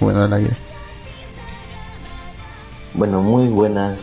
Bueno, 0.00 0.22
al 0.22 0.32
aire. 0.34 0.56
Bueno, 2.92 3.22
muy 3.22 3.48
buenas 3.48 3.98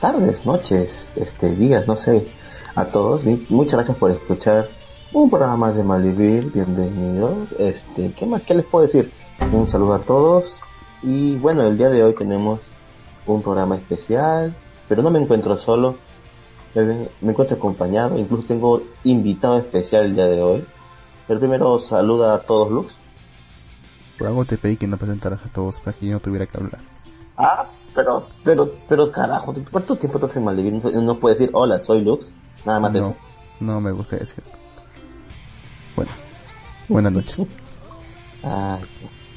tardes, 0.00 0.46
noches, 0.46 1.12
este, 1.14 1.54
días, 1.54 1.86
no 1.86 1.96
sé, 1.96 2.26
a 2.74 2.86
todos. 2.86 3.22
Muchas 3.50 3.74
gracias 3.74 3.98
por 3.98 4.10
escuchar 4.10 4.68
un 5.12 5.28
programa 5.28 5.56
más 5.56 5.76
de 5.76 5.84
Malvivir. 5.84 6.50
Bienvenidos. 6.52 7.52
Este, 7.58 8.12
¿qué 8.12 8.26
más? 8.26 8.42
¿Qué 8.42 8.54
les 8.54 8.64
puedo 8.64 8.86
decir? 8.86 9.10
Un 9.52 9.68
saludo 9.68 9.94
a 9.94 10.00
todos. 10.00 10.58
Y 11.02 11.36
bueno, 11.36 11.64
el 11.64 11.76
día 11.76 11.90
de 11.90 12.02
hoy 12.02 12.14
tenemos 12.14 12.60
un 13.26 13.42
programa 13.42 13.76
especial, 13.76 14.54
pero 14.88 15.02
no 15.02 15.10
me 15.10 15.20
encuentro 15.20 15.58
solo. 15.58 15.96
Me 16.74 17.08
encuentro 17.22 17.56
acompañado, 17.56 18.16
incluso 18.16 18.46
tengo 18.46 18.82
invitado 19.04 19.58
especial 19.58 20.06
el 20.06 20.14
día 20.14 20.28
de 20.28 20.40
hoy. 20.40 20.64
Pero 21.30 21.38
primero 21.38 21.78
saluda 21.78 22.34
a 22.34 22.40
todos, 22.40 22.72
Luz. 22.72 22.92
Por 24.18 24.26
algo 24.26 24.44
te 24.44 24.58
pedí 24.58 24.76
que 24.76 24.88
no 24.88 24.96
presentaras 24.96 25.46
a 25.46 25.48
todos 25.48 25.78
para 25.78 25.96
que 25.96 26.06
yo 26.06 26.14
no 26.14 26.18
tuviera 26.18 26.44
que 26.44 26.58
hablar. 26.58 26.80
Ah, 27.36 27.68
pero, 27.94 28.26
pero, 28.42 28.74
pero 28.88 29.12
carajo, 29.12 29.54
¿cuánto 29.70 29.94
tiempo 29.94 30.18
te 30.18 30.26
hace 30.26 30.40
Malvivir? 30.40 30.72
No, 30.72 30.90
no 31.02 31.20
puedes 31.20 31.38
decir, 31.38 31.52
hola, 31.54 31.80
soy 31.82 32.00
Lux. 32.00 32.26
Nada 32.64 32.80
más 32.80 32.92
no, 32.92 32.98
eso. 32.98 33.16
No 33.60 33.80
me 33.80 33.92
gusta 33.92 34.16
decir. 34.16 34.42
Bueno, 35.94 36.10
buenas 36.88 37.12
noches. 37.12 37.46
Ay, 38.42 38.80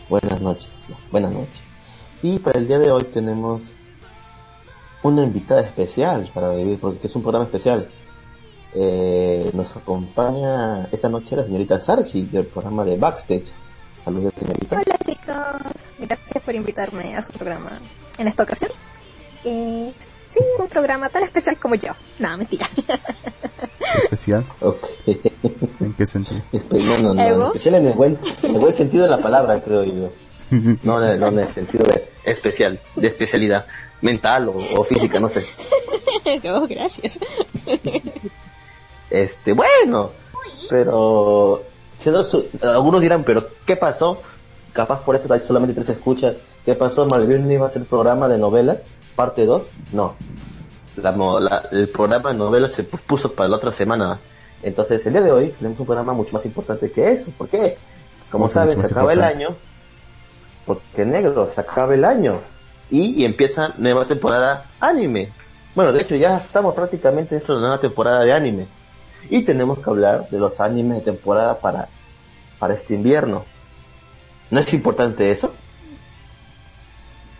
buenas 0.09 0.41
noches, 0.41 0.69
buenas 1.11 1.31
noches. 1.31 1.63
Y 2.23 2.39
para 2.39 2.57
el 2.57 2.67
día 2.67 2.79
de 2.79 2.91
hoy 2.91 3.03
tenemos 3.03 3.65
una 5.03 5.21
invitada 5.21 5.61
especial 5.61 6.31
para 6.33 6.55
vivir, 6.55 6.79
porque 6.79 7.05
es 7.05 7.15
un 7.15 7.21
programa 7.21 7.45
especial. 7.45 7.87
Eh, 8.75 9.51
nos 9.53 9.75
acompaña 9.75 10.87
esta 10.91 11.07
noche 11.07 11.35
la 11.35 11.43
señorita 11.43 11.79
Sarsi 11.79 12.23
del 12.23 12.45
programa 12.45 12.83
de 12.83 12.97
Backstage. 12.97 13.51
Saludos, 14.03 14.33
señorita. 14.37 14.75
Hola 14.75 14.97
chicos, 15.05 15.95
gracias 15.99 16.43
por 16.43 16.55
invitarme 16.55 17.15
a 17.15 17.21
su 17.21 17.33
programa 17.33 17.79
en 18.17 18.27
esta 18.27 18.43
ocasión. 18.43 18.71
Eh, 19.43 19.91
sí, 20.29 20.39
un 20.59 20.67
programa 20.67 21.09
tan 21.09 21.23
especial 21.23 21.57
como 21.59 21.75
yo. 21.75 21.93
No, 22.19 22.35
mentira. 22.37 22.67
¿Especial? 24.03 24.43
Okay. 24.59 25.21
¿En 25.79 25.93
qué 25.93 26.05
sentido? 26.07 26.41
no, 26.51 26.97
no, 26.97 27.13
no, 27.13 27.47
especial 27.47 27.75
en 27.75 27.87
el 27.87 27.93
buen, 27.93 28.17
en 28.41 28.55
el 28.55 28.59
buen 28.59 28.73
sentido 28.73 29.03
de 29.03 29.11
la 29.11 29.19
palabra, 29.19 29.61
creo 29.61 29.83
yo. 29.83 30.11
No, 30.83 30.99
no, 30.99 31.15
no 31.15 31.27
en 31.27 31.39
el 31.39 31.53
sentido 31.53 31.83
de 31.85 32.09
especial, 32.23 32.79
de 32.95 33.07
especialidad 33.07 33.65
mental 34.01 34.49
o, 34.49 34.55
o 34.77 34.83
física, 34.83 35.19
no 35.19 35.29
sé. 35.29 35.45
no, 36.43 36.67
gracias. 36.67 37.19
Este, 39.13 39.53
bueno, 39.53 40.09
pero 40.71 41.61
algunos 42.63 42.99
dirán, 42.99 43.23
pero 43.23 43.47
¿qué 43.63 43.75
pasó? 43.75 44.19
Capaz 44.73 45.01
por 45.03 45.15
eso 45.15 45.31
hay 45.31 45.39
solamente 45.39 45.75
tres 45.75 45.89
escuchas. 45.89 46.37
¿Qué 46.65 46.73
pasó? 46.73 47.05
Malvivir 47.05 47.39
no 47.39 47.51
iba 47.51 47.67
a 47.67 47.69
hacer 47.69 47.83
programa 47.83 48.27
de 48.27 48.39
novelas, 48.39 48.79
parte 49.15 49.45
2. 49.45 49.61
No. 49.91 50.15
La, 50.95 51.69
el 51.71 51.89
programa 51.89 52.31
de 52.31 52.39
novelas 52.39 52.73
se 52.73 52.83
puso 52.83 53.33
para 53.33 53.49
la 53.49 53.57
otra 53.57 53.71
semana. 53.71 54.19
Entonces, 54.63 55.05
el 55.05 55.13
día 55.13 55.21
de 55.21 55.31
hoy 55.31 55.49
tenemos 55.59 55.79
un 55.79 55.85
programa 55.85 56.13
mucho 56.13 56.33
más 56.33 56.43
importante 56.45 56.91
que 56.91 57.11
eso. 57.11 57.29
¿Por 57.37 57.49
qué? 57.49 57.75
Como 58.31 58.49
saben, 58.49 58.81
se 58.81 58.87
acaba 58.87 59.13
el 59.13 59.21
año. 59.21 59.49
Porque 60.65 61.05
negro, 61.05 61.47
se 61.53 61.61
acaba 61.61 61.93
el 61.93 62.03
año. 62.03 62.39
Y, 62.89 63.21
y, 63.21 63.25
empieza 63.25 63.75
nueva 63.77 64.05
temporada 64.05 64.65
anime. 64.79 65.31
Bueno, 65.75 65.93
de 65.93 66.01
hecho, 66.01 66.15
ya 66.15 66.35
estamos 66.37 66.73
prácticamente 66.73 67.35
dentro 67.35 67.53
de 67.53 67.61
la 67.61 67.67
nueva 67.67 67.81
temporada 67.81 68.23
de 68.23 68.33
anime. 68.33 68.67
Y 69.29 69.43
tenemos 69.43 69.79
que 69.79 69.89
hablar 69.89 70.29
de 70.29 70.37
los 70.39 70.59
animes 70.59 70.97
de 70.97 71.03
temporada 71.03 71.59
para, 71.59 71.89
para 72.59 72.73
este 72.73 72.93
invierno. 72.93 73.45
¿No 74.51 74.59
es 74.59 74.73
importante 74.73 75.31
eso? 75.31 75.53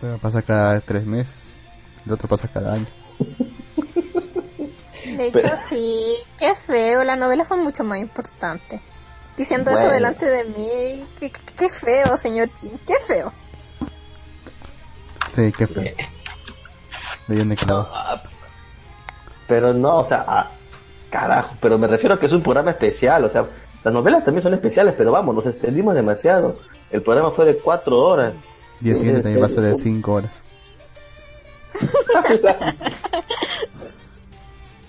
Pero 0.00 0.18
pasa 0.18 0.42
cada 0.42 0.80
tres 0.80 1.04
meses. 1.04 1.54
El 2.04 2.12
otro 2.12 2.28
pasa 2.28 2.48
cada 2.48 2.74
año. 2.74 2.86
De 5.16 5.26
hecho, 5.26 5.38
Pero... 5.42 5.56
sí, 5.68 6.16
qué 6.38 6.54
feo. 6.54 7.04
Las 7.04 7.18
novelas 7.18 7.48
son 7.48 7.60
mucho 7.60 7.84
más 7.84 7.98
importantes. 7.98 8.80
Diciendo 9.36 9.70
bueno. 9.70 9.86
eso 9.86 9.94
delante 9.94 10.26
de 10.26 10.44
mí, 10.44 11.04
qué, 11.18 11.32
qué 11.56 11.68
feo, 11.68 12.16
señor 12.16 12.50
Chin, 12.54 12.78
qué 12.86 12.94
feo. 13.06 13.32
Sí, 15.28 15.52
qué 15.56 15.66
feo. 15.66 15.94
De 17.26 17.38
John 17.38 17.56
no, 17.66 17.88
pero 19.48 19.72
no, 19.72 19.96
o 19.98 20.04
sea, 20.04 20.24
a, 20.26 20.50
carajo, 21.14 21.54
pero 21.60 21.78
me 21.78 21.86
refiero 21.86 22.16
a 22.16 22.18
que 22.18 22.26
es 22.26 22.32
un 22.32 22.42
programa 22.42 22.72
especial, 22.72 23.24
o 23.24 23.30
sea, 23.30 23.46
las 23.84 23.94
novelas 23.94 24.24
también 24.24 24.42
son 24.42 24.52
especiales, 24.52 24.94
pero 24.98 25.12
vamos, 25.12 25.32
nos 25.32 25.46
extendimos 25.46 25.94
demasiado. 25.94 26.58
El 26.90 27.02
programa 27.02 27.30
fue 27.30 27.44
de 27.44 27.56
cuatro 27.56 28.00
horas. 28.00 28.32
Y 28.82 28.90
el 28.90 28.96
siguiente 28.96 29.22
también 29.22 29.40
va 29.40 29.46
a 29.46 29.50
ser 29.50 29.62
de 29.62 29.76
cinco 29.76 30.14
horas. 30.14 30.40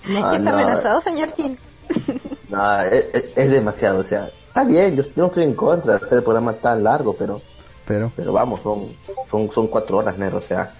no, 0.08 0.18
¿Está 0.18 0.38
no. 0.40 0.50
amenazado, 0.50 1.00
señor 1.00 1.32
Kim? 1.32 1.56
no, 2.48 2.82
es, 2.82 3.32
es, 3.36 3.50
demasiado, 3.50 4.00
o 4.00 4.04
sea, 4.04 4.28
está 4.48 4.64
bien, 4.64 4.96
yo 4.96 5.04
no 5.14 5.26
estoy 5.26 5.44
en 5.44 5.54
contra 5.54 5.96
de 5.96 6.04
hacer 6.04 6.18
el 6.18 6.24
programa 6.24 6.54
tan 6.54 6.82
largo, 6.82 7.14
pero... 7.14 7.40
Pero, 7.86 8.10
pero 8.16 8.32
vamos, 8.32 8.58
son, 8.60 8.96
son, 9.30 9.48
son 9.52 9.68
cuatro 9.68 9.98
horas, 9.98 10.18
negro, 10.18 10.38
o 10.38 10.42
sea, 10.42 10.74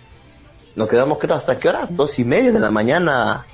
nos 0.75 0.89
quedamos, 0.89 1.19
creo, 1.19 1.37
hasta 1.37 1.57
qué 1.57 1.69
hora, 1.69 1.87
dos 1.89 2.19
y 2.19 2.25
media 2.25 2.51
de 2.51 2.59
la 2.59 2.73
mañana 2.73 3.47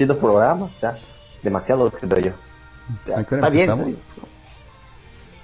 haciendo 0.00 0.18
programa, 0.18 0.64
o 0.64 0.78
sea, 0.78 0.96
demasiado, 1.42 1.90
creo 1.90 2.18
yo. 2.20 2.32
O 2.32 3.04
sea, 3.04 3.20
está 3.20 3.48
empezamos? 3.48 3.84
bien. 3.84 3.98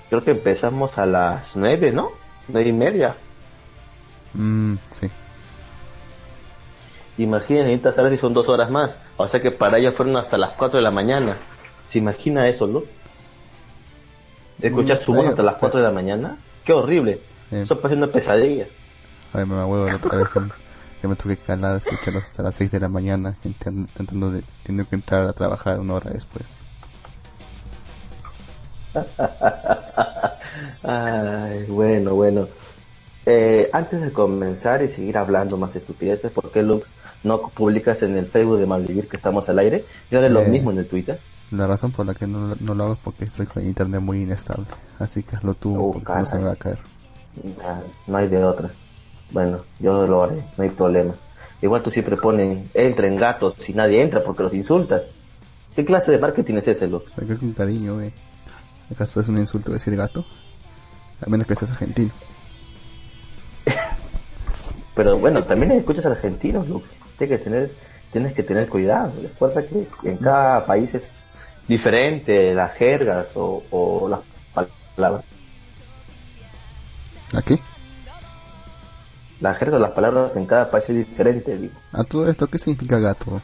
Creo 0.08 0.24
que 0.24 0.30
empezamos 0.30 0.96
a 0.96 1.04
las 1.04 1.56
nueve, 1.56 1.92
¿no? 1.92 2.12
Nueve 2.48 2.70
y 2.70 2.72
media. 2.72 3.14
Mm, 4.32 4.76
sí. 4.90 5.10
Imaginen, 7.18 7.66
ahorita 7.66 7.92
sabes 7.92 8.12
si 8.12 8.18
son 8.18 8.32
dos 8.32 8.48
horas 8.48 8.70
más. 8.70 8.96
O 9.18 9.28
sea 9.28 9.42
que 9.42 9.50
para 9.50 9.76
ella 9.76 9.92
fueron 9.92 10.16
hasta 10.16 10.38
las 10.38 10.52
cuatro 10.52 10.78
de 10.78 10.82
la 10.84 10.90
mañana. 10.90 11.36
¿Se 11.86 11.98
imagina 11.98 12.48
eso, 12.48 12.66
no? 12.66 12.82
Escuchar 14.62 15.02
su 15.02 15.12
voz 15.12 15.26
hasta 15.26 15.42
las 15.42 15.56
cuatro 15.56 15.80
de 15.80 15.84
la 15.84 15.92
mañana. 15.92 16.38
Qué 16.64 16.72
horrible. 16.72 17.20
Eh. 17.50 17.62
Eso 17.62 17.78
parece 17.78 17.98
una 17.98 18.06
pesadilla. 18.06 18.68
A 19.34 19.38
ver, 19.38 19.46
me 19.46 19.62
huevo 19.64 19.84
la 19.84 19.96
otra 19.96 20.16
vez 20.16 20.28
que 21.00 21.08
me 21.08 21.16
tuve 21.16 21.36
que 21.36 21.44
calar, 21.44 21.76
escucharlos 21.76 22.24
hasta 22.24 22.42
las 22.42 22.54
6 22.56 22.70
de 22.72 22.80
la 22.80 22.88
mañana, 22.88 23.36
intentando 23.44 24.30
de, 24.30 24.42
teniendo 24.62 24.88
que 24.88 24.96
entrar 24.96 25.26
a 25.26 25.32
trabajar 25.32 25.80
una 25.80 25.94
hora 25.94 26.10
después. 26.10 26.58
Ay, 30.82 31.64
bueno, 31.68 32.14
bueno. 32.14 32.48
Eh, 33.24 33.68
antes 33.72 34.00
de 34.00 34.12
comenzar 34.12 34.82
y 34.82 34.88
seguir 34.88 35.18
hablando 35.18 35.56
más 35.56 35.74
estupideces, 35.74 36.30
¿por 36.30 36.52
qué 36.52 36.62
Lux 36.62 36.86
no 37.24 37.40
publicas 37.48 38.02
en 38.02 38.16
el 38.16 38.26
Facebook 38.26 38.58
de 38.58 38.66
Malvivir 38.66 39.08
que 39.08 39.16
estamos 39.16 39.48
al 39.48 39.58
aire? 39.58 39.84
Yo 40.10 40.18
haré 40.18 40.28
eh, 40.28 40.30
lo 40.30 40.42
mismo 40.42 40.70
en 40.70 40.78
el 40.78 40.88
Twitter. 40.88 41.18
La 41.50 41.66
razón 41.66 41.92
por 41.92 42.06
la 42.06 42.14
que 42.14 42.26
no, 42.26 42.54
no, 42.60 42.74
lo 42.74 42.84
hago 42.84 42.92
es 42.94 42.98
porque 43.00 43.24
estoy 43.24 43.46
con 43.46 43.64
internet 43.66 44.00
muy 44.00 44.22
inestable. 44.22 44.66
Así 44.98 45.22
que 45.22 45.36
hazlo 45.36 45.54
tú, 45.54 45.76
Oh, 45.76 46.02
no 46.02 46.26
se 46.26 46.38
me 46.38 46.44
va 46.44 46.52
a 46.52 46.56
caer. 46.56 46.78
No 48.06 48.16
hay 48.16 48.28
de 48.28 48.44
otra. 48.44 48.70
Bueno, 49.30 49.64
yo 49.80 50.06
lo 50.06 50.22
haré, 50.22 50.44
no 50.56 50.64
hay 50.64 50.70
problema. 50.70 51.14
Igual 51.62 51.82
tú 51.82 51.90
siempre 51.90 52.16
pones, 52.16 52.68
entren 52.74 53.16
gatos, 53.16 53.54
si 53.64 53.72
nadie 53.72 54.02
entra 54.02 54.22
porque 54.22 54.42
los 54.42 54.54
insultas. 54.54 55.02
¿Qué 55.74 55.84
clase 55.84 56.12
de 56.12 56.18
marketing 56.18 56.54
es 56.54 56.68
ese? 56.68 56.86
Me 56.88 56.98
creo 56.98 57.38
con 57.38 57.52
cariño, 57.52 57.94
güey. 57.94 58.12
¿Acaso 58.90 59.20
es 59.20 59.28
un 59.28 59.38
insulto 59.38 59.72
decir 59.72 59.96
gato? 59.96 60.24
A 61.20 61.28
menos 61.28 61.46
que 61.46 61.56
seas 61.56 61.72
argentino. 61.72 62.12
Pero 64.94 65.18
bueno, 65.18 65.44
también 65.44 65.72
escuchas 65.72 66.06
argentinos, 66.06 66.68
Lux. 66.68 66.88
Tienes 67.18 67.38
que 67.38 67.44
tener, 67.44 67.74
tienes 68.12 68.32
que 68.32 68.42
tener 68.42 68.68
cuidado. 68.68 69.12
Recuerda 69.20 69.66
que 69.66 69.88
en 70.04 70.16
cada 70.18 70.64
país 70.64 70.94
es 70.94 71.12
diferente 71.66 72.54
las 72.54 72.74
jergas 72.74 73.28
o, 73.34 73.62
o 73.70 74.08
las 74.08 74.20
palabras. 74.94 75.24
¿Aquí? 77.34 77.60
La 79.40 79.54
jerga 79.54 79.76
o 79.76 79.80
las 79.80 79.90
palabras 79.90 80.36
en 80.36 80.46
cada 80.46 80.70
país 80.70 80.88
es 80.88 80.96
diferente, 80.96 81.58
digo. 81.58 81.74
¿A 81.92 82.04
todo 82.04 82.28
esto 82.28 82.46
qué 82.46 82.58
significa 82.58 82.98
gato 82.98 83.42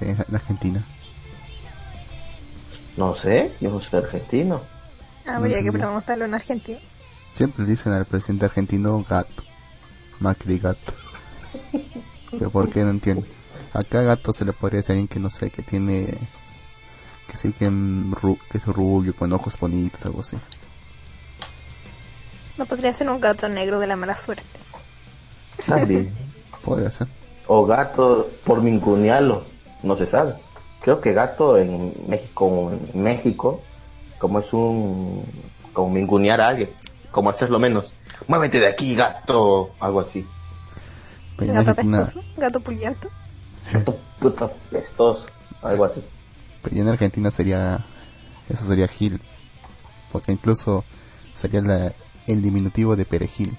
en 0.00 0.16
Argentina? 0.34 0.84
No 2.96 3.14
sé, 3.14 3.52
yo 3.60 3.70
no 3.70 3.80
soy 3.80 4.00
argentino. 4.00 4.62
Habría 5.26 5.62
que 5.62 5.70
preguntarlo 5.70 6.24
en 6.24 6.34
argentino. 6.34 6.78
Siempre 7.30 7.66
dicen 7.66 7.92
al 7.92 8.06
presidente 8.06 8.46
argentino 8.46 9.04
gato. 9.08 9.42
Macri 10.18 10.58
gato. 10.58 10.94
Pero 12.30 12.50
¿por 12.50 12.70
qué 12.70 12.82
no 12.82 12.90
entiendo? 12.90 13.26
Acá 13.72 14.02
gato 14.02 14.32
se 14.32 14.44
le 14.44 14.52
podría 14.52 14.78
decir 14.78 14.92
a 14.92 14.94
alguien 14.94 15.08
que 15.08 15.20
no 15.20 15.30
sé, 15.30 15.50
que 15.50 15.62
tiene... 15.62 16.16
Que 17.26 17.36
sí 17.36 17.52
que, 17.52 17.70
que 18.50 18.58
es 18.58 18.64
rubio, 18.64 19.14
con 19.14 19.32
ojos 19.34 19.58
bonitos, 19.58 20.06
algo 20.06 20.20
así. 20.20 20.38
No 22.56 22.64
podría 22.64 22.92
ser 22.94 23.10
un 23.10 23.20
gato 23.20 23.48
negro 23.50 23.78
de 23.78 23.86
la 23.86 23.96
mala 23.96 24.16
suerte. 24.16 24.58
También. 25.66 26.14
Podría 26.64 26.90
ser. 26.90 27.06
O 27.46 27.64
gato 27.66 28.28
por 28.44 28.60
mincunearlo, 28.62 29.42
no 29.82 29.96
se 29.96 30.06
sabe. 30.06 30.34
Creo 30.80 31.00
que 31.00 31.12
gato 31.12 31.56
en 31.58 31.92
México, 32.06 32.70
en 32.94 33.02
México 33.02 33.60
como 34.18 34.40
es 34.40 34.52
un, 34.52 35.22
como 35.72 35.90
mingunear 35.90 36.40
a 36.40 36.48
alguien, 36.48 36.70
como 37.10 37.30
hacerlo 37.30 37.58
menos. 37.58 37.92
Muévete 38.26 38.58
de 38.60 38.66
aquí, 38.66 38.94
gato, 38.94 39.70
algo 39.80 40.00
así. 40.00 40.26
Gato 41.38 41.70
Argentina, 41.70 42.04
pestoso, 42.04 42.26
gato 42.36 42.60
puliento. 42.60 43.08
Gato 43.72 43.96
puto 44.18 44.50
pestoso, 44.70 45.26
algo 45.62 45.84
así. 45.84 46.02
pero 46.62 46.76
en 46.76 46.88
Argentina 46.88 47.30
sería, 47.30 47.84
eso 48.48 48.64
sería 48.64 48.88
Gil, 48.88 49.20
porque 50.10 50.32
incluso 50.32 50.84
sería 51.34 51.60
la- 51.60 51.92
el 52.26 52.42
diminutivo 52.42 52.96
de 52.96 53.04
perejil. 53.04 53.56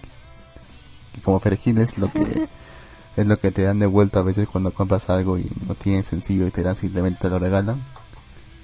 Como 1.23 1.39
perejil 1.39 1.77
es 1.79 1.97
lo 1.97 2.11
que 2.11 2.47
es 3.15 3.27
lo 3.27 3.37
que 3.37 3.51
te 3.51 3.63
dan 3.63 3.79
de 3.79 3.85
vuelta 3.85 4.19
a 4.19 4.23
veces 4.23 4.47
cuando 4.47 4.73
compras 4.73 5.09
algo 5.09 5.37
y 5.37 5.49
no 5.67 5.75
tienen 5.75 6.03
sencillo 6.03 6.47
y 6.47 6.51
te 6.51 6.63
dan 6.63 6.75
simplemente 6.75 7.19
te 7.21 7.29
lo 7.29 7.39
regalan 7.39 7.83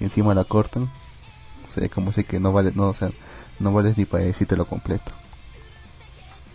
y 0.00 0.04
encima 0.04 0.34
la 0.34 0.44
cortan. 0.44 0.90
O 1.64 1.70
sea, 1.70 1.88
como 1.88 2.12
si 2.12 2.24
que 2.24 2.40
no 2.40 2.52
vale, 2.52 2.72
no, 2.74 2.88
o 2.88 2.94
sea, 2.94 3.10
no 3.58 3.72
vales 3.72 3.98
ni 3.98 4.04
para 4.04 4.24
decirte 4.24 4.56
lo 4.56 4.66
completo. 4.66 5.12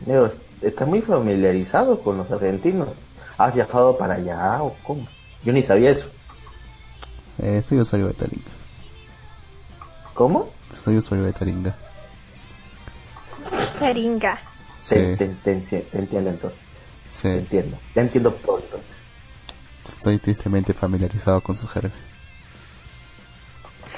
Digo, 0.05 0.29
¿estás 0.61 0.87
muy 0.87 1.01
familiarizado 1.01 2.01
con 2.01 2.17
los 2.17 2.31
argentinos? 2.31 2.89
¿Has 3.37 3.53
viajado 3.53 3.97
para 3.97 4.15
allá 4.15 4.63
o 4.63 4.75
cómo? 4.83 5.07
Yo 5.43 5.53
ni 5.53 5.63
sabía 5.63 5.91
eso. 5.91 6.05
Eh, 7.39 7.61
soy 7.61 7.79
usuario 7.79 8.07
de 8.07 8.13
Taringa. 8.13 8.51
¿Cómo? 10.13 10.49
Soy 10.83 10.97
usuario 10.97 11.25
de 11.25 11.33
Taringa. 11.33 11.75
Jeringa. 13.79 14.39
Sí, 14.81 14.95
Te, 14.95 15.15
te- 15.17 15.55
te 15.55 15.81
te 15.81 15.97
entiendo 15.97 16.31
entonces. 16.31 16.59
Te 16.59 17.11
sí. 17.13 17.27
entiendo. 17.27 17.77
Ya 17.95 18.01
entiendo 18.01 18.31
todo 18.33 18.59
entonces. 18.59 18.89
Estoy 19.87 20.17
tristemente 20.17 20.73
familiarizado 20.73 21.41
con 21.41 21.55
su 21.55 21.67
jerga. 21.67 21.91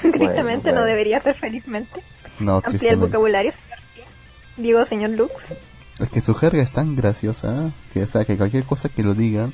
Tristemente 0.00 0.70
bueno. 0.70 0.80
no 0.80 0.84
debería 0.84 1.20
ser 1.20 1.34
felizmente. 1.34 2.02
No, 2.38 2.56
Amplía 2.64 2.90
el 2.92 2.96
vocabulario. 2.98 3.52
señor. 3.52 3.78
Digo, 4.56 4.84
señor 4.84 5.10
Lux. 5.10 5.54
Es 5.98 6.08
que 6.10 6.20
su 6.20 6.34
jerga 6.34 6.62
es 6.62 6.72
tan 6.72 6.96
graciosa 6.96 7.70
que, 7.92 8.02
o 8.02 8.06
sea, 8.06 8.24
que 8.24 8.36
cualquier 8.36 8.64
cosa 8.64 8.88
que 8.88 9.02
lo 9.02 9.14
digan 9.14 9.52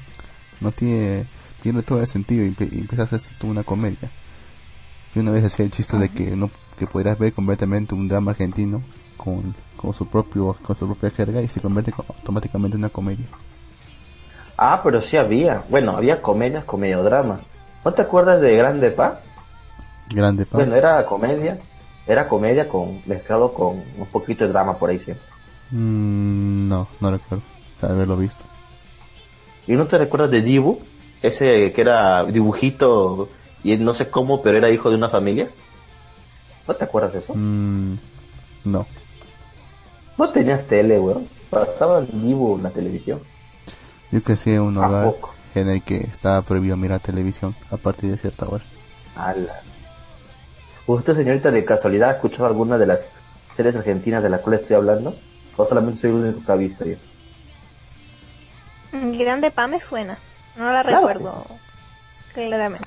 no 0.61 0.73
tiene, 0.73 1.27
pierde 1.63 1.83
todo 1.83 2.01
el 2.01 2.07
sentido 2.07 2.45
y, 2.45 2.49
empieza 2.49 3.03
a 3.03 3.05
hacerse 3.05 3.31
toda 3.39 3.53
una 3.53 3.63
comedia. 3.65 4.11
Yo 5.15 5.21
una 5.23 5.31
vez 5.31 5.45
hacía 5.45 5.65
el 5.65 5.71
chiste 5.71 5.99
de 5.99 6.09
que 6.09 6.31
no, 6.37 6.51
que 6.79 6.87
podrías 6.87 7.19
ver 7.19 7.33
completamente 7.33 7.95
un 7.95 8.09
drama 8.09 8.31
argentino 8.33 8.83
con, 9.17 9.55
con 9.81 9.95
su 9.95 10.07
propio, 10.07 10.57
con 10.63 10.77
su 10.77 10.87
propia 10.87 11.11
jerga 11.11 11.41
y 11.41 11.49
se 11.49 11.61
convierte 11.61 11.93
co- 11.93 12.05
automáticamente 12.09 12.77
en 12.77 12.83
una 12.83 12.91
comedia. 12.91 13.27
Ah, 14.57 14.81
pero 14.85 15.01
sí 15.01 15.17
había. 15.17 15.63
Bueno, 15.71 15.97
había 15.97 16.21
comedias, 16.21 16.65
comediodramas. 16.65 17.41
¿No 17.85 17.93
te 17.95 18.03
acuerdas 18.03 18.41
de 18.43 18.57
Grande 18.57 18.91
Paz? 18.91 19.21
Grande 20.11 20.45
pa. 20.45 20.59
Bueno, 20.59 20.77
era 20.77 21.05
comedia. 21.07 21.59
Era 22.07 22.29
comedia 22.29 22.69
con 22.69 23.01
mezclado 23.07 23.55
con 23.55 23.83
un 23.97 24.07
poquito 24.13 24.45
de 24.45 24.51
drama 24.53 24.77
por 24.77 24.91
ahí 24.91 24.99
sí. 24.99 25.13
Mm, 25.71 26.69
no, 26.69 26.89
no 27.01 27.11
recuerdo. 27.11 27.45
O 27.75 27.79
sea, 27.79 27.89
haberlo 27.91 28.17
visto. 28.17 28.45
¿Y 29.67 29.73
no 29.73 29.87
te 29.87 29.97
recuerdas 29.97 30.31
de 30.31 30.43
Dibu? 30.43 30.81
Ese 31.23 31.73
que 31.73 31.81
era 31.81 32.25
dibujito 32.25 33.29
y 33.63 33.77
no 33.77 33.95
sé 33.95 34.11
cómo, 34.11 34.43
pero 34.43 34.59
era 34.59 34.71
hijo 34.71 34.91
de 34.91 34.97
una 34.97 35.09
familia. 35.09 35.49
¿No 36.67 36.75
te 36.75 36.85
acuerdas 36.85 37.13
de 37.13 37.19
eso? 37.21 37.35
Mm, 37.35 37.95
no. 38.65 38.87
No 40.21 40.29
tenías 40.29 40.67
tele, 40.67 41.01
weón. 41.01 41.27
Pasaban 41.49 42.07
Dibu 42.13 42.57
en 42.57 42.65
la 42.65 42.69
televisión. 42.71 43.21
Yo 44.13 44.23
crecí 44.23 44.53
en 44.53 44.61
un 44.61 44.77
¿A 44.77 44.87
hogar 44.87 45.15
en 45.55 45.71
el 45.71 45.83
que 45.83 45.97
estaba 45.97 46.43
prohibido 46.43 46.77
mirar 46.77 47.01
televisión 47.01 47.57
a 47.71 47.79
partir 47.79 48.11
de 48.11 48.19
cierta 48.19 48.47
hora. 48.47 48.63
Ala. 49.17 49.63
¿Usted, 50.87 51.17
señorita, 51.17 51.51
de 51.51 51.65
casualidad 51.65 52.11
ha 52.11 52.13
escuchado 52.13 52.45
alguna 52.45 52.77
de 52.77 52.85
las 52.85 53.09
series 53.57 53.75
argentinas 53.75 54.23
de 54.23 54.29
las 54.29 54.41
cuales 54.41 54.61
estoy 54.61 54.77
hablando? 54.77 55.17
¿O 55.57 55.65
solamente 55.65 56.01
soy 56.03 56.11
el 56.11 56.17
único 56.17 56.45
que 56.45 56.53
ha 56.53 56.57
visto 56.57 56.85
yo? 56.85 56.97
Grande 58.93 59.51
Pa 59.51 59.69
me 59.69 59.81
suena. 59.81 60.19
No 60.57 60.71
la 60.71 60.83
Claro. 60.83 60.99
recuerdo 60.99 61.47
claramente. 62.35 62.87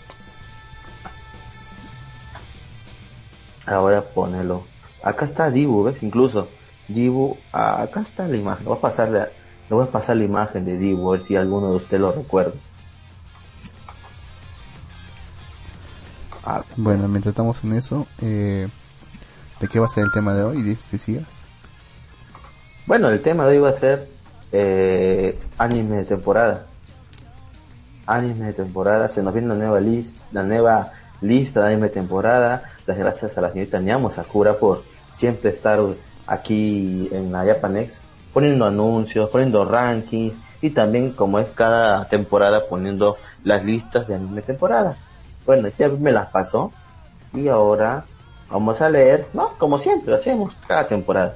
Ahora 3.65 4.03
ponelo. 4.03 4.65
Acá 5.01 5.25
está 5.25 5.50
Dibu, 5.50 5.83
¿ves? 5.83 6.03
Incluso 6.03 6.47
Dibu, 6.94 7.38
ah, 7.51 7.81
acá 7.84 8.01
está 8.01 8.28
la 8.28 8.36
imagen. 8.38 8.66
Voy 8.66 8.78
a 8.78 8.81
pasarle, 8.81 9.22
a- 9.22 9.25
le 9.69 9.75
voy 9.75 9.84
a 9.86 9.92
pasar 9.92 10.18
la 10.18 10.24
imagen 10.25 10.66
de 10.66 10.78
Dibu, 10.78 11.10
a 11.10 11.12
ver 11.13 11.22
si 11.22 11.36
alguno 11.36 11.72
de 11.72 11.75
ustedes 11.78 12.01
lo 12.01 12.12
recuerda. 12.12 12.54
Ah, 16.45 16.63
Bueno, 16.75 17.07
mientras 17.07 17.31
estamos 17.31 17.63
en 17.63 17.74
eso, 17.74 18.06
eh, 18.22 18.68
¿de 19.60 19.68
qué 19.68 19.80
va 19.80 19.86
a 19.86 19.90
ser 19.90 20.04
el 20.04 20.12
tema 20.12 20.34
de 20.34 20.44
hoy? 20.44 20.62
Decías. 20.62 21.45
Bueno, 22.86 23.10
el 23.10 23.22
tema 23.22 23.45
de 23.48 23.56
hoy 23.56 23.60
va 23.63 23.69
a 23.69 23.74
ser 23.74 24.10
eh, 24.51 25.40
anime 25.57 25.98
de 25.98 26.06
temporada. 26.06 26.66
Anime 28.06 28.48
de 28.48 28.54
temporada, 28.54 29.07
se 29.07 29.24
nos 29.24 29.34
viene 29.34 29.48
la 29.48 29.56
nueva 29.56 29.80
lista, 29.80 30.22
la 30.34 30.44
nueva 30.44 30.92
lista 31.22 31.62
de 31.62 31.68
anime 31.68 31.88
de 31.88 31.94
temporada. 31.94 32.63
Las 32.86 32.98
gracias 32.98 33.38
a 33.38 33.42
la 33.42 33.50
señorita 33.51 33.80
Ñamo 33.80 34.12
Sakura 34.12 34.57
por 34.57 34.84
siempre 35.12 35.50
estar 35.51 35.80
aquí 36.28 37.10
en 37.12 37.31
la 37.31 37.46
Japanex, 37.46 37.94
poniendo 38.34 38.66
anuncios, 38.66 39.30
poniendo 39.30 39.66
rankings 39.66 40.36
y 40.62 40.70
también 40.70 41.12
como 41.12 41.40
es 41.40 41.48
cada 41.50 42.06
temporada 42.06 42.64
poniendo 42.68 43.18
las 43.44 43.64
listas 43.64 44.08
de 44.08 44.16
anime 44.16 44.42
temporada. 44.42 44.96
Bueno, 45.46 45.70
ya 45.78 45.90
me 45.90 46.12
las 46.12 46.28
pasó 46.28 46.72
y 47.34 47.48
ahora 47.48 48.06
vamos 48.50 48.81
a 48.81 48.90
leer, 48.90 49.28
¿no? 49.34 49.50
Como 49.58 49.78
siempre 49.78 50.12
lo 50.12 50.18
hacemos 50.18 50.54
cada 50.68 50.88
temporada. 50.88 51.36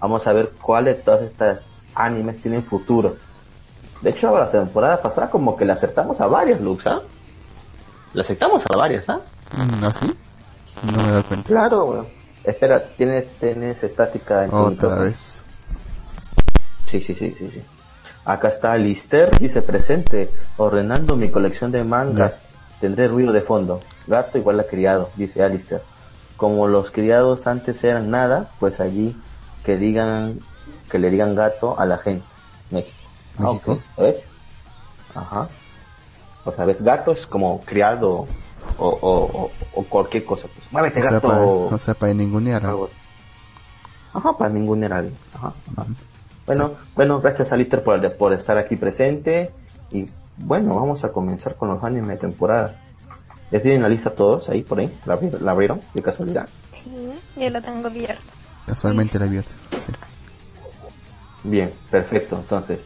Vamos 0.00 0.26
a 0.26 0.32
ver 0.32 0.50
cuáles 0.60 0.96
de 0.96 1.02
todas 1.02 1.22
estas 1.22 1.66
animes 1.94 2.42
tienen 2.42 2.62
futuro. 2.62 3.16
De 4.00 4.10
hecho, 4.10 4.36
la 4.36 4.50
temporada 4.50 5.00
pasada 5.00 5.30
como 5.30 5.56
que 5.56 5.64
le 5.64 5.72
acertamos 5.72 6.20
a 6.20 6.26
varios 6.26 6.60
looks, 6.60 6.86
¿ah? 6.86 7.00
Le 8.12 8.20
aceptamos 8.20 8.62
a 8.70 8.76
varias, 8.76 9.08
¿ah? 9.08 9.20
Mm, 9.56 9.84
¿Así? 9.84 10.14
No 10.82 11.02
me 11.02 11.12
doy 11.12 11.22
cuenta. 11.22 11.48
Claro, 11.48 11.84
weón. 11.84 12.23
Espera, 12.44 12.84
¿tienes, 12.84 13.36
tienes 13.36 13.82
estática 13.82 14.44
en 14.44 14.52
Otra 14.52 14.96
vez. 14.96 15.44
Sí, 16.86 17.00
sí, 17.00 17.14
sí, 17.14 17.34
sí, 17.38 17.50
sí. 17.52 17.62
Acá 18.24 18.48
está 18.48 18.76
Lister, 18.76 19.30
dice 19.38 19.62
presente, 19.62 20.30
ordenando 20.56 21.16
mi 21.16 21.30
colección 21.30 21.72
de 21.72 21.84
manga. 21.84 22.36
Tendré 22.80 23.08
ruido 23.08 23.32
de 23.32 23.40
fondo. 23.40 23.80
Gato 24.06 24.38
igual 24.38 24.60
a 24.60 24.64
criado, 24.64 25.10
dice 25.16 25.42
Alister. 25.42 25.82
Como 26.36 26.66
los 26.68 26.90
criados 26.90 27.46
antes 27.46 27.82
eran 27.84 28.10
nada, 28.10 28.50
pues 28.58 28.80
allí 28.80 29.16
que 29.64 29.76
digan, 29.76 30.40
que 30.90 30.98
le 30.98 31.10
digan 31.10 31.34
gato 31.34 31.78
a 31.78 31.86
la 31.86 31.98
gente. 31.98 32.26
México. 32.70 32.96
Ah, 33.38 33.52
México. 33.52 33.72
ok. 33.72 33.98
¿Ves? 33.98 34.22
Ajá. 35.14 35.48
O 36.44 36.52
sea, 36.52 36.64
ves, 36.66 36.82
gato 36.82 37.12
es 37.12 37.26
como 37.26 37.62
criado 37.62 38.26
o, 38.78 38.88
o, 38.88 39.42
o, 39.44 39.50
o 39.74 39.82
cualquier 39.84 40.24
cosa. 40.24 40.48
Pues, 40.54 40.72
muévete, 40.72 41.00
O 41.00 41.02
sea, 41.02 41.12
gato. 41.12 41.28
para, 41.28 41.40
o 41.42 41.78
sea, 41.78 41.94
para 41.94 42.14
ningunear. 42.14 42.64
Algo. 42.66 42.90
Ajá, 44.12 44.36
para 44.38 44.52
ningún 44.52 44.84
era 44.84 44.98
alguien. 44.98 45.16
Ajá, 45.34 45.52
ajá. 45.76 45.86
Bueno, 46.46 46.72
bueno, 46.94 47.20
gracias 47.20 47.52
a 47.52 47.56
Lister 47.56 47.82
por, 47.82 48.16
por 48.16 48.32
estar 48.32 48.56
aquí 48.58 48.76
presente. 48.76 49.50
Y 49.90 50.06
bueno, 50.38 50.74
vamos 50.74 51.02
a 51.04 51.10
comenzar 51.12 51.54
con 51.56 51.68
los 51.68 51.82
animes 51.82 52.08
de 52.10 52.16
temporada. 52.18 52.80
¿Ya 53.50 53.60
tienen 53.60 53.82
la 53.82 53.88
lista 53.88 54.12
todos 54.12 54.48
ahí 54.48 54.62
por 54.62 54.78
ahí? 54.80 54.92
¿La, 55.06 55.18
la 55.40 55.50
abrieron 55.52 55.80
de 55.94 56.02
casualidad? 56.02 56.48
Sí, 56.72 57.12
yo 57.36 57.50
la 57.50 57.60
tengo 57.60 57.86
abierta. 57.86 58.22
Casualmente 58.66 59.18
la 59.18 59.26
abierta. 59.26 59.52
Sí. 59.78 59.92
Bien, 61.44 61.70
perfecto. 61.90 62.36
Entonces, 62.36 62.80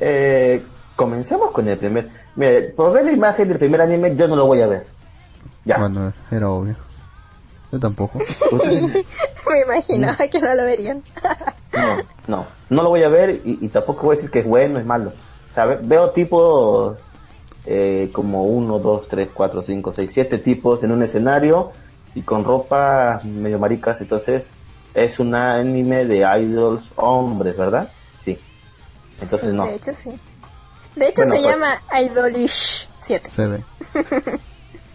eh, 0.00 0.62
comencemos 0.96 1.50
con 1.52 1.68
el 1.68 1.78
primer. 1.78 2.08
Mire, 2.36 2.62
por 2.70 2.92
ver 2.92 3.04
la 3.04 3.12
imagen 3.12 3.48
del 3.48 3.58
primer 3.58 3.80
anime, 3.80 4.14
yo 4.16 4.26
no 4.28 4.36
lo 4.36 4.46
voy 4.46 4.60
a 4.60 4.66
ver. 4.66 4.86
Ya. 5.64 5.78
Bueno, 5.78 6.12
era 6.30 6.50
obvio. 6.50 6.76
Yo 7.70 7.78
tampoco. 7.78 8.18
Me 9.50 9.60
imaginaba 9.60 10.28
que 10.28 10.40
no 10.40 10.54
lo 10.54 10.64
verían. 10.64 11.02
No, 11.72 11.96
no, 12.26 12.46
no 12.70 12.82
lo 12.82 12.88
voy 12.90 13.02
a 13.02 13.08
ver 13.08 13.40
y, 13.44 13.58
y 13.64 13.68
tampoco 13.68 14.02
voy 14.06 14.14
a 14.14 14.16
decir 14.16 14.30
que 14.30 14.40
es 14.40 14.46
bueno, 14.46 14.78
es 14.78 14.84
malo. 14.86 15.12
O 15.50 15.54
sea, 15.54 15.66
ve- 15.66 15.78
veo 15.82 16.10
tipos 16.10 16.98
eh, 17.66 18.10
como 18.12 18.44
uno, 18.44 18.78
dos, 18.78 19.08
tres, 19.08 19.28
cuatro, 19.32 19.60
cinco, 19.60 19.92
seis, 19.94 20.10
siete 20.12 20.38
tipos 20.38 20.82
en 20.82 20.92
un 20.92 21.02
escenario 21.02 21.70
y 22.14 22.22
con 22.22 22.44
ropa 22.44 23.20
medio 23.24 23.58
maricas, 23.58 24.00
entonces 24.00 24.54
es 24.94 25.18
un 25.18 25.34
anime 25.34 26.04
de 26.04 26.18
idols 26.40 26.84
hombres, 26.96 27.56
¿verdad? 27.56 27.88
Sí. 28.24 28.38
Entonces 29.20 29.50
sí, 29.50 29.56
no. 29.56 29.64
de 29.66 29.74
hecho 29.76 29.94
sí. 29.94 30.10
De 30.96 31.08
hecho 31.08 31.22
Bueno, 31.22 31.36
se 31.36 31.42
pues- 31.42 31.54
llama 31.54 32.00
Idolish 32.02 32.88
7. 32.98 33.28
Se 33.28 33.46
ve. 33.46 33.64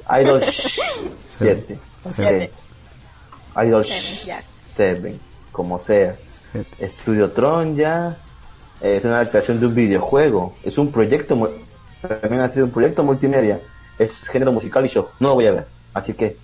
Idol 0.10 0.42
7. 1.22 1.80
Seven. 2.02 2.50
Idol 3.66 3.86
Seven, 3.86 4.26
ya. 4.26 4.42
7, 4.76 5.20
como 5.52 5.80
sea. 5.80 6.16
Siete. 6.26 6.86
Estudio 6.86 7.32
Tron 7.32 7.76
ya 7.76 8.18
es 8.82 9.04
una 9.04 9.16
adaptación 9.16 9.60
de 9.60 9.66
un 9.66 9.76
videojuego. 9.76 10.56
Es 10.64 10.78
un 10.78 10.92
proyecto, 10.92 11.52
también 12.22 12.42
ha 12.42 12.50
sido 12.50 12.66
un 12.66 12.72
proyecto 12.72 13.04
multimedia. 13.04 13.60
Es 13.98 14.28
género 14.28 14.52
musical 14.52 14.86
y 14.86 14.90
show. 14.90 15.10
No 15.20 15.30
lo 15.30 15.36
voy 15.36 15.48
a 15.48 15.52
ver. 15.52 15.68
Así 15.94 16.14
que, 16.14 16.38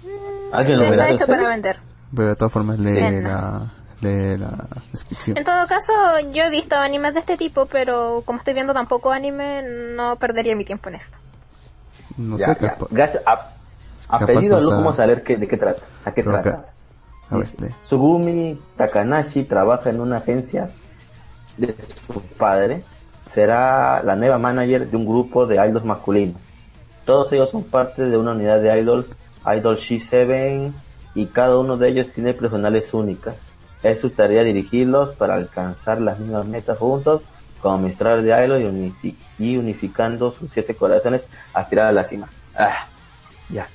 ¿alguien 0.51 0.77
lo 0.79 0.89
verá? 0.89 0.93
Está 0.95 1.05
de 1.05 1.11
hecho 1.11 1.27
para 1.27 1.47
vender. 1.47 1.79
Pero 2.15 2.29
de 2.29 2.35
todas 2.35 2.51
formas 2.51 2.79
lee 2.79 2.95
Sí, 2.95 3.21
la, 3.21 3.71
lee 4.01 4.37
la 4.37 4.67
descripción. 4.91 5.37
En 5.37 5.43
todo 5.43 5.67
caso, 5.67 5.93
yo 6.31 6.45
he 6.45 6.49
visto 6.49 6.75
animes 6.75 7.13
de 7.13 7.19
este 7.19 7.37
tipo, 7.37 7.67
pero 7.67 8.23
como 8.25 8.39
estoy 8.39 8.55
viendo 8.55 8.73
tan 8.73 8.87
poco 8.87 9.11
anime, 9.11 9.63
no 9.95 10.15
perdería 10.17 10.55
mi 10.55 10.65
tiempo 10.65 10.89
en 10.89 10.95
esto. 10.95 11.17
No 12.17 12.37
Ya, 12.37 12.47
sé, 12.47 12.57
ya. 12.61 12.69
capaz. 12.69 12.87
Gracias. 12.91 13.23
A, 13.25 14.19
pedido 14.25 14.59
vamos 14.69 14.99
a 14.99 15.05
ver 15.05 15.23
qué, 15.23 15.37
de 15.37 15.47
qué 15.47 15.57
trata. 15.57 15.81
¿A 16.05 16.11
qué 16.11 16.23
trata? 16.23 16.65
A 17.29 17.37
ver. 17.37 17.47
Sugumi 17.83 18.59
Takanashi 18.77 19.43
trabaja 19.43 19.89
en 19.89 19.99
una 20.01 20.17
agencia 20.17 20.69
de 21.57 21.75
su 22.07 22.21
padre. 22.37 22.83
Será 23.25 24.03
la 24.03 24.15
nueva 24.15 24.37
manager 24.37 24.89
de 24.89 24.97
un 24.97 25.05
grupo 25.05 25.47
de 25.47 25.55
idols 25.55 25.85
masculinos. 25.85 26.39
Todos 27.05 27.31
ellos 27.31 27.49
son 27.49 27.63
parte 27.63 28.05
de 28.05 28.17
una 28.17 28.31
unidad 28.31 28.61
de 28.61 28.79
idols, 28.79 29.07
Idol 29.45 29.77
She7, 29.77 30.71
y 31.15 31.25
cada 31.27 31.57
uno 31.57 31.77
de 31.77 31.89
ellos 31.89 32.07
tiene 32.13 32.33
personales 32.33 32.93
únicas. 32.93 33.35
Es 33.81 33.99
su 34.01 34.09
tarea 34.11 34.43
dirigirlos 34.43 35.15
para 35.15 35.33
alcanzar 35.35 35.99
las 36.01 36.19
mismas 36.19 36.45
metas 36.45 36.77
juntos, 36.77 37.21
como 37.63 37.79
mostrar 37.79 38.21
de 38.21 38.45
idol 38.45 38.61
y, 38.61 38.65
unifi- 38.65 39.15
y 39.39 39.57
unificando 39.57 40.31
sus 40.31 40.51
siete 40.51 40.75
corazones, 40.75 41.23
aspirar 41.53 41.87
a 41.87 41.91
la 41.91 42.03
cima. 42.03 42.29
Ah, 42.55 42.85
ya. 43.49 43.67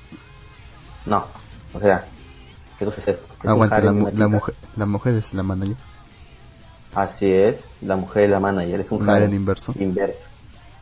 No, 1.07 1.25
o 1.73 1.81
sea, 1.81 2.05
¿qué 2.79 2.85
cosa 2.85 3.01
es 3.01 3.09
esto? 3.09 3.27
Aguanta, 3.45 3.81
la, 3.81 3.93
mu- 3.93 4.11
mujer, 4.29 4.55
la 4.77 4.87
mujer 4.87 5.15
es 5.15 5.35
la 5.35 5.43
manager. 5.43 5.77
Así 6.95 7.33
es, 7.33 7.65
la 7.81 7.97
mujer 7.97 8.25
es 8.25 8.31
la 8.31 8.41
manager, 8.41 8.81
es 8.81 8.91
un 8.93 9.03
Un 9.03 9.11
harem 9.11 9.33
inverso. 9.35 9.73
Inverso. 9.79 10.23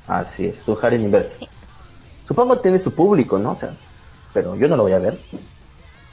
Así 0.08 0.46
es, 0.46 0.58
es 0.58 0.68
un 0.68 0.76
harem 0.82 1.00
inverso. 1.02 1.46
Supongo 2.26 2.56
que 2.56 2.62
tiene 2.62 2.78
su 2.78 2.92
público, 2.92 3.38
¿no? 3.38 3.52
O 3.52 3.56
sea, 3.56 3.70
pero 4.34 4.56
yo 4.56 4.66
no 4.68 4.76
lo 4.76 4.82
voy 4.82 4.92
a 4.92 4.98
ver. 4.98 5.18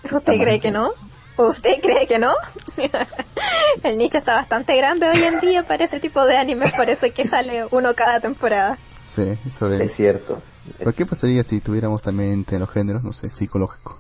¿Usted 0.04 0.40
cree 0.40 0.60
que 0.60 0.72
no? 0.72 0.92
¿Usted 1.38 1.82
cree 1.82 2.06
que 2.08 2.20
no? 2.20 2.34
El 3.84 3.98
nicho 3.98 4.20
está 4.20 4.36
bastante 4.36 4.76
grande 4.78 5.10
hoy 5.10 5.24
en 5.24 5.40
día 5.40 5.64
para 5.68 5.84
ese 5.84 6.00
tipo 6.00 6.24
de 6.26 6.38
animes, 6.38 6.72
por 6.74 6.90
eso 6.90 7.06
es 7.08 7.14
que 7.14 7.28
sale 7.28 7.66
uno 7.72 7.94
cada 7.96 8.20
temporada. 8.20 8.78
Sí, 9.08 9.38
sobre 9.52 9.84
Es 9.84 9.94
cierto. 9.96 10.42
¿Pero 10.78 10.94
qué 10.94 11.06
pasaría 11.06 11.44
si 11.44 11.60
tuviéramos 11.60 12.02
también 12.04 12.46
en 12.50 12.60
los 12.60 12.70
géneros, 12.70 13.04
no 13.04 13.12
sé, 13.14 13.30
psicológico? 13.30 14.00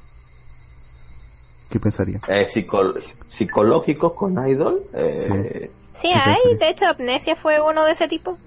¿Qué 1.70 1.80
pensaría? 1.80 2.20
Eh, 2.28 2.48
psico- 2.48 2.94
psicológicos 3.28 4.14
con 4.14 4.48
idol. 4.48 4.82
Eh, 4.94 5.72
Sí, 5.96 6.10
¿Qué 6.10 6.14
hay, 6.16 6.36
pensaría? 6.36 6.58
de 6.58 6.70
hecho 6.70 6.86
Amnesia 6.88 7.36
fue 7.36 7.60
uno 7.62 7.84
de 7.86 7.92
ese 7.94 8.08
tipo. 8.08 8.38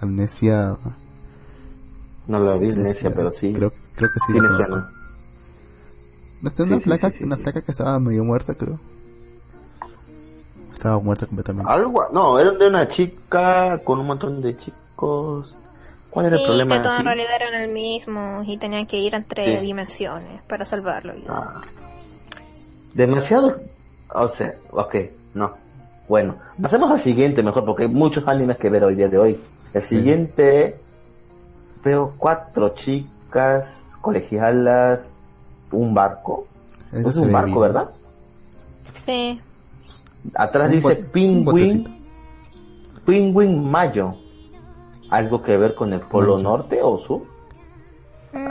Amnesia. 0.00 0.76
No 2.26 2.38
lo 2.38 2.58
vi, 2.58 2.70
amnesia, 2.70 3.10
pero 3.14 3.32
sí. 3.32 3.52
Creo, 3.52 3.70
creo 3.94 4.10
que 4.12 4.20
sí, 4.26 4.32
sí 4.32 4.40
¿No 6.44 6.50
está 6.50 6.62
una 6.64 6.76
Sí, 6.76 6.82
flaca, 6.82 7.08
sí, 7.08 7.14
sí, 7.20 7.24
una 7.24 7.36
sí. 7.36 7.42
flaca 7.42 7.62
que 7.62 7.70
estaba 7.72 7.98
medio 7.98 8.22
muerta, 8.22 8.54
creo? 8.54 8.78
Estaba 10.70 10.98
muerta 10.98 11.24
completamente. 11.26 11.72
Algo, 11.72 12.04
no, 12.12 12.38
era 12.38 12.50
de 12.50 12.68
una 12.68 12.86
chica 12.86 13.78
con 13.82 13.98
un 14.00 14.06
montón 14.06 14.42
de 14.42 14.54
chicos. 14.58 15.54
¿Cuál 16.10 16.26
era 16.26 16.36
Sí, 16.36 16.42
el 16.42 16.46
problema? 16.48 16.76
que 16.76 16.82
todos 16.84 17.00
en 17.00 17.06
realidad 17.06 17.30
eran 17.40 17.54
el 17.62 17.70
mismo 17.72 18.42
y 18.46 18.58
tenían 18.58 18.86
que 18.86 18.98
ir 18.98 19.14
entre 19.14 19.58
Sí. 19.58 19.64
dimensiones 19.64 20.42
para 20.42 20.66
salvarlo. 20.66 21.14
y- 21.16 21.24
Ah. 21.30 21.62
Demasiado. 22.92 23.56
O 24.14 24.28
sea, 24.28 24.52
ok, 24.70 24.96
no. 25.32 25.54
Bueno, 26.10 26.36
pasemos 26.60 26.90
al 26.90 27.00
siguiente 27.00 27.42
mejor, 27.42 27.64
porque 27.64 27.84
hay 27.84 27.88
muchos 27.88 28.28
animes 28.28 28.58
que 28.58 28.68
ver 28.68 28.84
hoy 28.84 28.96
día 28.96 29.08
de 29.08 29.16
hoy. 29.16 29.34
El 29.72 29.80
siguiente. 29.82 30.78
Veo 31.82 32.12
cuatro 32.18 32.74
chicas 32.74 33.96
colegialas, 34.02 35.13
un 35.72 35.94
barco. 35.94 36.46
Ese 36.92 37.08
Es 37.08 37.16
un 37.16 37.32
barco, 37.32 37.46
bien. 37.48 37.60
¿verdad? 37.60 37.90
Sí. 39.04 39.40
Atrás 40.34 40.66
Un 40.68 40.72
dice 40.72 40.94
Penguin. 40.96 42.02
Penguin 43.04 43.70
Mayo. 43.70 44.14
¿Algo 45.10 45.42
que 45.42 45.56
ver 45.56 45.74
con 45.74 45.92
el 45.92 46.00
Polo 46.00 46.36
Mayo. 46.36 46.42
Norte 46.42 46.80
o 46.82 46.98
sur? 46.98 47.22
Mm. 48.32 48.46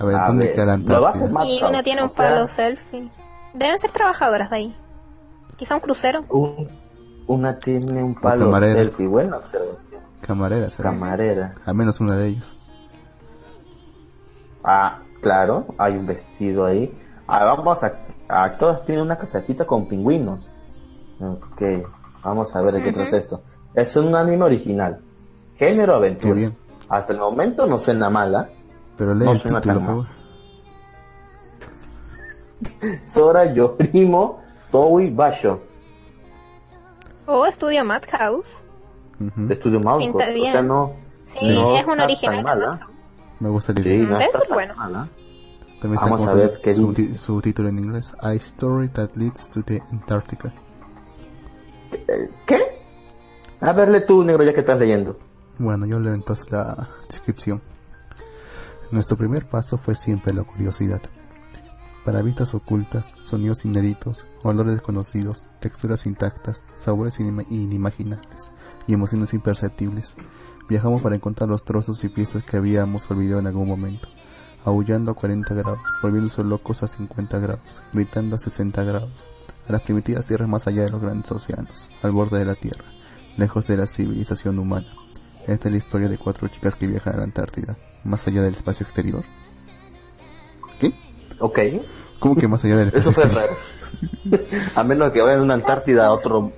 A 0.00 0.04
ver, 0.04 0.16
¿dónde 0.28 0.50
queda 0.52 0.78
la 0.78 1.44
Y 1.46 1.62
una 1.62 1.82
tiene 1.82 2.02
un 2.04 2.10
sea, 2.10 2.28
palo 2.34 2.48
selfie. 2.48 3.10
Deben 3.54 3.78
ser 3.80 3.90
trabajadoras 3.90 4.48
de 4.50 4.56
ahí. 4.56 4.76
Quizá 5.56 5.74
un 5.74 5.80
crucero. 5.80 6.24
un- 6.28 6.68
una 7.26 7.58
tiene 7.58 8.02
un 8.02 8.14
palo 8.14 8.46
camareras. 8.46 8.92
selfie. 8.92 9.06
Buena 9.08 9.38
observación. 9.38 9.76
Camarera, 10.20 10.70
será. 10.70 10.90
Camarera. 10.90 11.54
Al 11.66 11.74
menos 11.74 12.00
una 12.00 12.16
de 12.16 12.28
ellas. 12.28 12.56
Ah, 14.64 15.00
claro, 15.20 15.64
hay 15.78 15.94
un 15.96 16.06
vestido 16.06 16.64
ahí. 16.66 16.92
Ah, 17.26 17.44
vamos 17.44 17.82
a, 17.82 17.92
a 18.28 18.52
todas 18.58 18.84
tienen 18.84 19.04
una 19.04 19.16
casajita 19.18 19.66
con 19.66 19.86
pingüinos. 19.86 20.50
Ok, 21.20 21.62
vamos 22.24 22.54
a 22.54 22.62
ver 22.62 22.74
de 22.74 22.82
qué 22.82 22.90
Ujú. 22.90 22.98
trata 23.00 23.16
esto. 23.16 23.42
Es 23.74 23.96
un 23.96 24.14
anime 24.14 24.44
original. 24.44 25.00
Género 25.56 25.96
aventura. 25.96 26.32
Qué 26.34 26.38
bien. 26.38 26.56
Hasta 26.88 27.12
el 27.12 27.18
momento 27.18 27.66
no 27.66 27.78
suena 27.78 28.08
mala. 28.08 28.48
Pero 28.96 29.14
lee 29.14 29.24
No 29.26 29.32
el 29.32 29.38
suena 29.40 29.60
título, 29.60 29.84
por. 29.84 30.06
Sora 33.04 33.52
Yorimo 33.52 34.40
Toui 34.70 35.10
Basho. 35.10 35.60
O 37.26 37.46
Estudio 37.46 37.84
Madhouse. 37.84 38.48
Estudio 39.50 39.80
Mouse. 39.80 40.04
Pinta 40.04 40.24
O 40.24 40.50
sea, 40.50 40.62
no. 40.62 40.92
Sí, 41.36 41.52
no 41.54 41.76
es 41.76 41.86
un 41.86 42.00
original. 42.00 42.36
tan 42.36 42.44
mala. 42.44 42.87
Me 43.40 43.48
gusta 43.48 43.72
la 43.72 43.82
Sí, 43.82 43.88
no 43.98 44.14
Debe 44.18 44.24
está 44.26 44.38
ser 44.38 44.48
tan 44.48 44.54
bueno. 44.56 44.74
mala. 44.76 45.08
También 45.80 45.94
está 46.02 46.10
Vamos 46.10 46.18
como 46.18 46.30
a 46.30 46.32
su, 46.32 46.38
ver 46.38 46.60
qué 46.62 46.74
su, 46.74 46.92
dice. 46.92 47.14
su 47.14 47.40
título 47.40 47.68
en 47.68 47.78
inglés. 47.78 48.16
A 48.20 48.34
Story 48.34 48.88
That 48.88 49.10
Leads 49.14 49.50
to 49.50 49.62
the 49.62 49.80
Antarctica. 49.92 50.52
¿Qué? 52.46 52.58
A 53.60 53.72
verle 53.72 54.00
tú, 54.02 54.24
negro, 54.24 54.44
ya 54.44 54.52
que 54.52 54.60
estás 54.60 54.78
leyendo. 54.78 55.18
Bueno, 55.58 55.86
yo 55.86 55.98
leo 56.00 56.14
entonces 56.14 56.50
la 56.50 56.88
descripción. 57.08 57.60
Nuestro 58.90 59.16
primer 59.16 59.46
paso 59.48 59.76
fue 59.78 59.94
siempre 59.94 60.32
la 60.32 60.44
curiosidad. 60.44 61.00
Para 62.04 62.22
vistas 62.22 62.54
ocultas, 62.54 63.14
sonidos 63.24 63.64
inéditos, 63.64 64.26
olores 64.42 64.74
desconocidos, 64.74 65.46
texturas 65.60 66.06
intactas, 66.06 66.64
sabores 66.74 67.20
inima- 67.20 67.44
inimaginables 67.50 68.52
y 68.86 68.94
emociones 68.94 69.34
imperceptibles. 69.34 70.16
Viajamos 70.68 71.00
para 71.02 71.14
encontrar 71.16 71.48
los 71.48 71.64
trozos 71.64 72.02
y 72.04 72.08
piezas 72.08 72.44
que 72.44 72.56
habíamos 72.56 73.10
olvidado 73.10 73.40
en 73.40 73.46
algún 73.46 73.68
momento. 73.68 74.08
Aullando 74.64 75.12
a 75.12 75.14
40 75.14 75.54
grados, 75.54 75.80
volviéndose 76.02 76.44
locos 76.44 76.82
a 76.82 76.86
50 76.88 77.38
grados, 77.38 77.82
gritando 77.92 78.36
a 78.36 78.38
60 78.38 78.82
grados, 78.84 79.28
a 79.66 79.72
las 79.72 79.82
primitivas 79.82 80.26
tierras 80.26 80.48
más 80.48 80.66
allá 80.66 80.82
de 80.82 80.90
los 80.90 81.00
grandes 81.00 81.30
océanos, 81.32 81.88
al 82.02 82.10
borde 82.12 82.38
de 82.38 82.44
la 82.44 82.54
Tierra, 82.54 82.84
lejos 83.36 83.66
de 83.66 83.76
la 83.78 83.86
civilización 83.86 84.58
humana. 84.58 84.88
Esta 85.46 85.68
es 85.68 85.72
la 85.72 85.78
historia 85.78 86.08
de 86.10 86.18
cuatro 86.18 86.48
chicas 86.48 86.74
que 86.76 86.86
viajan 86.86 87.14
a 87.14 87.18
la 87.18 87.24
Antártida, 87.24 87.78
más 88.04 88.26
allá 88.28 88.42
del 88.42 88.52
espacio 88.52 88.84
exterior. 88.84 89.24
¿Qué? 90.78 90.92
Ok. 91.38 91.58
¿Cómo 92.18 92.36
que 92.36 92.48
más 92.48 92.62
allá 92.64 92.76
del 92.76 92.88
Eso 92.88 93.10
espacio 93.10 93.14
fue 93.14 93.24
exterior? 93.24 93.50
raro. 93.50 94.44
a 94.74 94.84
menos 94.84 95.12
que 95.12 95.22
vayan 95.22 95.40
a 95.40 95.42
una 95.44 95.54
Antártida 95.54 96.06
a 96.06 96.12
otro. 96.12 96.52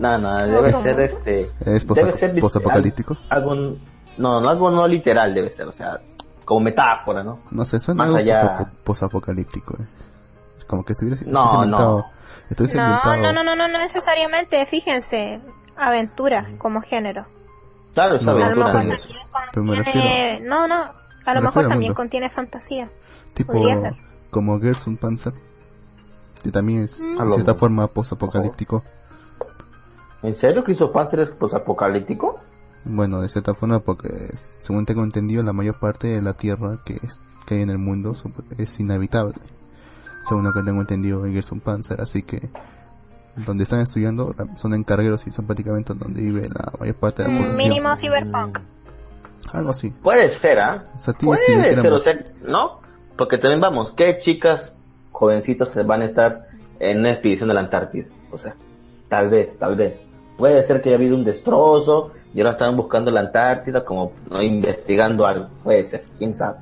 Nada, 0.00 0.18
nada, 0.18 0.46
debe 0.46 0.58
Otro 0.68 0.70
ser 0.82 0.96
mundo. 0.96 1.02
este. 1.02 1.50
¿Es 1.76 1.84
posa- 1.84 2.00
debe 2.06 2.16
ser 2.18 2.40
posapocalíptico? 2.40 3.16
Algo, 3.28 3.54
no, 3.54 4.40
no, 4.40 4.48
algo 4.48 4.70
no 4.70 4.88
literal 4.88 5.34
debe 5.34 5.52
ser, 5.52 5.68
o 5.68 5.72
sea, 5.72 6.00
como 6.44 6.60
metáfora, 6.60 7.22
¿no? 7.22 7.40
No 7.50 7.64
sé, 7.64 7.78
suena 7.78 7.98
Más 7.98 8.06
algo 8.06 8.18
allá. 8.18 8.34
posapo- 8.56 8.68
posapocalíptico. 8.82 9.74
eh. 9.78 9.86
Como 10.66 10.84
que 10.84 10.92
estuviera 10.92 11.20
No, 11.26 11.52
inventado. 11.54 11.98
no. 11.98 12.06
estuviese 12.48 12.76
No, 12.78 12.84
inventado- 12.86 13.16
no, 13.18 13.32
no, 13.32 13.44
no, 13.44 13.54
no, 13.56 13.68
no 13.68 13.78
necesariamente. 13.78 14.64
Fíjense, 14.66 15.40
aventura 15.76 16.48
como 16.58 16.80
género. 16.80 17.26
Claro, 17.92 18.16
es 18.16 18.22
No, 18.22 18.30
A 18.32 18.34
lo 18.34 18.44
aventura. 18.44 18.66
mejor 18.66 18.80
pero- 18.82 18.88
también 18.98 19.20
pero 19.52 19.64
me 19.66 19.74
contiene... 19.84 20.40
No, 20.44 20.66
no. 20.66 20.84
A 21.26 21.34
lo 21.34 21.42
mejor 21.42 21.68
también 21.68 21.92
contiene 21.94 22.30
fantasía. 22.30 22.88
Tipo 23.34 23.52
podría 23.52 23.76
ser. 23.76 23.94
como 24.30 24.58
Gerson 24.60 24.96
Panzer. 24.96 25.34
Que 26.42 26.50
también 26.50 26.84
es 26.84 26.98
de 27.00 27.14
lo 27.16 27.30
cierta 27.30 27.54
forma 27.54 27.86
posapocalíptico. 27.88 28.82
¿En 30.22 30.36
serio 30.36 30.64
hizo 30.68 30.92
Panzer 30.92 31.20
es 31.20 31.28
posapocalíptico? 31.30 32.38
Bueno, 32.84 33.20
de 33.20 33.28
cierta 33.28 33.54
forma 33.54 33.80
porque 33.80 34.08
según 34.58 34.86
tengo 34.86 35.02
entendido 35.04 35.42
la 35.42 35.52
mayor 35.52 35.78
parte 35.78 36.08
de 36.08 36.22
la 36.22 36.32
tierra 36.32 36.78
que, 36.84 36.94
es, 37.02 37.20
que 37.46 37.56
hay 37.56 37.62
en 37.62 37.70
el 37.70 37.78
mundo 37.78 38.14
es 38.58 38.80
inhabitable. 38.80 39.34
Según 40.26 40.44
lo 40.44 40.52
que 40.52 40.62
tengo 40.62 40.80
entendido 40.80 41.24
en 41.24 41.32
Gerson 41.32 41.60
Panzer. 41.60 42.00
Así 42.00 42.22
que 42.22 42.48
donde 43.36 43.64
están 43.64 43.80
estudiando 43.80 44.34
son 44.56 44.74
en 44.74 44.84
cargueros 44.84 45.26
y 45.26 45.32
son 45.32 45.46
prácticamente 45.46 45.94
donde 45.94 46.20
vive 46.20 46.48
la 46.48 46.72
mayor 46.78 46.96
parte 46.96 47.22
de 47.22 47.28
la 47.28 47.34
Mm, 47.34 47.38
población. 47.38 47.68
Mínimo 47.68 47.96
cyberpunk. 47.96 48.58
Algo 49.52 49.70
así. 49.70 49.90
Puede 50.02 50.28
ser, 50.30 50.58
¿ah? 50.60 50.84
O 50.94 50.98
sea, 50.98 51.14
Puede 51.14 51.40
ser, 51.40 51.92
o 51.92 52.00
sea, 52.00 52.24
¿no? 52.46 52.80
Porque 53.16 53.38
también 53.38 53.60
vamos, 53.60 53.92
¿qué 53.92 54.18
chicas 54.18 54.72
jovencitas 55.12 55.70
se 55.70 55.82
van 55.82 56.02
a 56.02 56.04
estar 56.04 56.46
en 56.78 57.00
una 57.00 57.12
expedición 57.12 57.48
de 57.48 57.54
la 57.54 57.60
Antártida? 57.60 58.06
O 58.30 58.38
sea, 58.38 58.54
tal 59.08 59.28
vez, 59.28 59.58
tal 59.58 59.76
vez. 59.76 60.02
Puede 60.40 60.64
ser 60.64 60.80
que 60.82 60.88
haya 60.88 60.96
habido 60.96 61.14
un 61.16 61.22
destrozo 61.24 62.10
y 62.34 62.40
ahora 62.40 62.52
están 62.52 62.76
buscando 62.76 63.10
la 63.10 63.20
Antártida 63.20 63.84
como 63.84 64.12
¿no? 64.30 64.42
investigando 64.42 65.24
algo. 65.26 65.46
Puede 65.62 65.84
ser, 65.84 66.02
quién 66.18 66.34
sabe. 66.34 66.58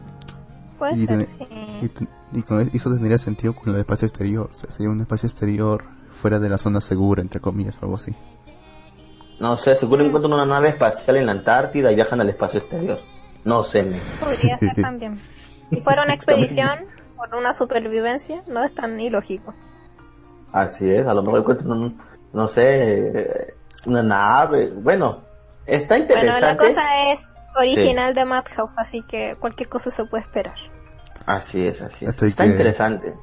Puede 0.78 0.94
y, 0.96 1.06
ser, 1.06 1.18
ten- 1.18 1.26
sí. 1.26 1.46
y 1.82 1.88
ten- 1.88 2.08
Y 2.32 2.42
con 2.42 2.60
e- 2.60 2.70
eso 2.74 2.90
tendría 2.92 3.16
sentido 3.18 3.54
con 3.54 3.72
el 3.74 3.80
espacio 3.80 4.06
exterior. 4.06 4.48
O 4.50 4.54
sea, 4.54 4.68
sería 4.70 4.90
un 4.90 5.00
espacio 5.00 5.26
exterior 5.28 5.84
fuera 6.10 6.38
de 6.38 6.48
la 6.48 6.58
zona 6.58 6.80
segura, 6.80 7.22
entre 7.22 7.40
comillas, 7.40 7.76
o 7.80 7.84
algo 7.86 7.94
así. 7.94 8.14
No 9.40 9.56
sé, 9.56 9.76
seguro 9.76 10.04
encuentran 10.04 10.32
una 10.34 10.44
nave 10.44 10.70
espacial 10.70 11.16
en 11.16 11.26
la 11.26 11.32
Antártida 11.32 11.90
y 11.92 11.94
viajan 11.94 12.20
al 12.20 12.28
espacio 12.28 12.58
exterior. 12.60 12.98
No 13.44 13.62
sé. 13.64 13.84
Podría 14.20 14.58
ser 14.58 14.74
también. 14.82 15.20
Si 15.70 15.80
fuera 15.80 16.02
una 16.02 16.14
expedición 16.18 16.80
por 17.16 17.32
una 17.36 17.54
supervivencia, 17.54 18.42
no 18.48 18.62
es 18.64 18.74
tan 18.74 19.00
ilógico. 19.00 19.54
Así 20.52 20.90
es, 20.90 21.06
a 21.06 21.14
lo 21.14 21.22
mejor 21.22 21.40
encuentran 21.40 21.70
un, 21.70 21.98
no 22.32 22.48
sé, 22.48 23.54
una 23.88 24.02
nave. 24.02 24.70
Bueno, 24.74 25.20
está 25.66 25.96
Bueno, 25.96 26.12
interesante. 26.14 26.40
la 26.40 26.56
cosa 26.56 27.12
es 27.12 27.28
original 27.56 28.14
de 28.14 28.24
Madhouse, 28.24 28.78
así 28.78 29.02
que 29.02 29.36
cualquier 29.40 29.68
cosa 29.68 29.90
se 29.90 30.04
puede 30.04 30.22
esperar. 30.24 30.54
Así 31.26 31.66
es, 31.66 31.80
así 31.82 32.04
es. 32.04 32.22
Está 32.22 32.44
que- 32.44 32.50
interesante. 32.50 33.14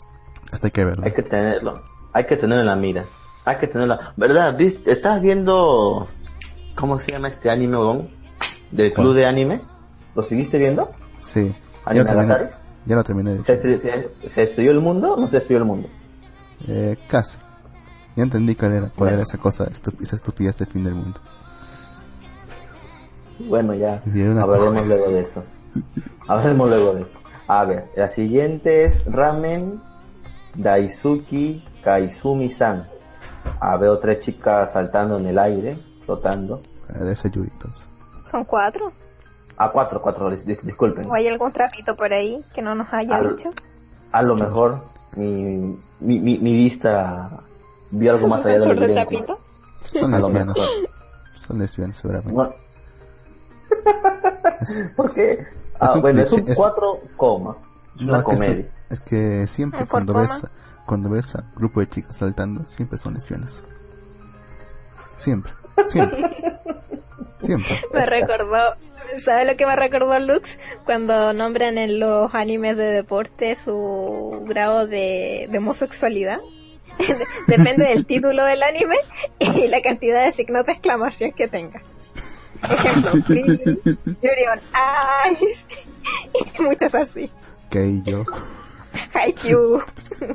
Hasta 0.52 0.68
hay 0.68 0.72
que 0.72 0.86
verlo. 0.86 1.04
Hay 1.06 1.12
que 1.14 1.24
tenerlo. 1.24 1.84
Hay 2.14 2.26
que 2.26 2.38
tenerlo 2.38 2.62
en 2.62 2.68
la 2.68 2.76
mira. 2.76 3.04
Hay 3.46 3.58
que 3.58 3.68
tenerlo. 3.68 3.98
¿Verdad? 4.16 4.56
¿Vis- 4.58 4.80
¿Estás 4.86 5.22
viendo 5.22 6.08
cómo 6.76 7.00
se 7.00 7.12
llama 7.12 7.30
este 7.30 7.50
anime, 7.50 7.78
weón? 7.78 8.10
Del 8.72 8.94
club 8.94 9.08
¿Cuál? 9.08 9.16
de 9.18 9.26
anime. 9.26 9.62
¿Lo 10.16 10.24
seguiste 10.24 10.58
viendo? 10.58 10.92
Sí. 11.18 11.48
Ya 11.50 11.92
¿Anime 11.92 12.04
lo 12.04 12.10
terminé. 12.10 12.50
Ya 12.86 12.96
lo 12.96 13.04
terminé 13.04 13.34
de 13.36 13.44
¿Se, 13.44 13.60
se, 13.62 13.80
se 14.30 14.42
destruyó 14.42 14.72
el 14.72 14.80
mundo 14.80 15.14
o 15.16 15.20
no 15.20 15.28
se 15.28 15.38
destruyó 15.38 15.60
el 15.60 15.66
mundo? 15.66 15.88
Eh, 16.68 16.96
casi. 17.08 17.38
Ya 18.16 18.24
entendí 18.24 18.56
cuál 18.56 18.72
era, 18.74 18.82
cuál 18.90 18.94
Bueno. 18.98 19.14
era 19.16 19.24
esa 19.24 19.38
cosa, 19.38 19.66
estup- 19.66 20.02
esa 20.02 20.16
estupidez 20.16 20.58
del 20.60 20.68
fin 20.68 20.84
del 20.84 20.96
mundo. 20.96 21.20
Bueno, 23.40 23.74
ya 23.74 24.02
hablaremos 24.42 24.84
cosa. 24.84 24.86
luego 24.88 25.10
de 25.12 25.20
eso. 25.20 25.44
Hablaremos 26.28 26.70
luego 26.70 26.94
de 26.94 27.02
eso. 27.04 27.20
A 27.48 27.66
ver, 27.66 27.92
la 27.96 28.08
siguiente 28.10 28.86
es 28.86 29.04
Ramen 29.06 29.82
Daisuki 30.56 31.64
Kaizumi-san. 31.84 32.88
Ah, 33.60 33.78
veo 33.78 34.00
tres 34.00 34.20
chicas 34.20 34.74
saltando 34.74 35.18
en 35.18 35.28
el 35.28 35.38
aire, 35.38 35.78
flotando. 36.06 36.62
Eh, 36.90 37.04
de 37.04 37.12
ese 37.14 37.30
Yuri, 37.30 37.50
entonces. 37.52 37.88
¿Son 38.30 38.44
cuatro? 38.46 38.92
Ah, 39.58 39.70
cuatro, 39.72 40.02
cuatro, 40.02 40.32
dis- 40.32 40.46
dis- 40.46 40.62
disculpen. 40.62 41.06
¿O 41.08 41.14
hay 41.14 41.28
algún 41.28 41.52
trapito 41.52 41.96
por 41.96 42.12
ahí 42.14 42.44
que 42.54 42.62
no 42.62 42.74
nos 42.74 42.92
haya 42.94 43.22
dicho? 43.22 43.52
A 44.12 44.24
lo 44.24 44.36
mejor 44.36 44.82
mi, 45.18 45.78
mi, 46.00 46.20
mi, 46.20 46.38
mi 46.40 46.54
vista 46.54 47.30
vio 47.92 48.12
algo 48.14 48.28
más 48.28 48.46
allá 48.46 48.60
de 48.60 48.60
lo 48.60 48.66
¿Censura 48.66 48.88
de 48.88 48.94
evidente. 49.02 49.24
trapito? 49.24 49.40
Son 50.00 50.12
lesbianas. 50.12 50.58
Son 51.36 51.60
lesbianas, 51.60 51.98
seguramente. 51.98 52.34
No. 52.34 52.54
¿Por 54.96 55.14
qué? 55.14 55.46
Ah, 55.80 55.92
un 55.96 56.02
bueno, 56.02 56.22
es 56.22 56.32
un 56.32 56.38
cliché, 56.40 56.52
es- 56.54 56.58
4 56.58 57.00
coma. 57.18 57.58
Es 57.96 58.02
una 58.04 58.12
No, 58.14 58.18
que 58.20 58.24
comedia. 58.24 58.66
es 58.90 59.00
que 59.00 59.48
siempre 59.48 59.82
¿Un 59.82 59.88
cuando 59.88 60.14
ves, 60.14 60.46
cuando 60.86 61.10
ves 61.10 61.36
a 61.36 61.44
grupo 61.56 61.80
de 61.80 61.90
chicas 61.90 62.16
saltando, 62.18 62.66
siempre 62.68 62.98
son 62.98 63.14
lesbianas. 63.14 63.64
Siempre, 65.18 65.52
siempre. 65.88 66.20
siempre. 67.40 67.82
Me 67.94 68.06
recordó, 68.06 68.58
¿sabe 69.20 69.46
lo 69.46 69.56
que 69.58 69.66
me 69.66 69.76
recordó 69.76 70.18
Lux? 70.20 70.58
Cuando 70.86 71.34
nombran 71.34 71.78
en 71.78 72.00
los 72.00 72.34
animes 72.34 72.76
de 72.78 72.84
deporte 72.86 73.56
su 73.56 74.44
grado 74.48 74.88
de, 74.88 75.48
de 75.52 75.58
homosexualidad. 75.58 76.40
Depende 77.48 77.86
del 77.86 78.06
título 78.06 78.44
del 78.46 78.64
anime 78.64 78.96
y 79.40 79.68
la 79.68 79.82
cantidad 79.82 80.24
de 80.26 80.32
signos 80.32 80.66
de 80.66 80.72
exclamación 80.74 81.32
que 81.34 81.48
tenga. 81.48 81.82
Ejemplo, 82.64 83.12
Free, 83.26 83.44
Yuri 83.44 84.46
on 84.52 84.60
Ice 85.42 85.66
y 86.60 86.62
muchas 86.62 86.96
así. 86.96 87.30
Que 87.70 88.02
yo. 88.04 88.24
Haikyuu. 89.14 89.82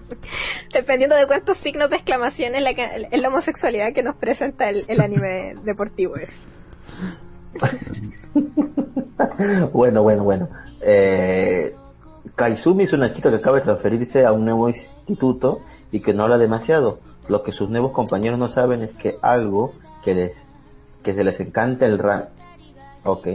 Dependiendo 0.72 1.16
de 1.16 1.26
cuántos 1.26 1.56
signos 1.58 1.88
de 1.90 1.96
exclamación 1.96 2.54
es 2.54 2.62
la, 2.62 2.74
ca- 2.74 2.94
es 3.10 3.20
la 3.20 3.28
homosexualidad 3.28 3.92
que 3.92 4.02
nos 4.02 4.16
presenta 4.16 4.68
el, 4.68 4.84
el 4.86 5.00
anime 5.00 5.54
deportivo 5.64 6.16
es. 6.16 6.30
Bueno, 9.72 10.02
bueno, 10.02 10.24
bueno. 10.24 10.48
Eh, 10.82 11.74
Kaizumi 12.36 12.84
es 12.84 12.92
una 12.92 13.12
chica 13.12 13.30
que 13.30 13.36
acaba 13.36 13.56
de 13.58 13.64
transferirse 13.64 14.24
a 14.24 14.32
un 14.32 14.44
nuevo 14.44 14.68
instituto 14.68 15.60
y 15.92 16.00
que 16.00 16.14
no 16.14 16.24
habla 16.24 16.38
demasiado. 16.38 16.98
Lo 17.28 17.42
que 17.42 17.52
sus 17.52 17.68
nuevos 17.70 17.92
compañeros 17.92 18.38
no 18.38 18.48
saben 18.48 18.82
es 18.82 18.90
que 18.90 19.18
algo 19.22 19.74
que 20.02 20.14
les 20.14 20.32
que 21.02 21.14
se 21.14 21.24
les 21.24 21.40
encanta 21.40 21.86
el 21.86 21.98
ran. 21.98 22.28
Ok. 23.04 23.28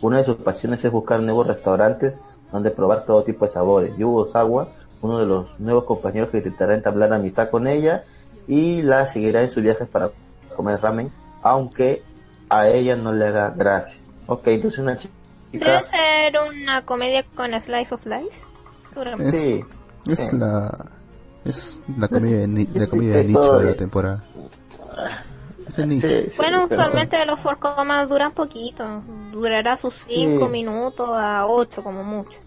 Una 0.00 0.18
de 0.18 0.24
sus 0.24 0.36
pasiones 0.36 0.84
es 0.84 0.90
buscar 0.92 1.20
nuevos 1.20 1.46
restaurantes 1.46 2.20
donde 2.52 2.70
probar 2.70 3.04
todo 3.04 3.24
tipo 3.24 3.44
de 3.44 3.50
sabores. 3.50 3.96
Yugo 3.96 4.26
Sawa, 4.26 4.68
uno 5.02 5.18
de 5.18 5.26
los 5.26 5.60
nuevos 5.60 5.84
compañeros 5.84 6.30
que 6.30 6.38
intentará 6.38 6.74
entablar 6.74 7.12
amistad 7.12 7.50
con 7.50 7.66
ella 7.68 8.04
y 8.46 8.82
la 8.82 9.06
seguirá 9.06 9.42
en 9.42 9.50
sus 9.50 9.62
viajes 9.62 9.86
para 9.88 10.10
comer 10.56 10.80
ramen, 10.80 11.12
aunque 11.42 12.02
a 12.48 12.68
ella 12.68 12.96
no 12.96 13.12
le 13.12 13.26
haga 13.28 13.50
gracia. 13.50 14.00
Ok, 14.26 14.48
entonces 14.48 14.80
una 14.80 14.96
chica... 14.96 15.14
Debe 15.52 15.82
ser 15.82 16.34
una 16.48 16.84
comedia 16.84 17.24
con 17.34 17.58
Slice 17.60 17.94
of 17.94 18.06
Life. 18.06 18.44
Es, 19.20 19.40
Sí, 19.40 19.64
es 20.06 20.18
sí. 20.28 20.36
la 20.36 20.72
es 21.44 21.82
la 21.96 22.08
comedia 22.08 22.38
de, 22.38 22.48
ni- 22.48 22.66
la 22.66 22.86
comedia 22.86 23.16
de 23.16 23.24
nicho 23.24 23.58
de 23.58 23.64
la 23.66 23.74
temporada. 23.74 24.24
Es 25.66 25.78
el 25.78 25.88
nicho. 25.90 26.08
Sí, 26.08 26.26
sí, 26.30 26.36
Bueno, 26.38 26.66
pero- 26.68 26.80
usualmente 26.82 27.24
los 27.26 27.38
forcomas 27.40 28.08
duran 28.08 28.32
poquito. 28.32 28.84
Durará 29.32 29.76
sus 29.76 29.94
5 29.94 30.46
Sí. 30.46 30.50
minutos 30.52 31.08
a 31.12 31.46
8 31.46 31.82
como 31.82 32.02
mucho. 32.04 32.38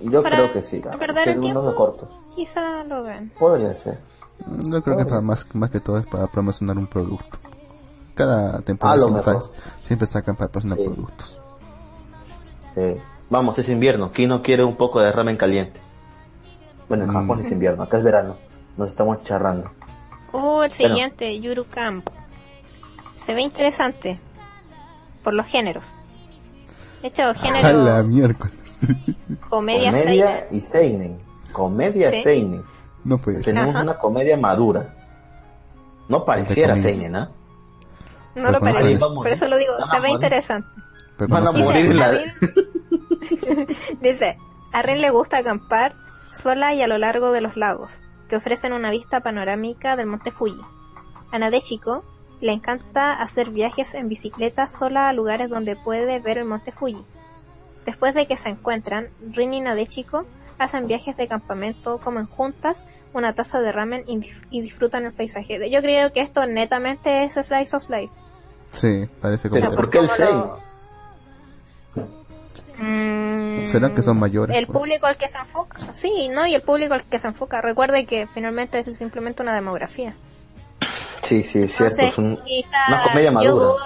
Yo 0.00 0.22
para 0.22 0.36
creo 0.36 0.52
que 0.52 0.62
sí. 0.62 0.82
no 0.82 0.98
perder 0.98 1.28
el 1.28 1.40
tiempo. 1.40 1.74
cortos. 1.74 2.08
Quizá 2.34 2.82
lo 2.84 3.02
vean. 3.04 3.30
Podría 3.38 3.74
ser. 3.74 3.98
Yo 4.66 4.82
creo 4.82 4.96
que 4.96 5.04
para 5.04 5.20
más, 5.20 5.46
más 5.54 5.70
que 5.70 5.78
todo 5.80 5.98
es 5.98 6.06
para 6.06 6.26
promocionar 6.26 6.76
un 6.78 6.86
producto. 6.86 7.38
Cada 8.14 8.58
temporada 8.62 9.02
siempre, 9.02 9.22
mejor. 9.26 9.42
sa- 9.42 9.62
siempre 9.80 10.06
sacan 10.06 10.34
para 10.36 10.50
promocionar 10.50 10.78
Sí. 10.78 10.84
productos. 10.84 11.38
Sí. 12.74 12.96
Vamos, 13.30 13.58
es 13.58 13.68
invierno. 13.68 14.10
¿Quién 14.12 14.30
no 14.30 14.42
quiere 14.42 14.64
un 14.64 14.76
poco 14.76 15.00
de 15.00 15.12
ramen 15.12 15.36
caliente? 15.36 15.78
Bueno, 16.92 17.04
en 17.04 17.10
Mm. 17.10 17.14
Japón 17.14 17.40
es 17.40 17.50
invierno. 17.50 17.82
Acá 17.84 17.96
es 17.96 18.04
verano. 18.04 18.36
Nos 18.76 18.90
estamos 18.90 19.22
charrando. 19.22 19.70
Oh, 20.30 20.62
el 20.62 20.68
Bueno. 20.70 20.88
siguiente, 20.94 21.40
Yuru 21.40 21.64
Camp. 21.66 22.06
Se 23.24 23.32
ve 23.32 23.40
interesante. 23.40 24.20
Por 25.24 25.32
los 25.32 25.46
géneros. 25.46 25.84
De 27.00 27.08
hecho, 27.08 27.22
A 27.30 27.32
la 27.32 27.34
género 27.38 28.04
miércoles. 28.04 28.88
comedia, 29.48 29.90
Comedia 29.90 30.26
seinen. 30.26 30.46
y 30.50 30.60
seinen. 30.60 31.18
Comedia 31.54 32.10
Sí. 32.10 32.22
seinen. 32.24 32.62
no 33.04 33.16
puede 33.16 33.38
ser. 33.38 33.46
Tenemos 33.54 33.74
Ajá. 33.74 33.84
una 33.84 33.98
comedia 33.98 34.36
madura. 34.36 34.94
No 36.10 36.26
pareciera 36.26 36.74
seinen, 36.76 37.16
¿ah? 37.16 37.30
No 38.34 38.50
lo 38.50 38.60
parece. 38.60 38.98
Por 39.14 39.28
eso 39.28 39.48
lo 39.48 39.56
digo, 39.56 39.72
se 39.90 39.98
ve 39.98 40.10
interesante. 40.10 40.68
Pero 41.16 41.28
Van 41.32 41.48
a 41.48 41.52
morir 41.52 42.34
Dice, 44.02 44.36
a 44.74 44.82
Ren 44.82 45.00
le 45.00 45.08
gusta 45.08 45.38
acampar 45.38 45.94
sola 46.32 46.74
y 46.74 46.82
a 46.82 46.86
lo 46.86 46.98
largo 46.98 47.32
de 47.32 47.40
los 47.40 47.56
lagos, 47.56 47.92
que 48.28 48.36
ofrecen 48.36 48.72
una 48.72 48.90
vista 48.90 49.20
panorámica 49.20 49.96
del 49.96 50.06
monte 50.06 50.30
Fuji. 50.30 50.60
A 51.30 51.38
Nadeshiko 51.38 52.04
le 52.40 52.52
encanta 52.52 53.12
hacer 53.22 53.50
viajes 53.50 53.94
en 53.94 54.08
bicicleta 54.08 54.66
sola 54.68 55.08
a 55.08 55.12
lugares 55.12 55.48
donde 55.48 55.76
puede 55.76 56.18
ver 56.20 56.38
el 56.38 56.44
monte 56.44 56.72
Fuji. 56.72 57.04
Después 57.84 58.14
de 58.14 58.26
que 58.26 58.36
se 58.36 58.48
encuentran, 58.48 59.08
Rin 59.32 59.54
y 59.54 59.60
Nadeshiko 59.60 60.24
hacen 60.58 60.86
viajes 60.86 61.16
de 61.16 61.28
campamento, 61.28 61.98
comen 61.98 62.26
juntas 62.26 62.86
una 63.12 63.34
taza 63.34 63.60
de 63.60 63.72
ramen 63.72 64.04
y, 64.06 64.16
dif- 64.18 64.46
y 64.50 64.60
disfrutan 64.62 65.04
el 65.04 65.12
paisaje. 65.12 65.68
Yo 65.70 65.80
creo 65.82 66.12
que 66.12 66.20
esto 66.20 66.46
netamente 66.46 67.24
es 67.24 67.34
Slice 67.34 67.76
of 67.76 67.90
Life. 67.90 68.12
Sí, 68.70 69.06
parece 69.20 69.50
como 69.50 69.60
Pero 69.60 69.74
¿por 69.76 69.90
qué 69.90 69.98
el 69.98 70.04
Como 70.06 70.16
seinen? 70.16 70.38
lo- 70.38 70.46
Mm, 70.56 70.71
¿Será 73.64 73.94
que 73.94 74.02
son 74.02 74.18
mayores? 74.18 74.56
El 74.56 74.66
público 74.66 75.06
al 75.06 75.16
que 75.16 75.28
se 75.28 75.38
enfoca. 75.38 75.92
Sí, 75.92 76.28
no, 76.32 76.46
y 76.46 76.54
el 76.54 76.62
público 76.62 76.94
al 76.94 77.04
que 77.04 77.18
se 77.18 77.28
enfoca. 77.28 77.60
Recuerde 77.60 78.04
que 78.06 78.26
finalmente 78.26 78.78
eso 78.78 78.90
es 78.90 78.98
simplemente 78.98 79.42
una 79.42 79.54
demografía. 79.54 80.14
Sí, 81.22 81.42
sí, 81.44 81.62
es 81.62 81.76
cierto. 81.76 81.94
Entonces, 82.00 82.08
es 82.12 82.18
un- 82.18 82.36
quizá 82.44 82.76
una 82.88 83.02
comedia 83.04 83.30
Yo 83.30 83.34
madura. 83.34 83.52
dudo, 83.54 83.78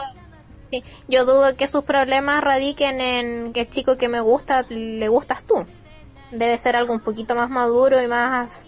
sí, 0.70 0.84
yo 1.08 1.24
dudo 1.26 1.54
que 1.56 1.66
sus 1.68 1.84
problemas 1.84 2.42
radiquen 2.42 3.00
en 3.00 3.52
que 3.52 3.62
el 3.62 3.70
chico 3.70 3.96
que 3.96 4.08
me 4.08 4.20
gusta 4.20 4.64
le 4.68 5.08
gustas 5.08 5.42
tú. 5.44 5.66
Debe 6.30 6.56
ser 6.58 6.74
algo 6.76 6.92
un 6.92 7.00
poquito 7.00 7.34
más 7.34 7.50
maduro 7.50 8.02
y 8.02 8.08
más 8.08 8.66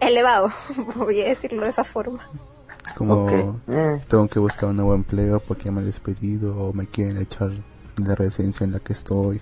elevado, 0.00 0.48
voy 0.96 1.20
a 1.20 1.24
decirlo 1.24 1.64
de 1.64 1.70
esa 1.70 1.84
forma. 1.84 2.28
Como 2.96 3.24
Ok. 3.24 3.32
Eh, 3.68 4.00
tengo 4.08 4.28
que 4.28 4.38
buscar 4.38 4.68
un 4.70 4.76
nuevo 4.76 4.94
empleo 4.94 5.40
porque 5.40 5.70
me 5.70 5.80
han 5.80 5.86
despedido 5.86 6.56
o 6.56 6.72
me 6.72 6.86
quieren 6.86 7.16
echar 7.20 7.50
de 7.96 8.08
la 8.08 8.14
residencia 8.14 8.64
en 8.64 8.72
la 8.72 8.78
que 8.80 8.92
estoy. 8.92 9.40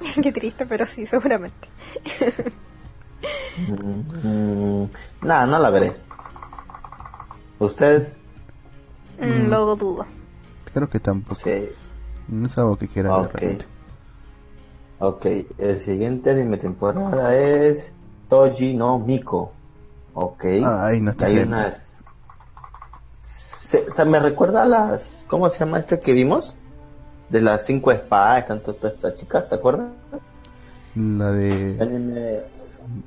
Qué 0.22 0.32
triste, 0.32 0.66
pero 0.66 0.86
sí, 0.86 1.06
seguramente. 1.06 1.68
mm, 3.68 4.84
nada, 5.22 5.46
no 5.46 5.58
la 5.58 5.70
veré. 5.70 5.92
¿Ustedes? 7.58 8.16
Mm, 9.20 9.48
Luego 9.48 9.76
dudo. 9.76 10.06
Creo 10.72 10.88
que 10.88 11.00
tampoco. 11.00 11.40
Sí. 11.44 11.68
No 12.28 12.46
es 12.46 12.56
algo 12.58 12.76
que 12.76 12.88
quiera 12.88 13.16
ver 13.16 13.26
Ok. 13.26 13.34
realmente. 13.34 13.66
Ok, 15.00 15.26
el 15.58 15.80
siguiente 15.80 16.30
anime 16.30 16.58
temporada 16.58 17.34
es 17.34 17.92
Toji 18.28 18.74
no 18.74 18.98
Miko. 18.98 19.52
Ok. 20.14 20.44
Ay, 20.64 21.00
no 21.00 21.10
está 21.10 21.26
Hay 21.26 21.38
unas... 21.38 21.96
Se, 23.22 23.86
o 23.88 23.92
sea, 23.92 24.04
me 24.04 24.20
recuerda 24.20 24.62
a 24.62 24.66
las... 24.66 25.24
¿Cómo 25.26 25.48
se 25.48 25.60
llama 25.60 25.78
este 25.78 25.98
que 26.00 26.12
vimos? 26.12 26.56
De 27.30 27.40
las 27.40 27.64
cinco 27.64 27.92
espadas, 27.92 28.48
tanto 28.48 28.74
todas 28.74 28.96
estas 28.96 29.14
chicas, 29.14 29.48
¿te 29.48 29.54
acuerdas? 29.54 29.88
La 30.96 31.30
de 31.30 31.76
Anime... 31.80 32.40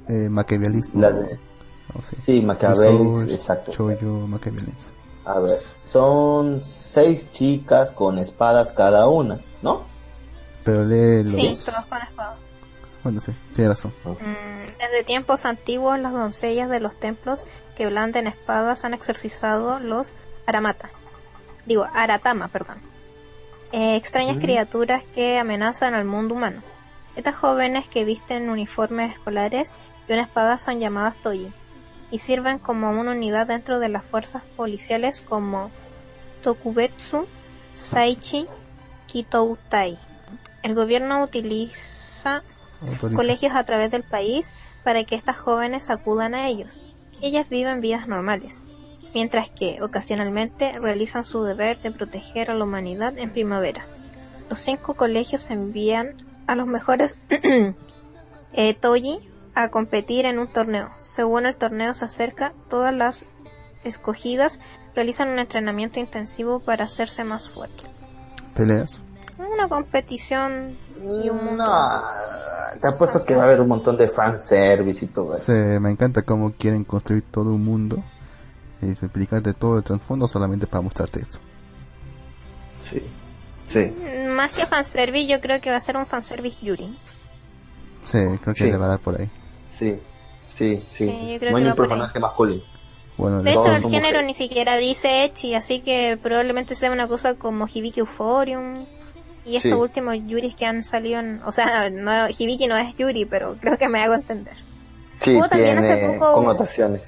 eh, 0.08 0.30
maquiavelismo. 0.30 1.02
La 1.02 1.12
de... 1.12 1.40
No 1.94 2.02
sé. 2.02 2.16
Sí, 2.22 2.42
Machiavelli, 2.42 2.96
Usopp, 3.06 3.30
exacto. 3.30 3.72
Choyo, 3.72 4.26
maquiavelismo. 4.28 4.96
A 5.26 5.40
ver, 5.40 5.52
son 5.52 6.64
seis 6.64 7.30
chicas 7.30 7.92
con 7.92 8.18
espadas 8.18 8.72
cada 8.72 9.08
una, 9.08 9.40
¿no? 9.62 9.84
Pero 10.64 10.84
lee 10.86 11.24
los... 11.24 11.34
Sí, 11.34 11.72
todos 11.72 11.86
con 11.86 12.02
espada. 12.02 12.36
Bueno, 13.04 13.20
sí, 13.20 13.34
tiene 13.54 13.70
razón. 13.70 13.94
Mm, 14.06 14.66
Desde 14.80 15.04
tiempos 15.06 15.46
antiguos, 15.46 16.00
las 16.00 16.14
doncellas 16.14 16.70
de 16.70 16.80
los 16.80 16.98
templos 16.98 17.46
que 17.76 17.88
blanden 17.88 18.28
espadas 18.28 18.86
han 18.86 18.94
exorcizado 18.94 19.80
los 19.80 20.14
Aramata. 20.46 20.90
Digo, 21.66 21.86
Aratama, 21.94 22.48
perdón. 22.48 22.93
Eh, 23.76 23.96
extrañas 23.96 24.38
criaturas 24.38 25.04
que 25.16 25.40
amenazan 25.40 25.96
al 25.96 26.06
mundo 26.06 26.36
humano. 26.36 26.62
Estas 27.16 27.34
jóvenes 27.34 27.88
que 27.88 28.06
visten 28.06 28.52
uniformes 28.52 29.14
escolares 29.14 29.74
y 30.08 30.14
una 30.14 30.22
espada 30.22 30.60
son 30.60 30.80
llamadas 30.80 31.18
Toji 31.18 31.52
y 32.12 32.20
sirven 32.20 32.60
como 32.60 32.92
una 32.92 33.14
unidad 33.14 33.48
dentro 33.48 33.80
de 33.80 33.90
las 33.90 34.06
fuerzas 34.06 34.44
policiales 34.56 35.24
como 35.28 35.72
Tokubetsu 36.44 37.26
Saichi 37.74 38.46
Kitoutai. 39.08 39.98
El 40.62 40.76
gobierno 40.76 41.24
utiliza 41.24 42.44
Autoriza. 42.80 43.16
colegios 43.16 43.56
a 43.56 43.64
través 43.64 43.90
del 43.90 44.04
país 44.04 44.54
para 44.84 45.04
que 45.04 45.16
estas 45.16 45.38
jóvenes 45.40 45.90
acudan 45.90 46.36
a 46.36 46.48
ellos. 46.48 46.80
Ellas 47.24 47.50
viven 47.50 47.82
vidas 47.82 48.08
normales, 48.08 48.64
mientras 49.13 49.49
que 49.49 49.80
ocasionalmente 49.82 50.78
realizan 50.80 51.26
su 51.26 51.43
deber 51.43 51.82
de 51.82 51.91
proteger 51.91 52.52
a 52.52 52.56
la 52.56 52.63
humanidad 52.63 53.17
en 53.17 53.32
primavera. 53.32 53.86
Los 54.49 54.60
cinco 54.60 54.95
colegios 54.95 55.49
envían 55.49 56.26
a 56.47 56.56
los 56.56 56.67
mejores 56.67 57.17
eh, 58.54 58.73
Toji 58.73 59.19
a 59.56 59.69
competir 59.69 60.26
en 60.26 60.39
un 60.39 60.47
torneo. 60.47 60.89
Según 60.97 61.45
el 61.45 61.56
torneo 61.56 61.93
se 61.93 62.06
acerca, 62.06 62.54
todas 62.69 62.93
las 62.93 63.26
escogidas 63.84 64.60
realizan 64.95 65.30
un 65.30 65.39
entrenamiento 65.39 65.99
intensivo 65.99 66.60
para 66.60 66.86
hacerse 66.86 67.23
más 67.23 67.49
fuertes. 67.49 67.86
Peleas. 68.56 69.02
Una 69.38 69.67
competición 69.67 70.78
y 71.02 71.30
un. 71.30 71.58
No, 71.58 72.04
te 72.80 72.88
apuesto 72.88 73.23
que 73.26 73.36
va 73.36 73.43
a 73.43 73.45
haber 73.45 73.62
un 73.62 73.67
montón 73.67 73.97
de 73.97 74.08
fanservice 74.08 75.06
y 75.06 75.08
todo 75.08 75.34
eso. 75.34 75.45
Se, 75.45 75.80
me 75.80 75.89
encanta 75.89 76.21
cómo 76.21 76.54
quieren 76.54 76.84
construir 76.84 77.23
todo 77.32 77.49
un 77.54 77.65
mundo 77.65 78.04
y 78.86 78.89
explicarte 78.91 79.54
todo 79.54 79.78
el 79.78 79.84
trasfondo 79.84 80.28
solamente 80.28 80.67
para 80.67 80.82
mostrarte 80.82 81.22
eso. 81.22 81.39
Sí. 82.82 83.02
Sí. 83.67 83.93
Más 84.28 84.56
que 84.56 84.65
fanservice, 84.65 85.28
yo 85.28 85.39
creo 85.41 85.60
que 85.62 85.72
va 85.72 85.78
a 85.78 85.82
ser 85.82 85.98
un 85.98 86.06
fanservice 86.06 86.58
Yuri. 86.62 86.96
Sí, 88.04 88.19
creo 88.41 88.54
que 88.54 88.65
Sí. 88.65 88.72
le 88.72 88.78
va 88.78 88.86
a 88.86 88.89
dar 88.89 89.00
por 89.00 89.19
ahí. 89.19 89.30
Sí. 89.65 90.00
Sí, 90.56 90.84
sí. 90.91 91.06
No 91.41 91.58
hay 91.58 91.65
un 91.65 91.76
personaje 91.76 92.19
masculino. 92.19 92.62
Bueno, 93.17 93.41
De 93.43 93.52
hecho, 93.52 93.65
el 93.67 93.82
género 93.84 94.19
mujeres. 94.22 94.26
ni 94.26 94.34
siquiera 94.34 94.76
dice 94.78 95.24
Echi, 95.24 95.54
así 95.56 95.80
que 95.82 96.17
probablemente 96.22 96.76
sea 96.76 96.91
una 96.91 97.08
cosa 97.08 97.36
como 97.36 97.67
Hibiki 97.67 98.00
Euphorium 98.02 98.86
y 99.46 99.56
estos 99.58 99.72
Sí. 99.72 99.78
últimos 99.78 100.15
Yuris 100.28 100.56
que 100.56 100.65
han 100.65 100.84
salido 100.84 101.19
en... 101.19 101.41
O 101.43 101.52
sea, 101.52 101.89
no, 101.91 102.28
Hibiki 102.30 102.67
no 102.67 102.76
es 102.78 102.96
Yuri, 102.96 103.26
pero 103.26 103.56
creo 103.60 103.78
que 103.78 103.88
me 103.88 104.02
hago 104.04 104.15
entender. 104.15 104.56
Sí, 105.19 105.36
Hubo 105.36 105.48
también 105.48 105.78
hace 105.78 105.96
tiene 105.96 106.17
poco- 106.17 106.34
connotaciones. 106.34 107.02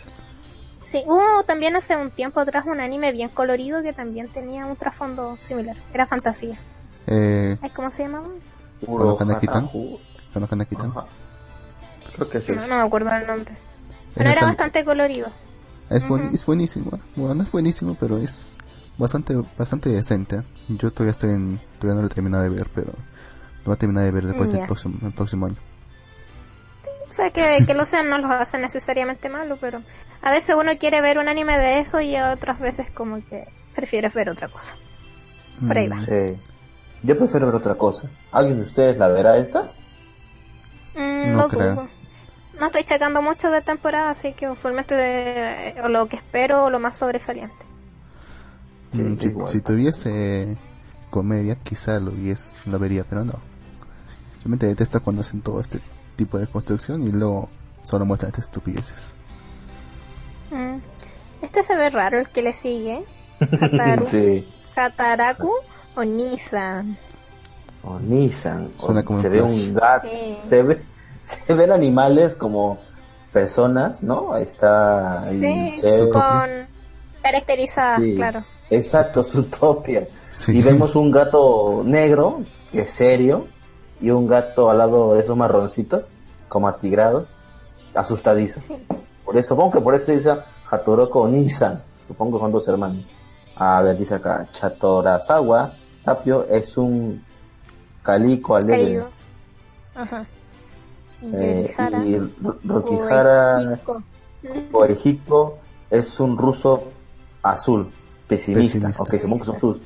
Sí, 0.85 1.03
hubo 1.07 1.43
también 1.43 1.75
hace 1.75 1.95
un 1.97 2.11
tiempo 2.11 2.39
atrás 2.39 2.65
un 2.67 2.79
anime 2.79 3.11
bien 3.11 3.29
colorido 3.29 3.81
que 3.81 3.91
también 3.91 4.29
tenía 4.29 4.65
un 4.67 4.75
trasfondo 4.75 5.35
similar. 5.41 5.75
Era 5.93 6.05
fantasía. 6.05 6.59
eh, 7.07 7.57
¿Cómo 7.75 7.89
se 7.89 8.03
llamaba? 8.03 8.27
Uro 8.85 9.17
Hanakitan? 9.19 9.65
Hatahu. 9.65 9.99
¿Conozcan 10.33 10.61
a 10.61 10.65
Kitan? 10.65 10.89
Ajá. 10.91 11.05
Creo 12.15 12.29
que 12.29 12.41
sí. 12.41 12.51
No, 12.51 12.67
no 12.67 12.75
me 12.75 12.81
acuerdo 12.81 13.09
el 13.11 13.25
nombre. 13.25 13.57
Pero 14.13 14.29
era 14.29 14.45
bastante- 14.45 14.83
colorido. 14.85 15.27
Es, 15.89 16.07
buen- 16.07 16.33
es 16.33 16.45
buenísimo. 16.45 16.91
Bueno, 17.15 17.35
no 17.35 17.43
es 17.43 17.51
buenísimo, 17.51 17.95
pero 17.99 18.17
es 18.17 18.57
bastante 18.97 19.35
bastante 19.57 19.89
decente. 19.89 20.43
Yo 20.67 20.91
todavía 20.91 21.11
estoy 21.11 21.31
en, 21.31 21.59
todavía 21.79 21.95
no 21.95 22.01
lo 22.01 22.07
he 22.07 22.13
terminado 22.13 22.43
de 22.43 22.49
ver, 22.49 22.67
pero 22.75 22.87
lo 22.87 23.65
voy 23.65 23.73
a 23.73 23.77
terminar 23.77 24.03
de 24.03 24.11
ver 24.11 24.25
después 24.27 24.51
del 24.51 24.65
próximo, 24.65 24.95
el 25.03 25.13
próximo 25.13 25.45
año. 25.47 25.55
O 27.15 27.17
sea, 27.17 27.29
que, 27.31 27.65
que 27.65 27.73
lo 27.73 27.85
sean 27.85 28.09
no 28.09 28.17
los 28.17 28.29
hace 28.29 28.57
necesariamente 28.57 29.29
malo, 29.29 29.57
pero 29.61 29.79
a 30.21 30.31
veces 30.31 30.53
uno 30.59 30.77
quiere 30.77 30.99
ver 30.99 31.17
un 31.17 31.29
anime 31.29 31.57
de 31.57 31.79
eso 31.79 32.01
y 32.01 32.17
otras 32.17 32.59
veces 32.59 32.91
como 32.91 33.25
que 33.29 33.47
prefieres 33.73 34.13
ver 34.13 34.29
otra 34.29 34.49
cosa. 34.49 34.75
Por 35.65 35.77
ahí 35.77 35.87
va. 35.87 35.95
Mm, 35.95 36.05
Sí. 36.05 36.35
Yo 37.03 37.17
prefiero 37.17 37.45
ver 37.45 37.55
otra 37.55 37.75
cosa. 37.75 38.09
¿Alguien 38.33 38.57
de 38.57 38.65
ustedes 38.65 38.97
la 38.97 39.07
verá 39.07 39.37
esta? 39.37 39.71
Mm, 40.93 41.31
No 41.31 41.37
lo 41.43 41.47
creo. 41.47 41.71
dudo. 41.75 41.89
No 42.59 42.65
estoy 42.65 42.83
checando 42.83 43.21
mucho 43.21 43.49
de 43.49 43.61
temporada, 43.61 44.09
así 44.09 44.33
que 44.33 44.49
usualmente 44.49 44.93
de- 44.95 45.75
o 45.83 45.87
lo 45.87 46.07
que 46.09 46.17
espero 46.17 46.65
o 46.65 46.69
lo 46.69 46.79
más 46.81 46.97
sobresaliente. 46.97 47.55
Sí, 48.91 49.01
mm, 49.01 49.19
si, 49.19 49.33
si 49.53 49.61
tuviese 49.61 50.57
comedia, 51.11 51.55
quizá 51.55 51.97
lo, 51.97 52.11
vies, 52.11 52.55
lo 52.65 52.77
vería, 52.77 53.05
pero 53.09 53.23
no. 53.23 53.33
Simplemente 54.33 54.67
detesto 54.67 55.01
cuando 55.01 55.21
hacen 55.21 55.41
todo 55.41 55.61
este 55.61 55.79
tipo 56.15 56.37
de 56.37 56.47
construcción 56.47 57.03
y 57.03 57.11
luego 57.11 57.49
solo 57.83 58.05
muestran 58.05 58.29
estas 58.29 58.45
estupideces. 58.45 59.15
Mm. 60.51 60.77
Este 61.41 61.63
se 61.63 61.75
ve 61.75 61.89
raro, 61.89 62.19
el 62.19 62.29
que 62.29 62.41
le 62.41 62.53
sigue. 62.53 63.03
Hataru, 63.61 64.07
Sí. 64.07 64.47
Hataraku 64.75 65.51
o 65.95 66.03
Nissan. 66.03 66.97
O 67.83 67.99
Nissan. 67.99 68.71
o 68.79 68.85
Suena 68.85 69.03
como 69.03 69.21
se 69.21 69.27
un 69.27 69.33
ve 69.33 69.41
un 69.41 69.73
gato. 69.73 70.07
Sí. 70.07 70.37
Se, 70.49 70.63
ve, 70.63 70.81
se 71.21 71.53
ven 71.53 71.71
animales 71.71 72.33
como 72.35 72.79
personas, 73.31 74.01
¿no? 74.01 74.35
Está 74.37 75.25
Sí, 75.29 75.75
con 76.11 76.67
caracterizadas, 77.21 78.01
Sí. 78.01 78.15
claro. 78.15 78.43
Exacto, 78.69 79.23
Zootopia. 79.23 80.07
Sí. 80.31 80.57
Y 80.57 80.61
vemos 80.61 80.95
un 80.95 81.11
gato 81.11 81.83
negro, 81.85 82.41
que 82.71 82.81
es 82.81 82.89
serio, 82.91 83.47
y 84.05 84.11
un 84.11 84.27
gato 84.27 84.69
al 84.69 84.77
lado 84.77 85.13
de 85.15 85.21
esos 85.21 85.35
marroncitos, 85.35 86.03
como 86.47 86.67
atigrados, 86.67 87.27
asustadizos. 87.95 88.63
Sí. 88.63 88.75
Por 89.23 89.35
eso, 89.35 89.49
supongo 89.49 89.71
que 89.71 89.81
por 89.81 89.95
eso 89.95 90.11
dice 90.11 90.35
Hatoroko 90.69 91.21
o 91.21 91.27
Nissan. 91.27 91.81
Supongo 92.07 92.37
que 92.37 92.43
son 92.43 92.51
dos 92.51 92.67
hermanos. 92.67 93.03
A 93.55 93.81
ver, 93.81 93.97
dice 93.97 94.13
acá, 94.15 94.47
Chatorazawa 94.51 95.73
Tapio 96.03 96.45
es 96.47 96.77
un 96.77 97.25
calico 98.03 98.55
alegre. 98.55 98.77
Caído. 98.83 99.09
Ajá. 99.95 100.25
Eh, 101.23 101.73
y 102.05 102.17
Ro- 102.43 102.57
Rokihara 102.63 103.57
Uehiko. 103.57 104.03
o 104.73 104.85
Egipto 104.85 105.57
es 105.89 106.19
un 106.19 106.37
ruso 106.37 106.83
azul, 107.41 107.91
pesimista. 108.27 108.87
Pesimista. 108.89 109.01
Ok, 109.01 109.15
supongo 109.19 109.39
que 109.39 109.45
son 109.45 109.59
sus, 109.59 109.81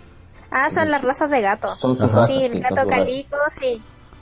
Ah, 0.52 0.70
son 0.72 0.90
las 0.92 1.04
razas 1.04 1.30
de 1.30 1.42
gato. 1.42 1.74
son 1.78 1.96
sus 1.98 2.12
razas, 2.12 2.28
Sí, 2.36 2.44
el 2.44 2.60
gato 2.62 2.86
calico, 2.90 3.38
sí. 3.58 3.82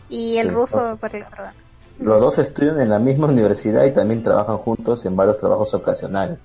Y 0.09 0.37
el 0.37 0.49
Sí, 0.49 0.53
ruso 0.55 0.77
son- 0.79 0.97
por 0.97 1.15
el 1.15 1.23
otro 1.23 1.43
gato. 1.43 1.57
Los 1.99 2.19
dos 2.21 2.37
estudian 2.37 2.79
en 2.79 2.89
la 2.89 2.99
misma 2.99 3.27
universidad 3.27 3.83
y 3.85 3.91
también 3.91 4.21
trabajan 4.21 4.57
juntos 4.57 5.03
en 5.05 5.15
varios 5.15 5.37
trabajos 5.37 5.73
ocasionales. 5.73 6.37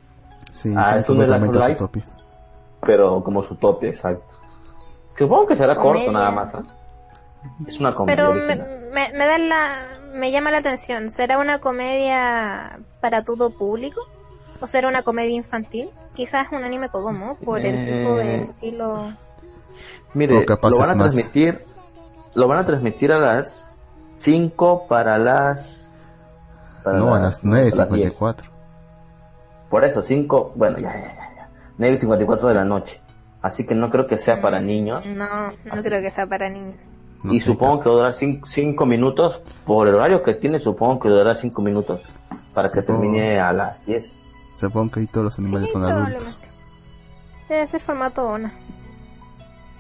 Sí, 0.51 0.73
Ah, 0.77 0.91
es 0.91 0.97
Life 0.97 1.07
completamente 1.09 1.59
Life. 1.59 1.75
Zootopia. 1.77 2.05
Pero 2.85 3.23
como 3.23 3.43
su 3.43 3.55
tope, 3.57 3.91
exacto. 3.91 4.25
Supongo 5.17 5.47
que 5.47 5.57
será 5.57 5.77
Comedia. 5.77 6.07
corto 6.07 6.13
nada 6.13 6.31
más, 6.31 6.55
¿eh? 6.55 6.59
Es 7.67 7.79
una 7.79 7.95
comedia. 7.95 8.17
Pero 8.17 8.35
me, 8.35 8.57
me, 8.57 9.13
me 9.13 9.27
da 9.27 9.39
la, 9.39 9.87
me 10.15 10.31
llama 10.33 10.51
la 10.51 10.59
atención. 10.59 11.11
¿Será 11.11 11.39
una 11.39 11.59
comedia 11.61 12.81
para 13.01 13.23
todo 13.25 13.51
público? 13.51 14.01
¿O 14.61 14.67
será 14.67 14.89
una 14.89 15.03
comedia 15.03 15.35
infantil? 15.37 15.91
Quizás 16.15 16.49
un 16.53 16.65
anime 16.65 16.89
Kodomo, 16.89 17.37
por 17.45 17.61
el 17.61 17.75
Eh, 17.75 17.85
tipo 18.03 18.17
de 18.17 18.35
estilo. 18.43 19.13
Mire, 20.15 20.39
O 20.39 20.47
capaz 20.47 20.71
lo 20.71 20.79
van 20.79 20.91
a 20.91 20.95
más. 20.95 21.13
transmitir, 21.13 21.65
lo 22.35 22.49
van 22.49 22.59
a 22.61 22.67
transmitir 22.67 23.13
a 23.13 23.19
las 23.21 23.73
5 24.11 24.87
para 24.89 25.19
las... 25.19 25.95
para 26.85 26.99
No, 26.99 27.15
a 27.15 27.21
las 27.21 27.45
9.54. 27.45 27.91
10. 27.95 28.15
Por 29.71 29.85
eso, 29.85 30.03
5, 30.03 30.53
bueno, 30.55 30.79
ya, 30.79 30.93
ya, 30.93 31.01
ya, 31.15 31.29
ya. 31.37 31.51
9.54 31.79 32.49
de 32.49 32.55
la 32.55 32.65
noche. 32.65 33.01
Así 33.41 33.65
que 33.67 33.75
no 33.75 33.91
creo 33.91 34.07
que 34.07 34.19
sea 34.19 34.41
para 34.41 34.61
niños. 34.61 35.05
No, 35.07 35.27
no 35.65 35.83
creo 35.83 36.01
que 36.01 36.11
sea 36.11 36.27
para 36.27 36.49
niños. 36.49 36.81
No 37.25 37.33
y 37.33 37.39
sé, 37.41 37.47
supongo 37.47 37.81
que 37.81 37.89
va 37.89 37.95
a 37.95 37.99
durar 37.99 38.15
5 38.15 38.87
minutos. 38.87 39.41
Por 39.65 39.89
el 39.89 39.95
horario 39.95 40.23
que 40.23 40.35
tiene, 40.35 40.61
supongo 40.61 41.01
que 41.01 41.09
durará 41.09 41.35
5 41.35 41.63
minutos. 41.63 42.01
Para 42.55 42.69
que 42.71 42.81
Supongo. 42.81 43.01
termine 43.01 43.41
a 43.41 43.53
las 43.53 43.85
10. 43.87 44.11
Supongo 44.57 44.93
que 44.93 45.01
ahí 45.01 45.07
todos 45.07 45.25
los 45.25 45.39
animales 45.39 45.69
Sí, 45.69 45.73
son 45.73 45.85
adultos. 45.85 46.39
Debe 47.49 47.67
ser 47.67 47.81
formato 47.81 48.25
ONA. 48.29 48.53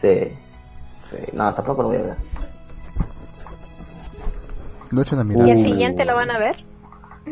Sí. 0.01 0.33
Sí. 1.12 1.18
No, 1.33 1.55
tampoco 1.55 1.83
lo 1.83 1.88
voy 1.88 1.98
a 1.98 2.03
ver. 2.03 2.16
Lo 4.90 5.03
echan 5.03 5.18
a 5.18 5.22
¿Y 5.22 5.25
mirar. 5.27 5.48
el 5.48 5.62
siguiente 5.64 6.05
lo 6.05 6.14
van 6.16 6.31
a 6.31 6.38
ver? 6.38 6.57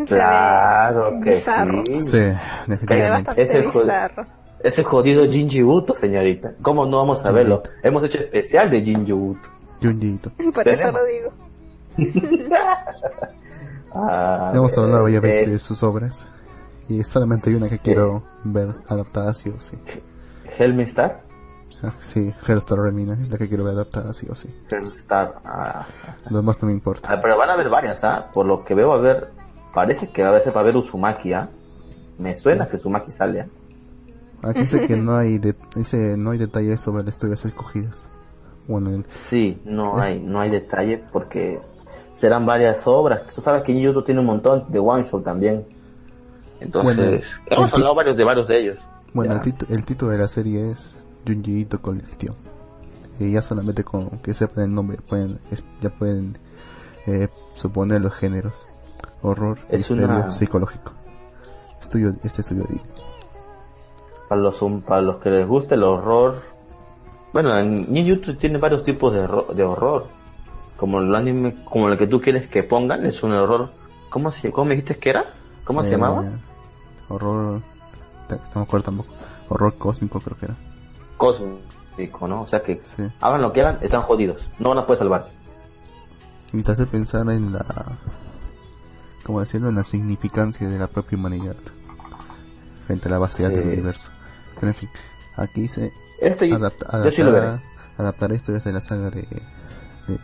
Claro 0.07 1.19
que 1.23 1.35
bizarro. 1.35 1.83
sí. 1.87 2.01
Sí, 2.03 2.19
definitivamente. 2.67 3.31
jue- 3.73 3.81
bizarro. 3.83 4.27
Ese 4.63 4.85
jodido 4.85 5.25
Jinji 5.31 5.63
Uto, 5.63 5.95
señorita. 5.95 6.53
¿Cómo 6.63 6.87
no 6.87 6.99
vamos 6.99 7.21
a 7.21 7.23
Jinji 7.25 7.35
verlo? 7.37 7.57
Uto. 7.57 7.71
Hemos 7.83 8.05
hecho 8.05 8.19
especial 8.19 8.71
de 8.71 8.83
Jinji 8.83 9.13
Uto. 9.13 9.49
Junjiito. 9.83 10.31
Por 10.55 10.69
eso 10.69 10.93
lo 10.93 11.01
digo. 11.05 11.33
Ah, 13.93 14.53
Hemos 14.55 14.79
hablado 14.79 15.03
varias 15.03 15.21
veces 15.21 15.51
de 15.51 15.59
sus 15.59 15.83
obras. 15.83 16.29
Y 16.89 17.03
solamente 17.03 17.51
hay 17.51 17.57
una 17.57 17.69
que 17.69 17.79
quiero 17.81 18.23
ver 18.45 18.69
adaptada 18.89 19.35
sí 19.35 19.49
o 19.51 19.59
sí. 19.61 19.77
Hellstar. 20.57 21.23
Ah, 21.83 21.93
Sí, 22.01 22.33
Hellstar 22.47 22.79
Remina 22.79 23.15
es 23.15 23.31
la 23.31 23.39
que 23.39 23.49
quiero 23.49 23.65
ver 23.65 23.75
adaptada 23.75 24.13
sí 24.13 24.27
o 24.31 24.35
sí. 24.35 24.49
Hellstar. 24.71 25.37
Ah. 25.45 25.87
Lo 26.29 26.39
demás 26.39 26.61
no 26.63 26.67
me 26.69 26.75
importa. 26.75 27.09
Ah, 27.13 27.21
pero 27.23 27.37
van 27.39 27.49
a 27.51 27.55
haber 27.55 27.69
varias, 27.71 28.03
¿ah? 28.05 28.27
Por 28.35 28.47
lo 28.47 28.65
que 28.65 28.75
veo, 28.75 28.93
a 28.93 28.99
ver. 28.99 29.29
Parece 29.75 30.11
que 30.11 30.23
va 30.23 30.37
a 30.37 30.41
ser 30.41 30.53
para 30.53 30.67
ver 30.67 30.77
Uzumaki, 30.77 31.33
¿ah? 31.33 31.49
Me 32.19 32.37
suena 32.37 32.67
que 32.67 32.77
Uzumaki 32.77 33.11
sale, 33.11 33.41
¿ah? 33.43 33.47
Aquí 34.51 34.61
dice 34.61 34.81
que 34.87 34.97
no 34.97 35.17
hay, 35.17 35.39
de- 35.39 35.55
dice, 35.77 36.17
no 36.17 36.31
hay 36.33 36.39
detalles 36.39 36.81
sobre 36.81 37.05
las 37.05 37.15
historias 37.15 37.45
escogidas. 37.45 38.07
Bueno, 38.67 38.91
el- 38.91 39.05
Sí, 39.07 39.61
no 39.65 39.99
hay, 39.99 40.19
no 40.21 40.41
hay 40.41 40.51
detalle 40.51 41.03
porque 41.13 41.59
serán 42.15 42.45
varias 42.47 42.87
obras. 42.87 43.23
Tú 43.35 43.41
sabes 43.43 43.63
que 43.63 43.79
YouTube 43.79 44.05
tiene 44.05 44.21
un 44.21 44.27
montón 44.27 44.65
de 44.69 44.79
one 44.79 45.05
shot 45.05 45.23
también. 45.25 45.65
Entonces, 46.61 46.95
Bueno, 46.97 47.21
hemos 47.49 47.73
hablado 47.75 47.95
varios 47.95 48.17
de 48.17 48.25
varios 48.25 48.49
de 48.49 48.59
ellos. 48.61 48.79
bueno 49.15 49.35
el, 49.43 49.55
el 49.77 49.85
título 49.85 50.11
de 50.13 50.19
la 50.19 50.29
serie 50.29 50.71
es 50.73 50.95
Junji 51.27 51.61
Ito 51.61 51.81
Collection. 51.81 52.35
Y 53.19 53.33
ya 53.33 53.43
solamente 53.43 53.85
con 53.85 54.09
que 54.21 54.33
sepan 54.35 54.65
el 54.65 54.75
nombre 54.75 54.97
pueden, 54.99 55.39
ya 55.83 55.91
pueden 55.91 56.39
eh, 57.07 57.29
suponer 57.55 58.01
los 58.01 58.15
géneros. 58.15 58.67
Horror, 59.23 59.59
Es 59.69 59.79
misterio, 59.91 60.05
una- 60.07 60.31
psicológico. 60.31 60.93
Estudio, 61.81 62.15
este 62.25 62.41
estudio 62.41 62.65
de 62.65 62.81
Para 64.29 64.41
los, 64.41 64.59
para 64.87 65.03
los 65.03 65.17
que 65.17 65.31
les 65.31 65.47
guste 65.47 65.75
el 65.75 65.83
horror. 65.83 66.41
Bueno, 67.33 67.57
en 67.59 67.93
YouTube 67.95 68.39
tiene 68.39 68.59
varios 68.59 68.83
tipos 68.83 69.13
de, 69.13 69.21
horror- 69.27 69.55
de 69.55 69.63
horror. 69.65 70.07
Como 70.77 71.01
el 71.01 71.15
anime, 71.15 71.57
como 71.65 71.89
el 71.91 71.99
que 71.99 72.07
tú 72.07 72.21
quieres 72.21 72.49
que 72.49 72.63
pongan, 72.63 73.05
es 73.05 73.23
un 73.23 73.33
horror. 73.33 73.71
¿Cómo, 74.09 74.33
se, 74.33 74.51
cómo 74.51 74.65
me 74.67 74.75
dijiste 74.77 74.97
que 74.99 75.11
era? 75.11 75.25
¿Cómo 75.65 75.83
se 75.83 75.89
Eh, 75.89 75.93
llamaba? 75.93 76.25
Horror, 77.09 77.61
te- 78.29 78.37
no 78.37 78.43
me 78.57 78.63
acuerdo 78.63 78.85
tampoco. 78.85 79.11
Horror 79.51 79.75
cósmico 79.77 80.21
creo 80.21 80.37
que 80.39 80.45
era. 80.47 80.57
Cósmico, 81.21 82.27
¿no? 82.27 82.41
O 82.43 82.49
sea 82.49 82.63
que 82.63 82.81
Sí. 82.83 83.03
hagan 83.21 83.43
lo 83.43 83.53
que 83.53 83.61
hagan, 83.61 83.77
están 83.83 84.01
jodidos. 84.01 84.51
No 84.59 84.71
van 84.71 84.79
a 84.79 84.87
poder 84.87 85.01
salvarse. 85.01 85.31
Y 86.55 86.63
te 86.63 86.73
hace 86.73 86.87
pensar 86.87 87.29
en 87.31 87.53
la, 87.53 87.65
¿cómo 89.25 89.41
decirlo? 89.41 89.69
En 89.69 89.75
la 89.75 89.85
significancia 89.85 90.67
de 90.69 90.79
la 90.79 90.87
propia 90.87 91.19
humanidad 91.19 91.57
frente 92.87 93.09
a 93.09 93.11
la 93.11 93.19
vastedad 93.19 93.51
Sí. 93.51 93.57
del 93.57 93.67
universo. 93.69 94.11
Pero 94.55 94.69
en 94.69 94.75
fin, 94.75 94.89
aquí 95.37 95.69
se 95.69 95.93
Este 96.21 96.53
adapta, 96.53 97.05
yo 97.05 97.13
sí 97.13 97.21
adaptará, 97.21 97.63
adaptará 97.99 98.35
historias 98.35 98.65
de 98.65 98.73
la 98.73 98.81
saga 98.81 99.11
de, 99.11 99.21
de 100.09 100.19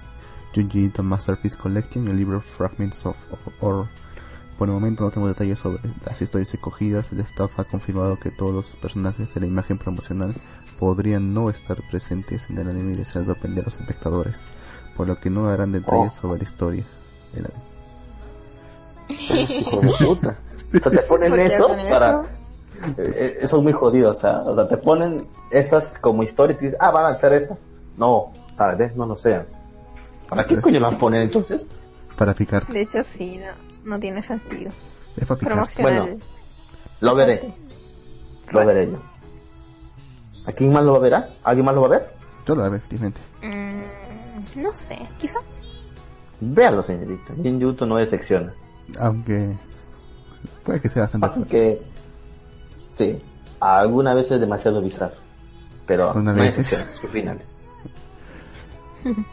Junji 0.55 0.87
Ito 0.87 1.03
Masterpiece 1.03 1.59
Collection 1.59 2.07
y 2.07 2.11
el 2.11 2.17
libro 2.17 2.41
Fragments 2.41 3.05
of 3.05 3.17
Horror. 3.61 3.87
Por 4.59 4.69
el 4.69 4.75
momento 4.75 5.05
no 5.05 5.11
tengo 5.11 5.29
detalles 5.29 5.59
sobre 5.59 5.81
las 6.07 6.21
historias 6.23 6.55
escogidas. 6.55 7.13
El 7.13 7.21
staff 7.21 7.61
ha 7.61 7.65
confirmado 7.65 8.19
que 8.19 8.31
todos 8.31 8.55
los 8.55 8.77
personajes 8.77 9.35
de 9.35 9.41
la 9.43 9.47
imagen 9.47 9.77
promocional 9.77 10.35
podrían 10.79 11.33
no 11.35 11.49
estar 11.51 11.79
presentes 11.91 12.49
en 12.51 12.59
el 12.59 12.69
anime 12.69 12.93
y 12.93 12.97
desean 12.97 13.25
sorprender 13.27 13.65
a 13.65 13.67
los 13.67 13.81
espectadores, 13.81 14.49
por 14.97 15.07
lo 15.07 15.19
que 15.19 15.31
no 15.31 15.47
darán 15.49 15.73
detalles 15.73 16.13
Oh. 16.19 16.21
sobre 16.23 16.39
la 16.39 16.45
historia 16.45 16.85
del 17.35 17.47
anime. 17.47 17.67
Hijo 19.09 19.81
de 19.81 19.93
puta. 20.05 20.39
O 20.69 20.79
sea, 20.79 20.91
te 20.91 20.99
ponen 21.09 21.31
¿Por 21.31 21.39
qué 21.39 21.47
eso 21.47 21.69
para. 21.69 22.11
eso? 22.11 22.25
Eh, 22.99 23.39
Eso 23.41 23.57
es 23.59 23.63
muy 23.63 23.73
jodido, 23.73 24.11
o 24.11 24.15
sea, 24.15 24.41
o 24.43 24.55
sea, 24.55 24.69
te 24.69 24.77
ponen 24.77 25.27
esas 25.51 25.99
como 25.99 26.23
historias 26.23 26.61
y 26.61 26.65
dices, 26.67 26.79
ah, 26.81 26.91
van 26.91 27.07
a 27.07 27.13
estar 27.17 27.33
esta. 27.33 27.57
No, 27.97 28.33
tal 28.57 28.77
vez 28.77 28.95
no 28.97 29.07
lo 29.07 29.17
sean. 29.17 29.47
¿Para 30.29 30.45
qué 30.47 30.61
coño 30.61 30.81
las 30.81 30.95
ponen 30.97 31.23
entonces? 31.23 31.67
Para 32.19 32.35
picarte. 32.35 32.73
De 32.73 32.83
hecho, 32.83 33.03
sí, 33.05 33.39
no, 33.39 33.47
no 33.95 34.01
tiene 34.01 34.23
sentido. 34.23 34.73
Es 35.17 35.25
para 35.25 35.39
picarte. 35.41 35.83
Bueno. 35.83 36.07
Lo 37.01 37.15
veré. 37.15 37.55
Lo 38.51 38.67
veré 38.67 38.91
yo. 38.91 38.99
¿A 40.47 40.53
quién 40.53 40.73
más 40.73 40.85
lo 40.85 40.93
va 40.93 40.99
a 40.99 41.01
ver? 41.01 41.15
ah? 41.15 41.29
¿Alguien 41.45 41.67
más 41.67 41.75
lo 41.75 41.81
va 41.83 41.87
a 41.89 41.91
ver? 41.91 42.11
Yo 42.47 42.55
lo 42.55 42.63
veo, 42.63 42.75
efectivamente. 42.75 43.21
Mm, 43.43 44.61
no 44.63 44.73
sé, 44.73 44.99
quizá. 45.19 45.41
Véalo, 46.41 46.83
señorita. 46.85 47.33
Ninjuto 47.37 47.87
no 47.87 47.97
decepciona. 47.97 48.53
Aunque 49.01 49.55
puede 50.63 50.81
que 50.81 50.89
sea 50.89 51.03
bastante 51.03 51.27
fuerte. 51.29 51.41
Aunque, 51.41 51.83
sí, 52.89 53.23
alguna 53.59 54.15
vez 54.15 54.31
es 54.31 54.41
demasiado 54.41 54.81
bizarro. 54.81 55.17
Pero 55.87 56.13
Una 56.13 56.33
no 56.33 56.41
vez 56.43 56.57
decepciona 56.57 57.01
su 57.01 57.09
final. 57.09 57.41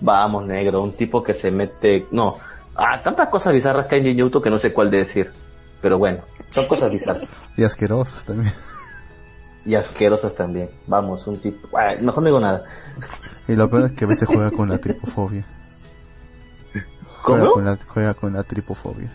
Vamos, 0.00 0.46
negro, 0.46 0.82
un 0.82 0.92
tipo 0.92 1.22
que 1.22 1.34
se 1.34 1.50
mete. 1.50 2.06
No, 2.10 2.36
ah, 2.74 3.00
tantas 3.02 3.28
cosas 3.28 3.52
bizarras 3.52 3.86
que 3.86 3.96
hay 3.96 4.00
en 4.08 4.16
Ninjuto 4.16 4.42
que 4.42 4.50
no 4.50 4.58
sé 4.58 4.72
cuál 4.72 4.90
de 4.90 4.98
decir. 4.98 5.30
Pero 5.80 5.98
bueno, 5.98 6.22
son 6.52 6.66
cosas 6.66 6.90
bizarras. 6.90 7.28
Y 7.56 7.62
asquerosos 7.62 8.24
también. 8.24 8.52
Y 9.66 9.74
asquerosas 9.74 10.34
también. 10.34 10.70
Vamos, 10.86 11.26
un 11.26 11.38
tipo. 11.38 11.68
ah, 11.78 11.94
mejor 12.00 12.22
no 12.22 12.26
digo 12.28 12.40
nada. 12.40 12.64
Y 13.48 13.54
lo 13.54 13.68
peor 13.70 13.84
es 13.84 13.92
que 13.92 14.04
a 14.04 14.08
veces 14.08 14.28
juega 14.28 14.50
con 14.50 14.68
la 14.68 14.76
tripofobia. 14.78 15.44
Juega 17.22 17.50
con 17.52 17.64
la, 17.64 17.78
juega 17.88 18.12
con 18.14 18.32
la 18.34 18.42
tripofobia. 18.42 19.10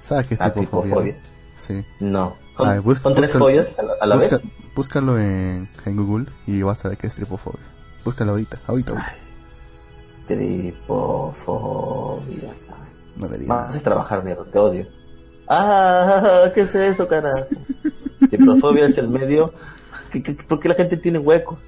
¿Sabes 0.00 0.26
qué 0.26 0.34
es 0.34 0.40
¿La 0.40 0.52
tripofobia? 0.54 1.16
Sí. 1.56 1.84
No. 2.00 2.36
¿Son, 2.56 2.68
A 2.68 2.72
ver, 2.72 2.80
busca- 2.82 3.02
son 3.02 3.14
tres 3.14 3.30
búscalo- 3.34 3.68
a 3.78 3.82
la, 3.82 3.92
a 4.00 4.06
la 4.06 4.14
Busca- 4.16 4.38
vez? 4.38 4.46
búscalo 4.74 5.18
en, 5.18 5.68
en 5.84 5.96
Google 5.96 6.26
y 6.46 6.62
vas 6.62 6.82
a 6.84 6.88
ver 6.88 6.96
qué 6.98 7.08
es 7.08 7.14
tripofobia. 7.16 7.60
Búscalo 8.04 8.30
ahorita, 8.32 8.58
ahorita, 8.66 8.92
ahorita. 8.92 9.14
Tripofobia. 10.26 12.50
No 13.16 13.28
le 13.28 13.38
digas 13.38 13.66
Vas 13.68 13.76
a 13.76 13.80
trabajar, 13.82 14.24
negro, 14.24 14.44
te 14.44 14.58
odio. 14.58 14.86
Ah, 15.48 16.50
¿qué 16.54 16.62
es 16.62 16.74
eso, 16.74 17.06
carajo? 17.06 17.46
Tripofobia 18.30 18.86
es 18.86 18.98
el 18.98 19.08
medio. 19.08 19.52
¿Qué- 20.10 20.22
qué- 20.22 20.34
¿Por 20.34 20.60
qué 20.60 20.68
la 20.68 20.74
gente 20.74 20.96
tiene 20.96 21.18
huecos? 21.18 21.58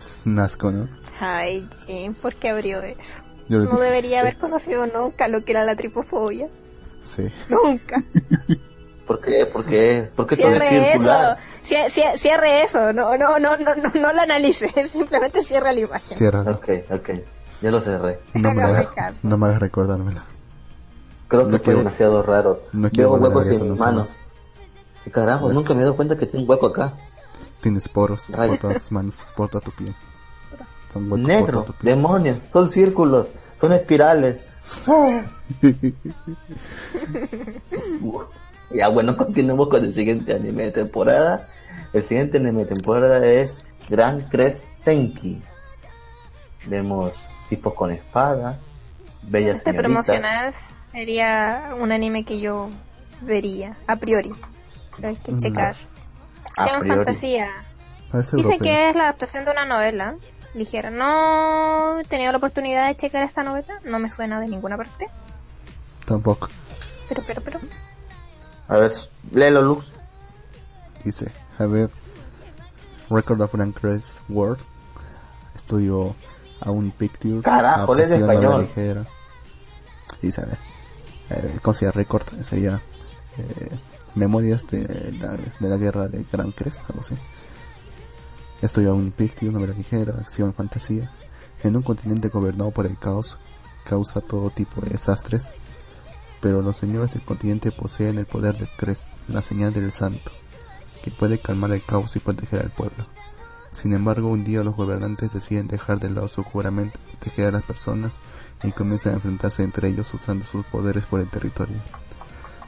Es 0.00 0.22
un 0.26 0.38
asco, 0.38 0.70
¿no? 0.70 0.88
Ay, 1.20 1.66
Jim, 1.86 2.14
¿por 2.14 2.34
qué 2.34 2.50
abrió 2.50 2.82
eso? 2.82 3.22
Yo 3.48 3.58
No 3.58 3.64
dije, 3.70 3.82
debería 3.82 4.20
haber 4.20 4.38
conocido 4.38 4.86
nunca 4.86 5.28
lo 5.28 5.44
que 5.44 5.52
era 5.52 5.64
la 5.64 5.76
tripofobia. 5.76 6.48
sí. 7.00 7.30
Nunca. 7.48 8.02
¿Por 9.06 9.20
qué? 9.20 9.44
¿Por 9.46 9.64
qué? 9.64 10.08
¿Por 10.14 10.26
qué 10.28 10.36
todo 10.36 10.46
es 10.52 10.58
Cierre 10.62 10.78
eso. 10.90 10.98
circular? 11.02 11.38
Cie- 11.68 11.86
cie- 11.90 12.16
Cierre 12.16 12.62
eso. 12.62 12.92
No, 12.92 13.18
no, 13.18 13.38
no, 13.40 13.56
no, 13.58 13.74
no, 13.74 13.90
no 14.00 14.12
la 14.12 14.22
analice. 14.22 14.68
Simplemente 14.88 15.42
cierra 15.42 15.72
la 15.72 15.80
imagen. 15.80 16.16
Ciérralo. 16.16 16.52
Ok, 16.52 16.68
ok. 16.90 17.10
Ya 17.60 17.70
lo 17.72 17.80
cerré. 17.80 18.20
No 18.34 18.54
me, 18.54 18.62
hagas, 18.62 19.24
no 19.24 19.36
me 19.36 19.46
hagas 19.48 19.60
recordármelo. 19.60 20.20
Creo 21.28 21.46
que 21.46 21.50
No 21.50 21.56
fue 21.58 21.64
quiero- 21.64 21.78
demasiado 21.80 22.22
raro. 22.22 22.62
no 22.72 22.90
quiero 22.90 23.12
Veo 23.12 23.22
huecos 23.28 23.46
en 23.48 23.70
mis 23.70 23.78
manos. 23.78 24.08
más. 24.08 24.18
¿Qué 25.04 25.10
carajo? 25.10 25.52
Nunca 25.52 25.74
me 25.74 25.80
he 25.80 25.84
dado 25.84 25.96
cuenta 25.96 26.16
que 26.16 26.26
tiene 26.26 26.44
un 26.44 26.50
hueco 26.50 26.66
acá. 26.66 26.94
Tienes 27.60 27.88
poros 27.88 28.30
Ay. 28.36 28.50
por 28.50 28.58
todas 28.58 28.82
tus 28.82 28.92
manos, 28.92 29.26
por 29.36 29.48
toda 29.48 29.64
tu 29.64 29.70
piel. 29.72 29.94
Son 30.92 31.04
huecos 31.04 31.18
por 31.20 31.28
Negro, 31.28 31.52
toda 31.52 31.64
tu 31.66 31.72
piel. 31.74 31.94
demonios, 31.96 32.38
son 32.52 32.68
círculos, 32.68 33.32
son 33.58 33.72
espirales. 33.72 34.44
Ya 38.74 38.88
bueno, 38.88 39.16
continuemos 39.18 39.68
con 39.68 39.84
el 39.84 39.92
siguiente 39.92 40.32
anime 40.32 40.64
de 40.64 40.72
temporada. 40.72 41.46
El 41.92 42.04
siguiente 42.04 42.38
anime 42.38 42.60
de 42.64 42.74
temporada 42.74 43.22
es 43.26 43.58
Gran 43.90 44.26
Senki. 44.54 45.42
Vemos 46.66 47.12
tipos 47.50 47.74
con 47.74 47.90
espada, 47.90 48.58
bellas 49.22 49.56
Este 49.58 49.70
señoritas. 49.72 49.82
promocional 50.06 50.54
sería 50.54 51.74
un 51.78 51.92
anime 51.92 52.24
que 52.24 52.40
yo 52.40 52.70
vería, 53.20 53.76
a 53.86 53.96
priori. 53.96 54.30
Pero 54.96 55.08
hay 55.08 55.16
que 55.16 55.32
Mm. 55.32 55.38
checar. 55.38 55.76
A 56.58 56.62
Acción 56.64 56.86
fantasía. 56.86 57.48
Dice 58.32 58.58
que 58.58 58.90
es 58.90 58.94
la 58.96 59.04
adaptación 59.04 59.44
de 59.44 59.50
una 59.52 59.64
novela 59.64 60.16
ligera. 60.54 60.90
No 60.90 61.98
he 62.00 62.04
tenido 62.04 62.30
la 62.32 62.38
oportunidad 62.38 62.86
de 62.88 62.96
checar 62.96 63.22
esta 63.22 63.42
novela. 63.42 63.80
No 63.84 63.98
me 63.98 64.10
suena 64.10 64.38
de 64.40 64.48
ninguna 64.48 64.76
parte. 64.76 65.08
Tampoco. 66.04 66.48
Pero, 67.08 67.22
pero, 67.26 67.40
pero. 67.42 67.60
A 68.68 68.76
ver, 68.76 68.92
léelo, 69.32 69.62
Lux. 69.62 69.92
Dice, 71.04 71.32
a 71.58 71.64
ver, 71.66 71.90
Record 73.10 73.40
of 73.40 73.54
Crest 73.80 74.20
World, 74.28 74.60
estudio 75.54 76.14
a 76.60 76.70
un 76.70 76.90
Pictures, 76.92 77.42
Carajo, 77.44 77.94
la 77.94 78.02
español. 78.04 78.62
ligera. 78.62 79.04
Dice, 80.20 80.42
a 80.42 80.44
ver, 80.44 80.58
eh, 81.30 81.58
¿cómo 81.60 81.74
se 81.74 81.86
llama? 81.86 81.92
Record? 81.92 82.40
Sería 82.42 82.80
eh, 83.38 83.70
Memorias 84.14 84.66
de 84.68 85.12
la, 85.20 85.36
de 85.36 85.68
la 85.68 85.76
Guerra 85.76 86.08
de 86.08 86.24
Gran 86.30 86.52
Crest, 86.52 86.88
algo 86.88 87.00
así. 87.00 87.14
Estudio 88.60 88.90
a 88.90 88.94
un 88.94 89.10
Picture, 89.10 89.50
novela 89.50 89.74
ligera, 89.74 90.14
acción, 90.20 90.54
fantasía, 90.54 91.10
en 91.62 91.76
un 91.76 91.82
continente 91.82 92.28
gobernado 92.28 92.70
por 92.70 92.86
el 92.86 92.98
caos, 92.98 93.38
causa 93.84 94.20
todo 94.20 94.50
tipo 94.50 94.80
de 94.80 94.90
desastres, 94.90 95.52
pero 96.40 96.60
los 96.60 96.76
señores 96.76 97.12
del 97.14 97.22
continente 97.22 97.70
poseen 97.70 98.18
el 98.18 98.26
poder 98.26 98.56
de 98.58 98.68
Cres, 98.76 99.12
la 99.28 99.42
señal 99.42 99.72
del 99.72 99.92
santo, 99.92 100.32
que 101.02 101.10
puede 101.10 101.40
calmar 101.40 101.72
el 101.72 101.84
caos 101.84 102.14
y 102.16 102.20
proteger 102.20 102.60
al 102.60 102.70
pueblo. 102.70 103.06
Sin 103.72 103.94
embargo, 103.94 104.28
un 104.28 104.44
día 104.44 104.62
los 104.62 104.76
gobernantes 104.76 105.32
deciden 105.32 105.66
dejar 105.66 105.98
de 105.98 106.10
lado 106.10 106.28
su 106.28 106.42
juramento, 106.42 106.98
proteger 107.10 107.46
a 107.46 107.52
las 107.52 107.62
personas 107.62 108.20
y 108.62 108.70
comienzan 108.72 109.12
a 109.12 109.16
enfrentarse 109.16 109.62
entre 109.62 109.88
ellos 109.88 110.12
usando 110.12 110.44
sus 110.44 110.66
poderes 110.66 111.06
por 111.06 111.20
el 111.20 111.28
territorio. 111.28 111.78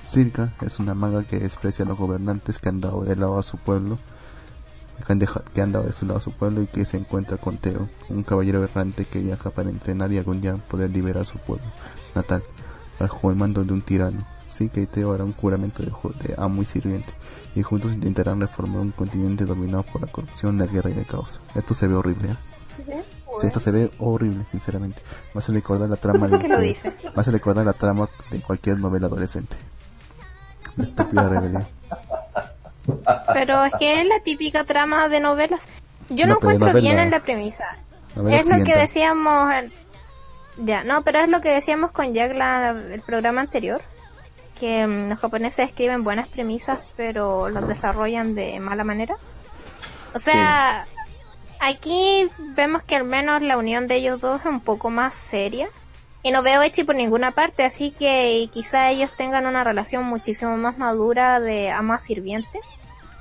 Circa 0.04 0.52
es 0.60 0.78
una 0.78 0.94
maga 0.94 1.24
que 1.24 1.38
desprecia 1.38 1.84
a 1.84 1.88
los 1.88 1.96
gobernantes 1.98 2.58
que 2.58 2.68
han 2.68 2.80
dado 2.80 3.04
de 3.04 3.16
lado 3.16 3.38
a 3.38 3.42
su 3.42 3.56
pueblo, 3.56 3.98
que 5.06 5.12
han, 5.12 5.18
dejado, 5.18 5.44
que 5.54 5.62
han 5.62 5.72
dado 5.72 5.86
de 5.86 5.92
su 5.92 6.04
lado 6.06 6.18
a 6.18 6.22
su 6.22 6.30
pueblo 6.32 6.62
y 6.62 6.66
que 6.66 6.84
se 6.84 6.98
encuentra 6.98 7.38
con 7.38 7.56
Teo, 7.56 7.88
un 8.10 8.22
caballero 8.22 8.62
errante 8.62 9.06
que 9.06 9.20
viaja 9.20 9.50
para 9.50 9.70
entrenar 9.70 10.12
y 10.12 10.18
algún 10.18 10.40
día 10.40 10.54
poder 10.56 10.90
liberar 10.90 11.24
su 11.26 11.38
pueblo 11.38 11.64
natal, 12.14 12.42
bajo 13.00 13.30
el 13.30 13.36
mando 13.36 13.64
de 13.64 13.72
un 13.72 13.80
tirano. 13.82 14.24
Circa 14.44 14.80
y 14.80 14.86
Teo 14.86 15.14
harán 15.14 15.28
un 15.28 15.32
juramento 15.32 15.82
de, 15.82 15.90
de 16.28 16.34
amo 16.36 16.60
y 16.60 16.66
sirviente, 16.66 17.14
y 17.54 17.62
juntos 17.62 17.94
intentarán 17.94 18.40
reformar 18.40 18.82
un 18.82 18.92
continente 18.92 19.46
dominado 19.46 19.84
por 19.84 20.02
la 20.02 20.06
corrupción, 20.08 20.58
la 20.58 20.66
guerra 20.66 20.90
y 20.90 20.98
el 20.98 21.06
caos. 21.06 21.40
Esto 21.54 21.72
se 21.72 21.88
ve 21.88 21.94
horrible, 21.94 22.28
¿eh? 22.32 22.36
¿Se 22.76 22.82
ve? 22.84 23.04
Sí, 23.40 23.46
esto 23.48 23.58
se 23.58 23.70
ve 23.72 23.90
horrible, 23.98 24.44
sinceramente. 24.46 25.02
Vas 25.34 25.48
a 25.48 25.52
recordar 25.52 25.88
la 25.88 25.96
trama 25.96 26.28
¿Por 26.28 26.38
qué 26.42 26.48
lo 26.48 26.58
de, 26.58 26.66
dice? 26.66 26.94
vas 27.16 27.26
a 27.26 27.30
recordar 27.30 27.64
la 27.64 27.72
trama 27.72 28.08
de 28.30 28.40
cualquier 28.42 28.78
novela 28.78 29.06
adolescente. 29.06 29.56
Estúpida 30.78 31.28
rebelión. 31.28 31.66
Pero 33.32 33.64
es 33.64 33.72
que 33.78 34.00
es 34.00 34.06
la 34.06 34.20
típica 34.20 34.64
trama 34.64 35.08
de 35.08 35.20
novelas. 35.20 35.66
Yo 36.10 36.26
no, 36.26 36.34
encuentro 36.34 36.68
novela- 36.68 36.80
bien 36.80 36.98
en 36.98 37.10
la 37.10 37.20
premisa. 37.20 37.64
es 38.30 38.50
lo 38.50 38.64
que 38.64 38.76
decíamos. 38.76 39.52
Ya, 40.58 40.84
no, 40.84 41.02
pero 41.02 41.18
es 41.18 41.28
lo 41.28 41.40
que 41.40 41.48
decíamos 41.48 41.90
con 41.90 42.14
Jack 42.14 42.34
la, 42.34 42.70
el 42.70 43.00
programa 43.02 43.40
anterior. 43.40 43.80
Que 44.58 44.86
mm, 44.86 45.08
los 45.08 45.18
japoneses 45.18 45.68
escriben 45.68 46.04
buenas 46.04 46.28
premisas, 46.28 46.78
pero 46.96 47.48
las 47.48 47.66
desarrollan 47.66 48.34
de 48.34 48.60
mala 48.60 48.84
manera. 48.84 49.16
O 50.14 50.18
sea, 50.20 50.86
aquí 51.58 52.30
vemos 52.38 52.82
que 52.84 52.94
al 52.96 53.04
menos 53.04 53.42
la 53.42 53.56
unión 53.58 53.88
de 53.88 53.96
ellos 53.96 54.20
dos 54.20 54.40
es 54.40 54.46
un 54.46 54.60
poco 54.60 54.90
más 54.90 55.14
seria. 55.14 55.68
Y 56.24 56.30
no 56.30 56.42
veo 56.42 56.62
Echi 56.62 56.84
por 56.84 56.96
ninguna 56.96 57.32
parte, 57.32 57.64
así 57.64 57.90
que 57.90 58.48
quizá 58.50 58.90
ellos 58.90 59.10
tengan 59.14 59.46
una 59.46 59.62
relación 59.62 60.04
muchísimo 60.04 60.56
más 60.56 60.78
madura 60.78 61.38
de 61.38 61.70
ama 61.70 61.98
sirviente. 61.98 62.60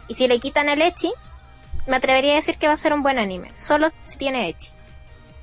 Y 0.07 0.15
si 0.15 0.29
le 0.29 0.39
quitan 0.39 0.69
el 0.69 0.81
Echi, 0.81 1.11
me 1.85 1.97
atrevería 1.97 2.31
a 2.31 2.35
decir 2.37 2.57
que 2.57 2.67
va 2.67 2.73
a 2.73 2.77
ser 2.77 2.93
un 2.93 3.03
buen 3.03 3.19
anime. 3.19 3.49
Solo 3.55 3.89
si 4.05 4.17
tiene 4.17 4.47
Echi. 4.47 4.69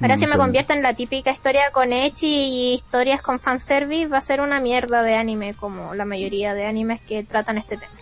Ahora 0.00 0.16
si 0.16 0.26
me 0.26 0.38
convierto 0.38 0.72
en 0.72 0.82
la 0.82 0.94
típica 0.94 1.30
historia 1.30 1.70
con 1.70 1.92
Echi 1.92 2.26
y 2.26 2.72
historias 2.72 3.20
con 3.20 3.38
fanservice, 3.38 4.08
va 4.08 4.16
a 4.16 4.22
ser 4.22 4.40
una 4.40 4.58
mierda 4.58 5.02
de 5.02 5.16
anime 5.16 5.52
como 5.52 5.92
la 5.94 6.06
mayoría 6.06 6.54
de 6.54 6.64
animes 6.64 7.02
que 7.02 7.22
tratan 7.24 7.58
este 7.58 7.76
tema. 7.76 7.92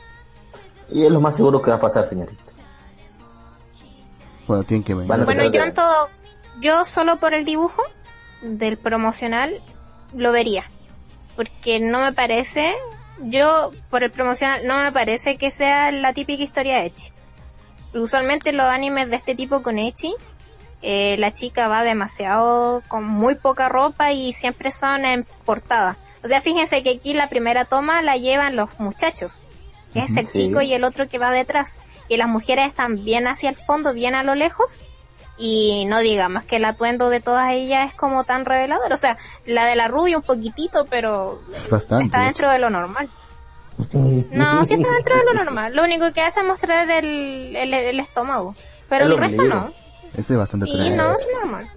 Y 0.88 1.05
es 1.05 1.11
lo 1.11 1.21
más 1.21 1.35
seguro 1.35 1.61
que 1.61 1.73
va 1.73 1.79
a 1.79 1.81
pasar, 1.81 2.09
señorita. 2.09 2.44
Bueno, 4.47 4.62
tienen 4.62 4.85
que 4.85 4.94
venir. 4.94 5.09
Bueno, 5.09 5.51
yo 5.51 5.64
en 5.64 5.75
todo, 5.75 6.09
yo 6.61 6.85
solo 6.85 7.16
por 7.16 7.35
el 7.35 7.44
dibujo 7.44 7.83
del 8.42 8.79
promocional 8.79 9.61
lo 10.14 10.33
vería. 10.33 10.70
Porque 11.37 11.79
no 11.81 12.01
me 12.05 12.12
parece, 12.12 12.74
yo 13.20 13.72
por 13.90 14.03
el 14.03 14.11
promocional 14.11 14.66
no 14.66 14.79
me 14.79 14.92
parece 14.92 15.37
que 15.37 15.51
sea 15.51 15.90
la 15.92 16.12
típica 16.12 16.42
historia 16.42 16.79
de 16.79 16.87
Echi. 16.87 17.12
Usualmente 17.94 18.53
los 18.53 18.66
animes 18.66 19.11
de 19.11 19.16
este 19.16 19.35
tipo 19.35 19.62
con 19.62 19.79
Echi, 19.79 20.14
eh, 20.83 21.16
la 21.18 21.33
chica 21.33 21.68
va 21.68 21.83
demasiado 21.83 22.83
con 22.88 23.05
muy 23.05 23.35
poca 23.35 23.68
ropa 23.68 24.12
y 24.12 24.33
siempre 24.33 24.70
son 24.72 25.05
en 25.05 25.24
portada. 25.44 25.96
O 26.22 26.29
sea, 26.29 26.40
fíjense 26.40 26.83
que 26.83 26.90
aquí 26.90 27.14
la 27.14 27.29
primera 27.29 27.64
toma 27.64 28.03
la 28.03 28.16
llevan 28.16 28.57
los 28.57 28.68
muchachos, 28.79 29.40
que 29.92 30.01
es 30.01 30.16
el 30.16 30.27
Sí. 30.27 30.46
chico 30.48 30.61
y 30.61 30.72
el 30.74 30.85
otro 30.85 31.09
que 31.09 31.18
va 31.18 31.31
detrás. 31.31 31.77
Y 32.09 32.16
las 32.16 32.29
mujeres 32.29 32.66
están 32.66 33.05
bien 33.05 33.27
hacia 33.27 33.51
el 33.51 33.57
fondo, 33.57 33.92
bien 33.94 34.14
a 34.14 34.22
lo 34.22 34.35
lejos. 34.35 34.81
Y 35.38 35.85
no 35.87 35.98
digamos 36.01 36.42
que 36.44 36.57
el 36.57 36.64
atuendo 36.64 37.11
de 37.11 37.20
todas 37.20 37.53
ellas 37.53 37.88
es 37.90 37.94
como 37.94 38.24
tan 38.24 38.44
revelador. 38.44 38.92
O 38.92 38.96
sea, 38.96 39.16
la 39.46 39.66
de 39.66 39.77
la 39.77 39.87
rubia 39.88 40.16
un 40.16 40.22
poquitito, 40.24 40.87
pero 40.87 41.40
Bastante. 41.70 42.07
está 42.07 42.24
dentro 42.24 42.51
de 42.51 42.59
lo 42.59 42.70
normal. 42.70 43.09
No, 43.92 44.64
sí 44.64 44.74
está 44.74 44.90
dentro 44.92 45.16
de 45.16 45.24
lo 45.24 45.35
normal. 45.44 45.74
Lo 45.77 45.85
único 45.85 46.12
que 46.12 46.20
hace 46.22 46.40
es 46.40 46.46
mostrar 46.46 46.90
el, 46.90 47.55
el, 47.55 47.72
el 47.72 48.01
estómago. 48.01 48.57
Pero 48.88 49.05
El 49.05 49.12
el 49.12 49.18
resto 49.18 49.44
no. 49.44 49.72
Ese 50.14 50.33
es 50.33 50.38
bastante 50.38 50.66
Sí, 50.66 50.90
no, 50.90 51.12
es 51.12 51.27
normal. 51.40 51.70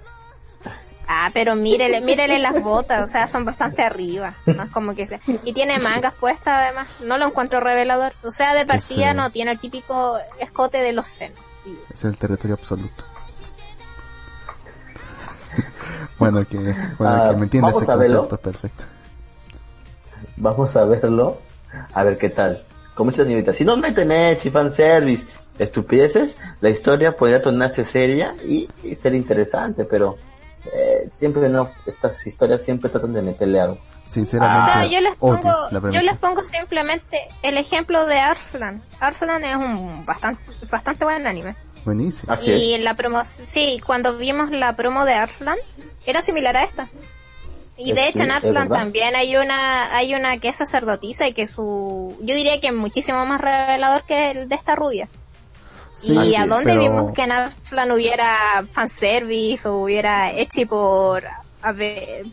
Ah, 1.08 1.30
pero 1.34 1.56
mírele, 1.56 2.00
mírele 2.00 2.40
las 2.40 2.64
botas, 2.64 3.04
o 3.04 3.12
sea, 3.12 3.28
son 3.28 3.44
bastante 3.44 3.84
arriba. 3.84 4.36
No 4.46 4.64
es 4.64 4.70
como 4.70 4.96
que 4.96 5.06
sea. 5.06 5.20
Y 5.44 5.52
tiene 5.52 5.78
mangas 5.80 6.16
puestas 6.16 6.56
además. 6.66 7.02
No 7.02 7.18
lo 7.18 7.26
encuentro 7.28 7.60
revelador. 7.60 8.14
O 8.24 8.32
sea, 8.32 8.54
de 8.54 8.66
partida 8.66 9.08
Ese- 9.08 9.14
no 9.14 9.30
tiene 9.30 9.52
el 9.52 9.60
típico 9.60 10.18
escote 10.40 10.82
de 10.82 10.94
los 10.94 11.06
senos. 11.08 11.38
Y- 11.66 11.78
Es 11.94 12.06
el 12.06 12.16
territorio 12.18 12.56
absoluto. 12.56 13.04
bueno, 16.20 16.46
que, 16.48 16.58
bueno, 16.58 16.76
Ah, 17.06 17.30
que 17.32 17.36
me 17.38 17.44
entiende 17.44 17.68
vamos 17.68 17.82
ese 17.84 17.92
a 17.92 17.96
verlo. 17.96 18.20
concepto, 18.28 18.38
perfecto. 18.52 18.84
Vamos 20.38 20.76
a 20.76 20.86
verlo. 20.86 21.40
A 21.94 22.04
ver 22.04 22.18
qué 22.18 22.30
tal. 22.30 22.64
Como 22.96 23.12
dice 23.12 23.22
la 23.24 23.28
señorita, 23.28 23.54
si 23.54 23.64
no 23.64 23.78
meten 23.78 24.12
Echi, 24.12 24.50
fanservice, 24.50 25.26
estupideces, 25.58 26.36
la 26.60 26.70
historia 26.70 27.16
podría 27.16 27.42
tornarse 27.42 27.86
seria 27.86 28.36
y, 28.44 28.68
y 28.84 28.96
ser 28.96 29.14
interesante, 29.16 29.86
pero 29.86 30.18
eh, 30.66 31.08
siempre 31.12 31.48
no, 31.50 31.70
estas 31.86 32.26
historias 32.28 32.62
siempre 32.64 32.90
tratan 32.90 33.14
de 33.14 33.22
meterle 33.22 33.60
algo. 33.60 33.78
Sinceramente, 34.06 34.72
sea, 34.74 34.86
yo 34.88 35.00
les 35.00 35.16
pongo, 35.16 35.54
la 35.72 35.80
yo 35.92 36.02
les 36.02 36.18
pongo 36.18 36.44
simplemente 36.44 37.20
el 37.44 37.58
ejemplo 37.58 38.06
de 38.06 38.20
Arslan. 38.20 38.82
Arslan 39.00 39.44
es 39.46 39.56
un 39.56 40.04
bastante, 40.06 40.42
bastante 40.70 41.06
buen 41.06 41.26
anime. 41.26 41.56
Buenísimo. 41.86 42.32
Así 42.34 42.52
y 42.52 42.74
es. 42.76 42.82
la 42.82 42.96
promo, 42.96 43.24
sí, 43.46 43.82
cuando 43.86 44.18
vimos 44.18 44.52
la 44.52 44.76
promo 44.76 45.06
de 45.06 45.14
Arslan, 45.14 45.58
era 46.06 46.22
similar 46.22 46.56
a 46.58 46.64
esta. 46.64 46.90
Y 47.78 47.94
de 47.94 48.02
Eh, 48.02 48.08
hecho 48.10 48.20
sí, 48.20 48.24
en 48.26 48.32
Arslan 48.32 48.70
también 48.70 49.16
hay 49.16 49.36
una, 49.36 49.96
hay 49.96 50.14
una 50.14 50.38
que 50.38 50.50
es 50.50 50.58
sacerdotisa 50.58 51.28
y 51.28 51.34
que 51.34 51.48
su, 51.48 52.16
yo 52.22 52.36
diría 52.36 52.60
que 52.62 52.68
es 52.68 52.74
muchísimo 52.74 53.26
más 53.26 53.42
revelador 53.42 54.04
que 54.06 54.32
el 54.32 54.48
de 54.50 54.56
esta 54.56 54.76
rubia. 54.76 55.10
Sí, 55.94 56.14
y 56.14 56.36
a 56.36 56.46
dónde 56.46 56.72
pero- 56.74 56.82
vimos 56.82 57.14
que 57.14 57.24
en 57.24 57.32
Arslan 57.32 57.92
hubiera 57.92 58.66
fanservice 58.72 59.68
o 59.68 59.78
hubiera 59.84 60.32
Echi 60.32 60.66
por, 60.66 61.24
a 61.62 61.72
ver, 61.74 62.26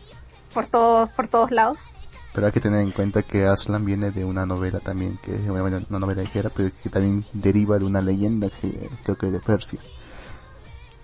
por 0.53 0.67
todos, 0.67 1.09
por 1.09 1.27
todos 1.27 1.51
lados. 1.51 1.85
Pero 2.33 2.45
hay 2.47 2.53
que 2.53 2.59
tener 2.59 2.81
en 2.81 2.91
cuenta 2.91 3.23
que 3.23 3.45
Aslan 3.45 3.83
viene 3.85 4.11
de 4.11 4.23
una 4.23 4.45
novela 4.45 4.79
también, 4.79 5.17
que 5.23 5.33
es 5.35 5.41
una, 5.49 5.63
una 5.63 5.99
novela 5.99 6.21
ligera, 6.21 6.49
pero 6.55 6.69
que 6.83 6.89
también 6.89 7.25
deriva 7.33 7.77
de 7.79 7.85
una 7.85 8.01
leyenda, 8.01 8.49
que 8.61 8.89
creo 9.03 9.17
que 9.17 9.27
de 9.27 9.39
Persia. 9.39 9.79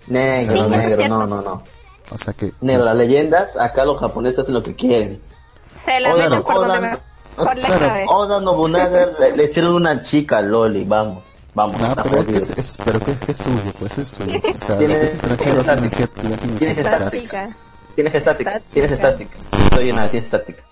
Negro, 0.06 0.54
Sí, 0.68 0.74
es 0.74 0.98
negro, 0.98 1.08
no, 1.18 1.26
no, 1.26 1.42
no. 1.42 1.62
O 2.10 2.18
sea 2.18 2.32
que... 2.32 2.52
Negro, 2.60 2.84
las 2.84 2.96
leyendas, 2.96 3.56
acá 3.56 3.84
los 3.84 3.98
japoneses 3.98 4.38
hacen 4.40 4.54
lo 4.54 4.62
que 4.62 4.76
quieren. 4.76 5.20
Se 5.68 5.98
la 5.98 6.14
Oda, 6.14 6.28
meten 6.28 6.42
por 6.44 6.56
Oda, 6.58 6.66
donde 6.68 6.80
me- 6.90 6.98
por 7.36 7.56
la 7.58 7.66
claro. 7.66 8.10
Oda 8.12 8.40
Nobunaga 8.40 9.06
le, 9.20 9.36
le 9.36 9.44
hicieron 9.44 9.74
una 9.74 10.02
chica 10.02 10.40
Loli, 10.40 10.84
vamos, 10.84 11.24
vamos. 11.54 11.76
No, 11.80 11.94
pero 12.04 12.20
es, 12.20 12.26
que 12.26 12.36
es, 12.36 12.50
es- 12.58 12.78
pero 12.84 13.00
que 13.00 13.10
es, 13.10 13.28
es 13.28 13.36
suyo, 13.36 13.72
pues 13.80 13.98
es 13.98 14.08
suyo. 14.08 14.38
O 14.38 14.64
sea, 14.64 14.78
Tiene- 14.78 14.94
los 14.94 15.00
que 15.00 15.06
es 15.06 15.12
extranjero 15.14 15.62
tiene 15.64 15.74
tienen 15.74 15.90
cierto, 15.90 16.20
tienen 16.20 16.38
tiene 16.38 16.58
cierto 16.58 16.76
que 16.76 16.82
carácter. 16.84 17.24
Estática. 17.24 17.56
Tienes 17.96 18.14
estática, 18.14 18.50
Estática. 18.50 18.72
tienes 18.72 18.92
estática. 18.92 19.36
Estoy 19.64 19.90
en 19.90 19.96
la 19.96 20.08
tienes 20.08 20.24
estática. 20.32 20.62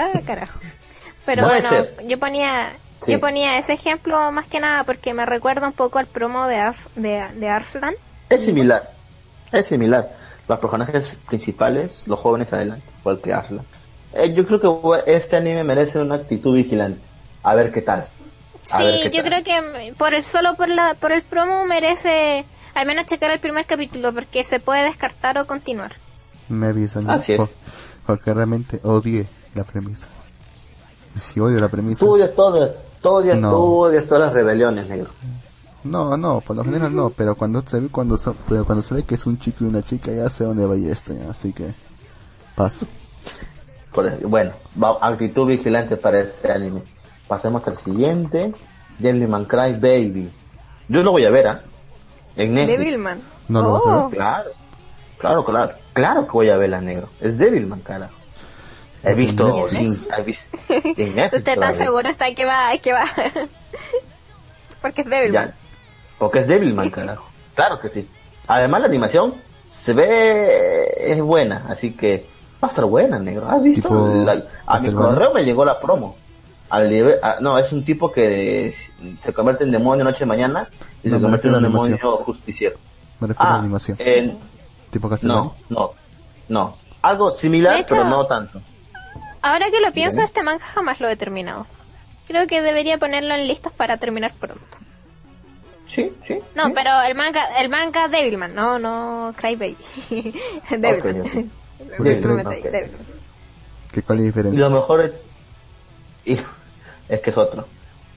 Ah, 0.00 0.20
carajo. 0.26 0.58
Pero 1.26 1.46
Puede 1.46 1.60
bueno, 1.60 1.68
ser. 1.86 2.06
yo 2.06 2.18
ponía 2.18 2.70
Sí. 3.02 3.12
yo 3.12 3.20
ponía 3.20 3.56
ese 3.58 3.72
ejemplo 3.72 4.30
más 4.32 4.46
que 4.46 4.60
nada 4.60 4.84
porque 4.84 5.14
me 5.14 5.24
recuerda 5.24 5.66
un 5.66 5.72
poco 5.72 5.98
al 5.98 6.06
promo 6.06 6.46
de, 6.46 6.56
Ars- 6.56 6.88
de, 6.96 7.26
de 7.36 7.48
Arslan. 7.48 7.94
Es 8.28 8.44
similar, 8.44 8.90
es 9.52 9.66
similar. 9.66 10.10
Los 10.48 10.58
personajes 10.58 11.16
principales, 11.28 12.02
los 12.06 12.18
jóvenes 12.20 12.52
adelante, 12.52 12.84
igual 13.00 13.20
que 13.20 13.32
Aslan. 13.32 13.64
Eh, 14.12 14.34
yo 14.34 14.44
creo 14.46 14.60
que 14.60 15.12
este 15.14 15.36
anime 15.36 15.64
merece 15.64 15.98
una 15.98 16.16
actitud 16.16 16.54
vigilante. 16.54 17.00
A 17.42 17.54
ver 17.54 17.72
qué 17.72 17.80
tal. 17.82 18.00
A 18.00 18.78
Sí, 18.78 18.84
qué 19.04 19.10
yo 19.10 19.22
tal. 19.22 19.42
creo 19.42 19.44
que 19.44 19.92
por 19.94 20.12
el 20.14 20.22
solo 20.24 20.54
por 20.56 20.68
la 20.68 20.94
por 20.94 21.12
el 21.12 21.22
promo 21.22 21.64
merece 21.64 22.44
al 22.74 22.86
menos 22.86 23.06
checar 23.06 23.30
el 23.30 23.38
primer 23.40 23.64
capítulo 23.66 24.12
porque 24.12 24.44
se 24.44 24.60
puede 24.60 24.82
descartar 24.84 25.38
o 25.38 25.46
continuar. 25.46 25.92
Me 26.48 26.66
avisan, 26.66 27.08
Así 27.08 27.32
es. 27.32 27.38
por- 27.38 27.50
porque 28.06 28.34
realmente 28.34 28.80
odié 28.82 29.26
la 29.54 29.64
premisa. 29.64 30.08
Si 31.18 31.40
odio 31.40 31.58
la 31.60 31.68
premisa... 31.68 32.04
Tú 32.04 32.12
odias 32.14 32.34
todo, 32.34 32.70
tú 33.02 33.08
odias, 33.08 33.38
No. 33.38 33.50
tú 33.50 33.56
odias 33.80 34.06
todas 34.06 34.24
las 34.24 34.32
rebeliones, 34.32 34.88
negro. 34.88 35.10
No, 35.82 36.16
no, 36.16 36.40
por 36.40 36.56
lo 36.56 36.64
general 36.64 36.94
no, 36.94 37.10
pero 37.10 37.34
cuando 37.34 37.62
se 37.66 37.80
ve 37.80 37.88
cuando 37.88 38.16
so- 38.18 38.36
pero 38.48 38.64
cuando 38.66 38.82
se 38.82 38.94
ve 38.94 39.02
que 39.02 39.14
es 39.14 39.26
un 39.26 39.38
chico 39.38 39.64
y 39.64 39.68
una 39.68 39.82
chica 39.82 40.12
ya 40.12 40.28
sé 40.28 40.44
dónde 40.44 40.66
va 40.66 40.74
a 40.74 40.76
ir 40.76 40.90
esto 40.90 41.14
ya, 41.14 41.30
así 41.30 41.52
que 41.54 41.74
paso. 42.54 42.86
Por 43.92 44.10
bueno, 44.28 44.52
va- 44.80 44.98
actitud 45.00 45.46
vigilante 45.48 45.96
para 45.96 46.20
este 46.20 46.52
anime. 46.52 46.82
Pasemos 47.26 47.66
al 47.66 47.76
siguiente, 47.78 48.52
Devilman 48.98 49.46
Cry 49.46 49.72
Baby. 49.72 50.30
Yo 50.88 51.02
lo 51.02 51.12
voy 51.12 51.24
a 51.24 51.30
ver, 51.30 51.48
¿ah? 51.48 51.62
En 52.36 52.52
Netflix. 52.54 52.78
Devilman. 52.78 53.20
¿No 53.48 53.62
lo 53.62 53.72
vas 53.72 53.86
a 53.86 53.96
Oh. 53.96 54.08
ver? 54.10 54.18
Claro, 54.18 54.50
claro, 55.18 55.44
claro, 55.44 55.72
claro 55.94 56.26
que 56.26 56.32
voy 56.32 56.50
a 56.50 56.56
verla 56.58 56.80
negro. 56.82 57.08
Es 57.20 57.38
Devilman, 57.38 57.80
carajo. 57.80 58.12
He 59.02 59.10
¿En 59.12 59.16
visto, 59.16 59.68
sin, 59.70 59.90
he 60.16 60.22
visto, 60.22 60.44
¿Usted 61.36 61.58
tan 61.58 61.74
seguro 61.74 62.08
está 62.08 62.32
que 62.34 62.44
va, 62.44 62.70
que 62.82 62.92
va? 62.92 63.04
Porque 64.82 65.02
es 65.02 65.10
débil. 65.10 65.32
Ya, 65.32 65.54
porque 66.18 66.38
es 66.40 66.46
Devilman, 66.48 66.90
carajo. 66.90 67.24
Claro 67.54 67.78
que 67.80 67.88
sí. 67.88 68.08
Además 68.46 68.80
la 68.82 68.86
animación 68.88 69.34
se 69.66 69.92
ve 69.92 70.86
es 70.98 71.20
buena, 71.20 71.66
así 71.68 71.92
que 71.92 72.26
va 72.62 72.68
a 72.68 72.70
estar 72.70 72.84
buena, 72.86 73.18
negro. 73.18 73.48
¿Has 73.48 73.62
visto? 73.62 73.88
La- 74.24 74.42
a 74.66 74.78
mi 74.78 74.90
correo 74.92 75.32
me 75.34 75.44
llegó 75.44 75.64
la 75.64 75.78
promo. 75.80 76.16
Al 76.70 76.88
nivel- 76.88 77.18
ah, 77.22 77.36
no, 77.40 77.58
es 77.58 77.72
un 77.72 77.84
tipo 77.84 78.10
que 78.12 78.72
se 79.20 79.32
convierte 79.32 79.64
en 79.64 79.72
demonio 79.72 80.04
noche 80.04 80.24
y 80.24 80.26
mañana 80.26 80.68
y 81.02 81.08
No, 81.08 81.16
se 81.16 81.22
convierte 81.22 81.48
en 81.48 81.54
un 81.54 81.64
a 81.64 81.66
animación. 81.66 81.98
demonio 81.98 82.16
justiciero. 82.24 82.76
Me 83.18 83.26
refiero 83.28 83.44
a 83.44 83.52
Ah, 83.52 83.56
la 83.56 83.60
animación. 83.60 83.96
en- 84.00 84.38
tipo 84.90 85.08
Castlevania. 85.08 85.50
no, 85.68 85.78
no, 85.78 85.90
no. 86.48 86.74
Algo 87.02 87.32
similar, 87.34 87.76
hecho- 87.80 87.86
pero 87.96 88.04
no 88.04 88.26
tanto. 88.26 88.60
Ahora 89.42 89.70
que 89.70 89.80
lo 89.80 89.92
pienso, 89.92 90.20
este 90.22 90.42
manga 90.42 90.64
jamás 90.64 91.00
lo 91.00 91.08
he 91.08 91.16
terminado. 91.16 91.66
Creo 92.28 92.46
que 92.46 92.62
debería 92.62 92.98
ponerlo 92.98 93.34
en 93.34 93.48
listas 93.48 93.72
para 93.72 93.96
terminar 93.96 94.32
pronto. 94.38 94.64
Sí, 95.92 96.12
sí. 96.26 96.38
No, 96.54 96.66
sí. 96.66 96.72
pero 96.74 97.00
el 97.02 97.14
manga, 97.16 97.42
el 97.60 97.68
manga 97.68 98.06
Devilman, 98.08 98.54
no, 98.54 98.78
no 98.78 99.32
Cry 99.36 99.56
Baby. 99.56 99.76
Devilman. 100.70 101.50
Ok, 101.98 101.98
ok. 101.98 102.04
Devilman. 102.04 102.90
¿Qué, 103.92 104.02
¿Cuál 104.02 104.18
es 104.18 104.20
la 104.20 104.22
Y 104.22 104.26
diferencia? 104.26 104.68
lo 104.68 104.74
mejor 104.76 105.00
es. 105.00 105.12
y- 106.24 106.38
es 107.08 107.20
que 107.20 107.30
es 107.30 107.36
otro. 107.36 107.66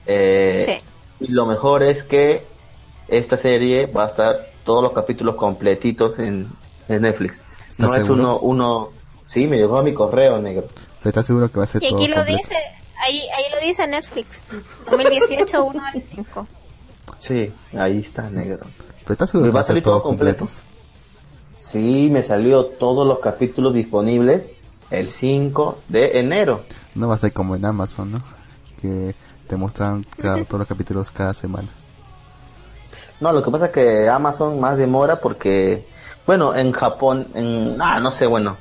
Eh, 0.06 0.80
Y 1.20 1.28
lo 1.28 1.46
mejor 1.46 1.82
es 1.82 2.04
que 2.04 2.44
esta 3.08 3.36
serie 3.36 3.86
va 3.86 4.04
a 4.04 4.08
estar 4.08 4.50
todos 4.64 4.82
los 4.82 4.92
capítulos 4.92 5.34
completitos 5.36 6.18
en, 6.18 6.48
en 6.88 7.02
Netflix. 7.02 7.42
¿Estás 7.70 7.88
No 7.88 7.94
es 7.96 8.08
uno, 8.08 8.38
uno. 8.38 8.90
Sí, 9.26 9.46
me 9.48 9.56
llegó 9.56 9.78
a 9.78 9.82
mi 9.82 9.92
correo, 9.94 10.38
negro. 10.38 10.66
Pero 11.04 11.10
estás 11.10 11.26
seguro 11.26 11.50
que 11.52 11.58
va 11.58 11.64
a 11.64 11.66
ser 11.66 11.82
Y 11.84 11.88
todo 11.90 11.98
aquí 11.98 12.08
lo 12.08 12.16
completo? 12.16 12.38
dice, 12.38 12.56
ahí, 12.98 13.20
ahí 13.36 13.44
lo 13.52 13.60
dice 13.60 13.86
Netflix. 13.86 14.42
2018 14.90 15.64
1 15.64 15.82
al 15.84 16.00
5. 16.00 16.46
Sí, 17.18 17.52
ahí 17.78 17.98
está, 17.98 18.30
negro. 18.30 18.60
Pero 19.02 19.12
estás 19.12 19.28
seguro 19.28 19.46
¿Me 19.48 19.50
que 19.50 19.54
va 19.54 19.60
a 19.60 19.64
ser 19.64 19.68
salir 19.74 19.82
todo 19.82 20.02
completo? 20.02 20.38
completos. 20.46 20.64
Sí, 21.58 22.08
me 22.10 22.22
salió 22.22 22.64
todos 22.64 23.06
los 23.06 23.18
capítulos 23.18 23.74
disponibles 23.74 24.52
el 24.90 25.06
5 25.10 25.78
de 25.88 26.18
enero. 26.20 26.64
No 26.94 27.08
va 27.08 27.16
a 27.16 27.18
ser 27.18 27.34
como 27.34 27.54
en 27.54 27.66
Amazon, 27.66 28.12
¿no? 28.12 28.22
Que 28.80 29.14
te 29.46 29.56
muestran 29.56 30.04
cada- 30.18 30.42
todos 30.44 30.60
los 30.60 30.68
capítulos 30.68 31.10
cada 31.10 31.34
semana. 31.34 31.68
No, 33.20 33.30
lo 33.32 33.42
que 33.42 33.50
pasa 33.50 33.66
es 33.66 33.72
que 33.72 34.08
Amazon 34.08 34.58
más 34.58 34.78
demora 34.78 35.20
porque, 35.20 35.86
bueno, 36.26 36.54
en 36.54 36.72
Japón, 36.72 37.28
en, 37.34 37.76
ah, 37.80 38.00
no 38.00 38.10
sé, 38.10 38.24
bueno, 38.26 38.56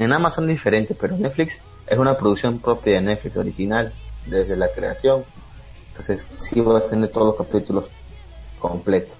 en 0.00 0.12
Amazon 0.12 0.44
es 0.44 0.50
diferente, 0.50 0.94
pero 1.00 1.16
Netflix 1.16 1.58
es 1.86 1.98
una 1.98 2.16
producción 2.16 2.58
propia 2.58 2.94
de 2.94 3.02
Netflix 3.02 3.36
original, 3.36 3.92
desde 4.26 4.56
la 4.56 4.68
creación. 4.68 5.24
Entonces, 5.88 6.30
sí 6.38 6.60
va 6.60 6.78
a 6.78 6.86
tener 6.86 7.10
todos 7.10 7.28
los 7.28 7.36
capítulos 7.36 7.86
completos. 8.58 9.16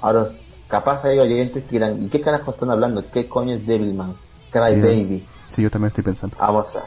Ahora, 0.00 0.26
capaz 0.68 1.04
hay 1.04 1.18
oyentes 1.18 1.64
que 1.64 1.70
dirán, 1.70 2.02
¿y 2.02 2.08
qué 2.08 2.20
carajo 2.20 2.50
están 2.50 2.70
hablando? 2.70 3.04
¿Qué 3.10 3.28
coño 3.28 3.54
es 3.54 3.66
Devilman? 3.66 4.16
Cry 4.50 4.74
Sí, 4.74 4.80
Baby. 4.80 5.26
Sí, 5.46 5.62
yo 5.62 5.70
también 5.70 5.88
estoy 5.88 6.04
pensando. 6.04 6.36
Vamos 6.38 6.76
a. 6.76 6.84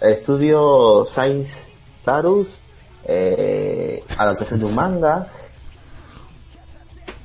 Estudio 0.00 1.04
Science 1.04 1.72
Tarus, 2.04 2.58
eh, 3.04 4.02
adaptación 4.18 4.60
de 4.60 4.66
un 4.66 4.74
manga, 4.74 5.28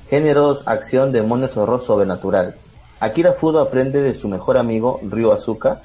géneros, 0.09 0.67
acción, 0.67 1.11
demonios, 1.11 1.57
horror 1.57 1.81
sobrenatural. 1.81 2.55
Akira 2.99 3.33
Fudo 3.33 3.61
aprende 3.61 4.01
de 4.01 4.13
su 4.13 4.27
mejor 4.27 4.57
amigo 4.57 4.99
Ryo 5.03 5.33
Azuka 5.33 5.81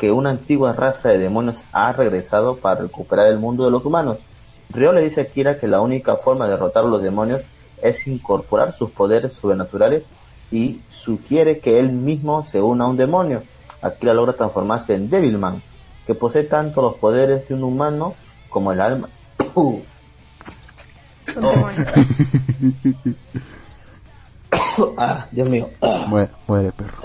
que 0.00 0.10
una 0.10 0.30
antigua 0.30 0.72
raza 0.72 1.10
de 1.10 1.18
demonios 1.18 1.64
ha 1.72 1.92
regresado 1.92 2.56
para 2.56 2.80
recuperar 2.80 3.26
el 3.26 3.38
mundo 3.38 3.66
de 3.66 3.70
los 3.70 3.84
humanos. 3.84 4.20
Ryo 4.70 4.94
le 4.94 5.02
dice 5.02 5.20
a 5.20 5.24
Akira 5.24 5.58
que 5.58 5.68
la 5.68 5.82
única 5.82 6.16
forma 6.16 6.46
de 6.46 6.52
derrotar 6.52 6.84
a 6.84 6.88
los 6.88 7.02
demonios 7.02 7.42
es 7.82 8.06
incorporar 8.06 8.72
sus 8.72 8.90
poderes 8.90 9.34
sobrenaturales 9.34 10.08
y 10.50 10.80
sugiere 11.04 11.58
que 11.58 11.78
él 11.78 11.92
mismo 11.92 12.46
se 12.46 12.62
una 12.62 12.86
a 12.86 12.88
un 12.88 12.96
demonio. 12.96 13.42
Akira 13.82 14.14
logra 14.14 14.32
transformarse 14.32 14.94
en 14.94 15.10
Devilman, 15.10 15.62
que 16.06 16.14
posee 16.14 16.44
tanto 16.44 16.80
los 16.80 16.94
poderes 16.94 17.46
de 17.46 17.54
un 17.54 17.64
humano 17.64 18.14
como 18.48 18.72
el 18.72 18.80
alma. 18.80 19.10
Uh. 19.54 19.80
ah, 24.96 25.26
Dios 25.30 25.50
mío. 25.50 25.68
Ah, 25.82 26.06
Muere, 26.08 26.30
muere 26.46 26.72
perro. 26.72 27.02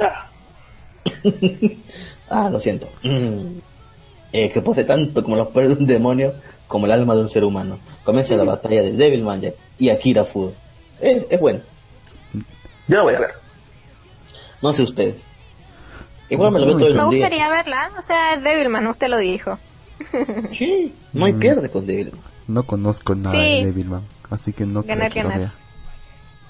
ah, 2.30 2.50
lo 2.50 2.60
siento. 2.60 2.88
Mm. 3.04 3.60
Eh, 4.34 4.50
que 4.52 4.62
posee 4.62 4.84
tanto 4.84 5.24
como 5.24 5.36
los 5.36 5.48
poderes 5.48 5.76
de 5.78 5.82
un 5.84 5.88
demonio 5.88 6.34
como 6.68 6.86
el 6.88 6.92
alma 6.92 7.16
de 7.16 7.22
un 7.22 7.30
ser 7.30 7.44
humano. 7.44 7.80
Comienza 8.04 8.36
la 8.36 8.44
batalla 8.44 8.82
de 8.82 8.92
Devilman 8.94 9.42
y 9.80 9.90
Akira 9.90 10.26
Fudo. 10.26 10.54
Es, 11.00 11.26
es 11.30 11.40
bueno. 11.40 11.62
Yo 12.88 12.98
lo 12.98 13.04
voy 13.04 13.14
a 13.16 13.20
ver. 13.20 13.30
No 14.62 14.74
sé 14.74 14.84
ustedes. 14.84 15.24
Igual 16.30 16.52
me 16.54 16.60
lo 16.60 16.66
veo 16.66 16.78
todo 16.78 16.88
el 16.88 16.94
Me 16.96 17.00
día. 17.02 17.06
gustaría 17.12 17.50
verla, 17.50 17.92
o 17.98 18.02
sea, 18.02 18.34
es 18.34 18.44
Devilman, 18.44 18.88
usted 18.88 19.08
lo 19.10 19.18
dijo. 19.20 19.60
Sí, 20.52 20.94
no 21.14 21.26
hay 21.26 21.34
pierde 21.34 21.70
con 21.70 21.86
Devilman. 21.86 22.20
No 22.48 22.64
conozco 22.64 23.16
nada 23.16 23.36
Sí. 23.36 23.60
de 23.62 23.66
Devilman, 23.68 24.02
así 24.30 24.52
que 24.54 24.66
no 24.66 24.84
Ganar, 24.84 25.12
creo 25.12 25.24
que 25.24 25.30
lo 25.30 25.36
ganar. 25.36 25.52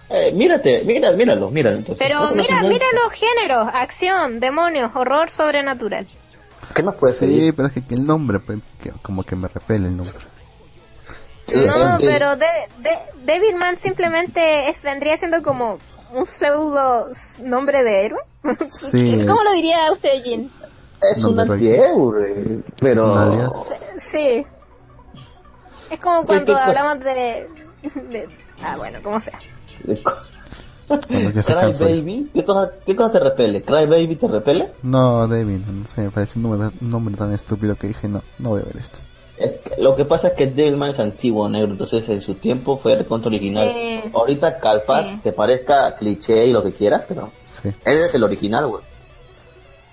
Eh, 0.10 0.32
mírate, 0.34 0.84
mira, 0.86 1.12
míralo, 1.14 1.50
míralo 1.50 1.78
entonces. 1.78 2.06
Pero 2.06 2.20
¿No 2.22 2.30
conoces 2.30 2.52
mira, 2.52 2.68
mira 2.70 2.86
los 3.04 3.12
géneros, 3.14 3.68
acción, 3.74 4.40
demonios, 4.40 4.92
horror 4.96 5.32
sobrenatural. 5.32 6.06
¿Qué 6.76 6.84
más 6.84 6.96
puedes 6.96 7.18
Sí, 7.18 7.26
pedir? 7.26 7.56
pero 7.56 7.68
es 7.70 7.74
que 7.74 7.94
el 7.96 8.06
nombre, 8.06 8.40
pues, 8.40 8.60
que- 8.82 8.92
como 9.02 9.24
que 9.24 9.36
me 9.36 9.48
repele 9.48 9.88
el 9.88 9.98
nombre. 9.98 10.16
No, 11.54 11.98
pero 12.00 12.36
de, 12.38 12.46
de, 12.80 12.98
Devilman 13.24 13.78
simplemente 13.78 14.68
es, 14.70 14.82
vendría 14.82 15.16
siendo 15.18 15.44
como 15.44 15.78
un 16.12 16.26
pseudo 16.26 17.08
nombre 17.40 17.84
de 17.84 18.06
héroe. 18.06 18.22
Sí, 18.72 19.24
¿Cómo 19.28 19.44
lo 19.44 19.52
diría 19.52 19.78
usted, 19.92 20.24
Jin? 20.24 20.52
Es 21.02 21.24
un 21.24 21.40
antihéroe, 21.40 22.62
pero... 22.80 23.50
Sí. 24.00 24.46
Es 25.92 26.00
como 26.00 26.22
¿Qué- 26.22 26.28
cuando 26.28 26.58
hablamos 26.58 27.00
de, 27.02 27.48
de- 28.10 28.30
Ah, 28.64 28.76
bueno, 28.78 29.00
como 29.04 29.20
sea. 29.20 29.40
Cry. 29.84 29.96
Baby, 30.88 32.30
¿qué 32.34 32.44
cosa, 32.44 32.72
¿qué 32.86 32.96
cosa 32.96 33.12
te 33.14 33.20
repele? 33.20 33.62
¿Cry 33.64 33.86
Baby 33.88 34.16
te 34.16 34.28
repele? 34.28 34.72
No, 34.84 35.28
sé, 35.28 36.02
me 36.02 36.12
parece 36.12 36.38
un 36.38 36.44
nombre, 36.44 36.70
un 36.80 36.90
nombre 36.92 37.16
tan 37.16 37.34
estúpido 37.34 37.76
que 37.76 37.88
dije, 37.88 38.08
no, 38.08 38.22
no 38.40 38.50
voy 38.52 38.62
a 38.62 38.66
ver 38.66 38.78
esto. 38.78 39.00
Eh, 39.38 39.60
Lo 39.80 39.96
que 39.96 40.06
pasa 40.06 40.30
es 40.30 40.34
que 40.36 40.46
Devilman 40.48 40.92
es 40.92 41.00
antiguo, 41.00 41.50
negro, 41.50 41.72
entonces 41.72 42.08
en 42.10 42.22
su 42.22 42.36
tiempo 42.36 42.78
fue 42.78 42.96
recontra 42.96 43.30
original. 43.30 43.70
Sí. 43.74 44.02
Ahorita 44.14 44.60
calpas, 44.60 45.08
Sí. 45.08 45.20
te 45.24 45.32
parezca 45.34 45.96
cliché 45.96 46.46
y 46.46 46.54
lo 46.54 46.64
que 46.64 46.72
quieras, 46.72 47.04
pero 47.08 47.32
Sí. 47.42 47.70
él 47.84 47.96
es 47.98 48.14
el 48.14 48.24
original, 48.24 48.68
güey. 48.68 48.84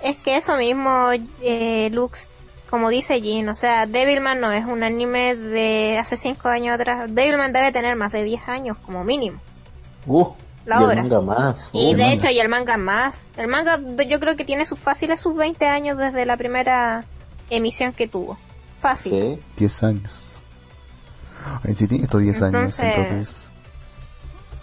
Es 0.03 0.17
que 0.19 0.37
eso 0.37 0.57
mismo, 0.59 1.09
eh, 1.43 1.89
Lux, 1.93 2.27
como 2.69 2.91
dice 2.91 3.21
Jin, 3.21 3.49
o 3.49 3.55
sea, 3.55 3.87
Devilman 3.87 4.41
no 4.41 4.53
es 4.53 4.65
un 4.67 4.83
anime 4.83 5.35
de 5.37 5.97
hace 5.99 6.17
5 6.17 6.49
años 6.49 6.75
atrás. 6.75 7.07
Devilman 7.13 7.53
debe 7.53 7.73
tener 7.73 7.97
más 7.97 8.13
de 8.13 8.25
10 8.25 8.47
años, 8.49 8.77
como 8.85 9.05
mínimo. 9.05 9.41
Uh, 10.07 10.27
La 10.65 10.77
y 10.77 10.79
el 10.79 10.85
obra. 10.85 11.03
manga 11.03 11.21
más. 11.23 11.71
Y 11.73 11.79
uh, 11.87 11.97
de 11.97 12.03
manga. 12.03 12.13
hecho, 12.13 12.31
y 12.31 12.41
el 12.41 12.49
manga 12.49 12.77
más. 12.77 13.29
El 13.37 13.49
manga 13.49 13.79
yo 14.09 14.21
creo 14.21 14.37
que 14.37 14.45
tiene 14.45 14.67
sus 14.67 14.79
fáciles 14.79 15.21
sus 15.21 15.35
20 15.37 15.67
años 15.67 15.97
desde 15.99 16.25
la 16.27 16.37
primera 16.37 17.05
emisión 17.51 17.93
que 17.93 18.09
tuvo. 18.09 18.39
Fácil. 18.81 19.13
Sí. 19.39 19.43
10 19.59 19.83
años. 19.85 20.27
En 21.65 21.75
sí 21.77 21.87
tiene 21.89 22.05
estos 22.05 22.21
10 22.21 22.43
años, 22.43 22.79
Entonces- 22.79 23.49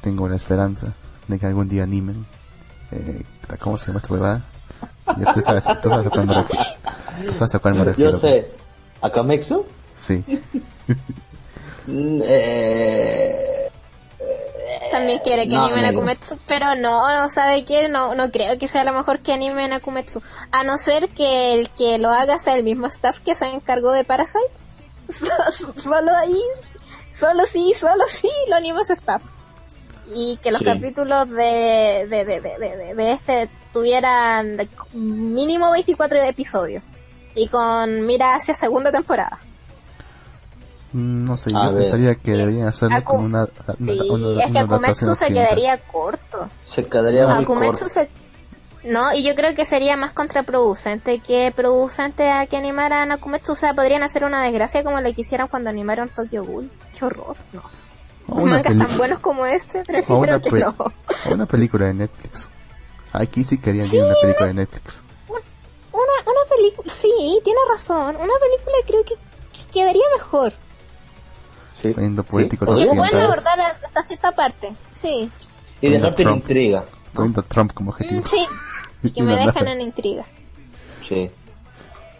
tengo 0.01 0.27
la 0.29 0.35
esperanza 0.37 0.93
de 1.27 1.37
que 1.39 1.45
algún 1.45 1.67
día 1.67 1.83
animen. 1.83 2.25
Eh, 2.91 3.23
¿Cómo 3.59 3.77
se 3.77 3.87
llama 3.87 3.99
esta 3.99 4.13
huevada? 4.13 4.41
Ya 5.17 5.33
tú 5.33 5.41
sabes, 5.41 5.65
tú 5.81 5.89
sabes 5.89 6.05
a 6.07 6.09
cuál 6.09 6.25
me 6.27 6.33
refiero. 6.35 6.63
Tú 7.27 7.33
sabes 7.33 7.55
a 7.55 7.59
cuál 7.59 7.73
me 7.75 7.83
refiero. 7.83 8.11
Yo 8.11 8.17
sé, 8.17 8.51
¿Akametsu? 9.01 9.65
Sí. 9.95 10.23
Mm, 11.87 12.21
eh, 12.23 13.58
También 14.91 15.19
quiere 15.19 15.43
que 15.47 15.53
No, 15.55 15.65
animen 15.65 16.17
pero 16.47 16.75
no, 16.75 17.11
no 17.21 17.29
sabe 17.29 17.63
qué, 17.65 17.87
no, 17.89 18.15
no 18.15 18.31
creo 18.31 18.57
que 18.57 18.67
sea 18.67 18.83
lo 18.83 18.93
mejor 18.93 19.19
que 19.19 19.33
animen 19.33 19.73
Akumetsu. 19.73 20.21
A 20.51 20.63
no 20.63 20.77
ser 20.77 21.09
que 21.09 21.53
el 21.53 21.69
que 21.69 21.97
lo 21.97 22.09
haga 22.09 22.39
sea 22.39 22.55
el 22.55 22.63
mismo 22.63 22.87
staff 22.87 23.19
que 23.19 23.35
se 23.35 23.45
encargó 23.47 23.91
de 23.91 24.03
Parasite. 24.03 24.39
solo 25.75 26.11
ahí, 26.17 26.41
solo 27.11 27.45
sí, 27.45 27.73
solo 27.79 28.03
sí, 28.07 28.29
lo 28.47 28.55
anima 28.55 28.81
ese 28.81 28.93
staff. 28.93 29.21
Y 30.13 30.37
que 30.41 30.51
los 30.51 30.59
Sí. 30.59 30.65
capítulos 30.65 31.29
de, 31.29 32.07
de, 32.09 32.25
de, 32.25 32.41
de, 32.41 32.57
de- 32.57 32.93
de 32.95 33.11
este 33.11 33.49
tuvieran 33.71 34.67
mínimo 34.93 35.69
24 35.71 36.21
episodios. 36.23 36.81
Y 37.35 37.47
con 37.47 38.05
mira 38.07 38.35
hacia 38.35 38.55
segunda 38.55 38.91
temporada. 38.91 39.39
Mm, 40.93 41.23
No 41.25 41.37
sé, 41.37 41.49
A 41.55 41.65
yo 41.67 41.73
ver. 41.73 41.83
pensaría 41.83 42.15
que 42.15 42.31
deberían 42.31 42.67
hacerlo 42.67 42.97
Aku- 42.97 43.03
con 43.03 43.19
una, 43.25 43.47
una, 43.77 43.93
Sí, 43.93 44.09
una- 44.09 44.43
es 44.43 44.45
que 44.45 44.51
una 44.51 44.61
Akumetsu 44.61 44.73
adaptación 44.73 44.95
se 44.95 45.11
occidental. 45.25 45.43
quedaría 45.55 45.77
corto. 45.83 46.49
Se 46.65 46.85
quedaría 46.85 47.27
muy 47.27 47.43
Akumetsu 47.43 47.85
corto. 47.85 47.89
se... 47.93 48.09
No, 48.83 49.13
y 49.13 49.23
yo 49.23 49.35
creo 49.35 49.53
que 49.55 49.65
sería 49.65 49.97
más 49.97 50.13
contraproducente 50.13 51.19
que 51.19 51.51
producente 51.55 52.31
a 52.31 52.45
que 52.47 52.55
animaran 52.57 53.11
Akumetsu. 53.11 53.51
O 53.51 53.55
sea, 53.55 53.73
podrían 53.73 54.03
hacer 54.03 54.23
una 54.23 54.41
desgracia 54.41 54.83
como 54.83 54.99
la 55.01 55.11
que 55.11 55.21
hicieron 55.21 55.47
cuando 55.49 55.69
animaron 55.69 56.07
Tokyo 56.09 56.43
Ghoul. 56.45 56.71
Qué 56.97 57.05
horror, 57.05 57.35
no. 57.53 57.61
O 58.29 58.35
Los 58.35 58.43
una, 58.45 58.51
mangas 58.55 58.73
peli- 58.73 58.85
tan 58.85 58.97
buenos 58.97 59.19
como 59.19 59.45
este, 59.45 59.81
o 59.81 59.83
prefiero 59.83 60.19
una, 60.21 60.39
que 60.41 60.49
pe- 60.51 60.59
no. 60.61 60.75
o 60.77 61.33
una 61.33 61.45
película 61.45 61.87
de 61.87 61.93
Netflix. 61.95 62.47
Aquí 63.11 63.43
sí 63.43 63.57
querían 63.57 63.85
ir 63.87 64.01
a 64.01 64.05
una 64.05 64.15
película 64.21 64.47
de 64.47 64.53
Netflix. 64.53 65.03
Una, 65.27 66.21
una 66.25 66.55
película, 66.55 66.87
sí, 66.93 67.41
tiene 67.43 67.59
razón. 67.69 68.15
Una 68.15 68.33
película 68.39 68.75
creo 68.87 69.03
que, 69.03 69.15
que 69.15 69.71
quedaría 69.73 70.03
mejor. 70.15 70.53
Sí. 71.81 71.93
Poniendo 71.93 72.23
Sí, 72.23 72.27
políticos 72.29 72.67
occidentales. 72.69 73.11
bueno 73.11 73.25
abordar 73.25 73.59
hasta 73.61 74.03
cierta 74.03 74.31
parte, 74.33 74.73
sí. 74.91 75.29
Y 75.81 75.89
dejarte 75.89 76.23
en 76.23 76.29
intriga. 76.35 76.85
Poniendo 77.13 77.41
a 77.41 77.43
Trump 77.43 77.73
como 77.73 77.91
Mm, 77.91 77.93
objetivo. 77.93 78.21
Sí, 78.25 78.45
y 79.03 79.11
que 79.11 79.19
Y 79.21 79.23
me 79.23 79.35
dejan 79.35 79.53
nada. 79.55 79.71
en 79.71 79.81
intriga. 79.81 80.25
Sí. 81.07 81.31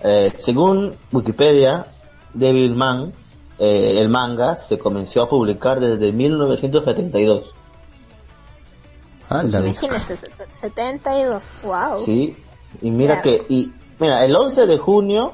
Eh, 0.02 0.34
según 0.38 0.96
Wikipedia, 1.12 1.88
Devilman, 2.34 3.12
eh, 3.60 3.96
el 4.00 4.08
manga, 4.10 4.56
se 4.56 4.78
comenzó 4.78 5.22
a 5.24 5.30
publicar 5.30 5.80
desde 5.82 6.12
1972. 6.14 7.54
Ah. 9.30 9.44
Imagínense, 9.44 10.16
72, 10.52 11.44
wow. 11.64 12.04
Sí. 12.06 12.36
Y 12.82 12.92
mira 12.92 13.22
Claro. 13.22 13.46
que, 13.48 13.54
y 13.54 13.72
mira, 14.00 14.24
el 14.26 14.36
11 14.36 14.66
de 14.66 14.78
junio, 14.78 15.34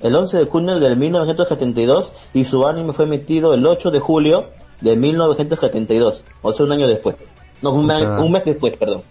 el 0.00 0.14
11 0.14 0.38
de 0.38 0.44
junio 0.46 0.78
del 0.78 0.96
1972, 0.96 2.12
y 2.34 2.44
su 2.44 2.66
anime 2.66 2.92
fue 2.92 3.04
emitido 3.06 3.54
el 3.54 3.66
8 3.66 3.90
de 3.90 4.00
julio 4.00 4.50
de 4.80 4.96
1972. 4.96 6.22
O 6.42 6.52
sea, 6.52 6.66
un 6.66 6.72
año 6.72 6.86
después. 6.86 7.16
No, 7.62 7.70
un, 7.72 7.90
O 7.90 7.96
sea- 7.98 8.14
año- 8.16 8.24
un 8.24 8.32
mes 8.32 8.44
después, 8.44 8.76
perdón. 8.76 9.02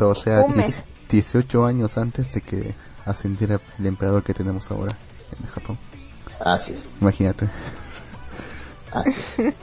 O 0.00 0.14
sea, 0.14 0.40
Un 0.40 0.54
10 0.54 0.56
mes. 0.56 0.84
18 1.10 1.64
años 1.64 1.96
antes 1.98 2.32
de 2.32 2.40
que 2.40 2.74
ascendiera 3.04 3.60
el 3.78 3.86
emperador 3.86 4.22
que 4.24 4.34
tenemos 4.34 4.70
ahora 4.70 4.96
en 5.40 5.46
Japón. 5.48 5.78
Así 6.40 6.72
es. 6.72 6.88
Imagínate. 7.00 7.48
así 8.92 9.42
es. 9.42 9.54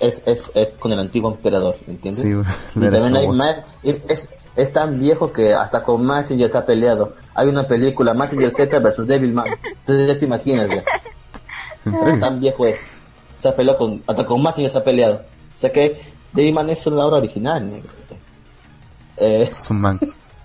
Es, 0.00 0.22
es, 0.26 0.42
es, 0.54 0.68
con 0.78 0.92
el 0.92 1.00
antiguo 1.00 1.30
emperador, 1.32 1.76
¿entiendes? 1.88 2.22
Sí, 2.22 2.78
Y 2.78 2.80
también 2.80 3.16
hay 3.16 3.26
más, 3.28 3.62
es, 3.82 4.28
es 4.56 4.72
tan 4.72 4.98
viejo 4.98 5.32
que 5.32 5.54
hasta 5.54 5.82
con 5.82 6.04
Massinger 6.04 6.50
se 6.50 6.58
ha 6.58 6.66
peleado. 6.66 7.14
Hay 7.34 7.48
una 7.48 7.66
película, 7.68 8.14
Massinger 8.14 8.52
Z 8.52 8.78
versus 8.80 9.06
Devilman. 9.06 9.46
Entonces 9.64 10.08
ya 10.08 10.18
te 10.18 10.24
imaginas, 10.24 10.68
ya. 10.68 10.82
Tan 12.20 12.40
viejo 12.40 12.66
es. 12.66 12.78
Se 13.38 13.48
ha 13.48 13.54
peleado 13.54 13.78
con, 13.78 14.02
hasta 14.06 14.24
con 14.26 14.42
Massinger 14.42 14.70
se 14.70 14.78
ha 14.78 14.84
peleado. 14.84 15.22
O 15.56 15.60
sea 15.60 15.70
que 15.70 16.00
Devilman 16.32 16.70
es 16.70 16.86
una 16.86 17.04
obra 17.04 17.18
original, 17.18 17.68
negro. 17.68 17.90
Eh, 19.18 19.50
Es 19.58 19.70
un 19.70 19.80
man. 19.80 20.00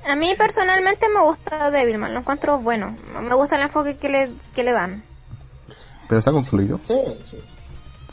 A 0.07 0.16
mí 0.16 0.34
personalmente 0.38 1.07
me 1.09 1.22
gusta 1.22 1.70
Devilman, 1.72 2.14
lo 2.14 2.20
encuentro 2.20 2.57
bueno. 2.59 2.95
Me 3.22 3.36
gusta 3.36 3.55
el 3.55 3.64
enfoque 3.64 3.97
que 3.97 4.09
le, 4.09 4.32
que 4.55 4.64
le 4.64 4.72
dan. 4.72 5.03
Pero 6.09 6.22
se 6.22 6.30
ha 6.30 6.34
concluido. 6.34 6.80
sí, 6.86 6.95
sí. 7.30 7.38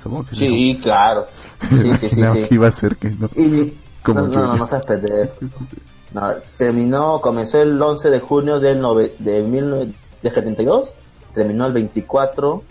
Supongo 0.00 0.26
que 0.26 0.36
Sí, 0.36 0.78
claro. 0.80 1.26
Sí, 1.32 1.48
sí, 1.60 1.76
sí, 1.76 1.80
Imaginaba 1.88 2.34
sí. 2.36 2.42
que 2.48 2.54
iba 2.54 2.68
a 2.68 2.70
ser 2.70 2.96
que 2.96 3.10
no. 3.10 3.28
Y 3.34 3.76
Como 4.04 4.20
no, 4.20 4.26
no, 4.28 4.46
no, 4.46 4.56
no 4.58 4.68
seas 4.68 4.86
pendejo. 4.86 5.32
No, 6.12 6.34
terminó, 6.56 7.20
comenzó 7.20 7.60
el 7.60 7.80
11 7.80 8.10
de 8.10 8.20
junio 8.20 8.60
del 8.60 8.80
nove, 8.80 9.14
de 9.18 9.42
1972, 9.42 10.94
terminó 11.34 11.66
el 11.66 11.72
24 11.74 12.62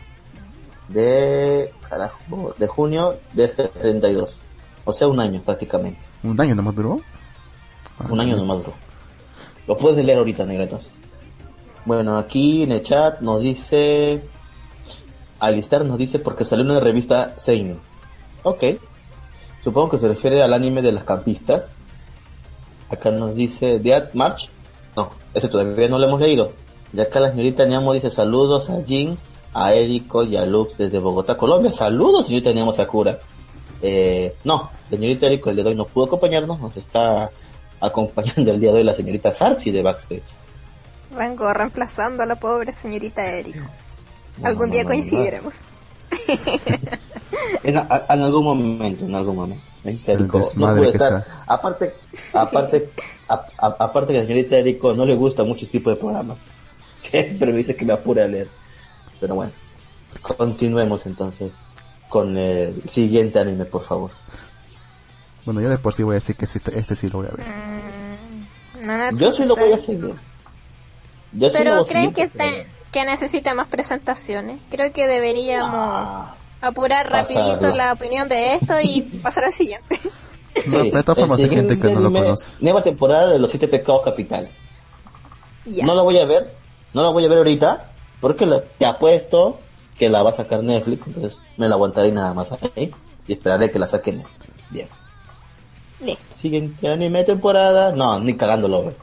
de 0.89 1.71
carajo, 1.87 2.55
de 2.57 2.67
junio 2.67 3.17
de 3.33 3.53
72. 3.53 4.33
O 4.85 4.93
sea, 4.93 5.07
un 5.07 5.19
año 5.19 5.41
prácticamente. 5.41 5.99
¿Un 6.23 6.39
año 6.39 6.55
nomás 6.55 6.75
duró? 6.75 7.01
Ah, 7.99 8.07
Un 8.09 8.19
año 8.19 8.35
nomás 8.37 8.59
duró. 8.59 8.73
Lo 9.67 9.77
puedes 9.77 10.03
leer 10.05 10.17
ahorita, 10.17 10.45
negro, 10.45 10.63
entonces. 10.63 10.89
Bueno, 11.85 12.17
aquí 12.17 12.63
en 12.63 12.71
el 12.71 12.83
chat 12.83 13.21
nos 13.21 13.41
dice... 13.41 14.23
Alistar 15.39 15.85
nos 15.85 15.99
dice 15.99 16.17
porque 16.17 16.45
salió 16.45 16.65
en 16.65 16.71
una 16.71 16.79
revista 16.79 17.35
Seinen. 17.37 17.79
Ok. 18.43 18.63
Supongo 19.63 19.89
que 19.91 19.99
se 19.99 20.07
refiere 20.07 20.41
al 20.41 20.53
anime 20.53 20.81
de 20.81 20.91
las 20.91 21.03
campistas. 21.03 21.65
Acá 22.89 23.11
nos 23.11 23.35
dice 23.35 23.79
Death 23.79 24.13
March. 24.13 24.49
No, 24.95 25.11
ese 25.33 25.47
todavía 25.47 25.87
no 25.89 25.99
lo 25.99 26.07
hemos 26.07 26.19
leído. 26.19 26.53
Y 26.93 26.99
acá 27.01 27.19
la 27.19 27.29
señorita 27.31 27.65
Niamo 27.65 27.93
dice 27.93 28.09
saludos 28.09 28.69
a 28.69 28.81
Jin, 28.85 29.17
a 29.53 29.73
Erico 29.73 30.23
y 30.23 30.37
a 30.37 30.45
Lux 30.45 30.77
desde 30.77 30.99
Bogotá, 30.99 31.35
Colombia. 31.37 31.71
Saludos, 31.73 32.27
señorita 32.27 32.53
Niamo 32.53 32.73
Sakura. 32.73 33.19
Eh, 33.81 34.33
no, 34.43 34.71
la 34.89 34.97
señorita 34.97 35.25
Erico 35.27 35.49
el 35.49 35.55
día 35.57 35.63
de 35.65 35.69
hoy 35.71 35.75
no 35.75 35.85
pudo 35.85 36.05
acompañarnos. 36.05 36.59
Nos 36.59 36.75
está 36.77 37.29
acompañando 37.79 38.51
el 38.51 38.59
día 38.59 38.71
de 38.71 38.77
hoy 38.79 38.83
la 38.83 38.95
señorita 38.95 39.33
Sarsi 39.33 39.71
de 39.71 39.83
Backstage. 39.83 40.23
Vengo 41.15 41.53
reemplazando 41.53 42.23
a 42.23 42.25
la 42.25 42.37
pobre 42.39 42.71
señorita. 42.71 43.21
No, 44.39 44.47
Algún 44.47 44.67
no, 44.67 44.73
día 44.73 44.83
no, 44.83 44.89
coincidiremos. 44.89 45.53
En, 47.63 47.77
a- 47.77 48.05
en 48.09 48.21
algún 48.21 48.43
momento, 48.43 49.05
en 49.05 49.15
algún 49.15 49.35
momento. 49.35 49.63
No 49.93 50.39
desmadre 50.39 50.77
puede 50.79 50.91
que 50.91 50.97
estar. 50.97 51.23
sea. 51.25 51.43
Aparte, 51.47 51.93
aparte, 52.33 52.89
a- 53.27 53.45
a- 53.57 53.75
aparte 53.79 54.13
que 54.13 54.19
a 54.19 54.21
la 54.21 54.27
señorita 54.27 54.57
Erico 54.57 54.93
no 54.93 55.05
le 55.05 55.15
gusta 55.15 55.43
mucho 55.43 55.65
este 55.65 55.77
tipo 55.79 55.89
de 55.89 55.95
programas. 55.95 56.37
Siempre 56.97 57.51
me 57.51 57.57
dice 57.59 57.75
que 57.75 57.85
me 57.85 57.93
apure 57.93 58.23
a 58.23 58.27
leer. 58.27 58.49
Pero 59.19 59.35
bueno, 59.35 59.51
continuemos 60.21 61.05
entonces 61.05 61.51
con 62.09 62.37
el 62.37 62.81
siguiente 62.89 63.39
anime, 63.39 63.65
por 63.65 63.83
favor. 63.83 64.11
Bueno, 65.45 65.61
yo 65.61 65.69
de 65.69 65.77
por 65.77 65.93
sí 65.93 66.03
voy 66.03 66.13
a 66.13 66.15
decir 66.15 66.35
que 66.35 66.45
sí, 66.45 66.57
este, 66.57 66.77
este 66.77 66.95
sí 66.95 67.07
lo 67.09 67.19
voy 67.19 67.27
a 67.27 67.31
ver. 67.31 67.45
Mm, 69.11 69.15
Yo 69.17 69.31
sí 69.33 69.45
lo 69.45 69.55
voy 69.55 69.73
a 69.73 69.79
seguir. 69.79 70.13
Yo 71.33 71.49
sí 71.49 71.55
Pero 71.57 71.73
a 71.75 71.85
creen 71.85 72.13
que, 72.13 72.23
este- 72.23 72.67
que 72.91 73.05
necesita 73.05 73.53
más 73.53 73.67
presentaciones. 73.67 74.59
Creo 74.69 74.91
que 74.93 75.07
deberíamos 75.07 76.09
Ah, 76.09 76.35
apurar 76.61 77.09
rapidito 77.09 77.73
la 77.75 77.93
opinión 77.93 78.27
de 78.27 78.55
esto 78.55 78.73
y 78.81 79.01
pasar 79.23 79.45
al 79.45 79.53
siguiente. 79.53 79.99
No, 80.67 80.71
pero 80.71 80.83
de 80.83 81.03
todas 81.03 81.19
formas 81.19 81.39
el 81.39 81.49
hay 81.49 81.55
gente 81.55 81.79
que 81.79 81.91
no 81.91 81.99
lo 81.99 82.11
conoce. 82.11 82.51
Nueva 82.59 82.81
temporada 82.83 83.31
de 83.31 83.39
los 83.39 83.49
siete 83.51 83.67
pecados 83.67 84.01
capitales. 84.03 84.49
ya. 85.65 85.85
No 85.85 85.93
la 85.95 86.01
voy 86.01 86.17
a 86.17 86.25
ver, 86.25 86.53
no 86.93 87.03
la 87.03 87.09
voy 87.09 87.25
a 87.25 87.27
ver 87.29 87.37
ahorita, 87.39 87.91
porque 88.19 88.45
la- 88.45 88.61
te 88.61 88.85
apuesto 88.85 89.59
que 89.99 90.09
la 90.09 90.23
va 90.23 90.31
a 90.31 90.35
sacar 90.35 90.63
Netflix, 90.63 91.05
entonces 91.07 91.37
me 91.57 91.67
la 91.67 91.75
aguantaré 91.75 92.11
nada 92.11 92.33
más 92.33 92.49
ahí 92.75 92.91
y 93.27 93.33
esperaré 93.33 93.69
que 93.71 93.79
la 93.79 93.87
saque 93.87 94.11
Netflix. 94.13 94.53
Bien. 94.71 94.87
Listo. 96.01 96.35
Siguiente 96.35 96.87
anime 96.87 97.23
temporada, 97.23 97.91
no, 97.91 98.19
ni 98.19 98.35
cagándolo. 98.35 98.81
güey. 98.83 98.95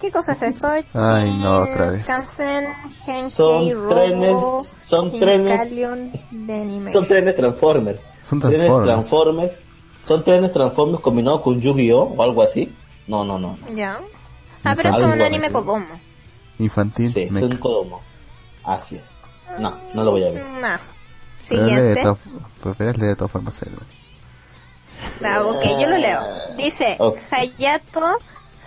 ¿Qué 0.00 0.12
cosa 0.12 0.32
es 0.32 0.42
esto? 0.42 0.66
Ay, 0.94 1.38
no, 1.42 1.58
otra 1.62 1.90
vez. 1.92 2.06
Kansen, 2.06 2.66
Henkei, 3.06 3.30
Son 3.30 3.70
Robo, 3.72 3.94
trenes- 3.94 4.76
son 4.84 5.10
trenes- 5.12 5.52
Hinkalion 5.52 6.12
de 6.30 6.54
anime. 6.60 6.92
Son 6.92 7.06
trenes 7.06 7.34
Transformers. 7.36 8.02
Son 8.22 8.38
Trenes 8.40 8.66
Transformers. 8.66 8.86
Transformers. 8.92 9.56
Son 10.04 10.22
trenes 10.24 10.52
Transformers 10.52 11.00
combinados 11.02 11.40
con 11.40 11.60
Yu-Gi-Oh 11.60 12.14
o 12.16 12.22
algo 12.22 12.42
así. 12.42 12.74
No, 13.06 13.24
no, 13.24 13.38
no. 13.38 13.56
no. 13.56 13.74
Ya. 13.74 13.98
Ah, 14.64 14.74
pero 14.76 14.90
esto 14.90 15.06
es 15.06 15.12
un 15.14 15.22
anime. 15.22 15.50
Kodomo. 15.50 15.86
Infantil, 16.58 17.12
Sí, 17.12 17.22
es 17.22 17.30
un 17.42 17.56
Kodomo. 17.56 18.00
Así 18.64 18.96
es. 18.96 19.02
No, 19.60 19.76
no 19.94 20.04
lo 20.04 20.10
voy 20.10 20.24
a 20.24 20.30
ver. 20.30 20.44
No. 20.44 20.66
Es 20.68 21.48
de 21.50 21.56
Siguiente. 21.64 22.02
todas- 22.02 22.18
pero 22.76 22.90
es 22.90 22.98
de 22.98 23.16
todas 23.16 23.30
formas 23.32 23.60
güey. 23.64 23.96
Ah, 25.24 25.42
ok, 25.44 25.62
yo 25.80 25.88
lo 25.88 25.96
leo. 25.98 26.20
Dice, 26.56 26.96
Ok. 26.98 27.18
Hayato 27.30 28.18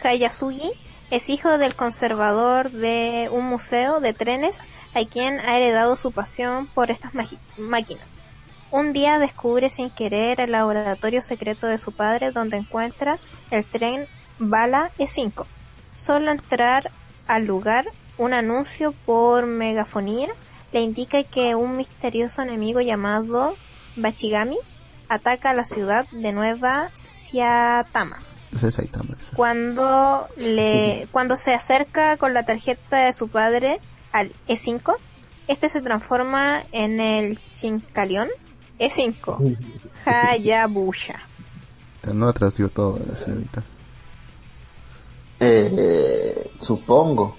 Hayasugi 0.03 0.71
es 1.11 1.29
hijo 1.29 1.57
del 1.57 1.75
conservador 1.75 2.71
de 2.71 3.29
un 3.31 3.45
museo 3.45 3.99
de 3.99 4.13
trenes 4.13 4.59
a 4.93 5.05
quien 5.05 5.39
ha 5.39 5.57
heredado 5.57 5.95
su 5.95 6.11
pasión 6.11 6.67
por 6.67 6.91
estas 6.91 7.13
máquinas. 7.57 8.15
Un 8.71 8.93
día 8.93 9.17
descubre 9.17 9.69
sin 9.71 9.89
querer 9.89 10.39
el 10.39 10.51
laboratorio 10.51 11.23
secreto 11.23 11.65
de 11.65 11.79
su 11.79 11.91
padre 11.91 12.31
donde 12.31 12.57
encuentra 12.57 13.17
el 13.49 13.65
tren 13.65 14.07
Bala 14.37 14.91
E5. 14.99 15.45
Solo 15.93 16.31
entrar 16.31 16.91
al 17.27 17.45
lugar, 17.45 17.85
un 18.17 18.33
anuncio 18.33 18.93
por 19.05 19.47
megafonía 19.47 20.29
le 20.71 20.81
indica 20.81 21.23
que 21.23 21.55
un 21.55 21.77
misterioso 21.77 22.43
enemigo 22.43 22.81
llamado 22.81 23.55
Bachigami 23.95 24.57
ataca 25.07 25.53
la 25.53 25.63
ciudad 25.63 26.05
de 26.11 26.31
Nueva 26.31 26.91
Siatama. 26.93 28.19
Saitama. 28.57 29.15
Cuando 29.35 30.27
le 30.37 31.07
cuando 31.11 31.35
se 31.37 31.53
acerca 31.53 32.17
con 32.17 32.33
la 32.33 32.43
tarjeta 32.43 32.97
de 33.05 33.13
su 33.13 33.27
padre 33.27 33.79
al 34.11 34.31
E5, 34.47 34.95
este 35.47 35.69
se 35.69 35.81
transforma 35.81 36.63
en 36.71 36.99
el 36.99 37.39
Chincalión 37.53 38.27
E5 38.79 39.57
Hayabusa. 40.05 41.15
No 42.13 42.27
ha 42.27 42.33
traducido 42.33 42.69
todo 42.69 42.99
la 43.07 43.15
señorita. 43.15 43.61
Eh, 45.39 46.51
supongo. 46.61 47.35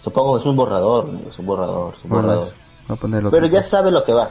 Supongo 0.00 0.34
que 0.34 0.40
es 0.40 0.46
un 0.46 0.56
borrador, 0.56 1.08
amigo, 1.08 1.30
es 1.30 1.38
un 1.38 1.46
borrador, 1.46 1.94
es 1.98 2.04
un 2.04 2.10
borrador. 2.10 2.52
a 2.88 2.94
ponerlo 2.96 3.30
Pero 3.30 3.46
ya 3.46 3.62
sabe 3.62 3.90
lo 3.90 4.04
que 4.04 4.12
va. 4.12 4.30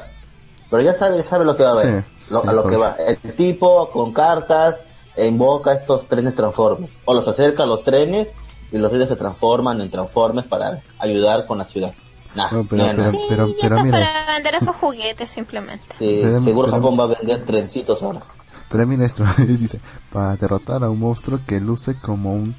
Pero 0.69 0.81
ya 0.83 0.93
sabe, 0.93 1.21
sabe 1.23 1.45
lo 1.45 1.55
que 1.55 1.63
va 1.63 1.71
a 1.71 1.75
ver. 1.75 2.03
Sí, 2.03 2.31
lo- 2.33 2.41
sí, 2.41 2.47
a 2.47 2.53
lo 2.53 2.61
soy. 2.61 2.71
que 2.71 2.77
va. 2.77 2.95
El 3.05 3.17
tipo 3.35 3.89
con 3.91 4.13
cartas 4.13 4.79
invoca 5.17 5.73
estos 5.73 6.07
trenes 6.07 6.35
transformes. 6.35 6.89
O 7.05 7.13
los 7.13 7.27
acerca 7.27 7.63
a 7.63 7.65
los 7.65 7.83
trenes 7.83 8.29
y 8.71 8.77
los 8.77 8.89
trenes 8.89 9.07
se 9.09 9.15
transforman 9.15 9.79
en 9.81 9.91
transformes 9.91 10.45
para 10.45 10.81
ayudar 10.99 11.45
con 11.47 11.57
la 11.59 11.65
ciudad. 11.67 11.93
Nah, 12.35 12.49
No, 12.51 12.65
pero- 12.65 12.87
nah. 12.87 12.93
pero- 12.95 13.11
Sí, 13.11 13.17
pero- 13.29 13.47
ya 13.49 13.53
pero 13.61 13.83
mira 13.83 13.99
para 13.99 14.33
vender 14.33 14.55
esos 14.55 14.75
juguetes 14.75 15.29
simplemente. 15.29 15.85
Sí, 15.97 16.19
Pero- 16.23 16.43
seguro 16.43 16.67
pero- 16.67 16.77
Japón 16.81 16.99
va 16.99 17.03
a 17.03 17.17
vender 17.19 17.45
trencitos 17.45 18.01
ahora. 18.01 18.23
Pero 18.69 18.87
mira 18.87 19.05
esto, 19.05 19.23
dice, 19.47 19.79
para 20.11 20.35
derrotar 20.35 20.83
a 20.83 20.89
un 20.89 20.99
monstruo 20.99 21.39
que 21.45 21.59
luce 21.59 21.95
como 21.99 22.33
un 22.33 22.55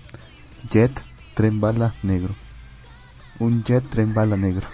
jet 0.70 1.04
tren 1.34 1.60
bala 1.60 1.94
negro. 2.04 2.34
Un 3.40 3.64
jet 3.64 3.88
tren 3.90 4.14
bala 4.14 4.36
negro. 4.36 4.68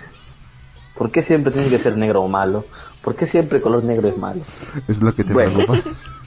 ¿Por 0.98 1.10
qué 1.10 1.22
siempre 1.22 1.50
tiene 1.50 1.70
que 1.70 1.78
ser 1.78 1.96
negro 1.96 2.20
o 2.20 2.28
malo? 2.28 2.66
¿Por 3.02 3.14
qué 3.16 3.26
siempre 3.26 3.56
el 3.56 3.62
color 3.62 3.82
negro 3.84 4.06
es 4.08 4.18
malo? 4.18 4.42
Es 4.86 5.00
lo 5.00 5.14
que 5.14 5.24
te 5.24 5.32
Bueno. 5.32 5.54
preocupa. 5.64 5.78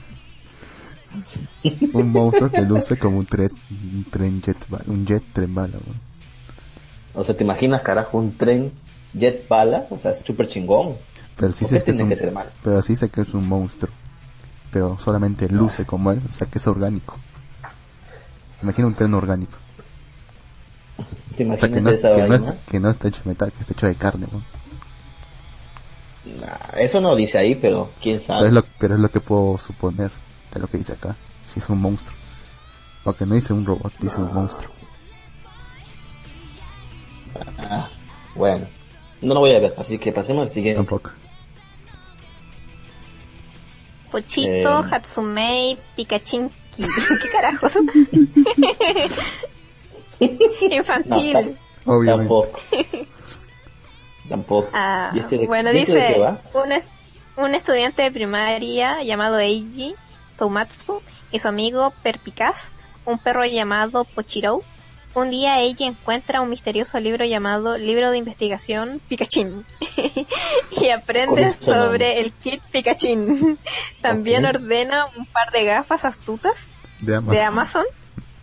un 1.92 2.12
monstruo 2.12 2.52
que 2.52 2.62
luce 2.62 2.98
como 2.98 3.18
un 3.18 3.24
tren, 3.24 3.50
un 3.70 4.04
tren 4.10 4.42
jet, 4.42 4.66
un 4.86 5.06
jet 5.06 5.24
tren 5.32 5.54
bala. 5.54 5.78
O 7.14 7.24
sea, 7.24 7.36
¿te 7.36 7.44
imaginas, 7.44 7.82
carajo, 7.82 8.18
un 8.18 8.36
tren 8.36 8.72
jet 9.14 9.46
bala? 9.48 9.86
O 9.90 9.98
sea, 9.98 10.12
es 10.12 10.20
súper 10.20 10.48
chingón. 10.48 10.96
Pero 11.36 11.52
sí 11.52 11.64
¿Por 11.64 11.68
sé 11.70 11.82
que 11.82 11.90
es 11.92 12.00
un, 12.00 12.08
que 12.08 12.16
ser 12.16 12.32
malo? 12.32 12.50
pero 12.62 12.82
sí 12.82 12.96
sé 12.96 13.08
que 13.10 13.22
es 13.22 13.34
un 13.34 13.48
monstruo. 13.48 13.92
Pero 14.72 14.98
solamente 14.98 15.48
luce 15.48 15.86
como 15.86 16.12
él, 16.12 16.22
o 16.28 16.32
sea 16.32 16.48
que 16.48 16.58
es 16.58 16.66
orgánico. 16.66 17.18
Imagina 18.62 18.88
un 18.88 18.94
tren 18.94 19.14
orgánico. 19.14 19.56
¿Te 21.36 21.44
O 21.48 21.56
sea 21.56 21.70
que 21.70 21.80
no, 21.80 21.88
es- 21.90 21.96
esa 21.96 22.10
que 22.12 22.22
no, 22.22 22.34
vaina? 22.34 22.34
está, 22.34 22.56
que 22.70 22.80
no 22.80 22.90
está 22.90 23.08
hecho 23.08 23.22
de 23.24 23.30
metal, 23.30 23.50
que 23.52 23.60
está 23.60 23.72
hecho 23.72 23.86
de 23.86 23.94
carne. 23.94 24.26
Nah, 26.24 26.78
eso 26.78 27.00
no 27.00 27.14
dice 27.16 27.38
ahí, 27.38 27.54
pero 27.54 27.90
quién 28.00 28.20
Pero 28.36 28.46
sabe. 28.46 28.48
es, 28.48 28.54
lo, 28.54 28.64
pero 28.78 28.94
es 28.94 29.00
lo 29.00 29.10
que 29.10 29.20
puedo 29.20 29.58
suponer 29.58 30.10
de 30.54 30.60
lo 30.60 30.66
que 30.68 30.78
dice 30.78 30.92
acá. 30.94 31.14
Si 31.44 31.60
es 31.60 31.68
un 31.68 31.80
monstruo. 31.80 32.16
Porque 33.04 33.26
no 33.26 33.34
dice 33.34 33.52
un 33.52 33.66
robot, 33.66 33.92
dice 34.00 34.18
un 34.18 34.32
monstruo. 34.32 34.72
Ah, 37.58 37.88
bueno, 38.34 38.66
no 39.20 39.34
lo 39.34 39.40
voy 39.40 39.52
a 39.54 39.58
ver, 39.58 39.74
así 39.76 39.98
que 39.98 40.12
pasemos 40.12 40.42
al 40.44 40.50
siguiente. 40.50 40.76
Tampoco. 40.78 41.10
Pochito, 44.10 44.48
Eh. 44.84 44.88
Hatsumei, 44.90 45.76
Pikachinki. 45.96 46.54
¿Qué 46.76 47.28
carajos? 47.32 47.72
Infantil. 50.70 51.56
No, 51.86 51.92
Obviamente. 51.94 52.28
Tampoco. 52.28 52.60
Tampoco. 54.28 54.68
Ah, 54.72 55.10
¿Y 55.14 55.18
este 55.18 55.38
de- 55.38 55.46
bueno, 55.46 55.72
y 55.72 55.78
este 55.78 55.92
de 55.94 56.00
qué 56.00 56.06
dice 56.08 56.20
va? 56.20 56.40
un, 56.54 56.72
es- 56.72 56.84
un 57.36 57.54
estudiante 57.54 58.02
de 58.02 58.10
primaria 58.10 59.02
llamado 59.02 59.38
Eiji 59.38 59.94
Tomatsu 60.38 61.00
y 61.32 61.38
su 61.38 61.48
amigo 61.48 61.92
Perpicaz, 62.02 62.72
un 63.04 63.18
perro 63.18 63.44
llamado 63.44 64.04
Pochirou. 64.04 64.62
Un 65.14 65.30
día 65.30 65.60
Eiji 65.60 65.84
encuentra 65.84 66.40
un 66.40 66.50
misterioso 66.50 66.98
libro 66.98 67.24
llamado 67.24 67.78
Libro 67.78 68.10
de 68.10 68.18
Investigación 68.18 69.00
Pikachin 69.08 69.64
y 70.80 70.88
aprende 70.90 71.42
este 71.42 71.66
sobre 71.66 71.78
nombre. 71.84 72.20
el 72.20 72.32
kit 72.32 72.60
Pikachin. 72.72 73.56
También 74.02 74.44
ordena 74.44 75.06
un 75.16 75.24
par 75.26 75.52
de 75.52 75.64
gafas 75.64 76.04
astutas 76.04 76.54
De 77.00 77.14
Amazon. 77.14 77.34
de 77.36 77.42
Amazon 77.44 77.84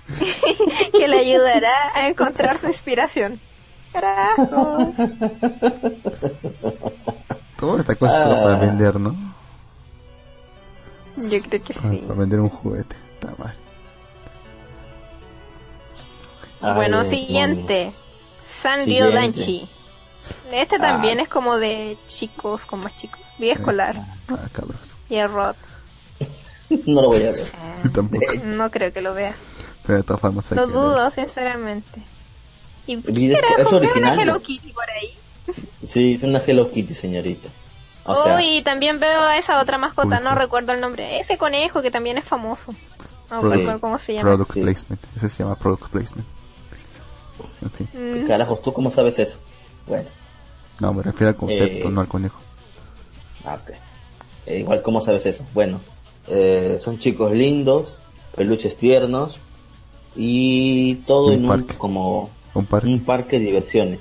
que 0.97 1.07
le 1.09 1.19
ayudará 1.19 1.73
a 1.93 2.07
encontrar 2.07 2.57
su 2.57 2.67
inspiración. 2.67 3.41
Carajos. 3.91 4.95
Toda 7.59 7.79
esta 7.81 7.95
cosa 7.95 8.23
solo 8.23 8.41
para 8.43 8.55
Ah. 8.55 8.59
vender, 8.59 8.97
¿no? 8.99 9.15
Yo 11.17 11.41
creo 11.41 11.63
que 11.63 11.73
Para, 11.73 11.91
sí. 11.91 11.97
para 12.07 12.19
vender 12.19 12.39
un 12.39 12.49
juguete. 12.49 12.95
Está 13.15 13.35
mal. 13.37 13.53
Ay, 16.61 16.73
Bueno, 16.75 17.03
siguiente. 17.03 17.93
Sanrio. 18.49 19.11
Danchi. 19.11 19.67
Este 20.51 20.75
Ah. 20.75 20.79
también 20.79 21.19
es 21.19 21.27
como 21.27 21.57
de 21.57 21.97
chicos 22.07 22.61
con 22.65 22.79
más 22.81 22.95
chicos. 22.95 23.19
Vida 23.39 23.53
escolar. 23.53 23.95
Ah, 24.29 24.47
cabros. 24.51 24.97
Y 25.09 25.15
el 25.15 25.29
Rod. 25.31 25.55
No 26.85 27.01
lo 27.01 27.07
voy 27.09 27.17
a 27.23 27.31
ver. 27.31 27.35
Tampoco. 27.93 28.25
No 28.45 28.71
creo 28.71 28.93
que 28.93 29.01
lo 29.01 29.13
vea. 29.13 29.33
Pero 29.85 29.97
de 29.97 30.03
todas 30.03 30.21
formas 30.21 30.49
Lo 30.51 30.67
dudo, 30.67 31.09
sinceramente. 31.11 32.01
¿Y 32.87 33.01
carajo? 33.01 33.55
es 33.57 33.57
¿Ve 33.57 33.67
una 33.67 33.77
original, 33.77 34.19
Hello. 34.19 34.41
Kitty 34.41 34.71
por 34.71 34.89
ahí? 34.89 35.13
Sí, 35.83 36.19
una 36.23 36.39
Hello 36.39 36.71
Kitty, 36.71 36.93
señorita. 36.93 37.49
O 38.11 38.23
sea, 38.23 38.35
Uy, 38.37 38.57
y 38.57 38.61
también 38.61 38.99
veo 38.99 39.21
a 39.21 39.37
esa 39.37 39.59
otra 39.61 39.77
mascota, 39.77 40.19
no 40.19 40.35
recuerdo 40.35 40.71
el 40.73 40.81
nombre. 40.81 41.19
Ese 41.19 41.37
conejo 41.37 41.81
que 41.81 41.91
también 41.91 42.17
es 42.17 42.23
famoso. 42.25 42.73
No 43.29 43.41
recuerdo 43.41 43.79
cómo 43.79 43.97
se 43.97 44.13
llama. 44.15 44.29
Product 44.31 44.53
Sí. 44.53 44.61
placement. 44.61 45.01
Eso 45.15 45.29
se 45.29 45.43
llama 45.43 45.55
product 45.55 45.89
placement. 45.89 46.27
En 47.61 47.69
fin. 47.71 47.87
Mm, 47.93 48.27
carajos, 48.27 48.61
¿tú 48.61 48.73
cómo 48.73 48.91
sabes 48.91 49.17
eso? 49.19 49.37
Bueno, 49.87 50.07
No, 50.79 50.93
me 50.93 51.03
refiero 51.03 51.29
al 51.29 51.35
concepto, 51.35 51.87
Eh. 51.87 51.91
no 51.91 52.01
al 52.01 52.07
conejo. 52.07 52.39
ah, 53.45 53.57
ok. 53.61 53.71
Eh, 54.47 54.59
igual, 54.59 54.81
¿cómo 54.81 54.99
sabes 55.01 55.25
eso? 55.27 55.45
Bueno, 55.53 55.79
eh, 56.27 56.79
son 56.81 56.97
chicos 56.97 57.31
lindos, 57.31 57.95
peluches 58.35 58.75
tiernos 58.75 59.37
y 60.15 60.95
todo 61.05 61.27
Un 61.27 61.33
en 61.33 61.49
un 61.49 61.63
como 61.77 62.29
Un 62.55 62.65
parque. 62.65 62.87
un 62.87 62.99
parque 63.05 63.39
de 63.39 63.45
diversiones. 63.45 63.99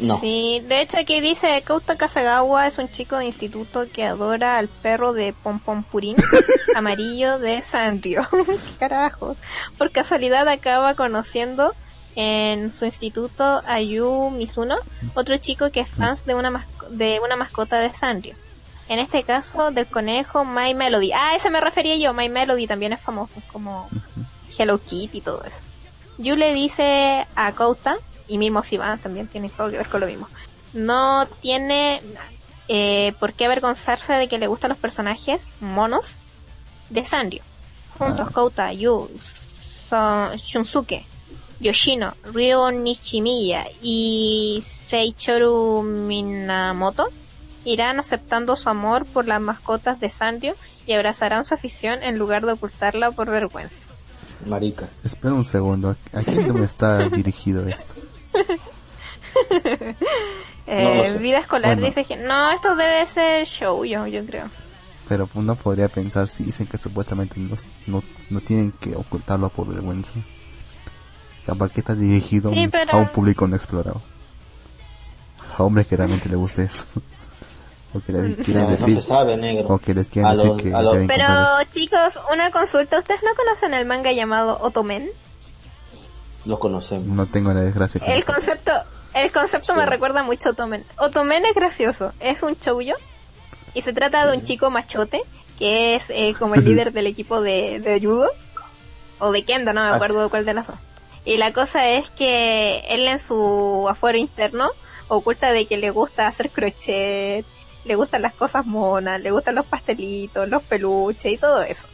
No, 0.00 0.18
Sí, 0.20 0.60
de 0.66 0.80
hecho 0.80 0.98
aquí 0.98 1.20
dice 1.20 1.62
Kouta 1.64 1.96
Kasagawa 1.96 2.66
es 2.66 2.78
un 2.78 2.90
chico 2.90 3.16
de 3.16 3.26
instituto 3.26 3.86
que 3.92 4.04
adora 4.04 4.58
al 4.58 4.68
perro 4.68 5.12
de 5.12 5.32
Pom 5.32 5.60
Pom 5.60 5.84
Purín 5.84 6.16
amarillo 6.76 7.38
de 7.38 7.62
Sanrio. 7.62 8.26
¿Qué 8.30 8.78
Carajos. 8.78 9.36
Por 9.78 9.92
casualidad 9.92 10.48
acaba 10.48 10.94
conociendo 10.94 11.74
en 12.16 12.72
su 12.72 12.84
instituto 12.84 13.44
a 13.44 13.80
Yu 13.80 14.30
Mizuno, 14.30 14.76
otro 15.14 15.36
chico 15.38 15.70
que 15.70 15.80
es 15.80 15.88
fan 15.88 16.16
de 16.26 16.34
una, 16.34 16.66
de 16.90 17.20
una 17.24 17.36
mascota 17.36 17.78
de 17.78 17.92
Sanrio. 17.94 18.34
En 18.88 18.98
este 18.98 19.22
caso 19.22 19.70
del 19.70 19.86
conejo 19.86 20.44
My 20.44 20.74
Melody. 20.74 21.12
Ah, 21.12 21.34
ese 21.34 21.50
me 21.50 21.60
refería 21.60 21.96
yo. 21.96 22.12
My 22.12 22.28
Melody 22.28 22.66
también 22.66 22.92
es 22.92 23.00
famoso, 23.00 23.34
como 23.50 23.88
Hello 24.58 24.78
Kitty 24.78 25.18
y 25.18 25.20
todo 25.20 25.42
eso. 25.42 25.56
Yu 26.18 26.36
le 26.36 26.52
dice 26.52 27.26
a 27.34 27.52
Kouta, 27.52 27.96
y 28.28 28.38
mismo 28.38 28.62
Sivan 28.62 28.98
también 28.98 29.26
tiene 29.28 29.48
todo 29.48 29.70
que 29.70 29.76
ver 29.78 29.88
con 29.88 30.00
lo 30.00 30.06
mismo. 30.06 30.28
No 30.72 31.26
tiene 31.40 32.00
eh, 32.68 33.12
por 33.20 33.32
qué 33.34 33.44
avergonzarse 33.46 34.12
de 34.14 34.28
que 34.28 34.38
le 34.38 34.46
gustan 34.46 34.70
los 34.70 34.78
personajes 34.78 35.48
monos 35.60 36.16
de 36.90 37.04
Sanrio. 37.04 37.42
Juntos 37.98 38.26
Ah. 38.28 38.32
Kouta, 38.32 38.72
Yu, 38.72 39.08
Son- 39.88 40.36
Shunsuke, 40.36 41.04
Yoshino, 41.60 42.14
Ryo 42.32 42.70
Nishimiya 42.72 43.66
y 43.82 44.62
Seichoru 44.66 45.82
Minamoto 45.82 47.08
irán 47.64 47.98
aceptando 48.00 48.56
su 48.56 48.68
amor 48.68 49.06
por 49.06 49.26
las 49.26 49.40
mascotas 49.40 50.00
de 50.00 50.10
Sanrio 50.10 50.54
y 50.86 50.92
abrazarán 50.92 51.44
su 51.44 51.54
afición 51.54 52.02
en 52.02 52.18
lugar 52.18 52.44
de 52.44 52.52
ocultarla 52.52 53.10
por 53.12 53.30
vergüenza. 53.30 53.76
marica. 54.46 54.88
Espera 55.04 55.32
un 55.32 55.44
segundo. 55.44 55.96
¿A 56.12 56.22
quién 56.22 56.52
me 56.52 56.64
está 56.66 57.08
dirigido 57.08 57.66
esto? 57.68 57.94
Eh, 60.66 61.10
sé. 61.12 61.18
vida 61.18 61.38
escolar 61.40 61.72
Bueno. 61.74 61.86
dice 61.86 62.04
que 62.06 62.16
no, 62.16 62.50
esto 62.52 62.74
debe 62.76 63.06
ser 63.06 63.46
show, 63.46 63.84
yo, 63.84 64.06
yo 64.06 64.24
creo. 64.24 64.46
Pero 65.08 65.28
uno 65.34 65.56
podría 65.56 65.88
pensar 65.88 66.28
si 66.28 66.44
dicen 66.44 66.66
que 66.66 66.78
supuestamente 66.78 67.38
no, 67.38 67.54
no, 67.86 68.02
no 68.30 68.40
tienen 68.40 68.72
que 68.72 68.96
ocultarlo 68.96 69.50
por 69.50 69.68
vergüenza. 69.68 70.14
Capaz 71.44 71.70
que 71.72 71.80
está 71.80 71.94
dirigido 71.94 72.50
a 72.50 72.54
Sí, 72.54 72.64
un- 72.64 72.70
pero- 72.70 72.92
a 72.92 72.96
un 72.96 73.08
público 73.08 73.46
no 73.46 73.56
explorado. 73.56 74.00
A 75.58 75.62
hombres 75.62 75.86
que 75.86 75.96
realmente 75.98 76.28
les 76.30 76.38
guste 76.38 76.62
eso. 76.62 76.86
o 77.94 78.00
que 78.00 78.12
les 78.12 78.34
quieren 78.36 78.62
No, 78.62 78.70
no 78.70 78.70
decir, 78.70 78.94
se 79.02 79.02
sabe, 79.08 79.36
negro. 79.36 79.66
o 79.68 79.78
que 79.78 79.92
les 79.92 80.08
quieren 80.08 80.30
A 80.30 80.34
decir 80.34 80.48
los- 80.48 80.62
que 80.62 80.70
los- 80.70 80.96
Pero 81.06 81.26
chicos, 81.74 82.14
una 82.32 82.50
consulta, 82.50 82.98
¿ustedes 83.00 83.22
no 83.22 83.34
conocen 83.36 83.74
el 83.74 83.84
manga 83.84 84.12
llamado 84.12 84.58
Otomen? 84.62 85.10
Lo 86.44 86.58
conocemos. 86.58 87.06
No 87.06 87.26
tengo 87.26 87.52
la 87.52 87.60
desgracia 87.60 88.00
de 88.00 88.14
El 88.14 88.24
concepto, 88.24 88.72
el 89.14 89.32
concepto 89.32 89.72
Sí. 89.72 89.78
me 89.78 89.86
recuerda 89.86 90.22
mucho 90.22 90.48
a 90.50 90.52
Otomen. 90.52 90.84
Otomen 90.98 91.44
es 91.46 91.54
gracioso, 91.54 92.12
es 92.20 92.42
un 92.42 92.58
choullo 92.58 92.94
y 93.74 93.82
se 93.82 93.92
trata 93.92 94.26
de 94.26 94.36
un 94.36 94.44
chico 94.44 94.70
machote 94.70 95.22
que 95.58 95.94
es 95.94 96.10
eh, 96.10 96.34
como 96.38 96.54
el 96.54 96.64
líder 96.66 96.92
del 96.92 97.06
equipo 97.06 97.40
de, 97.40 97.80
de 97.80 98.00
judo 98.00 98.28
o 99.20 99.30
de 99.32 99.44
kendo, 99.44 99.72
no 99.72 99.82
me 99.82 99.88
Ah, 99.88 99.94
acuerdo 99.94 100.22
de 100.24 100.28
cuál 100.28 100.44
de 100.44 100.54
las 100.54 100.66
dos. 100.66 100.76
Y 101.24 101.36
la 101.38 101.52
cosa 101.52 101.88
es 101.88 102.10
que 102.10 102.84
él 102.88 103.06
en 103.08 103.18
su 103.18 103.86
afuero 103.88 104.18
interno 104.18 104.68
oculta 105.08 105.52
de 105.52 105.66
que 105.66 105.76
le 105.78 105.90
gusta 105.90 106.26
hacer 106.26 106.50
crochet, 106.50 107.46
le 107.84 107.94
gustan 107.94 108.20
las 108.22 108.34
cosas 108.34 108.66
monas, 108.66 109.20
le 109.20 109.30
gustan 109.30 109.54
los 109.54 109.64
pastelitos, 109.66 110.48
los 110.48 110.62
peluches 110.62 111.32
y 111.32 111.36
todo 111.38 111.62
eso. 111.62 111.86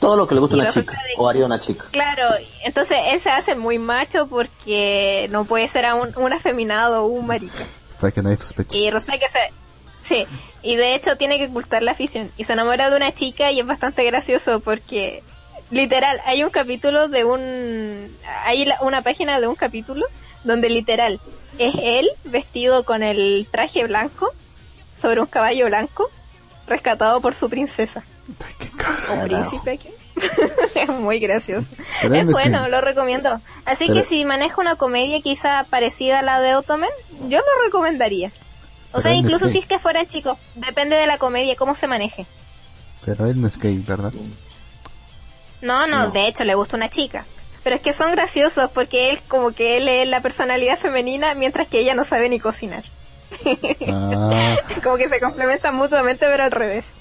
Todo 0.00 0.16
lo 0.16 0.26
que 0.26 0.34
le 0.34 0.40
gusta 0.40 0.56
a 0.56 0.60
una 0.60 0.72
chica, 0.72 0.92
de- 0.94 1.14
o 1.18 1.28
haría 1.28 1.44
una 1.46 1.60
chica. 1.60 1.84
Claro, 1.92 2.28
entonces 2.64 2.98
él 3.08 3.20
se 3.20 3.28
hace 3.30 3.54
muy 3.54 3.78
macho 3.78 4.26
porque 4.26 5.28
no 5.30 5.44
puede 5.44 5.68
ser 5.68 5.84
a 5.86 5.94
un, 5.94 6.12
un 6.16 6.32
afeminado 6.32 7.04
o 7.04 7.06
un 7.08 7.26
marica. 7.26 7.54
Para 8.00 8.10
que 8.10 8.22
nadie 8.22 8.36
sospeche. 8.36 8.78
Y 8.78 8.90
resulta 8.90 9.18
que 9.18 9.28
se... 9.28 9.38
Sí, 10.02 10.26
y 10.62 10.76
de 10.76 10.94
hecho 10.94 11.16
tiene 11.16 11.36
que 11.38 11.46
ocultar 11.46 11.82
la 11.82 11.92
afición. 11.92 12.32
Y 12.38 12.44
se 12.44 12.54
enamora 12.54 12.88
de 12.88 12.96
una 12.96 13.12
chica 13.14 13.52
y 13.52 13.60
es 13.60 13.66
bastante 13.66 14.02
gracioso 14.04 14.60
porque, 14.60 15.22
literal, 15.70 16.20
hay 16.24 16.42
un 16.44 16.50
capítulo 16.50 17.08
de 17.08 17.24
un... 17.24 18.16
Hay 18.46 18.64
la- 18.64 18.78
una 18.80 19.02
página 19.02 19.38
de 19.38 19.46
un 19.48 19.54
capítulo 19.54 20.06
donde 20.44 20.70
literal 20.70 21.20
es 21.58 21.74
él 21.82 22.08
vestido 22.24 22.84
con 22.84 23.02
el 23.02 23.46
traje 23.50 23.84
blanco 23.84 24.30
sobre 24.98 25.20
un 25.20 25.26
caballo 25.26 25.66
blanco 25.66 26.08
rescatado 26.66 27.20
por 27.20 27.34
su 27.34 27.50
princesa 27.50 28.02
qué 28.58 28.68
caro. 28.76 29.20
o 29.20 29.22
príncipe. 29.24 29.78
es 30.74 30.88
muy 31.00 31.18
gracioso. 31.18 31.66
Pero 32.02 32.14
es 32.14 32.26
bueno, 32.26 32.64
que- 32.64 32.70
lo 32.70 32.80
recomiendo. 32.80 33.40
Así 33.64 33.86
Pero- 33.86 34.00
que 34.00 34.06
si 34.06 34.24
maneja 34.24 34.60
una 34.60 34.76
comedia 34.76 35.20
quizá 35.22 35.64
parecida 35.70 36.18
a 36.18 36.22
la 36.22 36.40
de 36.40 36.54
Ottoman, 36.54 36.90
yo 37.28 37.38
lo 37.38 37.64
recomendaría. 37.64 38.28
O 38.28 38.98
Pero 38.98 39.02
sea, 39.02 39.12
incluso 39.14 39.48
si 39.48 39.58
es 39.58 39.66
que 39.66 39.78
fuera 39.78 40.04
chico, 40.06 40.38
depende 40.56 40.96
de 40.96 41.06
la 41.06 41.18
comedia, 41.18 41.54
cómo 41.56 41.74
se 41.74 41.86
maneje. 41.86 42.26
Pero 43.04 43.26
él 43.26 43.40
no 43.40 43.46
es 43.46 43.56
gay, 43.58 43.78
¿verdad? 43.78 44.12
No, 45.62 45.86
no, 45.86 46.06
No. 46.06 46.10
de 46.10 46.26
hecho 46.26 46.44
le 46.44 46.54
gusta 46.54 46.76
una 46.76 46.90
chica. 46.90 47.24
Pero 47.62 47.76
es 47.76 47.82
que 47.82 47.92
son 47.92 48.10
graciosos 48.12 48.70
porque 48.70 49.10
él 49.10 49.20
como 49.28 49.52
que 49.52 49.76
él 49.76 49.86
es 49.88 50.08
la 50.08 50.22
personalidad 50.22 50.78
femenina 50.78 51.34
mientras 51.34 51.68
que 51.68 51.78
ella 51.80 51.94
no 51.94 52.04
sabe 52.04 52.28
ni 52.28 52.40
cocinar. 52.40 52.84
Ah, 53.88 54.56
como 54.82 54.96
que 54.96 55.08
se 55.08 55.20
complementan 55.20 55.74
mutuamente 55.76 56.26
pero 56.26 56.42
al 56.44 56.50
revés. 56.50 56.94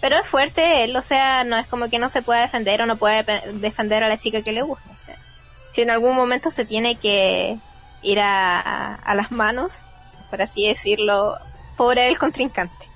Pero 0.00 0.16
es 0.18 0.26
fuerte 0.26 0.84
él, 0.84 0.96
o 0.96 1.02
sea, 1.02 1.44
no 1.44 1.56
es 1.56 1.66
como 1.66 1.88
que 1.90 1.98
no 1.98 2.08
se 2.08 2.22
pueda 2.22 2.40
defender 2.40 2.80
o 2.82 2.86
no 2.86 2.96
puede 2.96 3.22
defender 3.54 4.02
a 4.02 4.08
la 4.08 4.18
chica 4.18 4.40
que 4.42 4.52
le 4.52 4.62
gusta. 4.62 4.88
O 4.90 5.04
sea, 5.06 5.16
si 5.72 5.82
en 5.82 5.90
algún 5.90 6.16
momento 6.16 6.50
se 6.50 6.64
tiene 6.64 6.96
que 6.96 7.58
ir 8.02 8.20
a, 8.20 8.94
a 8.94 9.14
las 9.14 9.30
manos, 9.30 9.72
por 10.30 10.40
así 10.40 10.66
decirlo, 10.66 11.36
pobre 11.76 12.02
del 12.02 12.18
contrincante. 12.18 12.86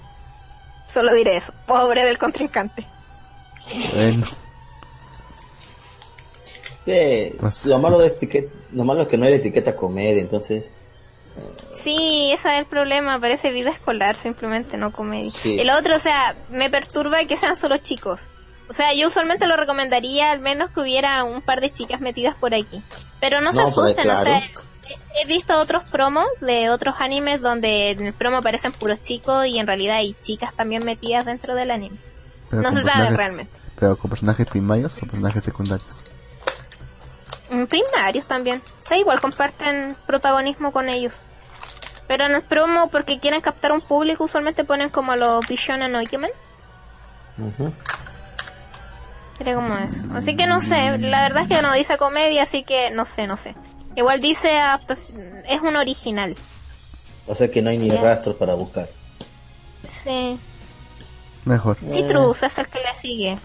Solo 0.92 1.12
diré 1.12 1.36
eso, 1.36 1.52
pobre 1.66 2.04
del 2.06 2.16
contrincante. 2.18 2.86
bueno. 3.94 4.26
Que 6.84 7.34
Pues- 7.38 7.66
lo 7.66 7.78
malo 7.78 7.98
de 7.98 8.08
etiqueta, 8.08 8.52
lo 8.72 8.84
malo 8.84 9.02
es 9.02 9.08
que 9.08 9.16
no 9.16 9.26
hay 9.26 9.34
etiqueta 9.34 9.74
comedia, 9.74 10.20
entonces 10.20 10.70
Sí, 11.84 12.30
ese 12.32 12.48
es 12.48 12.58
el 12.60 12.66
problema, 12.66 13.20
parece 13.20 13.50
vida 13.52 13.70
escolar 13.70 14.16
simplemente, 14.16 14.76
no 14.78 14.90
comedia. 14.90 15.30
Sí. 15.30 15.60
El 15.60 15.70
otro, 15.70 15.94
o 15.96 15.98
sea, 16.00 16.34
me 16.50 16.70
perturba 16.70 17.22
que 17.24 17.36
sean 17.36 17.56
solo 17.56 17.76
chicos. 17.76 18.20
O 18.68 18.72
sea, 18.72 18.94
yo 18.94 19.08
usualmente 19.08 19.46
lo 19.46 19.56
recomendaría 19.56 20.30
al 20.32 20.40
menos 20.40 20.70
que 20.70 20.80
hubiera 20.80 21.22
un 21.24 21.42
par 21.42 21.60
de 21.60 21.70
chicas 21.70 22.00
metidas 22.00 22.34
por 22.36 22.54
aquí. 22.54 22.82
Pero 23.20 23.40
no 23.42 23.52
se 23.52 23.58
No, 23.58 23.64
pues, 23.70 23.96
asusten, 23.98 24.10
o 24.10 24.22
sea, 24.22 24.38
he- 24.38 25.22
he 25.22 25.26
visto 25.26 25.58
otros 25.60 25.84
promos 25.84 26.24
de 26.40 26.70
otros 26.70 26.94
animes 26.98 27.42
donde 27.42 27.90
en 27.90 28.06
el 28.06 28.14
promo 28.14 28.38
aparecen 28.38 28.72
puros 28.72 29.02
chicos 29.02 29.46
y 29.46 29.58
en 29.58 29.66
realidad 29.66 29.96
hay 29.96 30.14
chicas 30.22 30.54
también 30.54 30.84
metidas 30.84 31.26
dentro 31.26 31.54
del 31.54 31.70
anime. 31.70 31.96
Pero 32.48 32.62
No 32.62 32.72
se 32.72 32.82
sabe 32.82 33.10
realmente. 33.10 33.52
Pero 33.78 33.96
con 33.98 34.08
personajes 34.08 34.46
primarios 34.46 34.96
o 34.96 35.00
personajes 35.06 35.44
secundarios. 35.44 36.00
Mm, 37.50 37.64
Primarios 37.66 38.26
también. 38.26 38.62
O 38.82 38.86
sea, 38.88 38.96
igual 38.96 39.20
comparten 39.20 39.96
protagonismo 40.06 40.72
con 40.72 40.88
ellos. 40.88 41.14
Pero 42.06 42.26
en 42.26 42.34
el 42.34 42.42
promo, 42.42 42.88
porque 42.88 43.18
quieren 43.18 43.40
captar 43.40 43.72
un 43.72 43.80
público, 43.80 44.24
usualmente 44.24 44.64
ponen 44.64 44.90
como 44.90 45.12
a 45.12 45.16
los 45.16 45.46
Bishonen 45.46 45.90
no 45.92 46.02
Ikemen. 46.02 46.30
ujú. 47.38 47.72
Sería 49.38 49.54
como 49.56 49.76
eso. 49.78 50.04
Así 50.14 50.36
que 50.36 50.46
no 50.46 50.60
sé, 50.60 50.96
la 50.98 51.22
verdad 51.22 51.42
es 51.42 51.48
que 51.48 51.62
no 51.62 51.72
dice 51.72 51.96
comedia, 51.98 52.42
así 52.44 52.62
que 52.62 52.90
no 52.90 53.04
sé, 53.04 53.26
no 53.26 53.36
sé. 53.36 53.54
Igual 53.96 54.20
dice 54.20 54.56
adaptación, 54.58 55.42
es 55.48 55.60
un 55.60 55.76
original. 55.76 56.36
o 57.26 57.34
sea 57.34 57.50
que 57.50 57.62
no 57.62 57.70
hay 57.70 57.78
ni 57.78 57.88
Ya. 57.90 58.00
rastros 58.02 58.36
para 58.36 58.54
buscar. 58.54 58.86
Sí. 60.04 60.38
Mejor. 61.46 61.76
Citrus 61.78 62.42
es 62.42 62.58
el 62.58 62.68
que 62.68 62.78
le 62.80 62.94
sigue. 63.00 63.38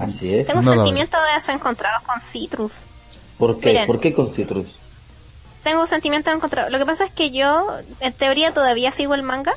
Así 0.00 0.34
es. 0.34 0.46
Tengo 0.46 0.62
No 0.62 0.70
lo 0.74 0.80
sentimientos 0.82 1.20
de 1.28 1.34
desencontrados 1.34 2.02
con 2.02 2.20
Citrus. 2.22 2.72
¿Por 3.38 3.60
qué? 3.60 3.68
miren. 3.68 3.86
¿Por 3.86 4.00
qué 4.00 4.12
con 4.14 4.30
Citrus? 4.32 4.78
Tengo 5.62 5.86
sentimientos 5.86 6.34
encontrados. 6.34 6.72
Lo 6.72 6.78
que 6.78 6.86
pasa 6.86 7.04
es 7.04 7.12
que 7.12 7.30
yo, 7.30 7.68
en 8.00 8.12
teoría, 8.12 8.52
todavía 8.52 8.90
sigo 8.92 9.14
el 9.14 9.22
manga. 9.22 9.54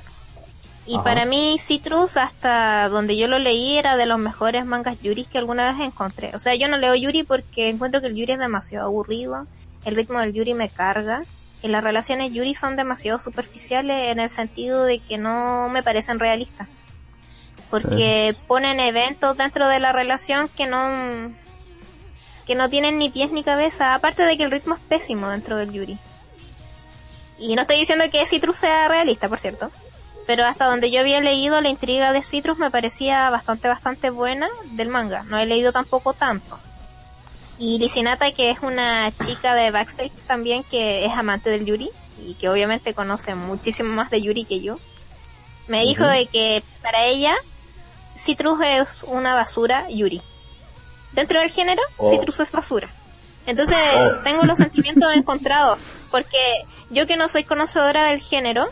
Y 0.85 0.95
Ajá. 0.95 1.03
para 1.03 1.25
mí, 1.25 1.57
Citrus, 1.59 2.15
hasta 2.15 2.87
donde 2.89 3.17
yo 3.17 3.27
lo 3.27 3.39
leí, 3.39 3.77
era 3.77 3.97
de 3.97 4.05
los 4.05 4.19
mejores 4.19 4.65
mangas 4.65 5.01
Yuri 5.01 5.25
que 5.25 5.39
alguna 5.39 5.71
vez 5.71 5.81
encontré. 5.81 6.31
O 6.35 6.39
sea, 6.39 6.53
yo 6.53 6.67
no 6.67 6.77
leo 6.77 6.93
Yuri 6.93 7.23
porque 7.23 7.69
encuentro 7.69 8.01
que 8.01 8.07
el 8.07 8.15
Yuri 8.15 8.33
es 8.33 8.39
demasiado 8.39 8.85
aburrido. 8.85 9.47
El 9.83 9.95
ritmo 9.95 10.19
del 10.19 10.33
Yuri 10.33 10.53
me 10.53 10.69
carga. 10.69 11.23
Y 11.63 11.69
las 11.69 11.83
relaciones 11.83 12.31
Yuri 12.31 12.53
son 12.53 12.75
demasiado 12.75 13.17
superficiales 13.17 14.11
en 14.11 14.19
el 14.19 14.29
sentido 14.29 14.83
de 14.83 14.99
que 14.99 15.17
no 15.17 15.69
me 15.69 15.81
parecen 15.81 16.19
realistas. 16.19 16.67
Porque 17.71 18.35
ponen 18.47 18.79
eventos 18.79 19.35
dentro 19.37 19.67
de 19.67 19.79
la 19.79 19.91
relación 19.91 20.49
que 20.49 20.67
no 20.67 21.31
que 22.45 22.55
no 22.55 22.69
tienen 22.69 22.97
ni 22.97 23.09
pies 23.09 23.31
ni 23.31 23.43
cabeza, 23.43 23.93
aparte 23.93 24.23
de 24.23 24.37
que 24.37 24.43
el 24.43 24.51
ritmo 24.51 24.75
es 24.75 24.81
pésimo 24.81 25.29
dentro 25.29 25.57
del 25.57 25.71
Yuri. 25.71 25.97
Y 27.37 27.55
no 27.55 27.61
estoy 27.61 27.77
diciendo 27.77 28.05
que 28.11 28.25
Citrus 28.25 28.57
sea 28.57 28.87
realista, 28.87 29.27
por 29.27 29.39
cierto, 29.39 29.71
pero 30.25 30.45
hasta 30.45 30.65
donde 30.65 30.89
yo 30.91 31.01
había 31.01 31.21
leído 31.21 31.59
la 31.61 31.69
intriga 31.69 32.13
de 32.13 32.23
Citrus 32.23 32.57
me 32.57 32.71
parecía 32.71 33.29
bastante, 33.29 33.67
bastante 33.67 34.09
buena 34.09 34.47
del 34.71 34.89
manga. 34.89 35.23
No 35.23 35.37
he 35.37 35.45
leído 35.45 35.71
tampoco 35.71 36.13
tanto. 36.13 36.57
Y 37.57 37.77
Licinata, 37.77 38.31
que 38.31 38.51
es 38.51 38.59
una 38.61 39.11
chica 39.25 39.53
de 39.53 39.71
backstage 39.71 40.23
también 40.27 40.63
que 40.63 41.05
es 41.05 41.11
amante 41.13 41.49
del 41.49 41.65
Yuri 41.65 41.89
y 42.19 42.33
que 42.35 42.49
obviamente 42.49 42.93
conoce 42.93 43.35
muchísimo 43.35 43.93
más 43.93 44.09
de 44.09 44.21
Yuri 44.21 44.45
que 44.45 44.61
yo, 44.61 44.79
me 45.67 45.81
dijo 45.81 46.05
de 46.05 46.27
que 46.27 46.63
para 46.81 47.05
ella 47.05 47.35
Citrus 48.17 48.59
es 48.63 49.03
una 49.03 49.35
basura 49.35 49.89
Yuri. 49.89 50.21
Dentro 51.15 51.39
del 51.39 51.49
género, 51.49 51.81
Oh. 51.97 52.11
Citrus 52.11 52.39
es 52.41 52.51
basura. 52.51 52.89
Entonces, 53.47 53.77
Oh. 53.95 54.11
tengo 54.23 54.43
los 54.43 54.57
sentimientos 54.57 55.09
encontrados, 55.15 55.79
porque 56.11 56.37
yo 56.89 57.07
que 57.07 57.17
no 57.17 57.27
soy 57.27 57.43
conocedora 57.43 58.03
del 58.05 58.21
género, 58.21 58.67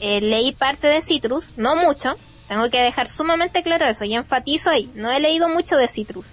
eh, 0.00 0.20
leí 0.20 0.52
parte 0.52 0.86
de 0.86 1.02
Citrus, 1.02 1.46
no 1.56 1.76
mucho, 1.76 2.14
tengo 2.48 2.68
que 2.70 2.80
dejar 2.82 3.08
sumamente 3.08 3.62
claro 3.62 3.86
eso, 3.86 4.04
y 4.04 4.14
enfatizo 4.14 4.70
ahí, 4.70 4.90
no 4.94 5.10
he 5.10 5.20
leído 5.20 5.48
mucho 5.48 5.76
de 5.76 5.88
Citrus, 5.88 6.26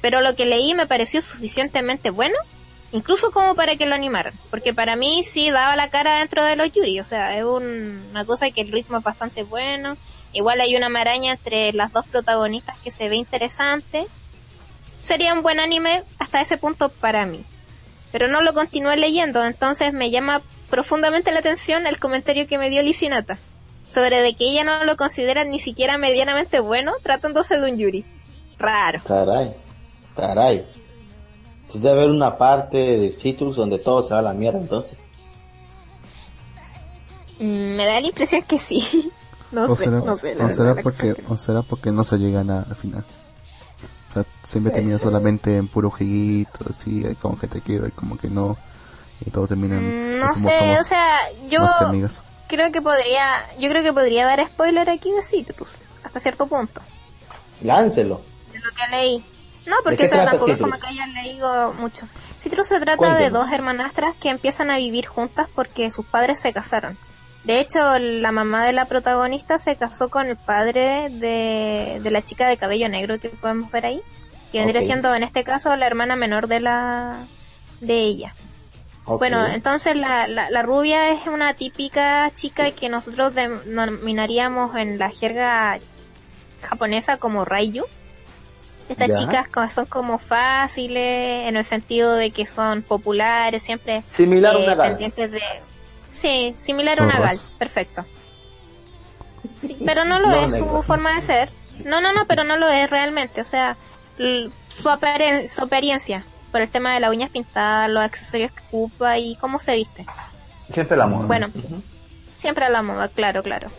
pero 0.00 0.20
lo 0.22 0.34
que 0.36 0.46
leí 0.46 0.74
me 0.74 0.86
pareció 0.86 1.20
suficientemente 1.20 2.10
bueno, 2.10 2.36
incluso 2.92 3.30
como 3.32 3.54
para 3.54 3.76
que 3.76 3.86
lo 3.86 3.94
animaran, 3.94 4.32
porque 4.50 4.72
para 4.72 4.96
mí 4.96 5.22
sí 5.24 5.50
daba 5.50 5.76
la 5.76 5.90
cara 5.90 6.18
dentro 6.18 6.42
de 6.44 6.56
los 6.56 6.72
Yuri, 6.72 7.00
o 7.00 7.04
sea, 7.04 7.36
es 7.36 7.44
un- 7.44 8.06
una 8.10 8.24
cosa 8.24 8.50
que 8.50 8.60
el 8.62 8.72
ritmo 8.72 8.98
es 8.98 9.04
bastante 9.04 9.42
bueno, 9.42 9.96
igual 10.32 10.60
hay 10.60 10.76
una 10.76 10.88
maraña 10.88 11.32
entre 11.32 11.72
las 11.72 11.92
dos 11.92 12.06
protagonistas 12.06 12.78
que 12.82 12.90
se 12.90 13.08
ve 13.08 13.16
interesante, 13.16 14.06
sería 15.02 15.32
un 15.34 15.42
buen 15.42 15.60
anime 15.60 16.02
hasta 16.18 16.40
ese 16.40 16.56
punto 16.58 16.88
para 16.88 17.26
mí. 17.26 17.44
Pero 18.12 18.28
no 18.28 18.40
lo 18.42 18.52
continué 18.54 18.96
leyendo, 18.96 19.44
entonces 19.44 19.92
me 19.92 20.10
llama 20.10 20.42
profundamente 20.68 21.30
la 21.32 21.40
atención 21.40 21.86
el 21.86 21.98
comentario 21.98 22.46
que 22.46 22.58
me 22.58 22.70
dio 22.70 22.82
Licinata 22.82 23.38
sobre 23.88 24.20
de 24.22 24.34
que 24.34 24.44
ella 24.44 24.62
no 24.62 24.84
lo 24.84 24.96
considera 24.96 25.42
ni 25.44 25.58
siquiera 25.58 25.98
medianamente 25.98 26.60
bueno 26.60 26.92
tratándose 27.02 27.58
de 27.58 27.70
un 27.72 27.76
Yuri. 27.78 28.04
Raro. 28.58 29.00
Caray, 29.06 29.54
caray. 30.16 30.64
Entonces 31.62 31.82
debe 31.82 31.98
haber 32.00 32.10
una 32.10 32.36
parte 32.38 32.76
de 32.78 33.10
Citrus 33.12 33.56
donde 33.56 33.78
todo 33.78 34.02
se 34.04 34.12
va 34.14 34.20
a 34.20 34.22
la 34.22 34.32
mierda 34.32 34.58
entonces. 34.60 34.96
Mm, 37.38 37.76
me 37.76 37.84
da 37.86 38.00
la 38.00 38.06
impresión 38.06 38.42
que 38.42 38.58
sí. 38.58 39.10
No 39.52 39.64
o 39.64 39.74
sé, 39.74 39.86
será, 39.86 39.98
no 39.98 40.16
sé. 40.16 40.36
o 40.40 40.48
será 40.48 40.74
porque, 40.76 41.16
o 41.28 41.36
será 41.36 41.62
porque 41.62 41.90
no 41.90 42.04
se 42.04 42.18
llegan 42.18 42.48
a- 42.52 42.62
al 42.62 42.76
final. 42.76 43.04
O 44.10 44.12
sea, 44.14 44.24
siempre 44.42 44.72
termina 44.72 44.98
solamente 44.98 45.56
en 45.56 45.68
puro 45.68 45.90
jueguito, 45.90 46.64
así, 46.68 47.04
hay 47.06 47.14
como 47.14 47.38
que 47.38 47.46
te 47.46 47.60
quiero 47.60 47.86
y 47.86 47.92
como 47.92 48.18
que 48.18 48.28
no. 48.28 48.56
Y 49.24 49.30
todo 49.30 49.46
termina 49.46 49.76
en 49.76 50.16
Mm, 50.16 50.18
no 50.20 50.32
somos- 50.32 50.52
sé, 50.52 50.58
somos 50.58 50.80
o 50.80 50.84
sea, 50.84 51.18
yo 51.48 51.60
más 51.60 51.74
que 51.74 51.84
amigas. 51.84 52.24
creo 52.48 52.72
que 52.72 52.80
podría, 52.82 53.46
yo 53.58 53.68
creo 53.68 53.82
que 53.82 53.92
podría 53.92 54.26
dar 54.26 54.44
spoiler 54.46 54.88
aquí 54.90 55.12
de 55.12 55.22
Citrus, 55.22 55.68
hasta 56.02 56.18
cierto 56.20 56.46
punto. 56.46 56.80
Láncelo. 57.62 58.20
de 58.52 58.58
lo 58.58 58.70
que 58.72 58.88
leí. 58.90 59.24
No, 59.66 59.76
porque 59.84 59.98
qué 59.98 60.04
o 60.06 60.08
sea, 60.08 60.18
trata 60.22 60.30
tampoco 60.32 60.52
es 60.52 60.58
como 60.58 60.78
que 60.78 60.86
hayan 60.88 61.12
leído 61.14 61.72
mucho. 61.74 62.08
Citrus 62.40 62.66
se 62.66 62.80
trata 62.80 63.14
de 63.14 63.30
dos 63.30 63.52
hermanastras 63.52 64.16
que 64.16 64.30
empiezan 64.30 64.70
a 64.70 64.78
vivir 64.78 65.06
juntas 65.06 65.46
porque 65.54 65.90
sus 65.90 66.04
padres 66.06 66.40
se 66.40 66.52
casaron. 66.52 66.96
De 67.44 67.58
hecho, 67.60 67.98
la 67.98 68.32
mamá 68.32 68.64
de 68.64 68.72
la 68.74 68.84
protagonista 68.84 69.58
se 69.58 69.76
casó 69.76 70.10
con 70.10 70.28
el 70.28 70.36
padre 70.36 71.08
de, 71.10 71.98
de 72.02 72.10
la 72.10 72.22
chica 72.22 72.46
de 72.48 72.58
cabello 72.58 72.88
negro 72.88 73.18
que 73.18 73.30
podemos 73.30 73.70
ver 73.70 73.86
ahí, 73.86 74.02
que 74.52 74.58
vendría 74.58 74.82
siendo 74.82 75.14
en 75.14 75.22
este 75.22 75.42
caso 75.42 75.74
la 75.76 75.86
hermana 75.86 76.16
menor 76.16 76.48
de 76.48 76.60
la 76.60 77.16
de 77.80 77.98
ella. 77.98 78.34
Bueno, 79.06 79.44
entonces 79.46 79.96
la, 79.96 80.28
la, 80.28 80.50
la 80.50 80.62
rubia 80.62 81.10
es 81.12 81.26
una 81.26 81.54
típica 81.54 82.30
chica 82.34 82.70
que 82.72 82.88
nosotros 82.88 83.34
denominaríamos 83.34 84.76
en 84.76 84.98
la 84.98 85.10
jerga 85.10 85.78
japonesa 86.62 87.16
como 87.16 87.44
Raiju. 87.44 87.84
Estas 88.88 89.08
Ya. 89.08 89.18
chicas 89.18 89.46
son 89.72 89.86
como 89.86 90.18
fáciles 90.18 91.48
en 91.48 91.56
el 91.56 91.64
sentido 91.64 92.14
de 92.14 92.32
que 92.32 92.44
son 92.44 92.82
populares, 92.82 93.62
siempre 93.62 94.02
Similar 94.08 94.54
a 94.54 94.58
eh, 94.58 94.64
una 94.64 94.82
pendientes 94.82 95.30
de... 95.30 95.40
Sí, 96.20 96.54
similar 96.58 97.00
a 97.00 97.04
una 97.04 97.18
gal, 97.20 97.36
perfecto. 97.58 98.04
Sí, 99.60 99.76
pero 99.84 100.04
no 100.04 100.18
lo 100.20 100.28
No, 100.28 100.34
es 100.56 100.58
su 100.58 100.82
forma 100.82 101.14
de 101.20 101.22
ser. 101.26 101.50
No, 101.84 102.00
no, 102.00 102.12
no, 102.12 102.26
pero 102.26 102.44
no 102.44 102.56
lo 102.56 102.68
es 102.68 102.88
realmente. 102.90 103.40
O 103.40 103.44
sea, 103.44 103.76
su, 104.18 104.88
aparen- 104.88 105.48
su 105.48 105.62
apariencia, 105.62 106.24
por 106.52 106.60
el 106.60 106.68
tema 106.68 106.94
de 106.94 107.00
las 107.00 107.10
uñas 107.10 107.30
pintadas, 107.30 107.88
los 107.90 108.02
accesorios 108.02 108.52
que 108.52 108.60
ocupa 108.68 109.18
y 109.18 109.36
cómo 109.36 109.60
se 109.60 109.74
viste. 109.76 110.04
Siempre 110.70 110.96
la 110.96 111.06
moda. 111.06 111.26
Bueno, 111.26 111.48
siempre 112.40 112.64
a 112.66 112.68
la 112.70 112.82
moda, 112.82 113.08
claro, 113.08 113.42
claro. 113.42 113.70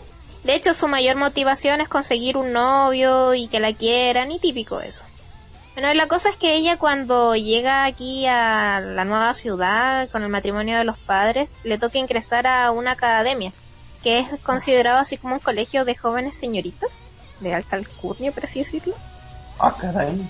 De 0.44 0.56
hecho, 0.56 0.74
su 0.74 0.88
mayor 0.88 1.16
motivación 1.18 1.82
es 1.82 1.88
conseguir 1.90 2.38
un 2.38 2.52
novio 2.54 3.36
y 3.36 3.48
que 3.48 3.60
la 3.60 3.74
quieran 3.74 4.32
y 4.32 4.40
típico 4.40 4.82
eso. 4.82 5.04
Bueno, 5.74 5.92
y 5.92 5.96
la 5.96 6.08
cosa 6.08 6.30
es 6.30 6.36
que 6.36 6.56
ella 6.56 6.78
cuando 6.78 7.36
llega 7.36 7.86
aquí 7.86 8.26
a 8.28 8.82
la 8.82 9.06
nueva 9.06 9.34
ciudad 9.34 10.10
con 10.10 10.24
el 10.24 10.30
matrimonio 10.30 10.78
de 10.78 10.84
los 10.84 10.98
padres, 10.98 11.50
le 11.64 11.78
toca 11.78 11.98
ingresar 11.98 12.46
a 12.46 12.72
una 12.72 12.92
academia, 12.92 13.54
que 14.04 14.20
es 14.20 14.28
considerado 14.44 15.00
así 15.00 15.18
como 15.18 15.36
un 15.36 15.40
colegio 15.40 15.86
de 15.86 15.96
jóvenes 15.96 16.36
señoritas, 16.36 16.98
de 17.40 17.54
alta 17.54 17.78
alcurnia, 17.78 18.32
por 18.34 18.46
así 18.46 18.60
decirlo. 18.60 18.96
Ah, 19.60 19.74
caray. 19.80 20.22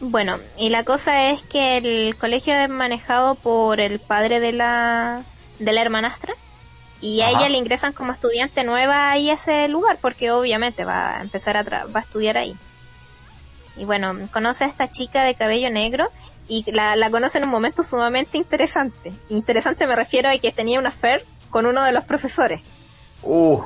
Bueno, 0.00 0.38
y 0.56 0.68
la 0.68 0.84
cosa 0.84 1.30
es 1.30 1.42
que 1.42 1.76
el 1.78 2.16
colegio 2.16 2.54
es 2.54 2.68
manejado 2.68 3.34
por 3.34 3.80
el 3.80 3.98
padre 3.98 4.38
de 4.38 4.52
la, 4.52 5.22
de 5.58 5.72
la 5.72 5.80
hermanastra 5.80 6.34
y 7.00 7.22
a 7.22 7.28
Ajá. 7.28 7.38
ella 7.38 7.48
le 7.48 7.58
ingresan 7.58 7.92
como 7.92 8.12
estudiante 8.12 8.62
nueva 8.64 9.10
ahí 9.10 9.30
a 9.30 9.34
ese 9.34 9.66
lugar 9.68 9.98
porque 10.00 10.30
obviamente 10.30 10.84
va 10.84 11.18
a 11.18 11.22
empezar 11.22 11.56
a, 11.56 11.64
tra- 11.64 11.92
va 11.94 12.00
a 12.00 12.02
estudiar 12.02 12.38
ahí. 12.38 12.54
Y 13.76 13.84
bueno, 13.84 14.14
conoce 14.32 14.64
a 14.64 14.68
esta 14.68 14.90
chica 14.90 15.24
de 15.24 15.34
cabello 15.34 15.70
negro 15.70 16.08
y 16.48 16.70
la, 16.70 16.94
la 16.96 17.10
conoce 17.10 17.38
en 17.38 17.44
un 17.44 17.50
momento 17.50 17.82
sumamente 17.82 18.38
interesante. 18.38 19.12
Interesante 19.28 19.86
me 19.86 19.96
refiero 19.96 20.28
a 20.30 20.38
que 20.38 20.52
tenía 20.52 20.78
una 20.78 20.90
affair 20.90 21.24
con 21.50 21.66
uno 21.66 21.82
de 21.84 21.92
los 21.92 22.04
profesores. 22.04 22.60
Uf. 23.22 23.64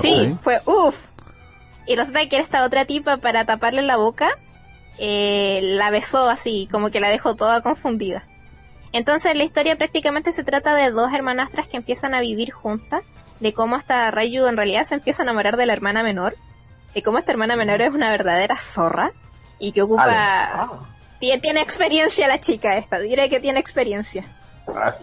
Sí, 0.00 0.32
Ok. 0.32 0.42
fue 0.42 0.60
uff. 0.64 0.96
Y 1.86 1.96
resulta 1.96 2.26
que 2.28 2.38
esta 2.38 2.64
otra 2.64 2.84
tipa, 2.84 3.18
para 3.18 3.44
taparle 3.44 3.82
la 3.82 3.96
boca, 3.96 4.30
eh, 4.98 5.60
la 5.62 5.90
besó 5.90 6.28
así, 6.30 6.68
como 6.72 6.90
que 6.90 7.00
la 7.00 7.10
dejó 7.10 7.34
toda 7.36 7.60
confundida. 7.60 8.24
Entonces 8.92 9.36
la 9.36 9.44
historia 9.44 9.76
prácticamente 9.76 10.32
se 10.32 10.44
trata 10.44 10.74
de 10.74 10.90
dos 10.90 11.12
hermanastras 11.12 11.68
que 11.68 11.76
empiezan 11.76 12.14
a 12.14 12.20
vivir 12.20 12.52
juntas, 12.52 13.02
de 13.40 13.52
cómo 13.52 13.76
hasta 13.76 14.10
Rayu 14.10 14.46
en 14.46 14.56
realidad 14.56 14.84
se 14.84 14.94
empieza 14.94 15.22
a 15.22 15.24
enamorar 15.24 15.56
de 15.56 15.66
la 15.66 15.72
hermana 15.72 16.02
menor, 16.02 16.34
de 16.94 17.02
cómo 17.02 17.18
esta 17.18 17.32
hermana 17.32 17.56
menor 17.56 17.82
es 17.82 17.92
una 17.92 18.10
verdadera 18.10 18.58
zorra 18.58 19.12
y 19.58 19.72
que 19.72 19.82
ocupa... 19.82 20.04
Ah, 20.06 20.70
Tiene, 21.20 21.40
tiene 21.40 21.60
experiencia 21.60 22.28
la 22.28 22.40
chica 22.40 22.76
esta, 22.76 22.98
diré 22.98 23.28
que 23.30 23.40
tiene 23.40 23.58
experiencia. 23.60 24.26
ah, 24.68 24.94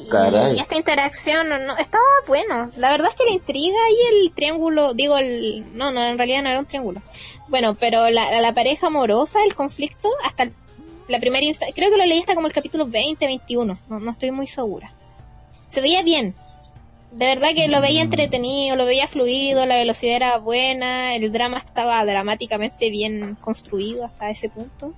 Y 0.56 0.60
esta 0.60 0.76
interacción 0.76 1.50
no, 1.50 1.78
estaba 1.78 2.04
bueno. 2.28 2.70
La 2.78 2.92
verdad 2.92 3.10
es 3.12 3.16
que 3.16 3.26
la 3.26 3.32
intriga 3.32 3.78
y 3.90 4.16
el 4.26 4.32
triángulo, 4.34 4.94
digo, 4.94 5.18
el, 5.18 5.66
no, 5.78 5.92
no, 5.92 6.06
en 6.06 6.18
realidad 6.18 6.44
no 6.44 6.50
era 6.50 6.60
un 6.60 6.66
triángulo. 6.66 7.02
Bueno, 7.48 7.76
pero 7.76 8.10
la, 8.10 8.40
la 8.42 8.54
pareja 8.54 8.88
amorosa, 8.88 9.44
el 9.44 9.56
conflicto, 9.56 10.10
hasta 10.24 10.44
el- 10.44 10.54
la 11.08 11.20
primera 11.20 11.44
instancia, 11.46 11.74
creo 11.76 11.90
que 11.92 11.98
lo 11.98 12.06
leí 12.06 12.20
hasta 12.20 12.36
como 12.36 12.48
el 12.48 12.54
capítulo 12.54 12.86
20, 12.86 13.26
21, 13.26 13.78
no, 13.90 14.00
no 14.00 14.12
estoy 14.12 14.32
muy 14.32 14.48
segura. 14.48 14.92
Se 15.68 15.82
veía 15.82 16.04
bien. 16.04 16.36
De 17.12 17.26
verdad 17.26 17.50
que 17.54 17.68
lo 17.68 17.82
veía 17.82 18.02
entretenido, 18.02 18.76
lo 18.76 18.86
veía 18.86 19.08
fluido, 19.08 19.66
la 19.66 19.76
velocidad 19.76 20.16
era 20.16 20.38
buena, 20.38 21.16
el 21.16 21.32
drama 21.32 21.58
estaba 21.58 22.04
dramáticamente 22.06 22.90
bien 22.90 23.38
construido 23.42 24.06
hasta 24.06 24.30
ese 24.30 24.50
punto. 24.50 24.94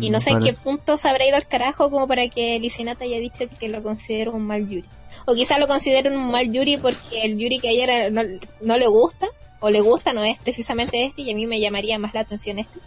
Y 0.00 0.08
no 0.08 0.20
sé 0.20 0.30
en 0.30 0.42
qué 0.42 0.54
punto 0.54 0.96
se 0.96 1.08
habrá 1.08 1.26
ido 1.26 1.36
al 1.36 1.46
carajo 1.46 1.90
como 1.90 2.08
para 2.08 2.26
que 2.28 2.58
Licinata 2.58 3.04
haya 3.04 3.18
dicho 3.18 3.44
que 3.60 3.68
lo 3.68 3.82
considero 3.82 4.32
un 4.32 4.46
mal 4.46 4.66
Yuri. 4.66 4.88
O 5.26 5.34
quizá 5.34 5.58
lo 5.58 5.66
considero 5.66 6.10
un 6.10 6.30
mal 6.30 6.50
Yuri 6.50 6.78
porque 6.78 7.24
el 7.24 7.36
Yuri 7.36 7.58
que 7.58 7.68
ayer 7.68 8.10
no, 8.10 8.22
no 8.62 8.78
le 8.78 8.86
gusta, 8.86 9.26
o 9.60 9.70
le 9.70 9.80
gusta, 9.80 10.12
no 10.12 10.24
es 10.24 10.38
precisamente 10.38 11.04
este, 11.04 11.22
y 11.22 11.32
a 11.32 11.34
mí 11.34 11.46
me 11.46 11.60
llamaría 11.60 11.98
más 11.98 12.14
la 12.14 12.20
atención 12.20 12.58
este. 12.58 12.78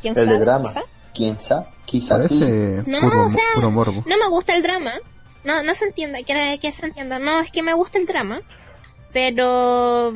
¿Quién 0.00 0.16
El 0.16 0.26
sabe? 0.26 0.38
drama. 0.38 0.68
quizá? 0.68 0.82
¿Quién 1.14 1.40
sabe? 1.40 1.66
Quizás 1.84 2.08
Parece 2.18 2.82
No, 2.86 3.00
puro, 3.00 3.26
o 3.26 3.30
sea, 3.30 3.42
puro 3.54 3.70
morbo. 3.70 4.04
No 4.06 4.18
me 4.18 4.28
gusta 4.28 4.54
el 4.54 4.62
drama. 4.62 4.92
No, 5.46 5.62
no 5.62 5.76
se 5.76 5.84
entienda, 5.84 6.18
que, 6.24 6.72
se 6.72 6.86
entienda. 6.86 7.20
No, 7.20 7.38
es 7.38 7.52
que 7.52 7.62
me 7.62 7.72
gusta 7.72 7.98
el 7.98 8.06
drama. 8.06 8.42
Pero 9.12 10.12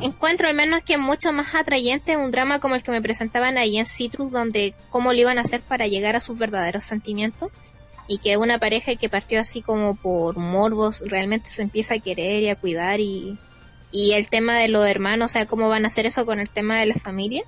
encuentro 0.00 0.48
al 0.48 0.54
menos 0.54 0.82
que 0.82 0.96
mucho 0.96 1.32
más 1.32 1.54
atrayente 1.54 2.16
un 2.16 2.30
drama 2.30 2.60
como 2.60 2.74
el 2.74 2.82
que 2.82 2.90
me 2.90 3.02
presentaban 3.02 3.58
ahí 3.58 3.76
en 3.76 3.84
Citrus, 3.84 4.32
donde 4.32 4.74
cómo 4.88 5.12
lo 5.12 5.18
iban 5.18 5.36
a 5.36 5.42
hacer 5.42 5.60
para 5.60 5.86
llegar 5.86 6.16
a 6.16 6.20
sus 6.20 6.38
verdaderos 6.38 6.82
sentimientos. 6.82 7.52
Y 8.08 8.18
que 8.18 8.38
una 8.38 8.58
pareja 8.58 8.96
que 8.96 9.10
partió 9.10 9.38
así 9.38 9.60
como 9.60 9.94
por 9.94 10.38
morbos 10.38 11.02
realmente 11.06 11.50
se 11.50 11.62
empieza 11.62 11.94
a 11.94 12.00
querer 12.00 12.42
y 12.42 12.48
a 12.48 12.56
cuidar 12.56 13.00
y, 13.00 13.38
y 13.92 14.12
el 14.12 14.28
tema 14.30 14.58
de 14.58 14.68
los 14.68 14.88
hermanos, 14.88 15.26
o 15.26 15.32
sea, 15.32 15.46
cómo 15.46 15.68
van 15.68 15.84
a 15.84 15.88
hacer 15.88 16.06
eso 16.06 16.24
con 16.24 16.40
el 16.40 16.48
tema 16.48 16.80
de 16.80 16.86
la 16.86 16.94
familia 16.94 17.44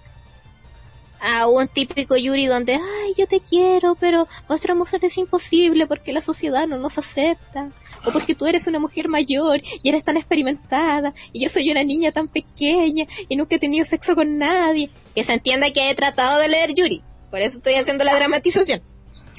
a 1.22 1.46
un 1.46 1.68
típico 1.68 2.16
Yuri 2.16 2.46
donde, 2.46 2.74
ay, 2.74 3.14
yo 3.16 3.26
te 3.28 3.40
quiero, 3.40 3.94
pero 3.94 4.26
nuestro 4.48 4.72
amor 4.72 4.88
es 5.00 5.16
imposible 5.18 5.86
porque 5.86 6.12
la 6.12 6.20
sociedad 6.20 6.66
no 6.66 6.76
nos 6.78 6.98
acepta. 6.98 7.70
O 8.04 8.10
porque 8.12 8.34
tú 8.34 8.46
eres 8.46 8.66
una 8.66 8.80
mujer 8.80 9.08
mayor 9.08 9.60
y 9.82 9.88
eres 9.88 10.02
tan 10.02 10.16
experimentada 10.16 11.14
y 11.32 11.40
yo 11.44 11.48
soy 11.48 11.70
una 11.70 11.84
niña 11.84 12.10
tan 12.10 12.26
pequeña 12.26 13.06
y 13.28 13.36
nunca 13.36 13.54
he 13.54 13.58
tenido 13.60 13.84
sexo 13.84 14.16
con 14.16 14.38
nadie. 14.38 14.90
Que 15.14 15.22
se 15.22 15.32
entienda 15.34 15.70
que 15.70 15.88
he 15.88 15.94
tratado 15.94 16.40
de 16.40 16.48
leer 16.48 16.74
Yuri. 16.74 17.00
Por 17.30 17.40
eso 17.40 17.58
estoy 17.58 17.74
haciendo 17.74 18.02
la 18.02 18.16
dramatización. 18.16 18.82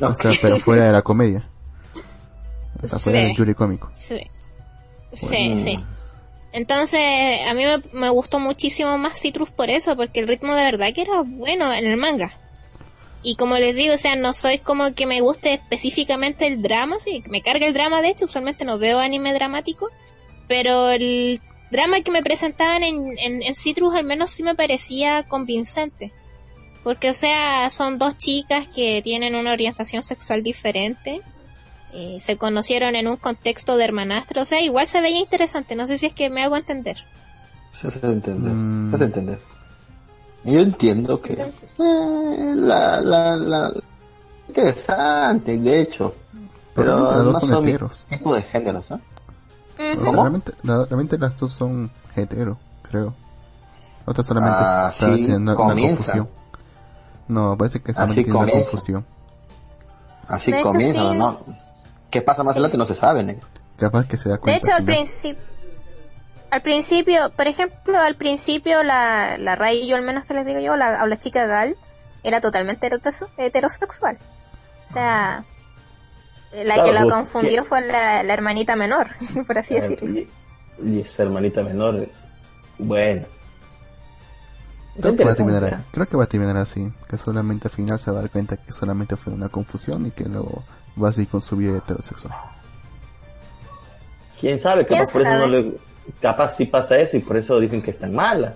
O 0.01 0.15
sea, 0.15 0.31
pero 0.41 0.59
fuera 0.61 0.86
de 0.86 0.93
la 0.93 1.01
comedia. 1.01 1.43
O 2.81 2.88
sea, 2.88 2.99
fuera 2.99 3.19
Sí. 3.19 3.25
del 3.27 3.36
Yuri 3.36 3.53
cómico. 3.53 3.91
Sí, 3.97 4.21
sí, 5.13 5.57
sí. 5.61 5.79
Entonces, 6.54 7.01
a 7.47 7.54
mí 7.56 7.64
me, 7.93 8.10
gustó 8.10 8.39
muchísimo 8.39 8.97
más 8.99 9.20
Citrus 9.20 9.49
por 9.49 9.72
eso, 9.72 9.97
porque 9.97 10.20
el 10.20 10.28
ritmo 10.28 10.54
de 10.54 10.64
verdad 10.64 10.93
que 10.93 11.01
era 11.01 11.24
bueno 11.26 11.74
en 11.74 11.88
el 11.88 11.97
manga. 11.97 12.38
Y 13.24 13.36
como 13.36 13.58
les 13.58 13.76
digo, 13.76 13.95
o 13.95 13.97
sea, 13.97 14.16
no 14.16 14.34
soy 14.34 14.60
como 14.60 14.93
que 14.93 15.08
me 15.08 15.20
guste 15.22 15.54
específicamente 15.54 16.45
el 16.45 16.62
drama, 16.62 16.97
sí, 16.99 17.24
me 17.28 17.41
carga 17.41 17.66
el 17.66 17.74
drama, 17.74 18.01
de 18.01 18.10
hecho, 18.10 18.26
usualmente 18.26 18.66
no 18.66 18.78
veo 18.78 18.99
anime 18.99 19.34
dramático, 19.34 19.89
pero 20.47 20.91
el 20.91 21.41
drama 21.72 22.01
que 22.01 22.12
me 22.12 22.22
presentaban 22.22 22.84
en, 22.84 23.18
en, 23.18 23.41
en 23.41 23.56
Citrus 23.56 23.95
al 23.95 24.04
menos 24.04 24.30
sí 24.30 24.43
me 24.43 24.56
parecía 24.56 25.24
convincente. 25.24 26.12
Porque, 26.84 27.10
o 27.10 27.14
sea, 27.14 27.70
son 27.70 27.97
dos 27.97 28.18
chicas 28.18 28.68
que 28.68 29.01
tienen 29.01 29.36
una 29.36 29.54
orientación 29.54 30.04
sexual 30.04 30.43
diferente, 30.43 31.22
eh, 31.94 32.18
se 32.20 32.38
conocieron 32.38 32.96
en 32.96 33.08
un 33.08 33.18
contexto 33.18 33.78
de 33.78 33.84
hermanastro, 33.86 34.41
o 34.41 34.46
sea, 34.46 34.62
igual 34.62 34.88
se 34.88 35.00
veía 35.02 35.20
interesante, 35.20 35.76
no 35.76 35.88
sé 35.88 35.98
si 35.98 36.08
es 36.08 36.14
que 36.14 36.30
me 36.30 36.44
hago 36.44 36.56
entender. 36.58 36.98
Se 37.72 37.88
hace 37.88 38.00
entender. 38.06 38.52
Mm. 38.54 38.89
Se 38.89 38.96
hace 38.96 39.06
entender. 39.06 39.39
Yo 40.44 40.60
entiendo 40.60 41.22
que 41.22 41.34
Entonces- 41.34 41.70
eh, 41.80 42.54
la, 42.56 43.00
la, 43.02 43.36
la 43.38 43.72
interesante, 44.48 45.58
de 45.58 45.82
hecho. 45.82 46.14
Pero 46.76 47.06
las 47.06 47.24
dos 47.24 47.34
no 47.34 47.39
son 47.39 47.64
heteros. 47.66 48.08
tipo 48.10 48.34
de 48.36 48.41
géneros. 48.44 48.86
O 48.86 48.88
sea, 48.88 49.94
Ujú. 49.94 50.06
¿Cómo? 50.06 50.22
realmente, 50.24 50.52
la- 50.64 50.86
realmente 50.86 51.18
las 51.18 51.39
dos 51.39 51.52
son 51.52 51.89
hetero, 52.16 52.58
creo. 52.82 53.14
Otra 54.06 54.24
solamente 54.24 54.58
Ah, 54.60 54.89
está 54.91 55.06
sí, 55.08 55.12
teniendo 55.24 55.52
una, 55.52 55.56
comienza. 55.56 55.96
confusión. 55.98 56.30
No, 57.28 57.58
parece 57.58 57.80
que 57.82 57.94
solamente 57.94 58.24
tiene 58.24 58.38
una 58.39 58.52
confusión. 58.52 59.06
Así 60.28 60.52
comienza, 60.62 61.10
sí. 61.12 61.18
¿no? 61.18 61.39
¿Qué 62.14 62.22
pasa 62.22 62.43
más 62.43 62.53
adelante? 62.53 62.78
No 62.78 62.86
se 62.86 62.95
sabe, 62.95 63.24
negro. 63.24 63.45
Capaz 63.78 64.05
que 64.05 64.16
se 64.18 64.30
da 64.30 64.36
De 64.36 64.41
cuenta. 64.41 64.59
hecho, 64.68 64.76
al 64.78 64.84
principio, 64.86 65.41
al 66.51 66.61
principio, 66.61 67.32
por 67.36 67.47
ejemplo, 67.47 67.99
al 67.99 68.16
principio 68.16 68.84
la, 68.84 69.38
la 69.39 69.55
Ray, 69.55 69.88
yo 69.88 69.95
al 69.95 70.03
menos 70.03 70.24
que 70.26 70.36
les 70.36 70.45
digo 70.45 70.59
yo, 70.59 70.76
la, 70.76 71.03
o 71.03 71.07
la 71.07 71.18
chica 71.18 71.47
Gal, 71.47 71.76
era 72.24 72.39
totalmente 72.39 72.88
heterosex- 72.89 73.28
heterosexual. 73.38 74.20
O 74.91 74.93
sea, 74.93 75.43
la 76.53 76.74
Claro, 76.76 76.84
que 76.86 76.91
la 76.93 77.05
confundió 77.07 77.64
¿qué? 77.64 77.68
fue 77.70 77.82
la, 77.88 78.22
la 78.22 78.34
hermanita 78.34 78.76
menor, 78.76 79.07
por 79.47 79.57
así 79.57 79.74
decirlo. 79.74 80.20
Eh, 80.20 80.28
Y, 80.84 80.89
y 80.97 81.01
esa 81.01 81.24
hermanita 81.24 81.64
menor, 81.64 81.95
eh, 81.95 82.11
bueno. 82.78 83.26
Creo 85.01 85.16
que, 85.16 85.24
va 85.26 85.32
a 85.32 85.36
terminar, 85.36 85.80
creo 85.91 86.05
que 86.07 86.16
va 86.18 86.26
a 86.26 86.28
terminar 86.28 86.55
así. 86.57 86.93
Que 87.09 87.18
solamente 87.18 87.68
al 87.68 87.74
final 87.74 87.97
se 87.97 88.11
va 88.11 88.20
a 88.20 88.22
dar 88.22 88.30
cuenta 88.30 88.57
que 88.57 88.72
solamente 88.72 89.18
fue 89.18 89.34
una 89.34 89.49
confusión 89.49 90.05
y 90.05 90.11
que 90.11 90.26
luego 90.26 90.64
va 91.02 91.10
a 91.10 91.14
seguir 91.14 91.30
con 91.30 91.41
su 91.41 91.56
vida 91.56 91.78
heterosexual. 91.78 92.34
¿Quién 94.39 94.60
sabe? 94.60 94.86
¿Quién 94.86 95.00
Capaz 95.00 95.14
por 95.14 95.22
eso 95.22 95.38
no 95.38 95.48
le... 95.48 95.74
Capaz 96.22 96.56
sí 96.58 96.66
pasa 96.66 96.98
eso 96.98 97.16
y 97.16 97.22
por 97.22 97.38
eso 97.38 97.60
dicen 97.60 97.82
que 97.82 97.91
es 97.91 98.00
tan 98.00 98.14
mala. 98.14 98.56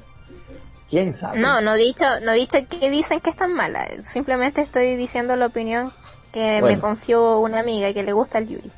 ¿Quién 0.90 1.16
sabe? 1.16 1.40
No, 1.40 1.62
no 1.62 1.76
he 1.76 1.78
dicho, 1.78 2.06
no 2.22 2.34
he 2.34 2.36
dicho 2.36 2.58
que 2.68 2.90
dicen 2.90 3.20
que 3.20 3.30
están 3.30 3.54
malas. 3.54 3.90
Simplemente 4.04 4.62
estoy 4.62 4.96
diciendo 4.96 5.36
la 5.36 5.48
opinión 5.48 5.92
que 6.32 6.62
me 6.62 6.80
confió 6.80 7.40
una 7.40 7.60
amiga 7.60 7.94
que 7.94 8.04
le 8.04 8.14
gusta 8.14 8.38
el 8.38 8.48
Yuri. 8.48 8.72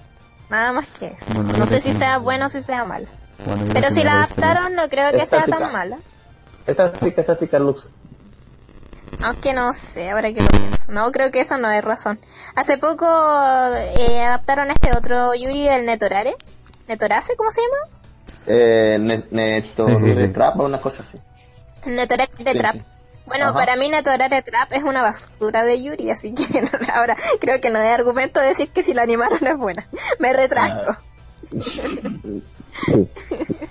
Nada 0.49 0.71
más 0.71 0.87
que 0.87 1.07
eso. 1.07 1.17
Bueno, 1.33 1.53
no 1.53 1.67
sé 1.67 1.79
si 1.79 1.93
sea 1.93 2.17
bueno 2.17 2.47
o 2.47 2.49
si 2.49 2.61
sea 2.61 2.83
malo. 2.85 3.07
Bueno, 3.45 3.65
Pero 3.73 3.91
si 3.91 4.03
la 4.03 4.23
adaptaron, 4.23 4.75
no 4.75 4.89
creo 4.89 5.11
que 5.11 5.25
sea 5.25 5.45
tan 5.45 5.71
mala. 5.71 5.97
Estática, 6.65 7.21
estática, 7.21 7.59
Lux. 7.59 7.89
Aunque 9.23 9.53
no 9.53 9.73
sé, 9.73 10.09
ahora 10.11 10.31
que 10.31 10.41
lo 10.41 10.47
pienso. 10.47 10.91
No, 10.91 11.11
creo 11.11 11.31
que 11.31 11.41
eso 11.41 11.57
no 11.57 11.69
es 11.71 11.83
razón. 11.83 12.19
Hace 12.55 12.77
poco 12.77 13.05
eh, 13.05 14.23
adaptaron 14.23 14.71
este 14.71 14.91
otro 14.95 15.33
Yuri 15.35 15.63
del 15.63 15.85
Netorare, 15.85 16.35
¿Netorase? 16.87 17.35
¿Cómo 17.35 17.51
se 17.51 17.61
llama? 17.61 17.97
Eh, 18.47 18.97
ne- 18.99 19.23
Neto 19.31 19.85
Trap 20.33 20.59
o 20.59 20.65
una 20.65 20.79
cosa 20.79 21.03
así. 21.07 21.17
Netorare 21.89 22.29
Trap. 22.55 22.75
sí. 22.75 22.83
Bueno, 23.25 23.45
Ajá. 23.49 23.53
para 23.53 23.75
mí 23.75 23.89
Netorare 23.89 24.41
Trap 24.41 24.73
es 24.73 24.83
una 24.83 25.01
basura 25.03 25.63
de 25.63 25.83
Yuri, 25.83 26.09
así 26.09 26.33
que 26.33 26.61
no- 26.61 26.69
ahora 26.93 27.15
creo 27.39 27.59
que 27.61 27.69
no 27.69 27.79
hay 27.79 27.89
argumento 27.89 28.39
de 28.39 28.47
decir 28.47 28.69
que 28.69 28.81
si 28.83 28.93
lo 28.93 29.01
animaron 29.01 29.45
es 29.45 29.57
buena. 29.57 29.85
Me 30.17 30.33
retracto. 30.33 30.95
Sí. 32.85 33.07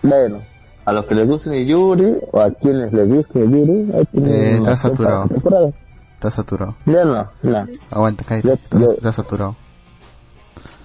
Bueno, 0.03 0.43
a 0.89 0.93
los 0.93 1.05
que 1.05 1.15
les 1.15 1.27
guste 1.27 1.67
Yuri 1.67 2.17
o 2.33 2.41
a 2.41 2.51
quienes 2.51 2.93
les 2.93 3.09
guste 3.09 3.41
Yuri, 3.41 3.93
ahí 3.95 4.05
tienen 4.13 4.33
Eh, 4.33 4.57
está 4.57 4.77
saturado. 4.77 5.29
temporada. 5.29 5.71
Está 6.15 6.31
saturado. 6.31 6.75
Ya 6.87 7.05
no, 7.05 7.29
no. 7.43 7.67
Aguanta, 7.91 8.25
cállate. 8.27 8.59
Está, 8.95 9.13
saturado. 9.13 9.55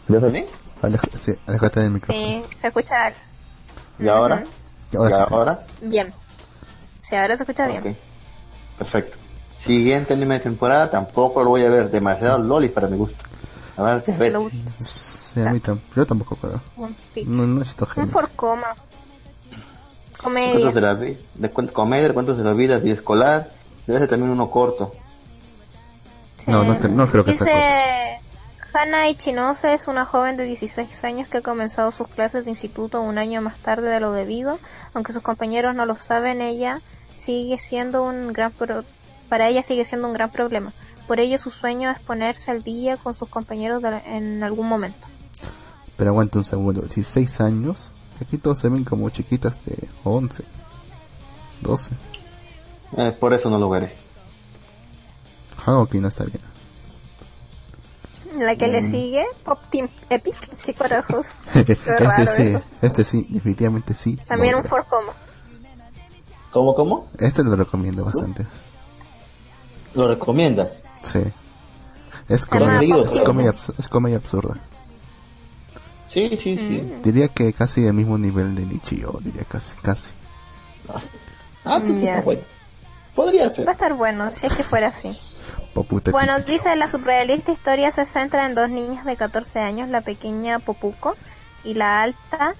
¿Ya? 0.09 0.19
Aleja- 0.81 1.07
sí, 1.17 1.33
aléjate 1.47 1.79
del 1.79 1.91
micrófono. 1.91 2.19
Sí, 2.25 2.43
se 2.61 2.67
escucha 2.67 3.13
¿Y 3.99 4.07
ahora? 4.07 4.43
Y 4.91 4.97
ahora 4.97 5.09
¿Y 5.09 5.13
sí. 5.13 5.33
ahora? 5.33 5.65
bien. 5.81 6.13
Sí, 7.01 7.15
ahora 7.15 7.37
se 7.37 7.43
escucha 7.43 7.67
bien. 7.67 7.97
Perfecto. 8.77 9.17
Siguiente 9.65 10.13
anime 10.13 10.35
de 10.35 10.39
temporada, 10.41 10.91
tampoco 10.91 11.41
lo 11.43 11.51
voy 11.51 11.63
a 11.63 11.69
ver. 11.69 11.89
Demasiado 11.89 12.37
lolis 12.39 12.71
para 12.71 12.87
mi 12.87 12.97
gusto. 12.97 13.15
A 13.77 13.83
ver, 13.83 14.01
te 14.03 14.11
Sí, 14.85 15.39
a 15.41 15.51
mí 15.51 15.59
tampoco. 15.61 15.93
Yo 15.95 16.05
tampoco 16.05 16.35
creo. 16.35 16.61
un. 16.75 16.95
No, 17.25 17.47
no 17.47 17.61
Un 17.61 17.65
genio. 17.87 18.11
Forcoma. 20.23 20.39
Cuentos 20.51 20.61
Comedia. 20.61 20.71
de 20.71 20.81
la 20.81 20.93
vida, 20.93 21.19
de 21.35 21.53
cuent- 21.53 21.71
comedia, 21.71 22.07
de 22.07 22.13
cuentos 22.13 22.37
de 22.37 22.43
la 22.43 22.53
vida, 22.53 22.77
vida 22.79 22.93
escolar. 22.95 23.51
Debe 23.87 23.99
ser 23.99 24.09
también 24.09 24.31
uno 24.31 24.49
corto. 24.49 24.93
No, 26.47 26.63
no, 26.63 26.77
cre- 26.79 26.89
no 26.89 27.07
creo 27.07 27.23
que 27.23 27.33
sea 27.33 27.45
Dice, 27.47 28.19
Hana 28.73 29.07
Ichinose 29.07 29.73
es 29.73 29.87
una 29.87 30.05
joven 30.05 30.35
de 30.35 30.43
16 30.43 31.03
años 31.03 31.27
que 31.29 31.37
ha 31.37 31.41
comenzado 31.41 31.91
sus 31.91 32.07
clases 32.07 32.45
de 32.45 32.51
instituto 32.51 33.01
un 33.01 33.17
año 33.17 33.41
más 33.41 33.57
tarde 33.59 33.89
de 33.89 33.99
lo 33.99 34.11
debido. 34.11 34.59
Aunque 34.93 35.13
sus 35.13 35.21
compañeros 35.21 35.73
no 35.75 35.85
lo 35.85 35.95
saben, 35.95 36.41
ella 36.41 36.81
sigue 37.15 37.57
siendo 37.59 38.03
un 38.03 38.33
gran 38.33 38.51
pro- 38.51 38.83
para 39.29 39.47
ella 39.47 39.63
sigue 39.63 39.85
siendo 39.85 40.07
un 40.07 40.13
gran 40.13 40.31
problema. 40.31 40.73
Por 41.07 41.19
ello 41.19 41.37
su 41.37 41.49
sueño 41.51 41.91
es 41.91 41.99
ponerse 41.99 42.51
al 42.51 42.63
día 42.63 42.97
con 42.97 43.15
sus 43.15 43.29
compañeros 43.29 43.81
de 43.81 43.91
la- 43.91 43.99
en 44.05 44.43
algún 44.43 44.67
momento. 44.67 45.07
Pero 45.95 46.09
aguanta 46.09 46.39
un 46.39 46.43
segundo. 46.45 46.81
16 46.81 47.39
años. 47.41 47.91
Aquí 48.23 48.37
todos 48.37 48.59
se 48.59 48.69
ven 48.69 48.83
como 48.83 49.09
chiquitas 49.09 49.63
de 49.65 49.87
11, 50.03 50.43
12. 51.61 51.95
Eh, 52.97 53.15
por 53.19 53.33
eso 53.33 53.49
no 53.49 53.59
lo 53.59 53.69
veré. 53.69 53.93
Hagoki 55.65 55.99
no 55.99 56.07
está 56.07 56.25
bien. 56.25 56.39
La 58.39 58.55
que 58.55 58.67
le 58.67 58.81
Mm. 58.81 58.85
sigue, 58.91 59.25
Pop 59.43 59.59
Team 59.69 59.87
Epic, 60.09 60.35
qué 60.63 60.73
carajos. 60.73 61.27
este 61.53 61.99
raro 61.99 62.25
sí, 62.31 62.41
eso. 62.55 62.65
este 62.81 63.03
sí, 63.03 63.27
definitivamente 63.29 63.93
sí. 63.93 64.15
También 64.27 64.55
un 64.55 64.63
forcoma. 64.63 65.13
¿Cómo, 66.51 66.73
cómo? 66.75 67.07
Este 67.19 67.43
lo 67.43 67.55
recomiendo 67.55 68.05
bastante. 68.05 68.45
¿Lo 69.95 70.07
recomiendas? 70.07 70.69
Sí. 71.01 71.19
Es 72.29 72.45
comedia, 72.45 72.95
es 73.03 73.21
comedia, 73.21 73.53
es 73.77 73.87
comedia 73.89 74.17
absurda. 74.17 74.57
Sí, 76.13 76.37
sí, 76.37 76.53
Mm. 76.55 76.57
sí. 76.59 76.93
Diría 77.03 77.27
que 77.27 77.51
casi 77.53 77.85
el 77.85 77.93
mismo 77.93 78.17
nivel 78.17 78.53
de 78.55 78.65
Nichio, 78.65 79.17
diría 79.23 79.43
casi, 79.45 79.75
casi. 79.77 80.11
Ah, 81.65 81.77
entonces 81.77 82.03
Ya. 82.03 82.09
está 82.11 82.21
bueno. 82.21 82.41
Podría 83.15 83.43
Va 83.43 83.47
a 83.47 83.51
ser. 83.51 83.69
estar 83.69 83.93
bueno, 83.93 84.31
si 84.33 84.45
es 84.45 84.53
que 84.55 84.63
fuera 84.63 84.87
así. 84.89 85.17
Popute 85.73 86.11
Bueno, 86.11 86.39
dice 86.39 86.75
la 86.75 86.87
surrealista 86.87 87.51
historia 87.51 87.91
se 87.91 88.05
centra 88.05 88.45
en 88.45 88.53
dos 88.55 88.69
niñas 88.69 89.05
de 89.05 89.15
14 89.15 89.59
años, 89.59 89.89
la 89.89 90.01
pequeña 90.01 90.59
Popuco 90.59 91.15
y 91.63 91.73
la 91.73 92.01
alta 92.03 92.55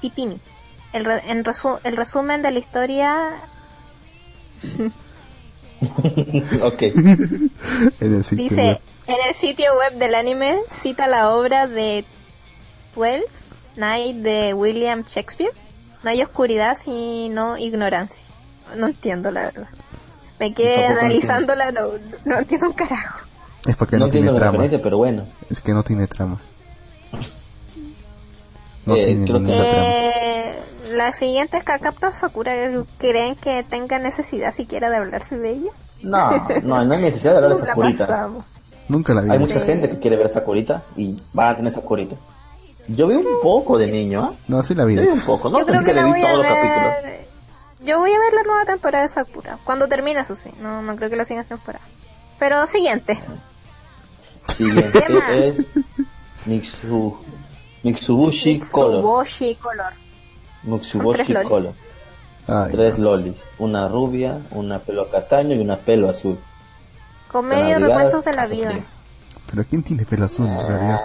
Pipini. 0.00 0.40
El, 0.92 1.04
re- 1.04 1.22
en 1.30 1.44
resu- 1.44 1.78
el 1.84 1.96
resumen 1.96 2.42
de 2.42 2.50
la 2.50 2.58
historia 2.58 3.36
ok. 6.62 6.82
en 6.82 7.50
el 8.00 8.24
sitio 8.24 8.44
dice, 8.48 8.56
web. 8.62 8.80
en 9.06 9.16
el 9.28 9.34
sitio 9.34 9.76
web 9.76 9.94
del 9.98 10.14
anime 10.14 10.56
cita 10.82 11.06
la 11.06 11.30
obra 11.30 11.66
de 11.66 12.04
12 12.96 13.24
Night 13.76 14.16
de 14.16 14.54
William 14.54 15.02
Shakespeare. 15.04 15.52
No 16.02 16.10
hay 16.10 16.22
oscuridad 16.22 16.76
sino 16.78 17.56
ignorancia. 17.58 18.22
No 18.76 18.86
entiendo 18.86 19.30
la 19.30 19.42
verdad. 19.42 19.68
Me 20.40 20.52
quedé 20.52 20.86
analizándola, 20.86 21.70
no, 21.72 21.88
no 22.24 22.38
entiendo 22.38 22.66
un 22.68 22.72
carajo. 22.74 23.26
Es 23.66 23.76
porque 23.76 23.96
No 23.96 24.06
no, 24.06 24.12
tiene 24.12 24.30
trama. 24.32 24.64
pero 24.82 24.98
bueno. 24.98 25.26
Es 25.50 25.60
que 25.60 25.72
no 25.72 25.82
tiene 25.82 26.06
trama. 26.06 26.38
No 28.84 28.94
Eh, 28.94 29.04
tiene 29.06 29.24
creo 29.26 29.38
que- 29.40 29.46
trama. 29.46 29.64
Eh, 29.64 30.60
la 30.92 31.12
siguiente 31.12 31.56
es 31.56 31.64
Kakapta 31.64 32.12
Sakura. 32.12 32.52
¿Creen 32.98 33.34
que 33.34 33.64
tenga 33.64 33.98
necesidad 33.98 34.52
siquiera 34.52 34.88
de 34.90 34.96
hablarse 34.96 35.38
de 35.38 35.50
ella? 35.50 35.70
No, 36.02 36.46
no, 36.62 36.84
no 36.84 36.94
hay 36.94 37.00
necesidad 37.00 37.32
de 37.32 37.36
hablar 37.38 37.56
de 37.58 37.66
Sakurita. 37.66 38.28
Nunca 38.88 39.14
la 39.14 39.22
vi. 39.22 39.30
Hay 39.30 39.38
mucha 39.38 39.58
Sí. 39.60 39.66
gente 39.66 39.90
que 39.90 39.98
quiere 39.98 40.16
ver 40.16 40.30
Sakurita 40.30 40.84
y 40.96 41.16
va 41.36 41.50
a 41.50 41.56
tener 41.56 41.72
Sakurita. 41.72 42.14
Yo 42.88 43.06
vi 43.06 43.14
un 43.16 43.26
poco 43.42 43.78
de 43.78 43.90
niño, 43.90 44.22
¿ah? 44.24 44.34
No, 44.48 44.62
sí 44.62 44.74
la 44.74 44.84
vi. 44.84 44.94
Yo 44.94 45.02
vi 45.02 45.08
un 45.08 45.20
poco, 45.20 45.50
¿no? 45.50 45.58
Yo 45.58 45.66
creo 45.66 45.82
que 45.82 45.92
la 45.92 46.02
le 46.02 46.12
vi 46.12 46.22
todos 46.22 46.36
los 46.36 46.46
capítulos. 46.46 46.92
Yo 47.84 47.98
voy 48.00 48.12
a 48.12 48.18
ver 48.18 48.32
la 48.32 48.42
nueva 48.42 48.64
temporada 48.64 49.02
de 49.02 49.08
Sakura. 49.08 49.58
Cuando 49.64 49.86
termine, 49.88 50.20
eso 50.20 50.34
sí. 50.34 50.50
No, 50.60 50.82
no 50.82 50.96
creo 50.96 51.10
que 51.10 51.16
la 51.16 51.24
siguiente 51.24 51.48
temporada. 51.54 51.84
Pero 52.38 52.66
siguiente. 52.66 53.20
Siguiente 54.56 55.04
¿Qué 55.06 55.12
más? 55.12 55.30
es 55.30 55.64
Mitsu, 56.46 57.16
Mitsubushi 57.82 58.58
Color. 58.70 58.96
Mitsuboshi 58.96 59.54
Color. 59.56 59.92
Mitsubushi 60.62 61.24
tres. 61.24 61.48
Color. 61.48 61.74
Ay, 62.48 62.72
Tres 62.72 62.98
lolis. 62.98 63.34
Una 63.58 63.88
rubia, 63.88 64.40
una 64.52 64.78
pelo 64.78 65.10
castaño 65.10 65.54
y 65.54 65.58
una 65.58 65.78
pelo 65.78 66.08
azul. 66.08 66.38
Comedia 67.30 67.78
recuentos 67.78 68.24
de 68.24 68.32
la 68.34 68.46
vida. 68.46 68.72
Pero 69.50 69.64
¿quién 69.68 69.82
tiene 69.82 70.04
pelo 70.04 70.26
azul 70.26 70.46
en 70.46 70.66
realidad? 70.66 71.00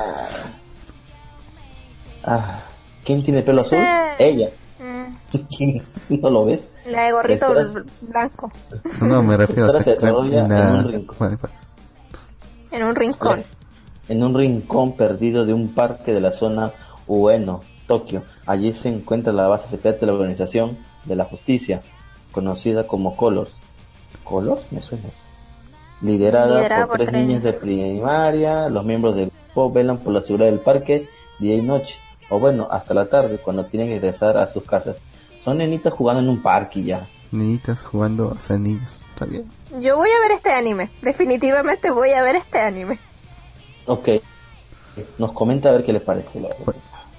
Ah, 2.23 2.61
¿Quién 3.03 3.23
tiene 3.23 3.41
pelo 3.41 3.61
azul? 3.61 3.79
Sí. 3.79 3.85
Ella. 4.19 4.49
Mm, 4.79 5.37
¿Quién? 5.57 5.83
¿No 6.09 6.29
lo 6.29 6.45
ves? 6.45 6.67
la 6.85 7.03
de 7.03 7.11
gorrito 7.11 7.53
La 7.53 7.61
bl- 7.63 7.85
blanco. 8.01 8.51
No, 9.01 9.21
me 9.23 9.37
refiero 9.37 9.65
a 9.67 9.81
se 9.81 9.93
en 9.93 10.15
un 10.15 10.31
rincón. 10.91 11.37
Pues, 11.39 11.53
En 12.71 12.83
un 12.83 12.95
rincón. 12.95 13.43
En 14.09 14.23
un 14.23 14.35
rincón 14.35 14.93
perdido 14.93 15.45
de 15.45 15.53
un 15.53 15.69
parque 15.73 16.11
de 16.13 16.21
la 16.21 16.31
zona 16.31 16.71
Ueno, 17.07 17.61
Tokio. 17.87 18.23
Allí 18.45 18.73
se 18.73 18.89
encuentra 18.89 19.31
la 19.31 19.47
base 19.47 19.69
secreta 19.69 20.01
de 20.01 20.05
la 20.07 20.13
organización 20.13 20.77
de 21.05 21.15
la 21.15 21.25
justicia, 21.25 21.81
conocida 22.31 22.87
como 22.87 23.15
Colors. 23.15 23.51
¿Colors? 24.23 24.71
Me 24.71 24.81
suena. 24.81 25.05
Liderada, 26.01 26.55
Liderada 26.57 26.87
por, 26.87 26.97
por 26.97 26.97
tres 26.97 27.09
tres 27.11 27.27
niñas 27.27 27.43
de 27.43 27.53
primaria, 27.53 28.69
los 28.69 28.83
miembros 28.83 29.15
del 29.15 29.31
grupo 29.45 29.71
velan 29.71 29.97
por 29.99 30.13
la 30.13 30.21
seguridad 30.21 30.47
del 30.49 30.59
parque 30.59 31.07
día 31.39 31.55
y 31.55 31.61
noche. 31.61 31.95
O 32.31 32.39
bueno, 32.39 32.67
hasta 32.71 32.93
la 32.95 33.05
tarde, 33.07 33.37
cuando 33.37 33.65
tienen 33.65 33.89
que 33.89 33.99
regresar 33.99 34.37
a 34.37 34.47
sus 34.47 34.63
casas. 34.63 34.95
Son 35.43 35.57
nenitas 35.59 35.93
jugando 35.93 36.21
en 36.23 36.29
un 36.29 36.41
parque 36.41 36.79
y 36.79 36.85
ya. 36.85 37.05
niñitas 37.31 37.83
jugando 37.83 38.31
a 38.35 38.39
ser 38.39 38.59
niños. 38.59 38.99
Está 39.13 39.25
bien. 39.25 39.51
Yo 39.79 39.97
voy 39.97 40.09
a 40.09 40.19
ver 40.21 40.31
este 40.31 40.51
anime. 40.51 40.89
Definitivamente 41.01 41.91
voy 41.91 42.11
a 42.11 42.23
ver 42.23 42.35
este 42.37 42.59
anime. 42.59 42.97
Ok. 43.85 44.09
Nos 45.17 45.31
comenta 45.33 45.69
a 45.69 45.71
ver 45.73 45.83
qué 45.85 45.93
les 45.93 46.01
parece. 46.01 46.39
la 46.39 46.49
verdad. 46.49 46.65
Pa- 46.65 46.73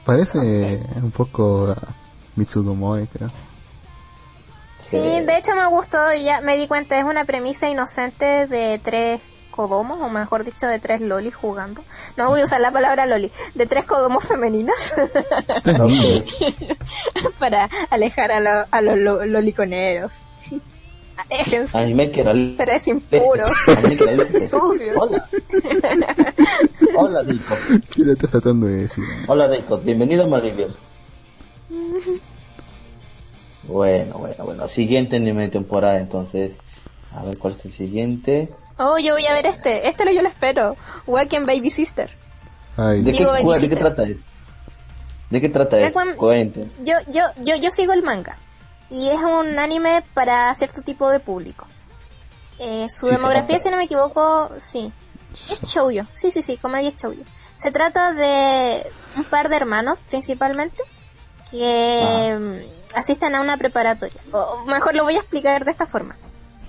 Parece 0.04 0.82
un 1.02 1.10
poco 1.12 1.74
Mitsudomoe, 2.36 3.06
creo. 3.06 3.30
Sí, 4.84 4.98
de 4.98 5.36
hecho 5.38 5.54
me 5.54 5.66
gustó 5.68 6.12
y 6.12 6.24
ya 6.24 6.40
me 6.40 6.56
di 6.56 6.66
cuenta, 6.66 6.98
es 6.98 7.04
una 7.04 7.24
premisa 7.24 7.68
inocente 7.70 8.46
de 8.48 8.80
tres 8.82 9.20
codomos, 9.52 10.00
o 10.00 10.08
mejor 10.08 10.42
dicho, 10.42 10.66
de 10.66 10.80
tres 10.80 11.00
lolis 11.00 11.34
jugando. 11.36 11.84
No 12.16 12.28
voy 12.30 12.40
a 12.40 12.44
usar 12.44 12.60
la 12.60 12.72
palabra 12.72 13.06
loli, 13.06 13.30
de 13.54 13.66
tres 13.66 13.84
codomos 13.84 14.24
femeninas 14.24 14.92
para 17.38 17.70
alejar 17.90 18.32
a, 18.32 18.40
lo- 18.40 18.66
a 18.70 18.80
los 18.80 18.98
lo- 18.98 19.24
loliconeros. 19.26 20.10
Aléjense, 21.14 21.78
era 22.20 22.32
tres 22.56 22.86
impuros. 22.88 23.50
Hola. 24.98 25.28
Hola, 26.96 27.22
Deiko. 27.22 27.54
¿Qué 27.94 28.02
le 28.04 28.12
estás 28.12 28.30
tratando 28.30 28.66
de 28.66 28.78
decir? 28.78 29.04
Hola, 29.28 29.46
Deiko. 29.46 29.78
Bienvenido 29.78 30.24
a 30.24 30.26
Maribel. 30.26 30.74
Bueno, 33.64 34.18
bueno, 34.18 34.44
bueno. 34.44 34.68
Siguiente 34.68 35.16
anime 35.16 35.42
de 35.42 35.48
temporada, 35.50 35.98
entonces. 35.98 36.56
A 37.14 37.22
ver 37.24 37.36
cuál 37.38 37.54
es 37.54 37.64
el 37.66 37.72
siguiente. 37.72 38.48
Oh, 38.78 38.98
yo 38.98 39.14
voy 39.14 39.26
a 39.26 39.32
ver 39.34 39.46
este, 39.46 39.88
este 39.88 40.04
lo 40.04 40.12
yo 40.12 40.22
lo 40.22 40.28
espero. 40.28 40.76
Wacken 41.06 41.42
Baby 41.44 41.70
Sister. 41.70 42.16
Ay, 42.76 43.02
¿De 43.02 43.12
qué, 43.12 43.18
Digo, 43.18 43.30
cuál- 43.30 43.42
¿De 43.60 43.68
qué 43.68 43.74
Babysitter. 43.74 43.78
trata 43.78 44.02
esto? 44.04 44.22
¿De 45.30 45.40
qué 45.40 45.48
trata? 45.48 45.76
Wacken- 45.78 46.16
Cuenten. 46.16 46.72
Yo, 46.84 46.94
yo, 47.08 47.24
yo, 47.42 47.56
yo 47.56 47.70
sigo 47.70 47.92
el 47.92 48.02
manga. 48.02 48.36
Y 48.88 49.08
es 49.08 49.16
un 49.20 49.58
anime 49.58 50.02
para 50.14 50.54
cierto 50.54 50.82
tipo 50.82 51.10
de 51.10 51.20
público. 51.20 51.66
Eh, 52.58 52.86
su 52.90 53.06
Sí, 53.08 53.12
demografía, 53.14 53.58
si 53.58 53.70
no 53.70 53.76
me 53.76 53.84
equivoco, 53.84 54.50
sí. 54.60 54.92
Es 55.50 55.62
shoujo. 55.62 56.06
Sí, 56.14 56.30
sí, 56.30 56.42
sí, 56.42 56.56
comedia 56.58 56.88
es 56.90 56.96
shoujo. 56.96 57.22
Se 57.56 57.70
trata 57.70 58.12
de 58.12 58.86
un 59.16 59.24
par 59.24 59.48
de 59.48 59.56
hermanos, 59.56 60.02
principalmente, 60.08 60.82
que 61.50 62.66
asisten 62.94 63.34
a 63.34 63.40
una 63.40 63.56
preparatoria. 63.56 64.20
O 64.32 64.64
mejor 64.66 64.94
lo 64.94 65.04
voy 65.04 65.16
a 65.16 65.20
explicar 65.20 65.64
de 65.64 65.70
esta 65.70 65.86
forma. 65.86 66.16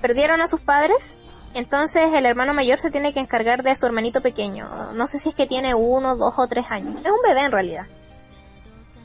Perdieron 0.02 0.42
a 0.42 0.48
sus 0.48 0.62
padres, 0.62 1.16
entonces 1.54 2.14
el 2.14 2.26
hermano 2.26 2.54
mayor 2.54 2.80
se 2.80 2.90
tiene 2.90 3.14
que 3.14 3.20
encargar 3.20 3.64
de 3.64 3.76
su 3.76 3.86
hermanito 3.86 4.22
pequeño. 4.22 4.94
No 4.94 5.08
sé 5.08 5.20
si 5.20 5.30
es 5.30 5.36
que 5.36 5.48
tiene 5.48 5.76
uno, 5.76 6.16
dos 6.16 6.34
o 6.38 6.48
tres 6.48 6.66
años. 6.70 6.96
Es 7.04 7.12
un 7.12 7.22
bebé 7.24 7.46
en 7.46 7.52
realidad. 7.52 7.86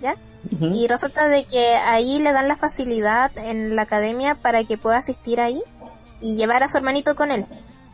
¿Ya? 0.00 0.14
Y 0.60 0.86
resulta 0.86 1.28
de 1.28 1.44
que 1.44 1.76
ahí 1.76 2.20
le 2.20 2.32
dan 2.32 2.48
la 2.48 2.56
facilidad 2.56 3.36
en 3.36 3.76
la 3.76 3.82
academia 3.82 4.34
para 4.36 4.64
que 4.64 4.78
pueda 4.78 4.96
asistir 4.96 5.40
ahí 5.40 5.62
y 6.20 6.36
llevar 6.36 6.62
a 6.62 6.68
su 6.68 6.76
hermanito 6.76 7.16
con 7.16 7.30
él. 7.30 7.44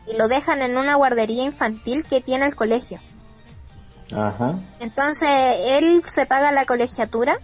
Y 0.07 0.15
lo 0.15 0.27
dejan 0.27 0.61
en 0.61 0.77
una 0.77 0.95
guardería 0.95 1.43
infantil 1.43 2.05
que 2.05 2.21
tiene 2.21 2.45
el 2.45 2.55
colegio. 2.55 2.99
Ajá. 4.15 4.59
Entonces 4.79 5.29
él 5.65 6.03
se 6.07 6.27
paga 6.27 6.51
la 6.51 6.65
colegiatura 6.65 7.39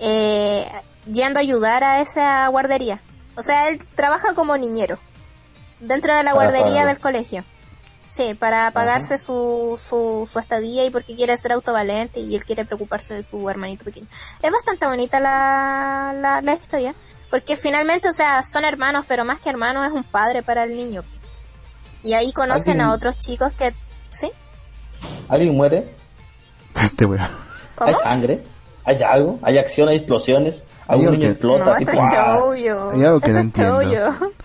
eh, 0.00 0.70
yendo 1.06 1.38
a 1.38 1.42
ayudar 1.42 1.84
a 1.84 2.00
esa 2.00 2.46
guardería. 2.48 3.00
O 3.36 3.42
sea, 3.42 3.68
él 3.68 3.86
trabaja 3.94 4.34
como 4.34 4.58
niñero 4.58 4.98
dentro 5.82 6.14
de 6.14 6.22
la 6.22 6.32
guardería 6.32 6.66
pagar. 6.82 6.86
del 6.86 7.00
colegio. 7.00 7.44
Sí, 8.10 8.34
para 8.34 8.70
pagarse 8.72 9.16
su, 9.16 9.80
su, 9.88 10.28
su 10.30 10.38
estadía 10.38 10.84
y 10.84 10.90
porque 10.90 11.16
quiere 11.16 11.36
ser 11.38 11.52
autovalente 11.52 12.20
y 12.20 12.36
él 12.36 12.44
quiere 12.44 12.66
preocuparse 12.66 13.14
de 13.14 13.22
su 13.22 13.48
hermanito 13.48 13.84
pequeño. 13.86 14.06
Es 14.42 14.50
bastante 14.52 14.84
bonita 14.86 15.18
la, 15.18 16.12
la, 16.20 16.42
la 16.42 16.54
historia, 16.54 16.94
porque 17.30 17.56
finalmente, 17.56 18.10
o 18.10 18.12
sea, 18.12 18.42
son 18.42 18.66
hermanos, 18.66 19.06
pero 19.08 19.24
más 19.24 19.40
que 19.40 19.48
hermanos 19.48 19.86
es 19.86 19.92
un 19.92 20.04
padre 20.04 20.42
para 20.42 20.64
el 20.64 20.76
niño. 20.76 21.02
Y 22.02 22.12
ahí 22.12 22.32
conocen 22.34 22.80
¿Alguien- 22.80 22.80
a 22.82 22.92
otros 22.92 23.18
chicos 23.20 23.50
que... 23.54 23.72
¿Sí? 24.10 24.30
¿Alguien 25.28 25.56
muere? 25.56 25.88
Este 26.82 27.06
weón. 27.06 27.26
¿Cómo? 27.76 27.88
¿Hay 27.88 27.94
sangre? 28.02 28.42
¿Hay 28.84 29.02
algo? 29.02 29.38
¿Hay 29.42 29.56
acción? 29.56 29.88
¿Hay 29.88 29.96
explosiones? 29.96 30.62
¿Algún 30.86 31.12
niño 31.12 31.20
que- 31.20 31.30
explota? 31.30 31.64
No, 31.64 31.76
esto 31.76 31.92
es 31.92 31.98
chollo. 31.98 32.90
Hay 32.90 33.04
algo 33.04 33.20
que 33.20 33.28
no 33.30 33.38
entiendo. 33.38 33.78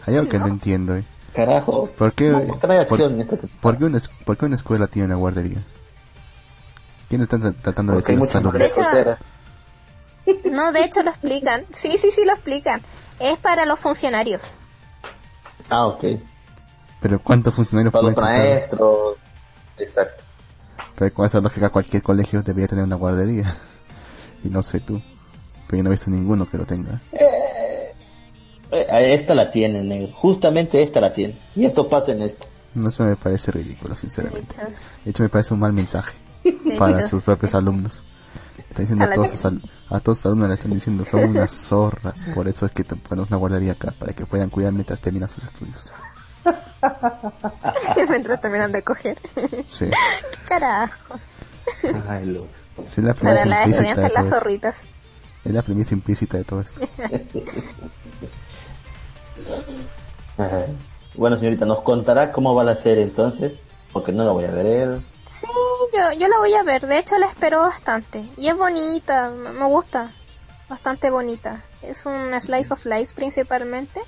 Hay 0.06 0.16
algo 0.16 0.30
que 0.30 0.40
no 0.40 0.48
entiendo. 0.48 0.96
eh. 0.96 1.04
Carajo. 1.38 1.88
¿Por 1.98 2.14
qué, 2.14 2.30
No, 2.30 2.42
¿por 2.42 2.60
qué 2.60 2.68
no 2.68 2.74
hay 2.74 2.80
por- 2.86 2.94
acción 2.94 3.14
en 3.14 3.22
esta 3.22 3.38
por 3.62 3.78
qué 3.78 3.86
una, 3.86 3.98
es- 3.98 4.10
por 4.26 4.38
qué 4.38 4.46
una 4.46 4.56
escuela 4.56 4.88
tiene 4.88 5.06
una 5.06 5.16
guardería? 5.16 5.64
¿Quién 7.10 7.22
está 7.22 7.38
tra- 7.38 7.56
tratando 7.62 7.94
de 7.94 8.00
Porque 8.00 8.12
hay 8.14 8.18
decir 8.18 8.84
los. 8.84 9.18
No, 10.52 10.72
de 10.72 10.84
hecho 10.84 11.04
lo 11.04 11.12
explican. 11.12 11.66
Sí, 11.74 11.98
sí, 12.02 12.10
sí 12.14 12.26
lo 12.26 12.34
explican. 12.34 12.82
Es 13.20 13.38
para 13.38 13.66
los 13.68 13.80
funcionarios. 13.80 14.42
Ah, 15.70 15.86
ok. 15.86 16.04
Pero 17.02 17.20
¿cuántos 17.22 17.54
funcionarios 17.54 17.94
Para 17.94 18.04
los 18.06 18.16
pueden 18.16 18.30
citar? 18.32 18.48
maestros. 18.50 19.18
Exacto. 19.78 20.24
Pero 20.96 21.14
con 21.14 21.26
esa 21.28 21.40
lógica 21.40 21.70
cualquier 21.70 22.02
colegio 22.02 22.42
debería 22.42 22.68
tener 22.68 22.84
una 22.84 22.96
guardería. 22.96 23.56
Y 24.44 24.50
no 24.50 24.64
sé 24.64 24.80
tú. 24.80 25.02
Pero 25.68 25.78
yo 25.78 25.84
no 25.84 25.90
he 25.90 25.94
visto 25.94 26.10
ninguno 26.10 26.48
que 26.50 26.58
lo 26.58 26.66
tenga. 26.66 27.00
Eh, 27.12 27.26
esta 28.72 29.36
la 29.36 29.52
tiene, 29.52 29.84
negro. 29.84 30.14
Justamente 30.14 30.82
esta 30.84 31.00
la 31.02 31.14
tiene. 31.14 31.38
Y 31.56 31.66
esto 31.66 31.88
pasa 31.88 32.12
en 32.12 32.22
esta. 32.22 32.46
No 32.74 32.90
se 32.92 33.04
me 33.04 33.16
parece 33.16 33.52
ridículo, 33.52 33.96
sinceramente. 33.96 34.56
De 35.04 35.12
hecho 35.12 35.24
me 35.24 35.30
parece 35.30 35.54
un 35.54 35.60
mal 35.62 35.74
mensaje 35.74 36.16
para 36.78 37.06
sus 37.08 37.24
propios 37.24 37.56
alumnos. 37.56 38.06
Está 38.70 38.82
diciendo 38.82 39.06
a 39.06 39.08
A 39.08 39.14
todos, 39.16 39.30
sus 39.32 39.46
al- 39.46 39.62
a 39.90 40.00
todos 40.00 40.18
sus 40.20 40.26
alumnos 40.28 40.50
le 40.50 40.56
están 40.56 40.72
diciendo 40.74 41.04
son 41.06 41.24
unas 41.30 41.52
zorras. 41.52 42.26
Por 42.36 42.48
eso 42.48 42.66
es 42.66 42.72
que 42.74 42.84
te 42.84 42.96
ponemos 42.96 43.30
una 43.30 43.38
guardería 43.38 43.72
acá, 43.74 43.94
para 43.98 44.14
que 44.14 44.26
puedan 44.26 44.50
cuidar 44.50 44.72
mientras 44.74 45.00
terminan 45.02 45.30
sus 45.30 45.44
estudios. 45.46 45.92
Mientras 48.10 48.40
terminan 48.40 48.72
de 48.72 48.82
coger. 48.84 49.18
Sí. 49.68 49.90
Carajo. 50.48 51.16
Ay, 52.08 52.26
lo. 52.26 52.42
Sí, 52.86 53.02
es 53.02 53.04
la 53.04 53.14
Para 53.16 53.42
premisa 53.42 53.82
las 53.82 54.14
las 54.14 54.24
esto. 54.28 54.36
zorritas. 54.40 54.78
Es 55.44 55.52
la 55.52 55.62
premisa 55.64 55.94
implícita 55.96 56.38
de 56.38 56.44
todo 56.44 56.62
esto. 56.62 56.88
Ajá. 60.38 60.66
Bueno, 61.16 61.38
señorita, 61.38 61.66
¿nos 61.66 61.82
contará 61.82 62.32
cómo 62.32 62.54
va 62.54 62.64
la 62.64 62.76
serie 62.78 63.04
entonces? 63.04 63.54
Porque 63.92 64.12
no 64.12 64.24
la 64.24 64.32
voy 64.32 64.46
a 64.46 64.52
ver. 64.52 65.00
Sí, 65.26 65.48
yo, 65.94 66.12
yo 66.20 66.28
la 66.28 66.38
voy 66.38 66.54
a 66.54 66.64
ver. 66.64 66.86
De 66.86 67.00
hecho 67.00 67.18
la 67.18 67.26
espero 67.28 67.62
bastante. 67.62 68.26
Y 68.38 68.48
es 68.48 68.58
bonita. 68.58 69.30
Me 69.32 69.66
gusta. 69.66 70.12
Bastante 70.70 71.10
bonita. 71.10 71.64
Es 71.82 72.06
un 72.06 72.34
slice 72.40 72.74
of 72.74 72.86
life 72.86 73.14
principalmente. 73.16 74.02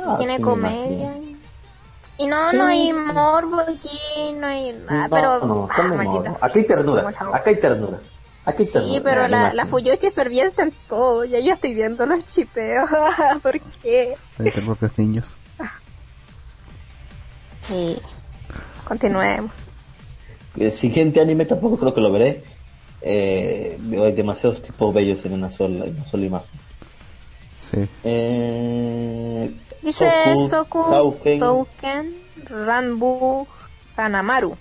Ah, 0.00 0.16
Tiene 0.18 0.36
sí, 0.38 0.42
comedia. 0.42 1.14
imagino. 1.16 1.38
Y 2.16 2.26
no, 2.26 2.50
Sí. 2.50 2.56
no 2.56 2.66
hay 2.66 2.92
morbo 2.92 3.60
aquí, 3.60 4.32
no 4.34 4.46
hay 4.46 4.72
nada, 4.72 5.08
no, 5.08 5.14
pero... 5.16 5.46
no, 5.46 5.68
ah, 5.70 6.48
hay 6.54 6.64
ternura. 6.64 7.08
Acá 7.08 7.42
hay 7.50 7.56
ternura. 7.56 7.98
Aquí. 8.46 8.66
Sí, 8.66 9.00
pero 9.02 9.26
la, 9.28 9.54
la. 9.54 9.64
Fuyuchi 9.66 10.10
pervierte 10.10 10.62
en 10.62 10.72
todo. 10.88 11.24
Ya 11.24 11.40
yo 11.40 11.54
estoy 11.54 11.74
viendo 11.74 12.04
los 12.04 12.24
chipeos. 12.26 12.88
¿Por 13.42 13.58
qué? 13.82 14.16
Entre 14.38 14.62
propios 14.62 14.96
niños. 14.98 15.36
Sí. 17.66 17.96
Continuemos. 18.86 19.50
El 20.56 20.70
siguiente 20.72 21.20
anime 21.20 21.46
tampoco 21.46 21.78
creo 21.78 21.94
que 21.94 22.00
lo 22.02 22.12
veré. 22.12 22.44
Eh, 23.00 23.76
veo 23.80 24.04
hay 24.04 24.12
demasiados 24.12 24.60
tipos 24.62 24.92
bellos 24.94 25.24
en 25.24 25.32
una 25.32 25.50
sola, 25.50 25.86
en 25.86 25.96
una 25.96 26.04
sola 26.04 26.26
imagen. 26.26 26.48
Sí. 27.56 27.88
Eh, 28.04 29.54
Dice 29.82 30.10
Soku, 30.50 30.90
Tauken. 30.90 31.38
Touken, 31.40 32.14
Ranbu, 32.44 33.46
Hanamaru. 33.96 34.56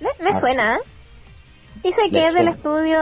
Me, 0.00 0.08
me 0.24 0.30
Ah, 0.30 0.34
suena, 0.40 0.74
¿eh? 0.76 0.78
Dice 1.82 2.10
que 2.10 2.28
es 2.28 2.34
del 2.34 2.48
estudio 2.48 2.98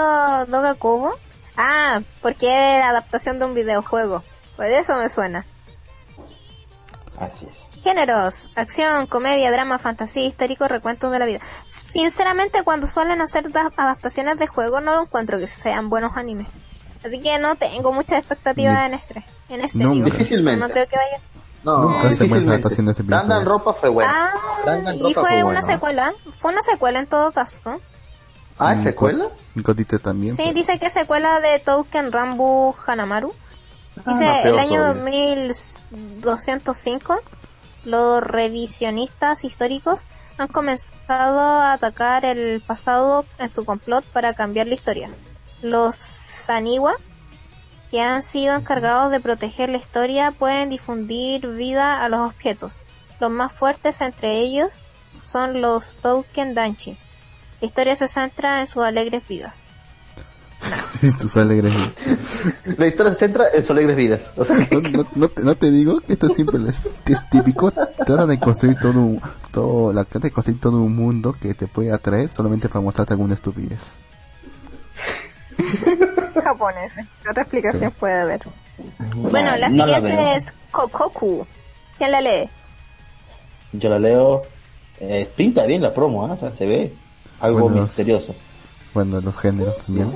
Dogakubo. 0.47 1.15
Ah, 1.57 2.01
porque 2.23 2.79
es 2.79 2.85
adaptación 2.85 3.39
de 3.39 3.45
un 3.45 3.55
videojuego. 3.55 4.23
Pues 4.57 4.73
eso 4.79 4.97
me 4.97 5.09
suena. 5.09 5.45
Así 7.19 7.47
es. 7.47 7.83
Géneros, 7.83 8.47
acción, 8.57 9.07
comedia, 9.07 9.51
drama, 9.51 9.79
fantasía, 9.79 10.27
histórico, 10.27 10.69
recuentos 10.69 11.11
de 11.13 11.19
la 11.19 11.25
vida. 11.27 11.41
Sinceramente, 11.89 12.63
cuando 12.63 12.87
suelen 12.87 13.21
hacer 13.23 13.51
da- 13.51 13.71
adaptaciones 13.77 14.39
de 14.39 14.47
juegos, 14.47 14.83
no 14.83 14.95
lo 14.95 15.03
encuentro 15.03 15.39
que 15.39 15.47
sean 15.47 15.89
buenos 15.89 16.17
animes. 16.17 16.47
Así 17.05 17.21
que 17.21 17.39
no 17.39 17.57
tengo 17.57 17.93
muchas 17.93 18.19
expectativas 18.19 18.75
Ni- 18.75 18.85
en 18.87 18.95
este. 18.95 19.25
En 19.49 19.61
este 19.63 19.79
Nunca. 19.79 19.95
digo. 19.95 20.05
Difícilmente. 20.07 20.61
No 20.67 20.71
creo 20.71 20.87
que 20.89 20.97
vaya 20.97 21.17
a 21.17 21.21
ser. 21.21 21.31
No, 21.65 21.73
Nunca 21.79 21.95
buenas 21.95 22.19
difícilmente. 22.19 22.51
adaptaciones 22.51 22.97
de 22.99 23.05
Dandan 23.05 23.27
videojuegos. 23.41 23.65
ropa 23.65 23.81
fue 23.81 23.89
buena. 23.91 24.33
Ah, 24.67 24.93
y 24.95 25.15
fue 25.15 25.35
una 25.37 25.45
bueno. 25.45 25.63
secuela. 25.63 26.13
Fue 26.39 26.53
una 26.53 26.63
secuela 26.63 26.99
en 26.99 27.07
todo 27.07 27.33
caso. 27.33 27.57
¿no? 27.65 27.81
Ah, 28.61 28.83
¿secuela? 28.83 29.29
También. 29.99 30.37
Sí, 30.37 30.43
pero- 30.45 30.55
dice 30.55 30.79
que 30.79 30.87
es 30.87 30.93
secuela 30.93 31.41
de 31.41 31.59
Touken 31.59 32.13
Rambu 32.13 32.75
Hanamaru. 32.87 33.33
Dice, 34.07 34.27
Ah, 34.27 34.43
el 34.43 34.59
año 34.59 34.77
todavía. 34.81 35.03
2205, 36.21 37.19
los 37.85 38.23
revisionistas 38.23 39.45
históricos 39.45 40.03
han 40.39 40.49
comenzado 40.49 41.41
a 41.41 41.73
atacar 41.73 42.25
el 42.25 42.63
pasado 42.67 43.25
en 43.39 43.51
su 43.51 43.65
complot 43.65 44.05
para 44.07 44.35
cambiar 44.35 44.67
la 44.69 44.75
historia. 44.75 45.11
Los 45.61 45.97
Saniwa, 45.97 46.95
que 47.91 48.01
han 48.01 48.23
sido 48.23 48.55
encargados 48.55 49.11
de 49.11 49.21
proteger 49.21 49.69
la 49.69 49.79
historia, 49.79 50.31
pueden 50.31 50.71
difundir 50.71 51.47
vida 51.49 52.03
a 52.03 52.09
los 52.09 52.21
objetos. 52.21 52.81
Los 53.19 53.31
más 53.31 53.53
fuertes 53.53 54.01
entre 54.01 54.39
ellos 54.39 54.83
son 55.25 55.61
los 55.61 55.97
Touken 55.97 56.55
Danchi. 56.55 56.97
La 57.61 57.67
historia 57.67 57.95
se 57.97 58.09
centra 58.09 58.61
en 58.61 58.67
sus 58.67 58.83
alegres 58.83 59.27
vidas. 59.29 59.65
Sus 61.19 61.37
alegres. 61.39 61.73
La 62.77 62.87
historia 62.87 63.13
se 63.15 63.19
centra 63.21 63.47
en 63.55 63.63
sus 63.63 63.71
alegres 63.71 63.97
vidas. 63.97 64.21
O 64.37 64.45
sea, 64.45 64.57
No, 64.71 64.81
no, 64.83 65.07
no 65.15 65.29
te, 65.29 65.43
no 65.43 65.55
te 65.55 65.71
digo 65.71 66.01
que 66.01 66.13
esto 66.13 66.29
siempre 66.29 66.59
es, 66.69 66.93
que 67.05 67.15
es 67.15 67.29
típico. 67.31 67.71
Tratan 67.71 68.29
de 68.29 68.39
construir 68.39 68.79
todo 68.79 68.93
un, 68.93 69.23
todo, 69.53 69.93
la 69.95 70.05
de 70.05 70.31
construir 70.31 70.61
todo 70.61 70.77
un 70.77 70.95
mundo 70.95 71.35
que 71.41 71.55
te 71.55 71.67
puede 71.67 71.93
atraer 71.93 72.29
solamente 72.29 72.69
para 72.69 72.81
mostrarte 72.83 73.15
alguna 73.15 73.33
estupidez. 73.35 73.97
japoneses. 76.45 77.07
¿Qué 77.23 77.31
otra 77.31 77.43
explicación 77.43 77.91
Sí. 77.91 77.97
puede 77.99 78.21
haber? 78.21 78.41
Bueno, 79.17 79.57
la 79.57 79.69
no 79.69 79.75
siguiente 79.75 80.37
es 80.37 80.53
Kokoku. 80.71 81.47
¿Quién 81.99 82.13
la 82.13 82.21
lee? 82.21 82.49
Yo 83.73 83.89
la 83.91 83.99
leo. 83.99 84.43
Eh, 85.01 85.27
pinta 85.35 85.65
bien 85.65 85.81
la 85.81 85.95
promo, 85.95 86.27
¿ah? 86.27 86.33
o 86.33 86.37
sea, 86.37 86.53
se 86.53 86.67
ve 86.67 86.95
algo 87.41 87.61
Bueno, 87.61 87.77
los- 87.77 87.85
misterioso. 87.87 88.35
Bueno, 88.95 89.21
los 89.21 89.37
géneros 89.37 89.79
también. 89.79 90.13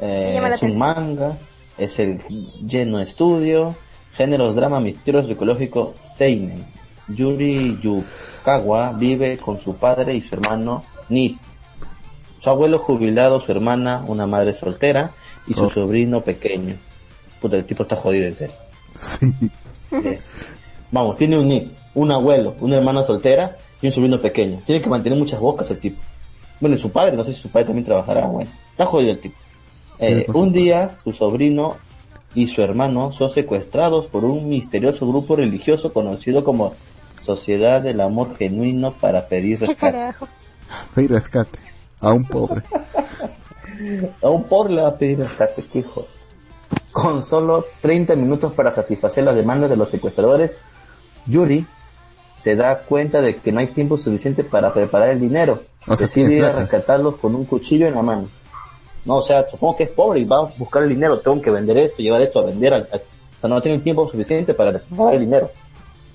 Eh, 0.00 0.40
es 0.54 0.62
un 0.62 0.78
manga, 0.78 1.36
es 1.78 1.98
el 1.98 2.20
lleno 2.60 3.00
estudio, 3.00 3.74
géneros 4.16 4.54
drama 4.56 4.80
misterioso 4.80 5.28
psicológico 5.28 5.94
Seinen. 6.00 6.64
Yuri 7.08 7.78
Yukawa 7.82 8.92
vive 8.92 9.36
con 9.36 9.60
su 9.60 9.76
padre 9.76 10.14
y 10.14 10.22
su 10.22 10.34
hermano 10.34 10.84
Nit. 11.08 11.38
Su 12.40 12.50
abuelo 12.50 12.78
jubilado, 12.78 13.40
su 13.40 13.52
hermana, 13.52 14.04
una 14.06 14.26
madre 14.26 14.54
soltera 14.54 15.12
y 15.46 15.54
su 15.54 15.70
sobrino 15.70 16.20
pequeño. 16.22 16.76
Puta, 17.40 17.56
el 17.56 17.64
tipo 17.66 17.82
está 17.82 17.96
jodido 17.96 18.26
en 18.26 18.34
serio. 18.34 18.56
Sí. 18.94 19.32
Eh, 19.90 20.20
Vamos, 20.92 21.16
tiene 21.16 21.36
un 21.38 21.48
Nit, 21.48 21.72
un 21.94 22.12
abuelo, 22.12 22.54
una 22.60 22.76
hermana 22.76 23.02
soltera 23.04 23.56
y 23.80 23.86
un 23.86 23.92
sobrino 23.92 24.20
pequeño. 24.20 24.60
Tiene 24.64 24.80
que 24.80 24.88
mantener 24.88 25.18
muchas 25.18 25.40
bocas 25.40 25.70
el 25.70 25.78
tipo. 25.78 26.00
Bueno, 26.60 26.76
y 26.76 26.78
su 26.78 26.90
padre, 26.90 27.16
no 27.16 27.24
sé 27.24 27.32
si 27.32 27.40
su 27.40 27.48
padre 27.48 27.66
también 27.66 27.84
trabajará, 27.84 28.26
bueno. 28.26 28.50
Está 28.70 28.86
jodido 28.86 29.12
el 29.12 29.20
tipo. 29.20 29.36
Eh, 29.98 30.26
un 30.32 30.52
día, 30.52 30.96
su 31.04 31.12
sobrino 31.12 31.76
y 32.34 32.48
su 32.48 32.62
hermano 32.62 33.12
son 33.12 33.30
secuestrados 33.30 34.06
por 34.06 34.24
un 34.24 34.48
misterioso 34.48 35.06
grupo 35.06 35.36
religioso 35.36 35.92
conocido 35.92 36.42
como 36.42 36.74
Sociedad 37.22 37.80
del 37.80 38.00
Amor 38.00 38.36
Genuino 38.36 38.92
para 38.92 39.28
pedir 39.28 39.58
¿Qué 39.58 39.66
rescate. 39.66 40.14
y 40.96 41.06
rescate. 41.06 41.58
A 42.00 42.12
un 42.12 42.24
pobre. 42.24 42.62
A 44.22 44.28
un 44.28 44.44
pobre 44.44 44.74
le 44.74 44.82
va 44.82 44.88
a 44.88 44.98
pedir 44.98 45.18
rescate, 45.18 45.64
qué 45.72 45.80
hijo. 45.80 46.06
Con 46.92 47.24
solo 47.24 47.66
30 47.80 48.14
minutos 48.16 48.52
para 48.52 48.72
satisfacer 48.72 49.24
las 49.24 49.34
demandas 49.34 49.70
de 49.70 49.76
los 49.76 49.90
secuestradores, 49.90 50.58
Yuri 51.26 51.66
se 52.36 52.56
da 52.56 52.78
cuenta 52.78 53.20
de 53.20 53.36
que 53.36 53.52
no 53.52 53.60
hay 53.60 53.68
tiempo 53.68 53.96
suficiente 53.98 54.44
para 54.44 54.72
preparar 54.72 55.10
el 55.10 55.20
dinero. 55.20 55.62
O 55.86 55.96
sea, 55.96 56.06
Decide 56.06 56.34
ir 56.34 56.44
a 56.44 56.52
rescatarlos 56.52 57.16
con 57.16 57.34
un 57.34 57.44
cuchillo 57.44 57.86
en 57.86 57.94
la 57.94 58.02
mano. 58.02 58.28
No, 59.04 59.16
o 59.16 59.22
sea, 59.22 59.46
supongo 59.50 59.76
que 59.76 59.84
es 59.84 59.90
pobre 59.90 60.20
y 60.20 60.24
va 60.24 60.38
a 60.38 60.52
buscar 60.56 60.82
el 60.82 60.88
dinero. 60.88 61.20
Tengo 61.20 61.40
que 61.42 61.50
vender 61.50 61.76
esto, 61.78 61.98
llevar 61.98 62.22
esto 62.22 62.40
a 62.40 62.44
vender. 62.44 62.72
Al, 62.74 62.88
al- 62.92 63.00
o 63.00 63.40
sea, 63.40 63.50
no 63.50 63.60
tiene 63.62 63.78
tiempo 63.80 64.10
suficiente 64.10 64.54
para 64.54 64.72
preparar 64.72 65.14
el 65.14 65.20
dinero. 65.20 65.50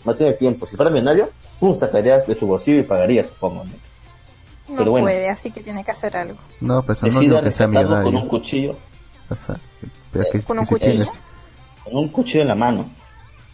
No 0.03 0.15
tiene 0.15 0.33
tiempo. 0.33 0.65
Si 0.65 0.75
fuera 0.75 0.89
millonario, 0.89 1.29
pum, 1.59 1.75
sacaría 1.75 2.19
de 2.19 2.35
su 2.35 2.47
bolsillo 2.47 2.79
y 2.79 2.83
pagaría, 2.83 3.23
supongo. 3.25 3.63
¿no? 3.65 3.71
No 4.69 4.77
Pero 4.77 4.91
bueno. 4.91 5.05
puede, 5.05 5.29
así 5.29 5.51
que 5.51 5.61
tiene 5.61 5.83
que 5.83 5.91
hacer 5.91 6.15
algo. 6.17 6.37
No, 6.61 6.81
pues 6.83 7.01
no 7.03 7.19
digo 7.19 7.41
que 7.41 7.51
sea 7.51 7.67
rescatarlos 7.67 7.97
con 7.97 8.05
un 8.05 8.11
millonario. 8.13 8.29
cuchillo 8.29 8.77
O 9.29 9.35
sea, 9.35 9.59
que, 10.31 10.41
¿Con 10.41 10.59
un 10.59 10.65
si 10.65 10.73
cuchillo? 10.73 10.91
tienes. 10.91 11.21
con 11.83 11.95
un 11.97 12.09
cuchillo 12.09 12.41
en 12.41 12.47
la 12.47 12.55
mano, 12.55 12.89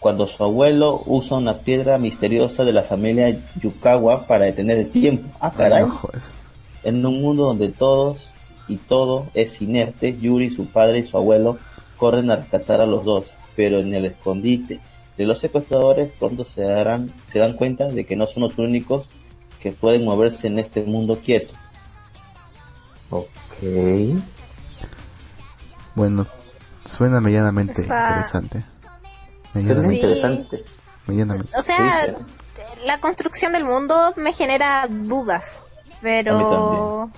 cuando 0.06 0.27
su 0.27 0.44
abuelo 0.44 1.02
usa 1.07 1.38
una 1.38 1.57
piedra 1.57 1.98
misteriosa 1.98 2.64
de 2.64 2.72
la 2.73 2.84
familia 2.84 3.41
Yukawa 3.60 4.27
para 4.27 4.45
detener 4.45 4.77
el 4.77 4.91
tiempo. 4.91 5.27
Ah, 5.40 5.49
caray. 5.52 5.82
Ay, 5.82 5.90
no 5.90 5.95
jodes. 5.95 6.44
En 6.84 7.03
un 7.03 7.23
mundo 7.23 7.45
donde 7.45 7.69
todos 7.69 8.30
y 8.68 8.76
todo 8.77 9.26
es 9.34 9.60
inerte, 9.64 10.15
Yuri, 10.15 10.56
su 10.56 10.68
padre 10.68 10.99
y 10.99 11.07
su 11.07 11.18
abuelo 11.18 11.57
corren 11.98 12.30
a 12.30 12.36
rescatar 12.36 12.82
a 12.82 12.86
los 12.86 13.03
dos, 13.03 13.26
pero 13.56 13.80
en 13.80 13.95
el 13.95 14.06
escondite 14.06 14.80
de 15.18 15.26
los 15.26 15.40
secuestradores 15.40 16.11
pronto 16.19 16.45
se 16.45 16.61
darán, 16.61 17.11
se 17.30 17.40
dan 17.40 17.53
cuenta 17.53 17.88
de 17.88 18.06
que 18.06 18.15
no 18.15 18.27
son 18.27 18.44
los 18.44 18.60
únicos 18.60 19.07
que 19.60 19.72
pueden 19.72 20.06
moverse 20.06 20.45
en 20.45 20.60
este 20.60 20.84
mundo 20.84 21.18
quieto. 21.26 21.56
Ok. 23.10 23.26
Bueno, 25.95 26.27
suena 26.84 27.19
medianamente 27.19 27.82
Está- 27.82 28.10
interesante. 28.10 28.74
Medianamente. 29.56 30.57
Sí. 30.57 31.14
interesante. 31.14 31.57
O 31.57 31.61
sea, 31.61 32.06
Sí, 32.06 32.61
la 32.86 32.99
construcción 32.99 33.53
del 33.53 33.65
mundo 33.65 34.14
me 34.15 34.32
genera 34.34 34.88
dudas, 34.90 35.45
pero 36.02 37.10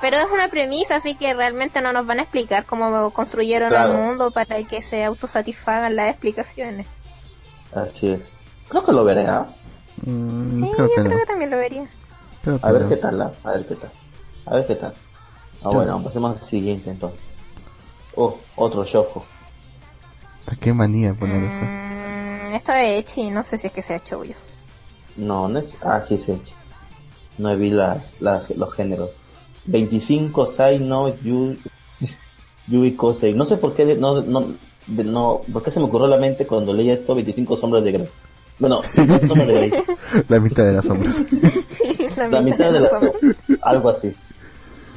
pero 0.00 0.18
es 0.18 0.26
una 0.32 0.48
premisa, 0.48 0.96
así 0.96 1.14
que 1.14 1.32
realmente 1.34 1.80
no 1.80 1.92
nos 1.92 2.06
van 2.06 2.18
a 2.20 2.22
explicar 2.22 2.64
cómo 2.66 3.10
construyeron 3.12 3.70
Claro. 3.70 3.92
el 3.94 3.98
mundo 4.02 4.30
para 4.30 4.62
que 4.64 4.82
se 4.82 5.02
autosatisfagan 5.04 5.96
las 5.96 6.10
explicaciones. 6.10 6.86
Así 7.74 8.08
es. 8.10 8.32
Creo 8.68 8.84
que 8.84 8.92
lo 8.92 9.02
veré, 9.04 9.26
¿ah? 9.26 9.46
Mm, 10.04 10.62
Sí, 10.64 10.70
creo 10.76 10.88
yo 10.88 10.94
que 10.94 11.00
no. 11.02 11.06
creo 11.06 11.18
que 11.20 11.26
también 11.26 11.50
lo 11.50 11.56
vería. 11.56 11.88
A 12.62 12.72
ver 12.72 12.82
no. 12.82 12.88
qué 12.88 12.96
tal, 12.96 13.22
¿ah? 13.22 13.32
a 13.44 13.50
ver 13.52 13.66
qué 13.66 13.74
tal. 13.76 13.90
A 14.46 14.54
ver 14.56 14.66
qué 14.66 14.74
tal. 14.74 14.94
Ah, 15.64 15.70
bueno, 15.70 16.02
pasemos 16.02 16.38
al 16.40 16.46
siguiente 16.46 16.90
entonces. 16.90 17.20
Oh, 18.14 18.36
otro 18.56 18.84
shojo. 18.84 19.24
¿Para 20.44 20.56
qué 20.58 20.72
manía 20.72 21.14
poner 21.14 21.42
eso? 21.44 21.62
Mm, 21.62 22.54
esto 22.54 22.72
es 22.72 23.00
Echi, 23.00 23.30
no 23.30 23.42
sé 23.44 23.58
si 23.58 23.66
es 23.68 23.72
que 23.72 23.82
sea 23.82 24.02
yo. 24.04 24.18
No, 25.16 25.48
no 25.48 25.58
es. 25.58 25.74
Ah, 25.82 26.02
sí, 26.06 26.14
es 26.16 26.28
hecho. 26.28 26.54
No 27.38 27.56
vi 27.56 27.70
las, 27.70 28.02
las, 28.20 28.50
los 28.50 28.72
géneros. 28.74 29.10
25 29.66 30.46
Sai 30.46 30.78
no 30.78 31.08
Yu, 31.22 31.56
Yui 32.68 32.92
Kosei. 32.94 33.34
No 33.34 33.46
sé 33.46 33.56
por 33.56 33.74
qué, 33.74 33.86
de- 33.86 33.96
no, 33.96 34.20
no, 34.22 34.46
de- 34.86 35.04
no, 35.04 35.40
por 35.52 35.62
qué 35.62 35.70
se 35.70 35.80
me 35.80 35.86
ocurrió 35.86 36.06
la 36.08 36.18
mente 36.18 36.46
cuando 36.46 36.72
leía 36.72 36.94
esto 36.94 37.14
25 37.14 37.56
sombras 37.56 37.82
de 37.84 37.92
Grey. 37.92 38.08
Bueno, 38.58 38.82
25 38.96 39.26
sombras 39.26 39.46
de 39.48 39.54
Grey. 39.54 39.72
La 40.28 40.40
mitad 40.40 40.64
de 40.64 40.72
las 40.74 40.84
sombras. 40.84 41.24
la, 42.16 42.28
La 42.28 42.40
mitad 42.42 42.70
de 42.72 42.80
los 42.80 42.92
la 42.92 42.98
hombres. 42.98 43.36
algo 43.62 43.88
así. 43.88 44.12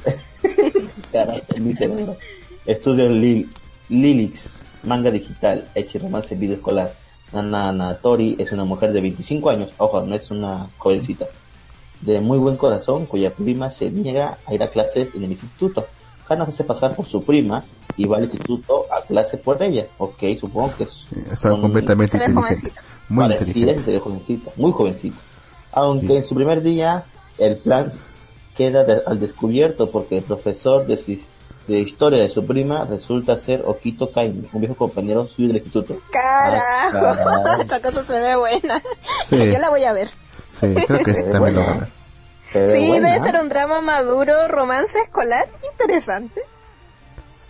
Caray, 1.11 1.43
mi 1.59 1.73
cerebro. 1.73 2.17
Estudio 2.65 3.09
Lil, 3.09 3.49
Lilix, 3.89 4.66
manga 4.83 5.11
digital, 5.11 5.67
hecho 5.75 5.99
romance 5.99 6.35
video 6.35 6.55
escolar. 6.55 6.93
Nana 7.33 7.71
Natori 7.73 8.35
es 8.39 8.51
una 8.53 8.63
mujer 8.63 8.93
de 8.93 9.01
25 9.01 9.49
años, 9.49 9.71
ojo, 9.77 10.01
no 10.01 10.15
es 10.15 10.31
una 10.31 10.69
jovencita, 10.77 11.25
de 12.01 12.21
muy 12.21 12.37
buen 12.37 12.55
corazón, 12.55 13.05
cuya 13.05 13.31
prima 13.31 13.69
se 13.69 13.89
niega 13.91 14.37
a 14.45 14.53
ir 14.53 14.63
a 14.63 14.69
clases 14.69 15.13
en 15.13 15.23
el 15.23 15.31
instituto. 15.31 15.85
Hana 16.29 16.45
se 16.45 16.51
hace 16.51 16.63
pasar 16.63 16.95
por 16.95 17.05
su 17.05 17.23
prima 17.23 17.63
y 17.97 18.05
va 18.05 18.17
al 18.17 18.23
instituto 18.23 18.85
a 18.91 19.01
clase 19.05 19.37
por 19.37 19.61
ella. 19.63 19.87
Ok, 19.97 20.23
supongo 20.39 20.71
que 20.77 20.83
es 20.83 21.07
Está 21.31 21.49
completamente 21.51 22.17
inteligente. 22.17 22.41
jovencita. 22.41 22.81
Muy 23.09 23.25
inteligente. 23.25 23.79
se 23.79 23.91
ve 23.93 23.99
jovencita, 23.99 24.51
muy 24.57 24.71
jovencita. 24.71 25.17
Aunque 25.71 26.07
Sí. 26.07 26.15
en 26.15 26.23
su 26.25 26.35
primer 26.35 26.61
día 26.61 27.05
el 27.37 27.57
plan 27.57 27.89
queda 28.55 28.83
de- 28.83 29.01
al 29.05 29.19
descubierto 29.19 29.89
porque 29.91 30.17
el 30.17 30.23
profesor 30.23 30.85
de, 30.85 30.97
de 31.67 31.79
historia 31.79 32.23
de 32.23 32.29
su 32.29 32.45
prima 32.45 32.85
resulta 32.85 33.37
ser 33.37 33.63
Okito 33.65 34.09
Kaimi, 34.11 34.47
un 34.53 34.61
viejo 34.61 34.75
compañero 34.75 35.27
suyo 35.27 35.49
del 35.49 35.57
instituto. 35.57 35.97
Ah, 36.15 36.89
Carajo, 36.91 37.43
caray. 37.43 37.61
esta 37.61 37.81
cosa 37.81 38.03
se 38.05 38.19
ve 38.19 38.35
buena. 38.37 38.81
Sí. 39.25 39.51
Yo 39.51 39.59
la 39.59 39.69
voy 39.69 39.83
a 39.83 39.93
ver. 39.93 40.09
Sí, 40.49 40.73
creo 40.87 40.99
que 40.99 41.11
ve 41.11 41.23
también 41.23 41.55
lo 41.55 41.65
van 41.65 41.81
a 41.83 41.87
Sí, 42.51 42.87
buena, 42.87 43.09
debe 43.13 43.19
ser 43.19 43.35
un 43.41 43.49
drama 43.49 43.81
maduro, 43.81 44.47
romance 44.47 44.97
escolar, 45.01 45.45
interesante. 45.71 46.41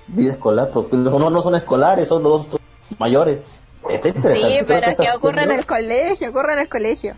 Vida 0.08 0.32
escolar, 0.32 0.72
porque 0.74 0.96
no, 0.98 1.30
no 1.30 1.42
son 1.44 1.54
escolares, 1.56 2.08
son 2.08 2.24
los 2.24 2.50
dos 2.50 2.60
mayores. 2.98 3.38
Está 3.90 4.08
interesante. 4.08 4.58
Sí, 4.60 4.66
pero 4.68 4.88
esa 4.90 5.04
que 5.04 5.12
ocurre 5.12 5.44
en 5.44 5.52
el 5.52 5.66
colegio, 5.68 6.30
ocurre 6.32 6.54
en 6.54 6.60
el 6.60 6.70
colegio. 6.70 7.16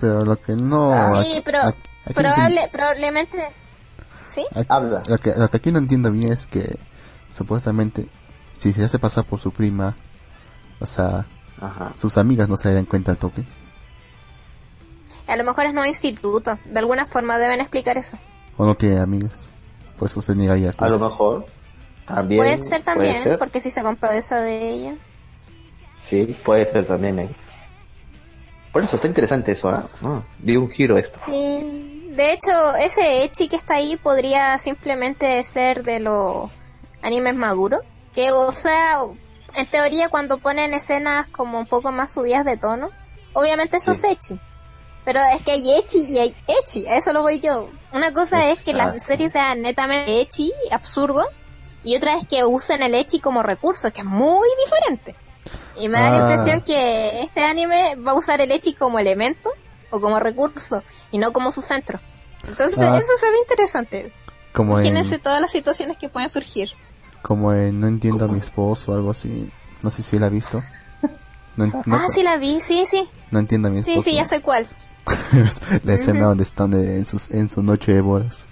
Pero 0.00 0.24
lo 0.24 0.36
que 0.36 0.52
no. 0.56 0.92
Ah, 0.92 1.22
Sí, 1.22 1.40
pero 1.44 1.58
aquí- 1.60 1.78
aquí 2.04 2.14
probable, 2.14 2.68
probablemente... 2.70 3.48
¿Sí? 4.34 4.44
Aquí- 4.54 4.66
Habla. 4.68 5.02
Lo 5.08 5.18
que, 5.18 5.32
lo 5.36 5.48
que 5.50 5.56
aquí 5.56 5.72
no 5.72 5.78
entiendo 5.78 6.10
bien 6.10 6.32
es 6.32 6.46
que 6.46 6.78
supuestamente 7.32 8.08
si 8.54 8.72
se 8.72 8.84
hace 8.84 8.98
pasar 8.98 9.24
por 9.24 9.40
su 9.40 9.50
prima, 9.52 9.96
o 10.80 10.86
sea, 10.86 11.26
Ajá. 11.60 11.92
sus 11.96 12.16
amigas 12.18 12.48
no 12.48 12.56
se 12.56 12.68
darían 12.68 12.84
cuenta 12.86 13.10
al 13.12 13.18
toque. 13.18 13.44
A 15.26 15.36
lo 15.36 15.44
mejor 15.44 15.66
es 15.66 15.72
nuevo 15.74 15.88
instituto. 15.88 16.58
De 16.64 16.78
alguna 16.78 17.06
forma 17.06 17.38
deben 17.38 17.60
explicar 17.60 17.96
eso. 17.96 18.18
O 18.56 18.66
no 18.66 18.74
tiene 18.74 19.00
amigas. 19.00 19.48
Por 19.98 20.06
eso 20.08 20.20
se 20.20 20.34
niega 20.34 20.54
a 20.54 20.58
ir 20.58 20.68
a 20.68 20.84
A 20.84 20.88
lo 20.88 20.98
mejor. 20.98 21.46
También. 22.06 22.40
puede 22.40 22.62
ser 22.62 22.82
también, 22.82 23.22
ser. 23.22 23.38
porque 23.38 23.60
si 23.60 23.70
se 23.70 23.82
compadece 23.82 24.34
de 24.34 24.70
ella. 24.70 24.94
Sí, 26.08 26.36
puede 26.44 26.70
ser 26.70 26.84
también. 26.86 27.18
eh. 27.20 27.28
Por 28.72 28.82
eso 28.82 28.96
está 28.96 29.06
interesante 29.08 29.52
eso, 29.52 29.68
¿ah? 29.68 29.88
Ah, 30.04 30.20
vi 30.40 30.56
un 30.56 30.68
giro 30.70 30.98
esto. 30.98 31.18
Sí. 31.24 31.91
De 32.12 32.32
hecho, 32.32 32.74
ese 32.76 33.24
Echi 33.24 33.48
que 33.48 33.56
está 33.56 33.74
ahí 33.76 33.96
podría 33.96 34.58
simplemente 34.58 35.42
ser 35.44 35.82
de 35.82 35.98
los 36.00 36.50
animes 37.02 37.34
maduros. 37.34 37.80
Que, 38.14 38.30
o 38.32 38.52
sea, 38.52 38.98
en 39.54 39.66
teoría 39.66 40.10
cuando 40.10 40.36
ponen 40.38 40.74
escenas 40.74 41.26
como 41.28 41.58
un 41.58 41.66
poco 41.66 41.90
más 41.90 42.12
subidas 42.12 42.44
de 42.44 42.58
tono, 42.58 42.90
obviamente 43.32 43.78
eso 43.78 43.94
Sí. 43.94 44.06
es 44.06 44.12
Echi. 44.12 44.40
Pero 45.04 45.20
es 45.34 45.40
que 45.42 45.52
hay 45.52 45.78
Echi 45.78 46.04
y 46.04 46.18
hay 46.18 46.36
Echi, 46.62 46.86
a 46.86 46.96
eso 46.96 47.12
lo 47.14 47.22
voy 47.22 47.40
yo. 47.40 47.68
Una 47.92 48.12
cosa 48.12 48.50
es 48.50 48.60
que 48.62 48.74
la 48.74 48.84
Exacto. 48.84 49.04
serie 49.04 49.30
sea 49.30 49.54
netamente 49.54 50.20
Echi, 50.20 50.52
absurdo, 50.70 51.26
y 51.82 51.96
otra 51.96 52.16
es 52.16 52.26
que 52.28 52.44
usen 52.44 52.82
el 52.82 52.94
Echi 52.94 53.18
como 53.20 53.42
recurso, 53.42 53.90
que 53.90 54.00
es 54.02 54.06
muy 54.06 54.46
diferente. 54.64 55.16
Y 55.76 55.88
me 55.88 55.98
da 55.98 56.10
la 56.10 56.18
Ah. 56.18 56.30
impresión 56.30 56.60
que 56.60 57.22
este 57.22 57.42
anime 57.42 57.96
va 57.96 58.12
a 58.12 58.14
usar 58.14 58.40
el 58.42 58.52
Echi 58.52 58.74
como 58.74 58.98
elemento 58.98 59.50
o 59.92 60.00
como 60.00 60.18
recurso 60.18 60.82
y 61.12 61.18
no 61.18 61.32
como 61.32 61.52
su 61.52 61.62
centro. 61.62 62.00
Entonces 62.48 62.76
Ah. 62.80 62.98
eso 62.98 63.12
se 63.20 63.30
ve 63.30 63.36
interesante. 63.38 64.12
Como 64.52 64.72
Imagínense 64.80 65.14
en, 65.14 65.20
todas 65.22 65.40
las 65.40 65.52
situaciones 65.52 65.96
que 65.96 66.08
pueden 66.08 66.28
surgir. 66.28 66.70
como 67.22 67.52
en 67.52 67.80
No 67.80 67.86
entiendo 67.86 68.24
a 68.24 68.28
mi 68.28 68.38
esposo 68.40 68.90
o 68.90 68.94
algo 68.96 69.12
así. 69.12 69.48
No 69.82 69.90
sé 69.90 70.02
si 70.02 70.18
la 70.18 70.26
ha 70.26 70.30
visto. 70.30 70.60
No, 71.56 71.82
ah, 71.92 72.06
sí 72.10 72.22
la 72.22 72.36
vi, 72.38 72.60
sí, 72.60 72.84
sí. 72.90 73.06
no 73.30 73.38
entiendo 73.38 73.68
a 73.68 73.70
mi 73.70 73.82
Sí, 73.84 73.90
esposo. 73.92 74.10
sí, 74.10 74.16
ya 74.16 74.24
sé 74.24 74.40
cuál. 74.40 74.66
la 75.84 75.92
escena 75.94 76.24
donde 76.24 76.44
están 76.44 76.70
de- 76.70 76.96
en, 76.96 77.06
sus, 77.06 77.30
en 77.30 77.48
su 77.48 77.62
noche 77.62 77.92
de 77.92 78.00
bodas. 78.00 78.46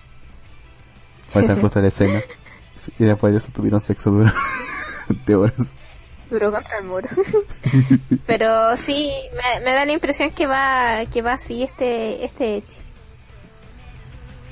Muestran 1.35 1.61
justo 1.61 1.81
la 1.81 1.89
escena. 1.89 2.21
Y 2.99 3.05
después 3.05 3.33
de 3.35 3.39
eso 3.41 3.49
tuvieron 3.53 3.81
sexo 3.81 4.11
duro. 4.11 4.33
de 5.27 5.35
horas. 5.37 5.75
Duró 6.31 6.53
contra 6.53 6.79
el 6.79 6.85
muro. 6.85 7.09
Pero 8.27 8.77
sí, 8.77 9.13
me, 9.35 9.65
me 9.65 9.73
da 9.73 9.85
la 9.85 9.93
impresión 9.93 10.31
que 10.31 10.47
va 10.47 11.05
que 11.13 11.23
va 11.23 11.33
así 11.33 11.63
este 11.65 12.25
este 12.25 12.57
Echi. 12.59 12.77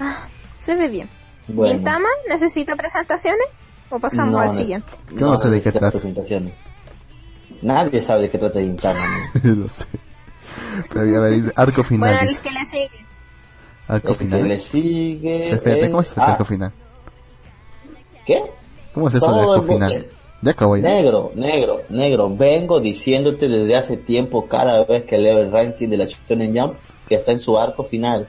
Ah, 0.01 0.27
se 0.59 0.75
ve 0.75 0.89
bien. 0.89 1.09
Bueno. 1.47 1.73
¿Gintama 1.75 2.09
necesita 2.29 2.77
presentaciones? 2.77 3.47
¿O 3.91 3.99
pasamos 4.01 4.33
No, 4.33 4.41
al 4.41 4.51
siguiente? 4.57 4.89
Yo 5.13 5.27
no 5.27 5.39
sé 5.39 5.49
de 5.51 5.63
qué 5.63 5.73
trata. 5.73 5.93
presentaciones. 5.93 6.53
Nadie 7.63 8.03
sabe 8.03 8.23
de 8.23 8.31
qué 8.31 8.39
trata 8.39 8.61
Gintama. 8.61 9.01
¿no? 9.43 9.55
no 9.55 9.69
sé. 9.69 9.87
Pero, 10.93 11.17
a 11.19 11.29
ver, 11.29 11.53
arco 11.57 11.83
final. 11.83 12.15
Bueno, 12.17 12.31
el 12.31 12.39
que 12.39 12.51
le 12.51 12.65
sigue. 12.65 13.07
Arco 13.89 14.09
El 14.09 14.17
que 14.19 14.25
final. 14.25 14.49
le 14.49 14.61
sigue. 14.61 15.51
Espérate, 15.53 15.91
¿cómo 15.91 16.01
es 16.03 16.17
el 16.17 16.23
ah, 16.23 16.27
arco 16.33 16.45
final? 16.45 16.73
¿Qué? 18.27 18.43
¿Cómo 18.93 19.09
es 19.09 19.15
eso 19.15 19.33
de 19.33 19.41
arco 19.41 19.63
final? 19.63 20.07
Bote. 20.41 20.45
Ya 20.47 20.51
acabó 20.53 20.77
ya. 20.77 20.89
Negro, 20.89 21.33
negro, 21.35 21.81
negro. 21.89 22.37
Vengo 22.37 22.81
diciéndote 22.81 23.49
desde 23.49 23.77
hace 23.77 23.97
tiempo, 23.97 24.47
cada 24.49 24.85
vez 24.85 25.05
que 25.05 25.19
leo 25.19 25.39
el 25.39 25.51
ranking 25.53 25.89
de 25.89 25.97
la 25.97 26.07
Shonen 26.07 26.59
Jump, 26.59 26.75
que 27.09 27.15
está 27.17 27.33
en 27.33 27.41
su 27.41 27.59
arco 27.59 27.85
final. 27.85 28.29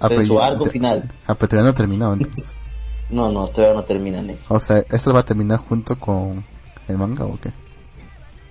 Ah, 0.00 0.06
Está 0.08 0.14
en 0.14 0.26
su 0.26 0.40
arco 0.40 0.64
ya- 0.66 0.70
final. 0.70 1.10
Ah, 1.26 1.34
pero 1.34 1.48
todavía 1.48 1.64
no 1.64 1.70
ha 1.70 1.74
terminado 1.74 2.12
entonces. 2.14 2.54
No, 3.10 3.28
no, 3.32 3.48
todavía 3.48 3.74
no 3.74 3.82
termina, 3.82 4.22
negro. 4.22 4.40
O 4.46 4.60
sea, 4.60 4.84
¿eso 4.88 5.12
va 5.12 5.18
a 5.18 5.24
terminar 5.24 5.58
junto 5.58 5.98
con 5.98 6.44
el 6.86 6.96
manga 6.96 7.24
o 7.24 7.36
qué? 7.42 7.50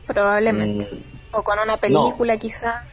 Probablemente. 0.05 0.85
Mm, 0.91 0.97
O 1.35 1.43
con 1.43 1.59
una 1.59 1.77
película, 1.77 2.35
quizá. 2.37 2.83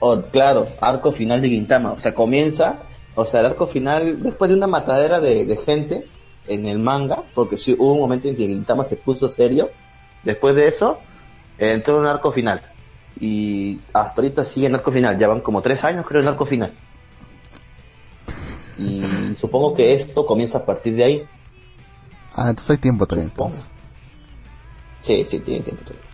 oh, 0.00 0.20
claro, 0.32 0.66
arco 0.80 1.12
final 1.12 1.40
de 1.40 1.48
Gintama. 1.50 1.92
O 1.92 2.00
sea, 2.00 2.12
comienza, 2.12 2.80
o 3.14 3.24
sea, 3.24 3.38
el 3.40 3.46
arco 3.46 3.68
final, 3.68 4.20
después 4.22 4.48
de 4.48 4.56
una 4.56 4.66
matadera 4.66 5.20
de, 5.20 5.44
de 5.46 5.56
gente 5.58 6.04
en 6.46 6.66
el 6.66 6.78
manga, 6.78 7.22
porque 7.34 7.56
sí 7.58 7.74
hubo 7.78 7.92
un 7.92 8.00
momento 8.00 8.28
en 8.28 8.36
que 8.36 8.46
Gintama 8.46 8.84
se 8.84 8.96
puso 8.96 9.28
serio. 9.28 9.70
Después 10.24 10.54
de 10.54 10.68
eso, 10.68 10.98
entró 11.58 11.94
en 11.96 12.00
un 12.02 12.06
arco 12.06 12.32
final. 12.32 12.62
Y 13.20 13.78
hasta 13.92 14.20
ahorita 14.22 14.44
sigue 14.44 14.66
en 14.66 14.74
arco 14.74 14.90
final. 14.92 15.18
Ya 15.18 15.28
van 15.28 15.40
como 15.40 15.62
tres 15.62 15.82
años, 15.84 16.06
creo, 16.06 16.22
en 16.22 16.28
arco 16.28 16.46
final. 16.46 16.72
Y 18.78 19.02
supongo 19.38 19.74
que 19.74 19.94
esto 19.94 20.24
comienza 20.26 20.58
a 20.58 20.64
partir 20.64 20.96
de 20.96 21.04
ahí. 21.04 21.26
Ah, 22.34 22.48
entonces 22.48 22.70
hay 22.70 22.78
tiempo 22.78 23.06
todavía 23.06 23.28
Supongo. 23.30 23.50
entonces. 23.50 23.70
Sí, 25.02 25.24
sí, 25.24 25.40
tiene 25.40 25.62
tiempo. 25.62 25.82
todavía. 25.84 26.08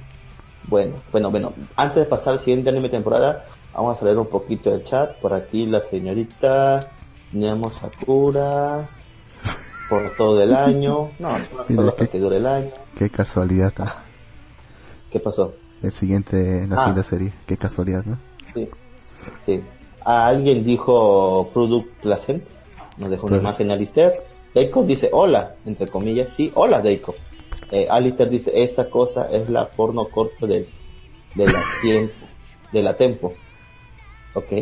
Bueno, 0.67 0.97
bueno, 1.13 1.31
bueno. 1.31 1.53
Antes 1.77 1.97
de 1.97 2.05
pasar 2.05 2.35
al 2.35 2.41
siguiente 2.41 2.69
anime 2.71 2.89
temporada, 2.89 3.47
vamos 3.73 4.01
a 4.01 4.05
leer 4.05 4.19
un 4.19 4.27
poquito 4.27 4.75
el 4.75 4.85
chat. 4.85 5.17
Por 5.19 5.33
aquí 5.33 5.67
la 5.67 5.81
señorita 5.81 6.91
Nemo 7.33 7.71
Sakura. 7.71 8.87
Por 9.89 10.11
todo 10.17 10.43
el 10.43 10.55
año. 10.55 11.09
No, 11.19 11.31
solo 11.69 11.89
hasta 11.91 12.07
que 12.07 12.19
dure 12.19 12.37
el 12.37 12.47
año. 12.47 12.71
Qué 12.97 13.11
casualidad. 13.11 13.73
ah. 13.79 13.97
¿Qué 15.13 15.19
pasó? 15.21 15.55
El 15.83 15.91
siguiente, 15.93 16.67
la 16.69 16.77
Ah. 16.77 16.79
siguiente 16.81 17.03
serie. 17.03 17.33
Qué 17.47 17.57
casualidad, 17.57 18.05
¿no? 18.05 18.19
Sí. 18.53 18.69
Sí. 19.47 19.63
Ah, 20.05 20.27
alguien 20.29 20.65
dijo 20.65 21.51
Product 21.53 21.89
Placent. 22.03 22.43
Nos 22.99 23.11
dejó 23.11 23.27
una 23.27 23.37
Product. 23.39 23.43
imagen 23.43 23.71
Alistair. 23.71 24.13
Jacob 24.55 24.87
dice 24.87 25.09
hola, 25.13 25.55
entre 25.67 25.89
comillas. 25.89 26.33
Sí, 26.33 26.51
hola 26.55 26.83
Jacob. 26.83 27.15
Eh, 27.71 27.87
Alistair 27.91 28.29
dice, 28.31 28.51
esa 28.63 28.89
cosa 28.89 29.29
es 29.31 29.49
la 29.51 29.69
porno 29.69 30.09
corto 30.09 30.47
de, 30.47 30.67
de 31.35 31.47
la 31.47 31.61
tiempo. 31.83 32.13
De 32.73 32.83
la 32.83 32.97
tempo. 32.97 33.33
Ok. 34.35 34.53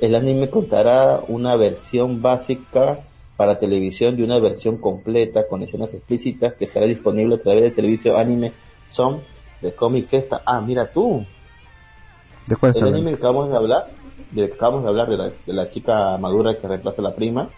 El 0.00 0.14
anime 0.14 0.48
contará 0.50 1.20
una 1.28 1.56
versión 1.56 2.22
básica 2.22 3.00
para 3.40 3.58
televisión 3.58 4.18
y 4.18 4.22
una 4.22 4.38
versión 4.38 4.76
completa 4.76 5.46
con 5.46 5.62
escenas 5.62 5.94
explícitas 5.94 6.52
que 6.52 6.66
estará 6.66 6.84
disponible 6.84 7.36
a 7.36 7.38
través 7.40 7.62
del 7.62 7.72
servicio 7.72 8.18
anime 8.18 8.52
Som 8.90 9.20
de 9.62 9.74
Comic 9.74 10.04
Festa. 10.04 10.42
Ah, 10.44 10.60
mira 10.60 10.92
tú. 10.92 11.24
¿De 12.46 12.54
cuál 12.56 12.76
El 12.76 12.88
anime 12.88 13.12
que 13.12 13.16
acabamos 13.16 13.48
de 13.48 13.56
hablar, 13.56 13.88
de 14.32 14.46
que 14.46 14.52
acabamos 14.52 14.82
de 14.82 14.88
hablar 14.90 15.08
de 15.08 15.16
la, 15.16 15.24
de 15.46 15.52
la 15.54 15.70
chica 15.70 16.18
madura 16.18 16.54
que 16.58 16.68
reemplaza 16.68 17.00
a 17.00 17.04
la 17.04 17.14
prima, 17.14 17.48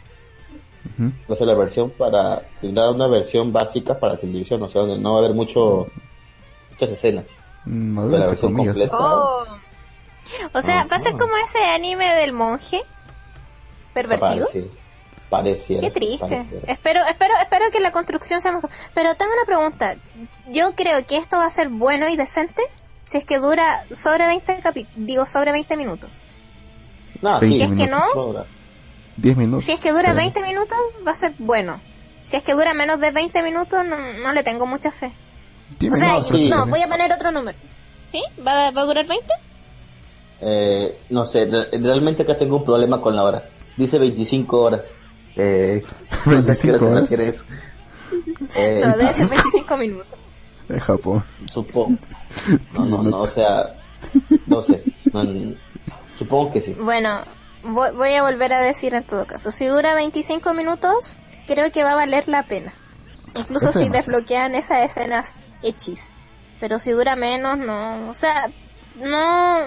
a 1.28 1.34
ser 1.34 1.48
la 1.48 1.54
versión 1.54 1.90
para, 1.90 2.42
tendrá 2.60 2.88
una 2.88 3.08
versión 3.08 3.52
básica 3.52 3.98
para 3.98 4.16
televisión, 4.16 4.62
o 4.62 4.68
sea, 4.68 4.82
donde 4.82 4.98
no 4.98 5.14
va 5.14 5.16
a 5.16 5.24
haber 5.24 5.34
mucho, 5.34 5.88
muchas 6.70 6.90
escenas. 6.90 7.24
Mm, 7.64 7.90
Madura 7.90 8.18
la 8.18 8.24
entre 8.26 8.30
versión 8.30 8.52
comillas. 8.52 8.78
completa. 8.78 8.96
Oh. 8.96 9.44
O 10.52 10.62
sea, 10.62 10.84
va 10.84 10.94
a 10.94 11.00
ser 11.00 11.14
como 11.16 11.36
ese 11.38 11.58
anime 11.58 12.14
del 12.14 12.32
monje 12.32 12.84
pervertido. 13.92 14.46
Pareciera, 15.32 15.80
Qué 15.80 15.90
triste. 15.90 16.18
pareciera. 16.20 16.72
Espero, 16.72 17.00
espero, 17.06 17.34
espero 17.40 17.64
que 17.72 17.80
la 17.80 17.90
construcción 17.90 18.40
sea 18.42 18.52
mejor. 18.52 18.70
Pero 18.94 19.14
tengo 19.16 19.32
una 19.32 19.44
pregunta. 19.46 19.96
Yo 20.50 20.74
creo 20.74 21.04
que 21.06 21.16
esto 21.16 21.38
va 21.38 21.46
a 21.46 21.50
ser 21.50 21.68
bueno 21.70 22.08
y 22.08 22.16
decente 22.16 22.62
si 23.10 23.16
es 23.18 23.24
que 23.24 23.38
dura 23.38 23.84
sobre 23.90 24.26
20 24.26 24.60
capi 24.62 24.86
digo 24.94 25.24
sobre 25.26 25.50
20 25.52 25.76
minutos. 25.76 26.10
No, 27.20 27.40
Si 27.40 27.48
sí, 27.48 27.62
es 27.62 27.72
que 27.72 27.86
no, 27.86 28.00
sobra. 28.12 28.44
10 29.16 29.36
minutos. 29.36 29.64
Si 29.64 29.72
es 29.72 29.80
que 29.80 29.90
dura 29.90 30.10
Está 30.10 30.14
20 30.20 30.42
minutos 30.42 30.78
va 31.06 31.10
a 31.12 31.14
ser 31.14 31.32
bueno. 31.38 31.80
Si 32.24 32.36
es 32.36 32.42
que 32.42 32.52
dura 32.52 32.74
menos 32.74 33.00
de 33.00 33.10
20 33.10 33.42
minutos 33.42 33.84
no, 33.86 33.96
no 34.22 34.32
le 34.32 34.42
tengo 34.42 34.66
mucha 34.66 34.90
fe. 34.92 35.12
O 35.90 35.96
sea, 35.96 36.22
sí. 36.22 36.48
no, 36.50 36.66
voy 36.66 36.82
a 36.82 36.88
poner 36.88 37.10
otro 37.12 37.30
número. 37.32 37.56
¿Sí? 38.12 38.22
¿Va, 38.46 38.70
va 38.70 38.82
a 38.82 38.84
durar 38.84 39.06
20? 39.06 39.26
Eh, 40.40 40.98
no 41.10 41.24
sé, 41.24 41.46
re- 41.46 41.68
realmente 41.78 42.22
acá 42.22 42.36
tengo 42.36 42.56
un 42.56 42.64
problema 42.64 43.00
con 43.00 43.14
la 43.16 43.22
hora. 43.24 43.48
Dice 43.76 43.98
25 43.98 44.60
horas. 44.60 44.84
Eh, 45.36 45.82
no 46.26 46.42
sé 46.42 46.70
a 46.70 46.78
qué 46.78 46.84
25 46.84 46.86
hora 46.86 47.06
se 47.06 47.14
horas. 47.22 47.44
Eh, 48.54 48.82
No, 48.84 49.08
ser 49.08 49.28
25 49.28 49.76
minutos. 49.78 50.18
De 50.68 50.80
Japón. 50.80 51.24
Supongo. 51.52 51.96
No, 52.72 52.84
no, 52.86 53.02
no, 53.02 53.20
o 53.22 53.26
sea, 53.26 53.64
no 54.46 54.62
sé. 54.62 54.82
No, 55.12 55.22
no, 55.24 55.54
supongo 56.18 56.52
que 56.52 56.62
sí. 56.62 56.74
Bueno, 56.74 57.20
voy, 57.62 57.90
voy 57.92 58.14
a 58.14 58.22
volver 58.22 58.52
a 58.52 58.60
decir 58.60 58.94
en 58.94 59.04
todo 59.04 59.26
caso. 59.26 59.52
Si 59.52 59.66
dura 59.66 59.94
25 59.94 60.54
minutos, 60.54 61.20
creo 61.46 61.70
que 61.72 61.84
va 61.84 61.92
a 61.92 61.96
valer 61.96 62.28
la 62.28 62.44
pena. 62.44 62.72
Incluso 63.34 63.68
si 63.68 63.80
demasiado. 63.84 63.92
desbloquean 63.96 64.54
esas 64.54 64.84
escenas 64.84 65.32
hechis. 65.62 66.10
Pero 66.60 66.78
si 66.78 66.90
dura 66.92 67.16
menos, 67.16 67.58
no. 67.58 68.08
O 68.08 68.14
sea, 68.14 68.50
no. 68.96 69.58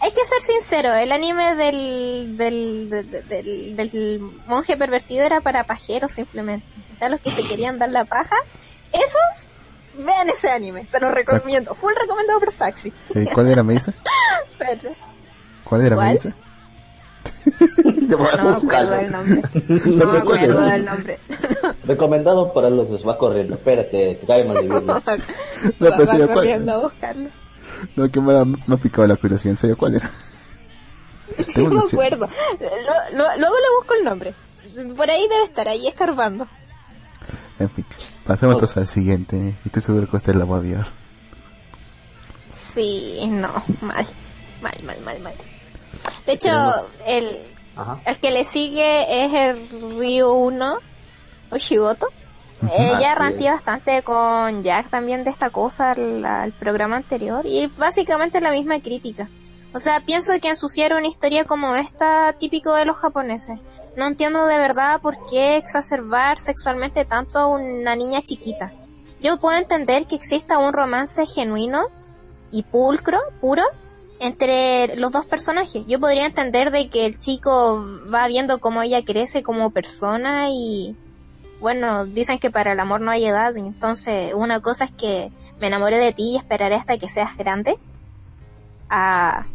Hay 0.00 0.10
que 0.12 0.24
ser 0.26 0.40
sincero, 0.42 0.92
el 0.94 1.10
anime 1.10 1.54
del, 1.54 2.36
del, 2.36 2.90
de- 2.90 3.02
de- 3.04 3.22
del, 3.22 3.76
del 3.76 4.20
monje 4.46 4.76
pervertido 4.76 5.24
era 5.24 5.40
para 5.40 5.64
pajeros 5.64 6.12
simplemente. 6.12 6.66
O 6.92 6.96
sea, 6.96 7.08
los 7.08 7.20
que 7.20 7.30
se 7.30 7.44
querían 7.44 7.78
dar 7.78 7.90
la 7.90 8.04
paja, 8.04 8.36
esos, 8.92 9.48
vean 9.98 10.28
ese 10.28 10.50
anime, 10.50 10.86
se 10.86 11.00
los 11.00 11.12
recomiendo. 11.12 11.74
Full 11.74 11.92
recomendado 12.00 12.38
por 12.40 12.52
Saxi. 12.52 12.92
¿Cuál 13.34 13.48
era, 13.48 13.62
me 13.62 13.72
dice? 13.74 13.92
Pero, 14.58 14.90
¿Cuál 15.64 15.80
era, 15.86 15.96
¿Cuál? 15.96 16.06
me 16.08 16.12
dice? 16.12 16.34
No 18.02 18.18
me 18.18 18.28
acuerdo 18.56 18.90
del 18.96 19.10
nombre. 19.12 19.42
No 19.84 20.06
me 20.12 20.18
acuerdo 20.18 20.60
del 20.66 20.84
nombre. 20.84 21.18
Recomendado 21.84 22.52
para 22.52 22.70
los 22.70 22.86
que 23.00 23.06
va 23.06 23.18
corriendo. 23.18 23.54
Espérate, 23.54 24.14
te 24.20 24.26
cae 24.26 24.44
mal 24.44 24.56
de. 24.56 24.68
No, 24.80 25.00
pues, 25.00 25.26
va 25.82 26.06
sí, 26.06 26.32
corriendo 26.32 26.72
a 26.72 26.78
buscarlo. 26.78 27.28
No, 27.94 28.10
que 28.10 28.20
me 28.20 28.36
ha, 28.38 28.44
me 28.44 28.74
ha 28.74 28.76
picado 28.76 29.06
la 29.06 29.16
curiosidad. 29.16 29.52
¿En 29.52 29.56
serio 29.56 29.76
cuál 29.76 29.94
era? 29.94 30.10
No 31.56 31.64
me 31.64 31.74
noción. 31.74 32.00
acuerdo. 32.02 32.28
Lo- 32.60 33.16
lo- 33.18 33.36
luego 33.38 33.54
le 33.56 33.76
busco 33.78 33.94
el 33.98 34.04
nombre. 34.04 34.34
Por 34.96 35.10
ahí 35.10 35.22
debe 35.28 35.44
estar, 35.44 35.68
ahí 35.68 35.86
escarbando. 35.86 36.46
En 37.58 37.68
fin, 37.70 37.84
pasemos 38.26 38.54
entonces 38.54 38.76
al 38.76 38.86
siguiente. 38.86 39.36
Y 39.64 39.68
estoy 39.68 39.82
seguro 39.82 40.08
que 40.08 40.16
usted 40.16 40.34
la 40.34 40.44
va 40.44 40.56
a 40.56 40.60
odiar. 40.60 40.86
Sí, 42.74 43.20
no, 43.28 43.50
mal. 43.80 44.06
Mal, 44.62 44.74
mal, 44.84 45.00
mal, 45.04 45.20
mal. 45.20 45.34
De 46.26 46.32
hecho, 46.32 46.48
el, 47.06 47.38
Ajá. 47.76 48.00
el 48.06 48.16
que 48.18 48.30
le 48.30 48.44
sigue 48.44 49.24
es 49.24 49.32
el 49.32 49.68
Ryu 49.98 50.28
1, 50.30 50.78
Oshigoto. 51.50 52.08
Ella 52.74 53.14
ranteé 53.14 53.48
es. 53.48 53.52
bastante 53.52 54.02
con 54.02 54.62
Jack 54.62 54.90
también 54.90 55.24
de 55.24 55.30
esta 55.30 55.50
cosa 55.50 55.92
al, 55.92 56.24
al 56.24 56.52
programa 56.52 56.96
anterior 56.96 57.46
y 57.46 57.66
básicamente 57.66 58.40
la 58.40 58.50
misma 58.50 58.80
crítica. 58.80 59.28
O 59.74 59.80
sea, 59.80 60.00
pienso 60.00 60.32
que 60.40 60.48
ensuciar 60.48 60.94
una 60.94 61.06
historia 61.06 61.44
como 61.44 61.76
esta 61.76 62.34
típico 62.38 62.74
de 62.74 62.86
los 62.86 62.96
japoneses. 62.96 63.60
No 63.94 64.06
entiendo 64.06 64.46
de 64.46 64.58
verdad 64.58 65.00
por 65.02 65.18
qué 65.30 65.56
exacerbar 65.56 66.38
sexualmente 66.38 67.04
tanto 67.04 67.38
a 67.38 67.46
una 67.46 67.94
niña 67.94 68.22
chiquita. 68.22 68.72
Yo 69.20 69.38
puedo 69.38 69.58
entender 69.58 70.06
que 70.06 70.14
exista 70.14 70.58
un 70.58 70.72
romance 70.72 71.26
genuino 71.26 71.82
y 72.50 72.62
pulcro, 72.62 73.18
puro, 73.40 73.64
entre 74.20 74.96
los 74.96 75.12
dos 75.12 75.26
personajes. 75.26 75.84
Yo 75.86 76.00
podría 76.00 76.26
entender 76.26 76.70
de 76.70 76.88
que 76.88 77.06
el 77.06 77.18
chico 77.18 77.84
va 78.12 78.26
viendo 78.28 78.58
cómo 78.58 78.82
ella 78.82 79.04
crece 79.04 79.42
como 79.42 79.70
persona 79.70 80.48
y 80.50 80.96
bueno, 81.60 82.04
dicen 82.06 82.38
que 82.38 82.50
para 82.50 82.72
el 82.72 82.80
amor 82.80 83.00
no 83.00 83.10
hay 83.10 83.26
edad, 83.26 83.54
y 83.54 83.60
entonces 83.60 84.32
una 84.34 84.60
cosa 84.60 84.84
es 84.84 84.92
que 84.92 85.32
me 85.60 85.68
enamoré 85.68 85.98
de 85.98 86.12
ti 86.12 86.32
y 86.32 86.36
esperaré 86.36 86.74
hasta 86.74 86.98
que 86.98 87.08
seas 87.08 87.36
grande. 87.36 87.76
A 88.88 89.46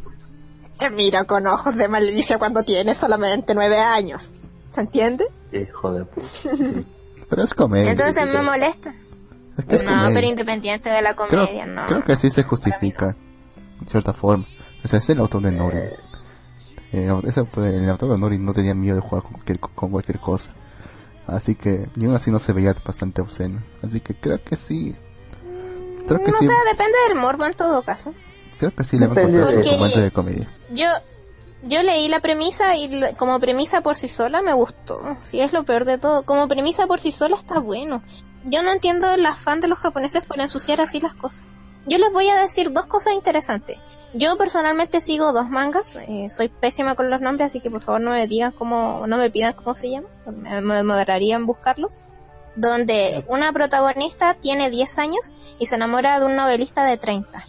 te 0.82 0.90
miro 0.90 1.28
con 1.28 1.46
ojos 1.46 1.76
de 1.76 1.88
malicia 1.88 2.40
cuando 2.40 2.64
tienes 2.64 2.98
solamente 2.98 3.54
nueve 3.54 3.78
años. 3.78 4.32
¿Se 4.72 4.82
entiende? 4.82 5.26
Hijo 5.54 5.94
de 5.94 6.06
puta. 6.06 6.28
Pero 7.30 7.44
es 7.44 7.54
comedia. 7.54 7.92
Entonces 7.92 8.34
me 8.34 8.42
molesta. 8.42 8.92
es 9.60 9.66
que 9.66 9.76
es 9.76 9.84
no, 9.84 9.92
comedia. 9.92 10.16
pero 10.16 10.28
independiente 10.28 10.90
de 10.90 11.04
la 11.04 11.14
creo, 11.14 11.46
comedia, 11.46 11.68
no. 11.68 11.86
creo 11.86 12.04
que 12.04 12.16
sí 12.16 12.32
se 12.32 12.42
justifica. 12.42 13.16
En 13.80 13.88
cierta 13.88 14.12
forma. 14.12 14.48
O 14.84 14.88
sea, 14.88 14.98
es 14.98 15.10
el 15.12 15.20
autor 15.20 15.44
de 15.44 15.52
Nori. 15.52 15.78
Eh, 16.94 17.14
ese 17.26 17.42
autor, 17.42 17.68
el 17.68 17.88
autor 17.88 18.14
de 18.14 18.18
Nori 18.18 18.40
no 18.40 18.52
tenía 18.52 18.74
miedo 18.74 18.96
de 18.96 19.02
jugar 19.02 19.22
con 19.22 19.34
cualquier, 19.34 19.60
con 19.60 19.92
cualquier 19.92 20.20
cosa. 20.20 20.52
Así 21.32 21.56
que, 21.56 21.88
ni 21.96 22.06
aún 22.06 22.16
así 22.16 22.30
no 22.32 22.40
se 22.40 22.54
veía 22.54 22.76
bastante 22.86 23.22
obsceno. 23.22 23.62
Así 23.84 24.00
que 24.00 24.14
creo 24.16 24.44
que 24.44 24.56
sí. 24.56 24.96
Creo 26.08 26.20
que 26.20 26.32
no 26.32 26.38
sí. 26.38 26.46
sé, 26.48 26.54
depende 26.72 26.98
del 27.10 27.18
morbo 27.20 27.46
en 27.46 27.54
todo 27.54 27.82
caso. 27.84 28.14
Creo 28.60 28.76
que 28.76 28.84
sí 28.84 28.98
le 29.00 29.08
va 29.08 29.16
a 29.16 29.22
encontrar 29.22 29.64
su 29.64 29.72
momento 29.72 30.00
de 30.02 30.12
comedia. 30.12 30.50
Yo, 30.72 30.88
Yo 31.64 31.84
leí 31.84 32.08
la 32.08 32.22
premisa 32.22 32.76
y 32.76 32.88
la- 32.88 33.14
como 33.14 33.40
premisa 33.40 33.82
por 33.82 33.96
sí 33.96 34.08
sola 34.08 34.42
me 34.42 34.52
gustó. 34.54 35.18
Sí, 35.24 35.42
es 35.42 35.54
lo 35.54 35.64
peor 35.64 35.86
de 35.86 36.00
todo. 36.00 36.24
Como 36.24 36.48
premisa 36.48 36.88
por 36.88 37.00
sí 37.00 37.12
sola 37.12 37.36
está 37.38 37.60
bueno. 37.60 38.02
Yo 38.46 38.64
no 38.64 38.72
entiendo 38.72 39.12
el 39.12 39.24
afán 39.28 39.60
de 39.60 39.68
los 39.68 39.78
japoneses 39.78 40.26
por 40.26 40.40
ensuciar 40.42 40.82
así 40.82 41.00
las 41.00 41.14
cosas. 41.14 41.44
Yo 41.86 41.98
les 41.98 42.12
voy 42.14 42.30
a 42.30 42.36
decir 42.38 42.72
dos 42.72 42.86
cosas 42.86 43.14
interesantes. 43.14 43.78
Yo 44.14 44.38
personalmente 44.38 45.02
sigo 45.02 45.32
dos 45.34 45.50
mangas. 45.50 45.96
eh, 45.96 46.28
soy 46.30 46.50
pésima 46.50 46.96
con 46.96 47.10
los 47.10 47.22
nombres, 47.22 47.48
así 47.48 47.60
que 47.62 47.72
por 47.72 47.82
favor 47.84 48.02
no 48.02 48.12
me 48.12 48.28
digan 48.28 48.52
cómo, 48.52 49.06
no 49.08 49.18
me 49.18 49.30
pidan 49.32 49.54
cómo 49.54 49.74
se 49.74 49.90
llaman. 49.90 50.10
Me, 50.42 50.62
me 50.62 50.76
demoraría 50.76 51.36
en 51.36 51.46
buscarlos. 51.46 52.02
Donde 52.56 53.24
una 53.30 53.54
protagonista 53.54 54.34
tiene 54.34 54.70
10 54.70 55.00
años 55.00 55.34
y 55.58 55.68
se 55.68 55.76
enamora 55.76 56.20
de 56.20 56.26
un 56.26 56.36
novelista 56.36 56.84
de 56.84 56.98
30. 56.98 57.42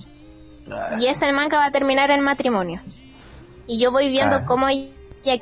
Y 1.01 1.07
ese 1.07 1.33
manga 1.33 1.59
va 1.59 1.67
a 1.67 1.71
terminar 1.73 2.11
en 2.13 2.21
matrimonio. 2.21 2.81
Y 3.67 3.79
yo 3.81 3.91
voy 3.91 4.09
viendo 4.11 4.37
Ah. 4.37 4.45
cómo 4.47 4.69
ella 4.69 4.93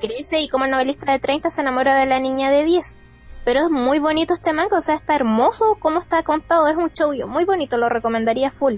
crece 0.00 0.40
y 0.40 0.48
cómo 0.48 0.64
el 0.64 0.70
novelista 0.70 1.12
de 1.12 1.18
30 1.18 1.50
se 1.50 1.60
enamora 1.60 1.94
de 1.94 2.06
la 2.06 2.18
niña 2.18 2.50
de 2.50 2.64
10. 2.64 2.98
Pero 3.44 3.60
es 3.60 3.70
muy 3.70 3.98
bonito 3.98 4.34
este 4.34 4.52
manga, 4.52 4.78
o 4.78 4.82
sea, 4.82 4.94
está 4.94 5.14
hermoso 5.14 5.76
cómo 5.80 5.98
está 6.00 6.22
contado, 6.22 6.68
es 6.68 6.76
un 6.76 6.92
show 6.92 7.12
muy 7.26 7.44
bonito, 7.44 7.78
lo 7.78 7.88
recomendaría 7.88 8.50
full. 8.50 8.76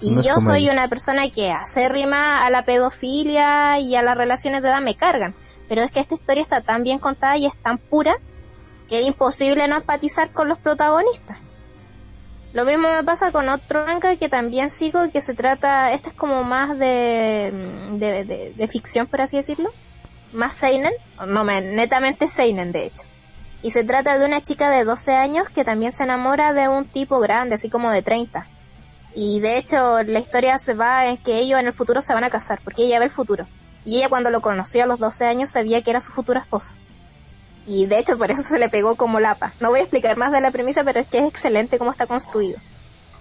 Y 0.00 0.14
No 0.16 0.22
yo 0.22 0.34
como 0.34 0.50
soy 0.50 0.68
una 0.70 0.88
persona 0.88 1.28
que 1.30 1.50
hace 1.50 1.88
rima 1.88 2.44
a 2.46 2.50
la 2.50 2.64
pedofilia 2.64 3.78
y 3.80 3.96
a 3.96 4.02
las 4.02 4.16
relaciones 4.16 4.62
de 4.62 4.68
edad 4.68 4.80
me 4.82 4.94
cargan. 4.94 5.34
Pero 5.68 5.82
es 5.82 5.90
que 5.90 6.00
esta 6.00 6.14
historia 6.14 6.42
está 6.42 6.60
tan 6.60 6.82
bien 6.82 6.98
contada 6.98 7.36
y 7.36 7.46
es 7.46 7.56
tan 7.56 7.78
pura 7.78 8.16
que 8.88 9.00
es 9.00 9.06
imposible 9.06 9.66
no 9.66 9.76
empatizar 9.76 10.30
con 10.30 10.48
los 10.48 10.58
protagonistas. 10.58 11.38
Lo 12.52 12.64
mismo 12.64 12.88
me 12.88 13.02
pasa 13.04 13.32
con 13.32 13.48
otro 13.48 13.84
manga 13.84 14.14
que 14.16 14.28
también 14.28 14.70
sigo, 14.70 15.10
que 15.10 15.20
se 15.20 15.34
trata, 15.34 15.92
este 15.92 16.10
es 16.10 16.14
como 16.14 16.44
más 16.44 16.78
de, 16.78 17.52
de, 17.94 18.24
de- 18.24 18.52
de 18.56 18.68
ficción, 18.68 19.06
por 19.06 19.20
así 19.22 19.36
decirlo. 19.36 19.70
Más 20.32 20.54
Seinen, 20.54 20.92
no, 21.26 21.42
me- 21.44 21.60
netamente 21.60 22.28
Seinen, 22.28 22.70
de 22.72 22.86
hecho. 22.86 23.02
Y 23.62 23.70
se 23.70 23.84
trata 23.84 24.18
de 24.18 24.24
una 24.24 24.42
chica 24.42 24.70
de 24.70 24.84
12 24.84 25.14
años 25.14 25.48
que 25.48 25.64
también 25.64 25.92
se 25.92 26.04
enamora 26.04 26.52
de 26.52 26.68
un 26.68 26.86
tipo 26.86 27.18
grande, 27.20 27.54
así 27.54 27.68
como 27.68 27.90
de 27.90 28.02
30. 28.02 28.46
Y 29.14 29.40
de 29.40 29.56
hecho 29.56 30.02
la 30.02 30.18
historia 30.18 30.58
se 30.58 30.74
va 30.74 31.06
en 31.06 31.16
que 31.16 31.38
ellos 31.38 31.58
en 31.58 31.66
el 31.66 31.72
futuro 31.72 32.02
se 32.02 32.12
van 32.12 32.24
a 32.24 32.30
casar, 32.30 32.60
porque 32.62 32.84
ella 32.84 32.98
ve 32.98 33.06
el 33.06 33.10
futuro. 33.10 33.46
Y 33.84 33.98
ella 33.98 34.08
cuando 34.08 34.30
lo 34.30 34.42
conoció 34.42 34.84
a 34.84 34.86
los 34.86 34.98
12 34.98 35.26
años 35.26 35.50
sabía 35.50 35.82
que 35.82 35.90
era 35.90 36.00
su 36.00 36.12
futuro 36.12 36.38
esposo. 36.38 36.74
Y 37.66 37.86
de 37.86 37.98
hecho 37.98 38.18
por 38.18 38.30
eso 38.30 38.42
se 38.42 38.58
le 38.58 38.68
pegó 38.68 38.96
como 38.96 39.18
lapa. 39.18 39.54
No 39.58 39.70
voy 39.70 39.80
a 39.80 39.82
explicar 39.82 40.16
más 40.16 40.32
de 40.32 40.40
la 40.40 40.50
premisa, 40.50 40.84
pero 40.84 41.00
es 41.00 41.06
que 41.06 41.18
es 41.18 41.24
excelente 41.24 41.78
cómo 41.78 41.90
está 41.90 42.06
construido. 42.06 42.58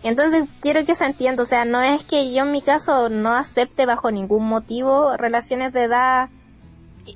Entonces 0.03 0.44
quiero 0.62 0.86
que 0.86 0.95
se 0.95 1.06
entienda, 1.06 1.41
o 1.41 1.48
sea, 1.48 1.66
no 1.66 1.82
es 1.82 2.03
que 2.03 2.32
yo 2.32 2.44
en 2.44 2.52
mi 2.52 2.62
caso 2.62 3.10
no 3.10 3.34
acepte 3.34 3.88
bajo 3.88 4.12
ningún 4.12 4.45
motivo 4.45 5.18
relaciones 5.18 5.74
de 5.74 5.84
edad. 5.84 6.30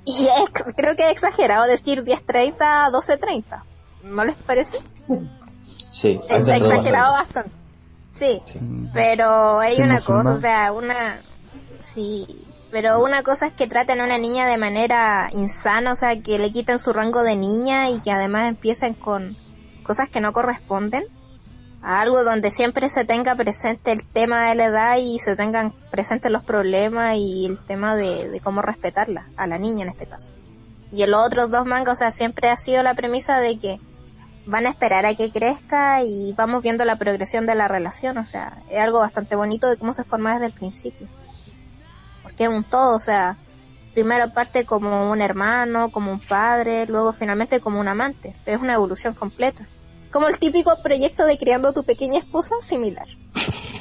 Y 0.06 0.28
creo 0.76 0.96
que 0.96 1.06
es 1.06 1.12
exagerado 1.12 1.66
decir 1.66 2.04
10-30, 2.04 2.92
12-30. 2.92 3.64
¿No 4.04 4.24
les 4.24 4.36
parece? 4.36 4.78
Sí, 5.92 6.20
Es 6.30 6.48
exagerado 6.48 7.14
bastante. 7.14 7.50
bastante. 7.50 7.52
Sí, 8.18 8.42
pero 8.94 9.60
hay 9.60 9.76
Sí, 9.76 9.82
una 9.82 10.00
cosa, 10.02 10.34
o 10.34 10.40
sea, 10.42 10.72
una... 10.74 11.20
Sí, 11.82 12.46
pero 12.72 13.04
una 13.04 13.24
cosa 13.24 13.48
es 13.48 13.54
que 13.54 13.66
traten 13.68 14.02
a 14.02 14.04
una 14.04 14.18
niña 14.18 14.46
de 14.46 14.58
manera 14.58 15.30
insana, 15.32 15.94
o 15.94 15.96
sea, 15.96 16.22
que 16.22 16.38
le 16.38 16.52
quiten 16.52 16.80
su 16.80 16.94
rango 16.94 17.24
de 17.24 17.36
niña 17.36 17.90
y 17.90 18.00
que 18.00 18.12
además 18.12 18.48
empiecen 18.48 18.94
con 18.94 19.36
cosas 19.84 20.10
que 20.10 20.22
no 20.22 20.34
corresponden. 20.34 21.06
Algo 21.82 22.24
donde 22.24 22.52
siempre 22.52 22.90
se 22.90 23.06
tenga 23.06 23.36
presente 23.36 23.92
el 23.92 24.04
tema 24.04 24.48
de 24.48 24.56
la 24.56 24.66
edad 24.66 24.98
y 24.98 25.20
se 25.20 25.36
tengan 25.36 25.74
presentes 25.92 26.32
los 26.32 26.44
problemas 26.44 27.16
y 27.16 27.46
el 27.46 27.58
tema 27.58 27.96
de, 27.96 28.30
de 28.30 28.40
cómo 28.42 28.62
respetarla, 28.62 29.28
a 29.38 29.48
la 29.48 29.58
niña 29.58 29.84
en 29.84 29.90
este 29.90 30.06
caso. 30.06 30.34
Y 30.92 31.04
en 31.04 31.12
los 31.12 31.26
otros 31.26 31.52
dos 31.52 31.66
mangas, 31.66 31.94
o 31.94 32.00
sea, 32.00 32.12
siempre 32.12 32.50
ha 32.50 32.58
sido 32.58 32.84
la 32.84 32.96
premisa 32.96 33.40
de 33.40 33.58
que 33.60 33.80
van 34.46 34.66
a 34.66 34.70
esperar 34.70 35.06
a 35.06 35.14
que 35.14 35.32
crezca 35.32 36.02
y 36.04 36.34
vamos 36.34 36.64
viendo 36.64 36.84
la 36.84 36.98
progresión 36.98 37.46
de 37.46 37.56
la 37.56 37.68
relación, 37.68 38.18
o 38.18 38.26
sea, 38.26 38.64
es 38.70 38.80
algo 38.80 39.00
bastante 39.00 39.36
bonito 39.36 39.70
de 39.70 39.78
cómo 39.78 39.94
se 39.94 40.04
forma 40.04 40.34
desde 40.34 40.48
el 40.48 40.54
principio. 40.54 41.08
Porque 42.24 42.46
es 42.46 42.50
un 42.50 42.64
todo, 42.64 42.96
o 42.96 43.00
sea, 43.00 43.38
primero 43.94 44.34
parte 44.34 44.66
como 44.66 45.12
un 45.12 45.22
hermano, 45.22 45.92
como 45.92 46.12
un 46.12 46.20
padre, 46.20 46.88
luego 46.88 47.14
finalmente 47.14 47.60
como 47.60 47.80
un 47.80 47.88
amante, 47.88 48.36
pero 48.44 48.58
es 48.58 48.64
una 48.64 48.74
evolución 48.74 49.14
completa. 49.14 49.68
Como 50.12 50.28
el 50.28 50.40
típico 50.40 50.72
proyecto 50.82 51.26
de 51.26 51.38
criando 51.38 51.72
tu 51.74 51.84
pequeña 51.84 52.20
esposa, 52.20 52.56
similar. 52.64 53.08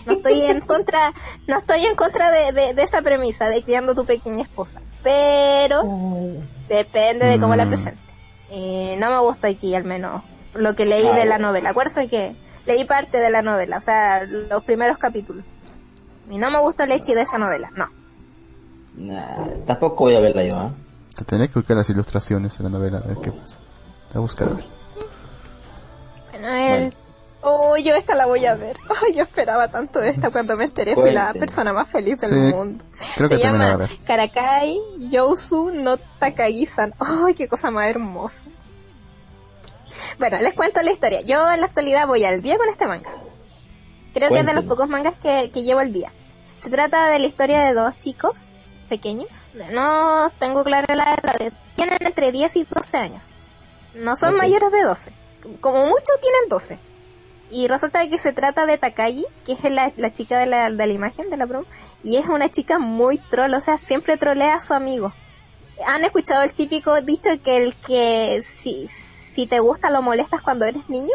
No 0.06 0.12
estoy 0.12 0.42
en 0.42 0.60
contra, 0.66 1.12
no 1.46 1.58
estoy 1.58 1.86
en 1.86 1.96
contra 1.96 2.30
de, 2.30 2.52
de- 2.52 2.74
de 2.74 2.82
esa 2.82 3.02
premisa 3.02 3.48
de 3.48 3.62
criando 3.62 3.94
tu 3.94 4.04
pequeña 4.04 4.42
esposa, 4.42 4.80
pero 5.02 5.82
depende 6.68 7.26
de 7.26 7.38
cómo 7.40 7.54
la 7.56 7.64
Mm. 7.64 7.68
presente. 7.68 8.02
Y 8.50 8.94
no 8.98 9.10
me 9.10 9.18
gusta 9.20 9.48
aquí 9.48 9.74
al 9.74 9.84
menos 9.84 10.22
lo 10.54 10.74
que 10.74 10.86
leí 10.86 11.06
de 11.14 11.24
la 11.26 11.38
novela. 11.38 11.70
Acuérdense 11.70 12.08
que 12.08 12.34
leí 12.66 12.84
parte 12.84 13.18
de 13.18 13.30
la 13.30 13.42
novela, 13.42 13.78
o 13.78 13.80
sea, 13.82 14.24
los 14.24 14.64
primeros 14.64 14.98
capítulos. 14.98 15.44
Y 16.30 16.36
no 16.38 16.50
me 16.50 16.58
gustó 16.60 16.82
el 16.84 16.92
hecho 16.92 17.12
de 17.14 17.22
esa 17.22 17.38
novela, 17.38 17.70
no. 17.74 17.86
Nah, 18.96 19.46
tampoco 19.66 20.04
voy 20.04 20.16
a 20.16 20.20
verla 20.20 20.44
yo, 20.44 20.56
¿ah? 20.56 20.72
Te 21.16 21.24
tendré 21.24 21.48
que 21.48 21.54
buscar 21.54 21.76
las 21.76 21.88
ilustraciones 21.90 22.56
de 22.58 22.64
la 22.64 22.70
novela 22.70 22.98
a 22.98 23.06
ver 23.06 23.16
qué 23.22 23.32
pasa. 23.32 23.58
Te 24.08 24.14
voy 24.14 24.16
a 24.16 24.20
buscar 24.20 24.48
a 24.48 24.52
ver. 24.54 24.64
Bueno, 26.40 26.74
el... 26.74 26.94
Oh, 27.40 27.76
yo 27.76 27.94
esta 27.94 28.14
la 28.16 28.26
voy 28.26 28.44
a 28.46 28.54
ver. 28.54 28.76
Oh, 28.90 29.12
yo 29.14 29.22
esperaba 29.22 29.68
tanto 29.68 30.00
de 30.00 30.08
esta 30.10 30.30
cuando 30.30 30.56
me 30.56 30.64
enteré. 30.64 30.94
Fui 30.94 31.12
la 31.12 31.32
persona 31.34 31.72
más 31.72 31.88
feliz 31.88 32.16
del 32.20 32.30
Sí, 32.30 32.36
mundo. 32.56 32.84
creo 33.16 33.28
que 33.28 33.36
Se 33.36 33.42
la 33.44 33.52
llama 33.52 33.64
voy 33.64 33.72
a 33.74 33.76
ver. 33.76 33.90
Karakai 34.06 34.78
Yousu 35.10 35.70
no 35.72 35.96
Takagi-san. 35.98 36.94
¡Ay, 36.98 37.34
qué 37.34 37.46
cosa 37.48 37.70
más 37.70 37.86
hermosa! 37.88 38.42
Bueno, 40.18 40.38
les 40.40 40.54
cuento 40.54 40.82
la 40.82 40.90
historia. 40.92 41.20
Yo 41.20 41.50
en 41.52 41.60
la 41.60 41.66
actualidad 41.66 42.06
voy 42.06 42.24
al 42.24 42.42
día 42.42 42.56
con 42.58 42.68
este 42.68 42.86
manga. 42.86 43.10
Creo 44.14 44.30
que 44.30 44.40
es 44.40 44.46
de 44.46 44.54
los 44.54 44.64
pocos 44.64 44.88
mangas 44.88 45.16
que, 45.18 45.50
que 45.52 45.62
llevo 45.62 45.80
al 45.80 45.92
día. 45.92 46.12
Se 46.58 46.70
trata 46.70 47.08
de 47.08 47.18
la 47.20 47.26
historia 47.26 47.60
de 47.64 47.72
dos 47.74 47.98
chicos 47.98 48.46
pequeños. 48.88 49.48
No 49.70 50.30
tengo 50.40 50.64
clara 50.64 50.94
la 50.96 51.14
edad. 51.14 51.52
Tienen 51.76 51.98
entre 52.00 52.32
10 52.32 52.56
y 52.56 52.64
12 52.64 52.96
años. 52.96 53.30
No 53.94 54.16
son 54.16 54.34
mayores 54.36 54.72
de 54.72 54.82
12. 54.82 55.12
Como 55.60 55.86
mucho 55.86 56.12
tienen 56.20 56.48
12. 56.48 56.78
Y 57.50 57.66
resulta 57.66 58.06
que 58.08 58.18
se 58.18 58.32
trata 58.32 58.66
de 58.66 58.76
Takagi, 58.76 59.24
que 59.46 59.52
es 59.52 59.64
la, 59.64 59.92
la 59.96 60.12
chica 60.12 60.38
de 60.38 60.46
la, 60.46 60.70
de 60.70 60.86
la 60.86 60.92
imagen 60.92 61.30
de 61.30 61.36
la 61.38 61.46
promo. 61.46 61.66
Y 62.02 62.16
es 62.16 62.26
una 62.26 62.50
chica 62.50 62.78
muy 62.78 63.18
troll, 63.18 63.54
o 63.54 63.60
sea, 63.60 63.78
siempre 63.78 64.16
trolea 64.18 64.54
a 64.56 64.60
su 64.60 64.74
amigo. 64.74 65.12
¿Han 65.86 66.04
escuchado 66.04 66.42
el 66.42 66.52
típico 66.52 67.00
dicho 67.00 67.30
que 67.42 67.56
el 67.56 67.74
que 67.76 68.40
si, 68.42 68.86
si 68.88 69.46
te 69.46 69.60
gusta 69.60 69.90
lo 69.90 70.02
molestas 70.02 70.42
cuando 70.42 70.64
eres 70.66 70.88
niño? 70.88 71.14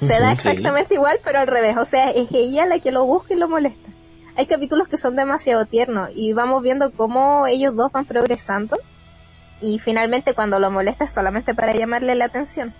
Se 0.00 0.20
da 0.20 0.28
Sí. 0.28 0.34
exactamente 0.34 0.94
igual, 0.94 1.18
pero 1.22 1.40
al 1.40 1.46
revés. 1.46 1.76
O 1.76 1.84
sea, 1.84 2.10
es 2.10 2.28
ella 2.32 2.66
la 2.66 2.78
que 2.78 2.92
lo 2.92 3.04
busca 3.04 3.34
y 3.34 3.36
lo 3.36 3.48
molesta. 3.48 3.90
Hay 4.36 4.46
capítulos 4.46 4.88
que 4.88 4.96
son 4.96 5.14
demasiado 5.14 5.64
tiernos 5.66 6.08
y 6.14 6.32
vamos 6.32 6.62
viendo 6.62 6.92
cómo 6.92 7.46
ellos 7.46 7.76
dos 7.76 7.92
van 7.92 8.04
progresando. 8.06 8.78
Y 9.60 9.78
finalmente 9.78 10.34
cuando 10.34 10.58
lo 10.58 10.70
molesta 10.70 11.04
es 11.04 11.12
solamente 11.14 11.54
para 11.54 11.74
llamarle 11.74 12.14
la 12.14 12.24
atención. 12.26 12.74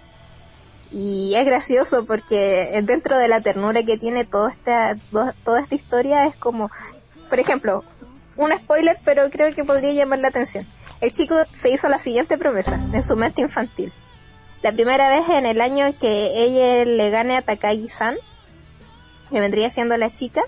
Y 0.96 1.34
es 1.34 1.44
gracioso 1.44 2.06
porque 2.06 2.80
dentro 2.84 3.18
de 3.18 3.26
la 3.26 3.40
ternura 3.40 3.82
que 3.82 3.98
tiene 3.98 4.24
toda 4.24 4.48
esta, 4.52 4.96
toda 5.42 5.60
esta 5.60 5.74
historia 5.74 6.24
es 6.26 6.36
como, 6.36 6.70
por 7.28 7.40
ejemplo, 7.40 7.82
un 8.36 8.52
spoiler, 8.52 8.96
pero 9.04 9.28
creo 9.28 9.52
que 9.52 9.64
podría 9.64 9.92
llamar 9.92 10.20
la 10.20 10.28
atención. 10.28 10.64
El 11.00 11.12
chico 11.12 11.34
se 11.50 11.70
hizo 11.70 11.88
la 11.88 11.98
siguiente 11.98 12.38
promesa 12.38 12.80
en 12.92 13.02
su 13.02 13.16
mente 13.16 13.42
infantil. 13.42 13.92
La 14.62 14.70
primera 14.70 15.08
vez 15.08 15.28
en 15.30 15.46
el 15.46 15.60
año 15.60 15.98
que 15.98 16.30
ella 16.36 16.84
le 16.84 17.10
gane 17.10 17.36
a 17.36 17.42
Takagi-san, 17.42 18.14
que 19.30 19.40
vendría 19.40 19.70
siendo 19.70 19.96
la 19.96 20.12
chica, 20.12 20.42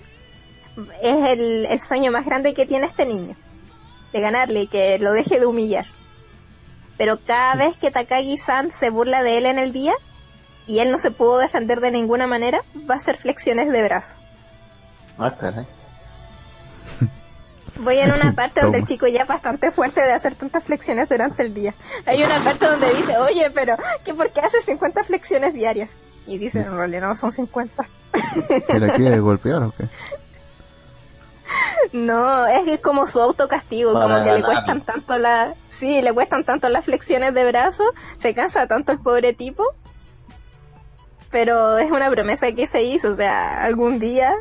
es 1.03 1.25
el, 1.25 1.65
el 1.65 1.79
sueño 1.81 2.09
más 2.09 2.25
grande 2.25 2.53
que 2.53 2.65
tiene 2.65 2.85
este 2.85 3.05
niño. 3.05 3.35
De 4.13 4.21
ganarle 4.21 4.61
y 4.61 4.67
que 4.67 4.97
lo 4.97 5.11
deje 5.11 5.41
de 5.41 5.45
humillar. 5.45 5.87
Pero 6.97 7.19
cada 7.19 7.55
vez 7.55 7.75
que 7.75 7.91
Takagi-san 7.91 8.71
se 8.71 8.91
burla 8.91 9.23
de 9.23 9.39
él 9.39 9.45
en 9.45 9.59
el 9.59 9.73
día, 9.73 9.93
y 10.67 10.79
él 10.79 10.91
no 10.91 10.97
se 10.97 11.11
pudo 11.11 11.37
defender 11.37 11.79
de 11.79 11.91
ninguna 11.91 12.27
manera, 12.27 12.61
va 12.89 12.95
a 12.95 12.97
hacer 12.97 13.17
flexiones 13.17 13.71
de 13.71 13.83
brazo. 13.83 14.15
Ah, 15.17 15.33
caray. 15.33 15.65
Voy 17.79 17.99
en 17.99 18.11
una 18.11 18.33
parte 18.33 18.61
donde 18.61 18.79
el 18.79 18.85
chico 18.85 19.07
ya 19.07 19.21
es 19.21 19.27
bastante 19.27 19.71
fuerte 19.71 20.01
de 20.01 20.11
hacer 20.11 20.35
tantas 20.35 20.63
flexiones 20.63 21.09
durante 21.09 21.43
el 21.43 21.53
día. 21.53 21.73
Hay 22.05 22.23
una 22.23 22.39
parte 22.39 22.65
donde 22.65 22.93
dice, 22.93 23.17
oye, 23.17 23.49
pero 23.51 23.77
¿qué, 24.03 24.13
¿por 24.13 24.31
qué 24.31 24.41
hace 24.41 24.61
50 24.61 25.03
flexiones 25.03 25.53
diarias? 25.53 25.95
Y 26.25 26.39
dice, 26.39 26.59
en 26.59 26.75
realidad 26.75 27.07
no 27.07 27.15
son 27.15 27.31
50. 27.31 27.87
¿Que 28.67 28.79
la 28.79 28.95
quiere 28.95 29.19
golpear 29.19 29.63
o 29.63 29.71
qué? 29.71 29.87
No, 31.93 32.45
es 32.47 32.63
que 32.63 32.73
es 32.73 32.81
como 32.81 33.07
su 33.07 33.21
autocastigo, 33.21 33.93
Para 33.93 34.05
como 34.05 34.23
que 34.23 34.33
le 34.33 34.43
cuestan 34.43 34.81
tanto 34.81 35.17
la, 35.17 35.55
sí, 35.69 36.01
le 36.01 36.13
cuestan 36.13 36.43
tanto 36.43 36.69
las 36.69 36.85
flexiones 36.85 37.33
de 37.33 37.45
brazo, 37.45 37.83
se 38.17 38.33
cansa 38.33 38.67
tanto 38.67 38.91
el 38.91 38.99
pobre 38.99 39.33
tipo. 39.33 39.63
Pero 41.39 41.77
es 41.77 41.91
una 41.91 42.09
promesa 42.09 42.51
que 42.51 42.65
se 42.65 42.81
hizo, 42.81 43.11
o 43.11 43.15
sea, 43.15 43.63
algún 43.63 43.99
día 43.99 44.33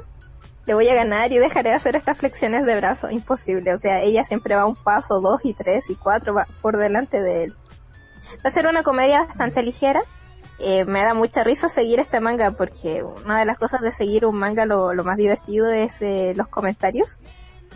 le 0.64 0.72
voy 0.72 0.88
a 0.88 0.94
ganar 0.94 1.30
y 1.30 1.36
dejaré 1.36 1.68
de 1.68 1.76
hacer 1.76 1.94
estas 1.94 2.16
flexiones 2.16 2.64
de 2.64 2.74
brazo. 2.74 3.10
Imposible, 3.10 3.74
o 3.74 3.76
sea, 3.76 4.00
ella 4.00 4.24
siempre 4.24 4.54
va 4.54 4.64
un 4.64 4.76
paso, 4.76 5.20
dos 5.20 5.42
y 5.44 5.52
tres 5.52 5.90
y 5.90 5.96
cuatro 5.96 6.32
va 6.32 6.48
por 6.62 6.78
delante 6.78 7.20
de 7.20 7.44
él. 7.44 7.56
Va 8.36 8.48
a 8.48 8.50
ser 8.50 8.66
una 8.66 8.82
comedia 8.82 9.26
bastante 9.26 9.62
ligera. 9.62 10.04
Eh, 10.58 10.86
me 10.86 11.02
da 11.02 11.12
mucha 11.12 11.44
risa 11.44 11.68
seguir 11.68 12.00
este 12.00 12.18
manga 12.20 12.52
porque 12.52 13.02
una 13.02 13.38
de 13.40 13.44
las 13.44 13.58
cosas 13.58 13.82
de 13.82 13.92
seguir 13.92 14.24
un 14.24 14.38
manga 14.38 14.64
lo, 14.64 14.94
lo 14.94 15.04
más 15.04 15.18
divertido 15.18 15.70
es 15.70 16.00
eh, 16.00 16.32
los 16.34 16.48
comentarios. 16.48 17.18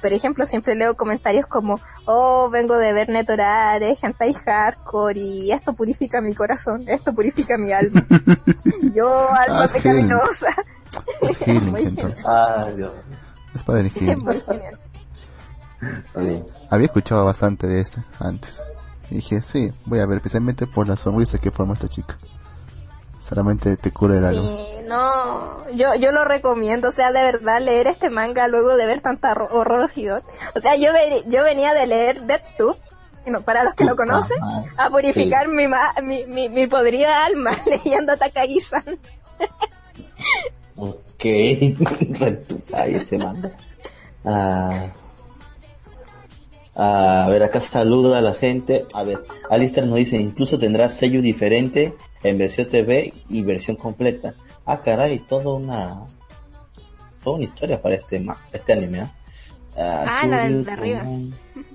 Por 0.01 0.13
ejemplo, 0.13 0.47
siempre 0.47 0.75
leo 0.75 0.97
comentarios 0.97 1.47
como, 1.47 1.81
oh, 2.07 2.49
vengo 2.51 2.77
de 2.77 2.93
ver 2.93 3.09
Netorare, 3.09 3.97
hentai 4.01 4.33
hardcore 4.33 5.21
y 5.21 5.53
esto 5.53 5.75
purifica 5.75 6.21
mi 6.21 6.35
corazón, 6.35 6.85
esto 6.87 7.13
purifica 7.15 7.59
mi 7.59 7.73
alma. 7.73 8.05
Yo, 8.95 9.11
alma 9.33 9.65
Ah, 9.65 9.67
pecaminosa. 9.73 10.49
Es 11.21 11.39
healing, 11.47 11.71
Muy 11.71 11.83
entonces. 11.83 12.27
Ay, 12.27 12.77
Dios. 12.77 12.95
Es 13.55 13.63
para 13.63 13.81
el 13.81 13.87
Es 13.87 14.19
muy 14.19 14.41
genial. 14.41 14.79
Había 16.71 16.87
escuchado 16.87 17.25
bastante 17.25 17.67
de 17.67 17.81
este 17.81 18.03
antes. 18.19 18.63
Y 19.11 19.17
dije, 19.17 19.43
sí, 19.43 19.73
voy 19.87 19.99
a 20.01 20.07
ver, 20.07 20.19
especialmente 20.19 20.67
por 20.67 20.87
la 20.87 20.97
sonrisa 20.97 21.39
que 21.39 21.51
forma 21.51 21.75
esta 21.75 21.89
chica. 21.89 22.17
Solamente 23.23 23.77
te 23.77 23.93
cura 23.93 24.17
el 24.19 24.25
alma. 24.25 24.43
Sí, 24.43 24.83
no, 24.89 25.71
yo, 25.73 25.95
yo 25.95 26.11
lo 26.11 26.25
recomiendo, 26.25 26.89
o 26.89 26.93
sea, 26.93 27.13
de 27.13 27.23
verdad 27.23 27.61
leer 27.61 27.87
este 27.87 28.09
manga 28.11 28.49
luego 28.49 28.77
de 28.77 28.87
ver 28.87 29.01
tanta 29.03 29.33
horror- 29.35 29.49
horrorosidad. 29.53 30.23
O 30.57 30.61
sea, 30.61 30.75
yo, 30.77 30.93
ve- 30.93 31.23
yo 31.27 31.45
venía 31.45 31.75
de 31.75 31.87
leer 31.87 32.23
DeathTube, 32.23 32.77
no, 33.27 33.43
para 33.43 33.63
los 33.63 33.75
que 33.75 33.85
lo 33.85 33.95
conocen, 33.95 34.43
Ajá. 34.43 34.65
a 34.79 34.91
purificar 34.91 35.49
mi, 35.49 35.69
ma- 35.69 35.95
mi, 36.03 36.25
mi, 36.25 36.49
mi 36.49 36.67
podrida 36.67 37.25
alma 37.27 37.57
leyendo 37.67 38.17
Takagi-san. 38.17 38.99
Ok. 40.77 41.25
Ay, 42.73 42.95
ese 42.95 43.19
manga. 43.19 43.51
Ah. 44.25 44.87
Ah, 46.75 47.25
a 47.27 47.29
ver, 47.31 47.43
acá 47.43 47.61
saluda 47.61 48.19
a 48.19 48.23
la 48.23 48.33
gente. 48.35 48.87
A 48.95 49.03
ver, 49.03 49.23
Alistair 49.51 49.87
nos 49.87 49.97
dice, 49.97 50.17
incluso 50.17 50.59
tendrá 50.59 50.89
sello 50.89 51.21
diferente 51.21 51.95
en 52.23 52.39
versión 52.39 52.69
TV 52.69 53.13
y 53.29 53.43
versión 53.43 53.77
completa. 53.77 54.35
Ah, 54.67 54.81
caray, 54.81 55.19
toda 55.21 55.55
una... 55.55 56.01
Toda 57.23 57.37
una 57.37 57.45
historia 57.45 57.81
para 57.81 57.97
este, 57.97 58.19
ma- 58.21 58.37
este 58.53 58.73
anime, 58.73 59.01
¿ah? 59.03 59.13
Ah, 59.77 60.27
la 60.27 60.43
del 60.45 60.53
Suryu 60.53 60.65
de 60.65 60.73
arriba. 60.73 61.05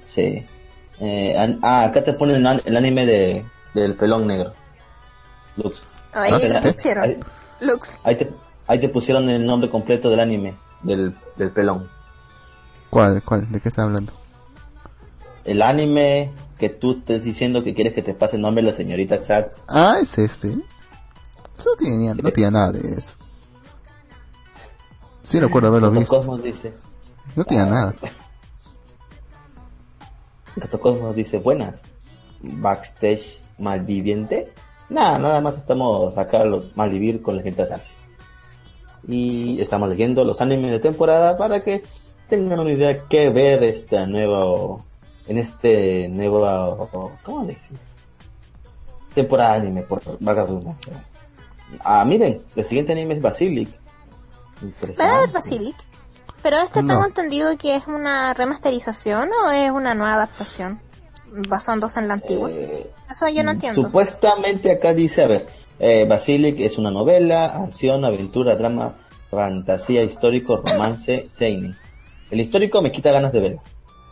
Sí. 0.08 0.46
Eh, 1.00 1.36
an- 1.38 1.60
ah, 1.62 1.84
acá 1.86 2.04
te 2.04 2.14
ponen 2.14 2.38
el, 2.38 2.48
an- 2.48 2.62
el 2.66 2.76
anime 2.78 3.06
de, 3.06 3.46
del 3.74 3.96
pelón 3.96 4.26
negro. 4.28 4.54
Lux. 5.58 5.84
Ahí 6.14 6.32
Ah, 6.34 6.60
ahí- 6.64 6.72
pusieron. 6.74 7.04
ahí- 7.04 7.20
Lux. 7.62 8.00
Ahí 8.04 8.16
te, 8.16 8.32
ahí 8.68 8.80
te 8.80 8.90
pusieron 8.90 9.30
el 9.30 9.46
nombre 9.46 9.70
completo 9.70 10.10
del 10.10 10.20
anime, 10.20 10.56
del, 10.84 11.16
del 11.36 11.52
pelón. 11.52 11.88
¿Cuál? 12.90 13.22
¿Cuál? 13.24 13.52
¿De 13.52 13.60
qué 13.60 13.70
estás 13.70 13.86
hablando? 13.86 14.14
El 15.44 15.62
anime 15.62 16.32
que 16.66 16.70
tú 16.70 16.94
estés 16.94 17.24
diciendo 17.24 17.64
que 17.64 17.76
quieres 17.76 17.94
que 17.94 18.02
te 18.02 18.16
pase 18.16 18.38
el 18.38 18.42
nombre 18.42 18.64
de 18.64 18.72
la 18.72 18.76
señorita 18.76 19.20
Sax. 19.20 19.62
Ah, 19.68 19.98
es 20.02 20.18
este. 20.18 20.48
No 20.48 21.76
tenía, 21.78 22.16
no 22.16 22.32
tenía 22.32 22.50
nada 22.50 22.72
de 22.72 22.92
eso. 22.92 23.14
Sí 25.22 25.40
recuerdo 25.40 25.68
haberlo 25.68 25.90
Gato 25.90 26.00
visto. 26.00 26.16
Cosmos 26.16 26.42
dice, 26.42 26.74
No 27.36 27.44
tenía 27.44 27.68
nada. 27.68 27.94
Gato 30.56 30.80
Cosmos 30.80 31.16
dice, 31.16 31.38
buenas. 31.38 31.84
Backstage 32.42 33.42
malviviente. 33.60 34.52
Nada, 34.90 35.20
nada 35.20 35.42
más 35.42 35.58
estamos 35.58 36.18
acá 36.18 36.46
los 36.46 36.76
malvivir 36.76 37.22
con 37.22 37.36
la 37.36 37.44
gente 37.44 37.68
Sax. 37.68 37.92
Y 39.08 39.62
estamos 39.62 39.88
leyendo 39.88 40.24
los 40.24 40.42
animes 40.42 40.72
de 40.72 40.80
temporada 40.80 41.38
para 41.38 41.64
que 41.64 41.84
tengan 42.28 42.60
una 42.60 42.74
idea 42.74 42.96
qué 43.08 43.30
ver 43.30 43.64
este 43.64 44.08
nuevo, 44.08 44.84
en 45.28 45.38
este 45.38 46.08
nuevo, 46.10 46.90
¿cómo 47.24 47.46
decir? 47.46 47.78
Temporada 49.14 49.54
de 49.54 49.60
anime, 49.60 49.84
por 49.84 50.02
valga 50.20 50.42
la 50.42 50.48
redundancia. 50.48 51.06
Ah, 51.80 52.04
miren, 52.06 52.42
el 52.56 52.66
siguiente 52.66 52.92
anime 52.92 53.16
es 53.16 53.22
Basilic. 53.22 53.70
¿Van 54.98 55.10
a 55.10 55.18
ver 55.20 55.30
Basilic? 55.30 55.76
Pero 56.44 56.58
este 56.60 56.82
No. 56.84 56.94
tengo 56.94 57.06
entendido 57.06 57.58
que 57.58 57.76
es 57.76 57.88
una 57.88 58.34
remasterización 58.34 59.30
o 59.46 59.52
es 59.52 59.72
una 59.72 59.96
nueva 59.96 60.14
adaptación 60.16 60.80
basándose 61.48 62.00
en 62.00 62.08
la 62.08 62.16
antigua. 62.16 62.50
Eh, 62.52 62.92
Eso 63.10 63.28
yo 63.30 63.44
no 63.44 63.52
entiendo. 63.52 63.82
Supuestamente 63.82 64.72
acá 64.72 64.94
dice, 64.94 65.24
a 65.24 65.28
ver, 65.28 65.48
eh, 65.80 66.06
Basilic 66.08 66.60
es 66.60 66.78
una 66.78 66.92
novela, 66.92 67.46
acción, 67.46 68.06
aventura, 68.06 68.56
drama, 68.56 68.94
fantasía, 69.32 70.04
histórico, 70.04 70.58
romance, 70.58 71.30
seinen. 71.34 71.76
El 72.30 72.40
histórico 72.42 72.82
me 72.82 72.92
quita 72.92 73.12
ganas 73.12 73.32
de 73.32 73.40
verlo. 73.40 73.62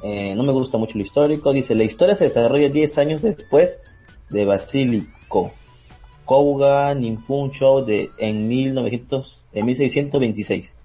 Eh, 0.04 0.36
no 0.36 0.44
me 0.44 0.52
gusta 0.52 0.78
mucho 0.78 0.98
el 0.98 1.06
histórico. 1.06 1.54
Dice, 1.54 1.76
la 1.76 1.86
historia 1.86 2.16
se 2.16 2.26
desarrolla 2.26 2.70
10 2.70 2.98
años 2.98 3.22
después 3.22 3.80
de 4.30 4.46
Basilico. 4.46 5.52
Kouga 6.26 6.94
Nippon 6.94 7.52
Show 7.52 7.86
de, 7.86 8.12
en, 8.18 8.48
1900, 8.48 9.42
en 9.54 9.66
1626. 9.66 10.76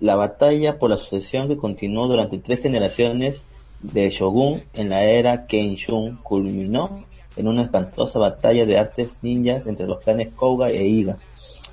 La 0.00 0.16
batalla 0.16 0.78
por 0.78 0.90
la 0.90 0.96
sucesión 0.96 1.48
que 1.48 1.56
continuó 1.56 2.08
durante 2.08 2.38
tres 2.38 2.60
generaciones 2.60 3.42
de 3.80 4.10
Shogun 4.10 4.64
en 4.72 4.88
la 4.88 5.04
era 5.04 5.46
Kenshin 5.46 6.16
culminó 6.22 7.04
en 7.36 7.48
una 7.48 7.62
espantosa 7.62 8.18
batalla 8.18 8.66
de 8.66 8.78
artes 8.78 9.18
ninjas 9.22 9.66
entre 9.66 9.86
los 9.86 10.00
clanes 10.02 10.32
Kouga 10.32 10.70
e 10.70 10.86
Iga. 10.86 11.18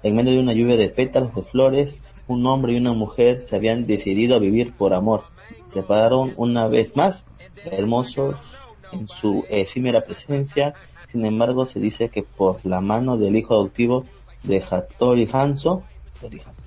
En 0.04 0.16
medio 0.16 0.34
de 0.34 0.40
una 0.40 0.54
lluvia 0.54 0.78
de 0.78 0.90
pétalos 0.90 1.34
de 1.36 1.44
flores, 1.44 2.00
un 2.28 2.46
hombre 2.46 2.74
y 2.74 2.78
una 2.78 2.94
mujer 2.94 3.44
se 3.44 3.56
habían 3.56 3.86
decidido 3.86 4.36
a 4.36 4.40
vivir 4.40 4.74
por 4.74 4.94
amor. 4.94 5.24
Se 5.72 5.82
separaron 5.82 6.34
una 6.38 6.68
vez 6.68 6.96
más, 6.96 7.26
hermosos 7.66 8.36
en 8.92 9.08
su 9.08 9.46
efímera 9.50 10.04
presencia. 10.04 10.74
Sin 11.12 11.26
embargo, 11.26 11.66
se 11.66 11.80
dice 11.80 12.10
que 12.10 12.24
por 12.24 12.60
la 12.66 12.82
mano 12.82 13.18
del 13.18 13.36
hijo 13.36 13.54
adoptivo 13.54 14.06
de 14.44 14.64
Hattori 14.70 15.30
Hanzo, 15.32 15.84
Hattori 16.16 16.40
Hanzo, 16.40 16.62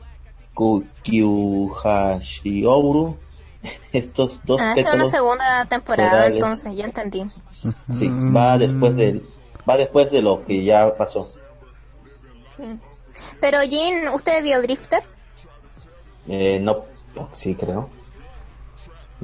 Ku- 0.55 0.85
Kyuhashioru, 1.03 3.17
estos 3.93 4.41
dos 4.45 4.61
Ah, 4.61 4.75
esta 4.77 4.91
es 4.91 4.95
una 4.95 5.07
segunda 5.07 5.65
temporada, 5.67 6.11
florales. 6.11 6.37
entonces 6.37 6.77
ya 6.77 6.85
entendí. 6.85 7.25
Sí, 7.91 8.09
va 8.35 8.59
después 8.59 8.95
de 8.97 9.23
va 9.69 9.77
después 9.77 10.11
de 10.11 10.23
lo 10.23 10.45
que 10.45 10.65
ya 10.65 10.95
pasó. 10.97 11.31
Sí. 12.57 12.79
Pero 13.41 13.61
Jin, 13.63 14.09
¿usted 14.09 14.43
vio 14.43 14.61
Drifter? 14.63 15.03
Eh, 16.29 16.59
no, 16.61 16.85
sí 17.37 17.55
creo. 17.55 17.89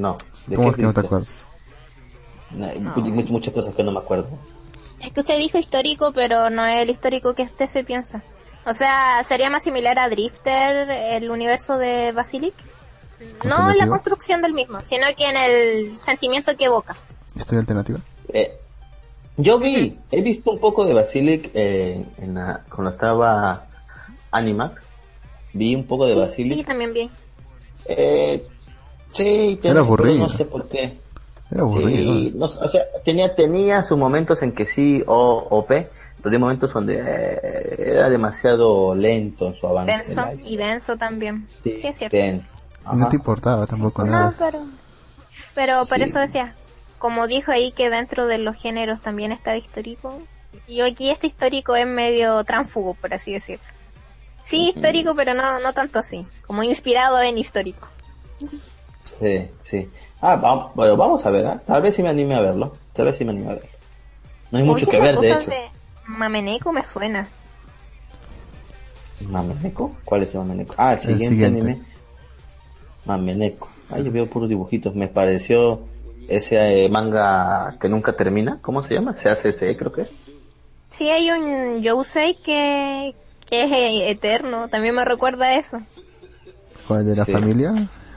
No. 0.00 0.16
¿de 0.46 0.56
¿Cómo 0.56 0.68
qué 0.68 0.70
es 0.72 0.76
que 0.78 0.82
no 0.84 0.94
te 0.94 1.00
acuerdas? 1.00 1.46
No, 2.50 2.66
muchas 3.28 3.52
cosas 3.54 3.74
que 3.74 3.82
no 3.82 3.92
me 3.92 3.98
acuerdo. 3.98 4.28
Es 5.00 5.12
que 5.12 5.20
usted 5.20 5.38
dijo 5.38 5.58
histórico, 5.58 6.12
pero 6.12 6.48
no 6.50 6.64
es 6.64 6.82
el 6.82 6.90
histórico 6.90 7.34
que 7.34 7.42
usted 7.42 7.66
se 7.66 7.84
piensa. 7.84 8.22
O 8.66 8.74
sea, 8.74 9.22
sería 9.24 9.48
más 9.50 9.62
similar 9.62 9.98
a 9.98 10.08
Drifter, 10.08 10.90
el 10.90 11.30
universo 11.30 11.78
de 11.78 12.12
Basilic. 12.12 12.54
No 13.44 13.70
en 13.70 13.76
la 13.78 13.86
construcción 13.86 14.40
del 14.40 14.54
mismo, 14.54 14.80
sino 14.82 15.06
que 15.16 15.28
en 15.28 15.36
el 15.36 15.96
sentimiento 15.98 16.56
que 16.56 16.64
evoca. 16.64 16.96
¿Historia 17.36 17.60
alternativa? 17.60 17.98
Eh, 18.32 18.52
yo 19.36 19.58
vi, 19.58 19.98
he 20.10 20.22
visto 20.22 20.50
un 20.52 20.58
poco 20.58 20.86
de 20.86 20.94
Basilic 20.94 21.50
eh, 21.54 22.02
en 22.18 22.34
la- 22.34 22.62
cuando 22.74 22.90
estaba 22.90 23.66
Animax. 24.30 24.82
Vi 25.52 25.74
un 25.74 25.84
poco 25.84 26.06
de 26.06 26.14
Sí, 26.14 26.18
Basilic. 26.20 26.58
sí, 26.58 26.64
también 26.64 26.92
bien. 26.94 27.10
Eh, 27.86 28.46
sí, 29.12 29.58
Era 29.62 29.80
aburrido. 29.80 30.26
No 30.26 30.30
sé 30.30 30.44
por 30.44 30.68
qué. 30.68 30.96
Era 31.50 31.62
aburrido. 31.62 32.12
Sí, 32.14 32.32
no 32.36 32.46
o 32.46 32.68
sea, 32.68 32.82
tenía, 33.04 33.34
tenía 33.34 33.84
sus 33.84 33.98
momentos 33.98 34.40
en 34.42 34.52
que 34.52 34.66
sí, 34.66 35.02
o 35.06 35.46
OP, 35.50 35.68
pero 35.68 36.30
hay 36.32 36.38
momentos 36.38 36.72
donde 36.72 37.00
eh, 37.04 37.74
era 37.94 38.08
demasiado 38.10 38.94
lento 38.94 39.48
en 39.48 39.54
su 39.56 39.66
avance. 39.66 40.04
Denso 40.14 40.28
y 40.44 40.56
denso 40.56 40.96
también. 40.96 41.48
Sí, 41.64 41.78
Sí, 41.80 41.86
es 41.86 41.98
cierto. 41.98 42.16
denso. 42.16 42.46
Y 42.92 42.96
no 42.96 43.08
te 43.08 43.16
importaba 43.16 43.66
tampoco 43.66 44.04
No, 44.04 44.12
nada. 44.12 44.34
pero, 44.38 44.60
pero 45.54 45.84
por 45.88 46.00
eso 46.00 46.18
decía, 46.18 46.54
como 46.98 47.26
dijo 47.26 47.52
ahí 47.52 47.72
que 47.72 47.90
dentro 47.90 48.26
de 48.26 48.38
los 48.38 48.56
géneros 48.56 49.00
también 49.00 49.32
está 49.32 49.56
histórico, 49.56 50.18
yo 50.68 50.86
aquí 50.86 51.10
este 51.10 51.26
histórico 51.26 51.76
es 51.76 51.86
medio 51.86 52.42
tránfugo, 52.44 52.94
por 52.94 53.12
así 53.14 53.32
decirlo. 53.32 53.64
Sí, 54.46 54.72
histórico, 54.74 55.14
pero 55.14 55.34
no, 55.34 55.60
no 55.60 55.72
tanto 55.72 55.98
así, 56.00 56.26
como 56.46 56.62
inspirado 56.62 57.20
en 57.22 57.38
histórico. 57.38 57.86
Sí, 59.20 59.48
sí. 59.62 59.90
Ah, 60.20 60.36
vamos, 60.36 60.74
bueno, 60.74 60.96
vamos 60.96 61.24
a 61.26 61.30
ver, 61.30 61.46
¿ah? 61.46 61.62
tal 61.66 61.82
vez 61.82 61.94
sí 61.96 62.02
me 62.02 62.08
anime 62.08 62.34
a 62.34 62.40
verlo, 62.40 62.72
tal 62.92 63.06
vez 63.06 63.16
sí 63.16 63.24
me 63.24 63.30
anime 63.32 63.50
a 63.50 63.54
verlo. 63.54 63.68
No 64.50 64.58
hay 64.58 64.64
mucho 64.64 64.86
que 64.86 64.98
ver, 65.00 65.18
de 65.18 65.32
hecho. 65.32 65.50
de 65.50 65.68
Mameneco 66.06 66.72
me 66.72 66.82
suena. 66.84 67.28
¿Mameneco? 69.28 69.92
¿Cuál 70.04 70.22
es 70.22 70.34
el 70.34 70.40
Mameneco? 70.40 70.74
Ah, 70.78 70.92
el 70.92 70.98
El 70.98 71.02
siguiente, 71.02 71.28
siguiente. 71.28 71.60
anime. 71.70 71.82
Mameneco. 73.04 73.68
Ahí 73.90 74.04
yo 74.04 74.12
veo 74.12 74.26
puros 74.26 74.48
dibujitos. 74.48 74.94
Me 74.94 75.08
pareció 75.08 75.80
ese 76.28 76.84
eh, 76.84 76.88
manga 76.88 77.76
que 77.80 77.88
nunca 77.88 78.14
termina. 78.16 78.58
¿Cómo 78.62 78.86
se 78.86 78.94
llama? 78.94 79.14
Se 79.22 79.28
hace 79.28 79.50
ese, 79.50 79.76
creo 79.76 79.92
que 79.92 80.02
es. 80.02 80.10
Sí, 80.90 81.08
hay 81.10 81.30
un 81.30 81.82
Yosei 81.82 82.34
que, 82.34 83.14
que 83.48 83.64
es 83.64 83.72
eh, 83.72 84.10
eterno, 84.10 84.68
también 84.68 84.94
me 84.94 85.04
recuerda 85.04 85.46
a 85.46 85.54
eso. 85.54 85.80
¿Cuál 86.88 87.06
de 87.06 87.14
la 87.16 87.24
Sí. 87.24 87.32
familia? 87.32 87.72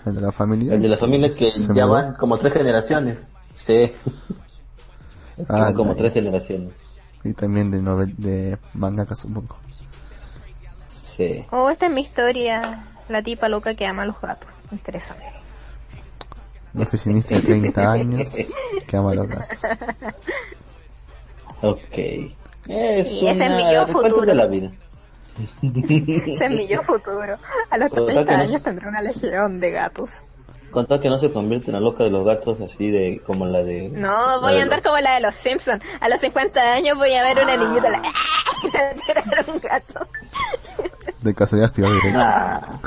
¿El 0.06 0.16
de 0.16 0.22
la 0.22 0.32
familia? 0.32 0.74
El 0.74 0.82
de 0.82 0.88
la 0.90 0.98
familia 0.98 1.30
que 1.30 1.52
¿Se 1.52 1.74
ya 1.74 1.86
van 1.86 2.14
como 2.16 2.38
tres 2.38 2.54
generaciones. 2.54 3.26
Sí. 3.56 3.92
Ah, 5.50 5.72
como 5.76 5.94
ya, 5.94 5.98
tres 6.00 6.14
generaciones. 6.14 6.74
Y 7.24 7.34
también 7.34 7.72
de 7.72 7.82
novel 7.82 8.14
de 8.18 8.58
mangaka, 8.74 9.16
supongo. 9.16 9.56
Sí. 11.16 11.46
Oh, 11.52 11.70
esta 11.70 11.86
es 11.88 11.92
mi 11.92 12.02
historia. 12.02 12.84
La 13.10 13.22
tipa 13.22 13.48
loca 13.50 13.76
que 13.76 13.86
ama 13.86 14.02
a 14.04 14.06
los 14.06 14.20
gatos. 14.20 14.50
Interesante. 14.72 15.24
Un 16.74 16.82
oficinista 16.82 17.36
de 17.36 17.42
30 17.42 17.92
años 17.92 18.36
que 18.88 18.98
ama 18.98 19.12
a 19.12 19.16
los 19.16 19.28
gatos. 19.28 19.60
Ok. 21.62 21.98
Es 22.68 23.12
Y 23.12 23.28
ese 23.28 23.46
es 23.46 23.52
una 23.52 23.58
mi 23.58 23.74
yo 23.74 23.88
futuro. 23.88 24.22
de 24.26 24.36
la 24.36 24.48
vida. 24.48 24.72
Ese 25.62 26.46
es 26.46 26.50
mi 26.52 26.68
yo 26.68 26.84
futuro. 26.84 27.38
A 27.70 27.78
los 27.78 27.90
Total 27.90 28.06
30 28.26 28.26
que 28.32 28.38
no- 28.38 28.44
años 28.44 28.62
tendré 28.64 28.88
una 28.88 29.02
legión 29.02 29.60
de 29.60 29.72
gatos. 29.72 30.12
Con 30.72 30.88
tal 30.88 31.00
que 31.00 31.08
no 31.10 31.20
se 31.20 31.32
convierte 31.32 31.68
en 31.68 31.74
la 31.74 31.80
loca 31.80 32.04
de 32.04 32.10
los 32.10 32.26
gatos 32.26 32.60
así 32.62 32.90
de 32.90 33.22
como 33.26 33.46
la 33.46 33.64
de 33.64 33.90
No, 33.90 34.42
voy 34.42 34.60
a 34.60 34.64
andar 34.64 34.80
los- 34.80 34.88
como 34.88 35.00
la 35.00 35.16
de 35.16 35.22
los 35.22 35.36
Simpsons. 35.36 35.84
A 36.02 36.10
los 36.10 36.20
50 36.20 36.60
años 36.74 36.98
voy 36.98 37.14
a 37.14 37.24
ver 37.24 37.38
una 37.44 37.56
niñita 37.58 37.90
la... 37.90 38.02
tirar 38.62 39.46
un 39.50 39.60
gato. 39.60 40.08
De 41.22 41.34
casualidad 41.36 41.66
estudió 41.70 41.90
Derecho. 41.94 42.18
Ah, 42.20 42.80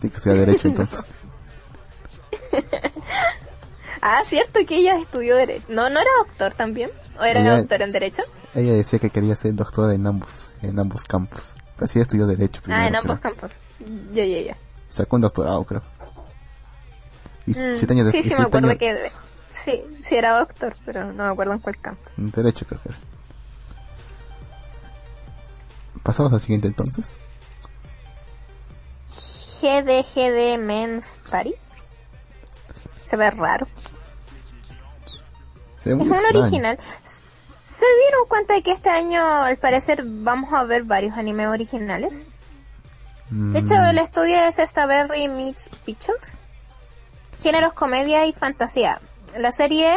De 0.00 0.10
casualidad 0.10 0.46
Derecho, 0.46 0.68
entonces. 0.72 1.00
Ah, 4.02 4.22
cierto 4.28 4.60
que 4.66 4.76
ella 4.76 4.98
estudió 4.98 5.36
Derecho. 5.36 5.66
No, 5.68 5.88
no 5.90 6.00
era 6.00 6.10
doctor 6.18 6.54
también. 6.54 6.90
¿O 7.18 7.22
era 7.24 7.40
Ella- 7.40 7.58
doctor 7.58 7.82
en 7.82 7.92
Derecho? 7.92 8.22
Ella 8.54 8.72
decía 8.72 8.98
que 8.98 9.10
quería 9.10 9.36
ser 9.36 9.54
doctora 9.54 9.94
en 9.94 10.06
ambos, 10.06 10.50
en 10.62 10.78
ambos 10.78 11.04
campos. 11.04 11.56
Así 11.78 12.00
estudió 12.00 12.26
Derecho 12.26 12.60
primero. 12.62 12.82
ah, 12.82 12.88
en 12.88 12.96
ambos 12.96 13.18
creo. 13.20 13.34
campos. 13.34 13.50
Ya, 14.12 14.24
ya, 14.24 14.40
ya. 14.40 14.56
Sacó 14.88 15.16
un 15.16 15.22
doctorado, 15.22 15.64
creo. 15.64 15.82
Y 17.46 17.52
Mm, 17.52 17.74
siete 17.74 17.92
años 17.94 18.10
sí, 18.10 18.18
después. 18.18 18.34
sí, 18.34 18.40
me 18.40 18.46
acuerdo 18.46 18.78
que... 18.78 19.10
Sí, 19.52 19.82
sí 20.06 20.14
era 20.14 20.38
doctor, 20.38 20.74
pero 20.84 21.12
no 21.12 21.24
me 21.24 21.30
acuerdo 21.30 21.52
en 21.54 21.58
cuál 21.60 21.78
campo. 21.78 22.02
Derecho, 22.16 22.66
creo 22.66 22.80
que 22.82 22.88
era. 22.90 22.98
Pasamos 26.02 26.32
al 26.32 26.40
siguiente 26.40 26.68
entonces. 26.68 27.16
GDGD 29.60 30.58
Men's 30.58 31.18
Party. 31.30 31.54
Se 33.08 33.16
ve 33.16 33.30
raro. 33.30 33.66
Se 35.76 35.90
ve 35.90 35.94
Es 35.94 35.98
muy 35.98 36.08
un 36.08 36.14
extraño. 36.14 36.40
original. 36.42 36.78
¿Se 37.80 37.86
dieron 38.04 38.28
cuenta 38.28 38.52
de 38.52 38.62
que 38.62 38.72
este 38.72 38.90
año, 38.90 39.24
al 39.42 39.56
parecer, 39.56 40.02
vamos 40.04 40.52
a 40.52 40.64
ver 40.64 40.82
varios 40.82 41.16
animes 41.16 41.46
originales? 41.46 42.12
Mm, 43.30 43.54
De 43.54 43.58
hecho, 43.60 43.74
el 43.76 43.96
estudio 43.96 44.36
es 44.36 44.56
Staberry 44.56 45.28
Meets 45.28 45.70
Pictures. 45.86 46.36
Géneros 47.42 47.72
comedia 47.72 48.26
y 48.26 48.34
fantasía. 48.34 49.00
La 49.34 49.50
serie 49.50 49.96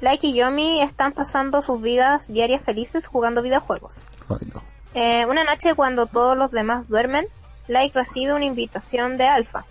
Like 0.00 0.26
y 0.26 0.34
Yomi 0.36 0.80
están 0.80 1.12
pasando 1.12 1.60
sus 1.60 1.82
vidas 1.82 2.28
diarias 2.32 2.64
felices 2.64 3.06
jugando 3.06 3.42
videojuegos. 3.42 3.96
ay, 4.30 4.48
no. 4.54 4.62
Eh, 4.94 5.26
una 5.26 5.44
noche 5.44 5.74
cuando 5.74 6.06
todos 6.06 6.38
los 6.38 6.50
demás 6.50 6.88
duermen, 6.88 7.26
Like 7.68 7.94
recibe 7.94 8.32
una 8.32 8.46
invitación 8.46 9.18
de 9.18 9.26
Alpha. 9.28 9.66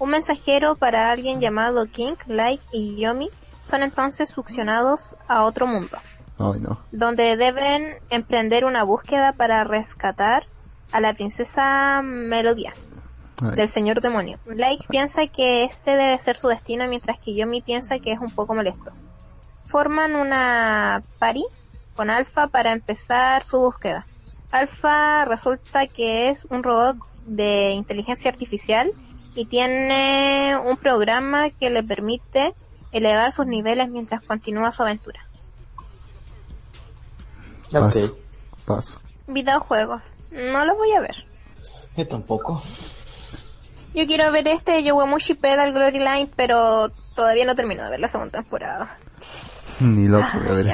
Un 0.00 0.10
mensajero 0.10 0.74
para 0.74 1.12
alguien 1.12 1.40
llamado 1.40 1.86
King, 1.86 2.16
Like 2.26 2.64
y 2.72 3.00
Yomi 3.00 3.30
son 3.68 3.84
entonces 3.84 4.28
succionados 4.30 5.14
a 5.28 5.44
otro 5.44 5.68
mundo, 5.68 5.96
No. 6.50 6.78
donde 6.90 7.36
deben 7.36 7.96
emprender 8.10 8.64
una 8.64 8.82
búsqueda 8.82 9.32
para 9.32 9.64
rescatar 9.64 10.44
a 10.90 11.00
la 11.00 11.12
princesa 11.12 12.02
Melodía 12.02 12.72
Ay, 13.40 13.56
del 13.56 13.68
señor 13.68 14.00
demonio. 14.00 14.38
Like 14.46 14.86
piensa 14.88 15.26
que 15.26 15.64
este 15.64 15.92
debe 15.92 16.18
ser 16.18 16.36
su 16.36 16.48
destino, 16.48 16.86
mientras 16.88 17.18
que 17.18 17.34
Yomi 17.34 17.60
piensa 17.60 17.98
que 17.98 18.12
es 18.12 18.18
un 18.18 18.30
poco 18.30 18.54
molesto. 18.54 18.92
Forman 19.66 20.14
una 20.14 21.02
party 21.18 21.44
con 21.94 22.10
Alpha 22.10 22.48
para 22.48 22.72
empezar 22.72 23.42
su 23.42 23.58
búsqueda. 23.58 24.04
Alpha 24.50 25.24
resulta 25.24 25.86
que 25.86 26.28
es 26.28 26.44
un 26.46 26.62
robot 26.62 26.96
de 27.26 27.70
inteligencia 27.70 28.30
artificial 28.30 28.90
y 29.34 29.46
tiene 29.46 30.56
un 30.66 30.76
programa 30.76 31.50
que 31.50 31.70
le 31.70 31.82
permite 31.82 32.52
elevar 32.92 33.32
sus 33.32 33.46
niveles 33.46 33.88
mientras 33.88 34.22
continúa 34.24 34.72
su 34.72 34.82
aventura. 34.82 35.20
Ok. 37.74 37.84
Paso. 37.92 38.16
Paso. 38.64 39.00
Videojuegos. 39.26 40.00
No 40.30 40.64
los 40.64 40.76
voy 40.76 40.92
a 40.92 41.00
ver. 41.00 41.26
Yo 41.96 42.06
tampoco. 42.08 42.62
Yo 43.94 44.06
quiero 44.06 44.30
ver 44.32 44.48
este 44.48 44.82
Yowamushi 44.82 45.34
Pedal 45.34 45.72
Glory 45.72 45.98
Line, 45.98 46.30
pero 46.34 46.90
todavía 47.14 47.44
no 47.44 47.54
termino 47.54 47.84
de 47.84 47.90
ver 47.90 48.00
la 48.00 48.08
segunda 48.08 48.32
temporada. 48.40 48.96
Ni 49.80 50.08
loco 50.08 50.26
voy 50.38 50.48
a 50.48 50.52
ver. 50.54 50.66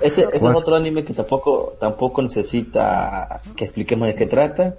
Este, 0.00 0.22
este 0.22 0.36
es 0.36 0.42
otro 0.42 0.76
anime 0.76 1.04
que 1.04 1.12
tampoco 1.12 1.74
tampoco 1.80 2.22
necesita 2.22 3.40
que 3.56 3.64
expliquemos 3.64 4.08
de 4.08 4.14
qué 4.14 4.26
trata. 4.26 4.76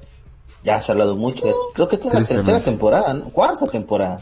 Ya 0.63 0.81
se 0.81 0.91
ha 0.91 0.93
hablado 0.93 1.15
mucho. 1.15 1.43
Creo 1.75 1.87
que 1.87 1.95
esta 1.97 2.07
es 2.07 2.13
la 2.15 2.23
tercera 2.25 2.63
temporada, 2.63 3.13
¿no? 3.13 3.25
Cuarta 3.29 3.67
temporada. 3.67 4.21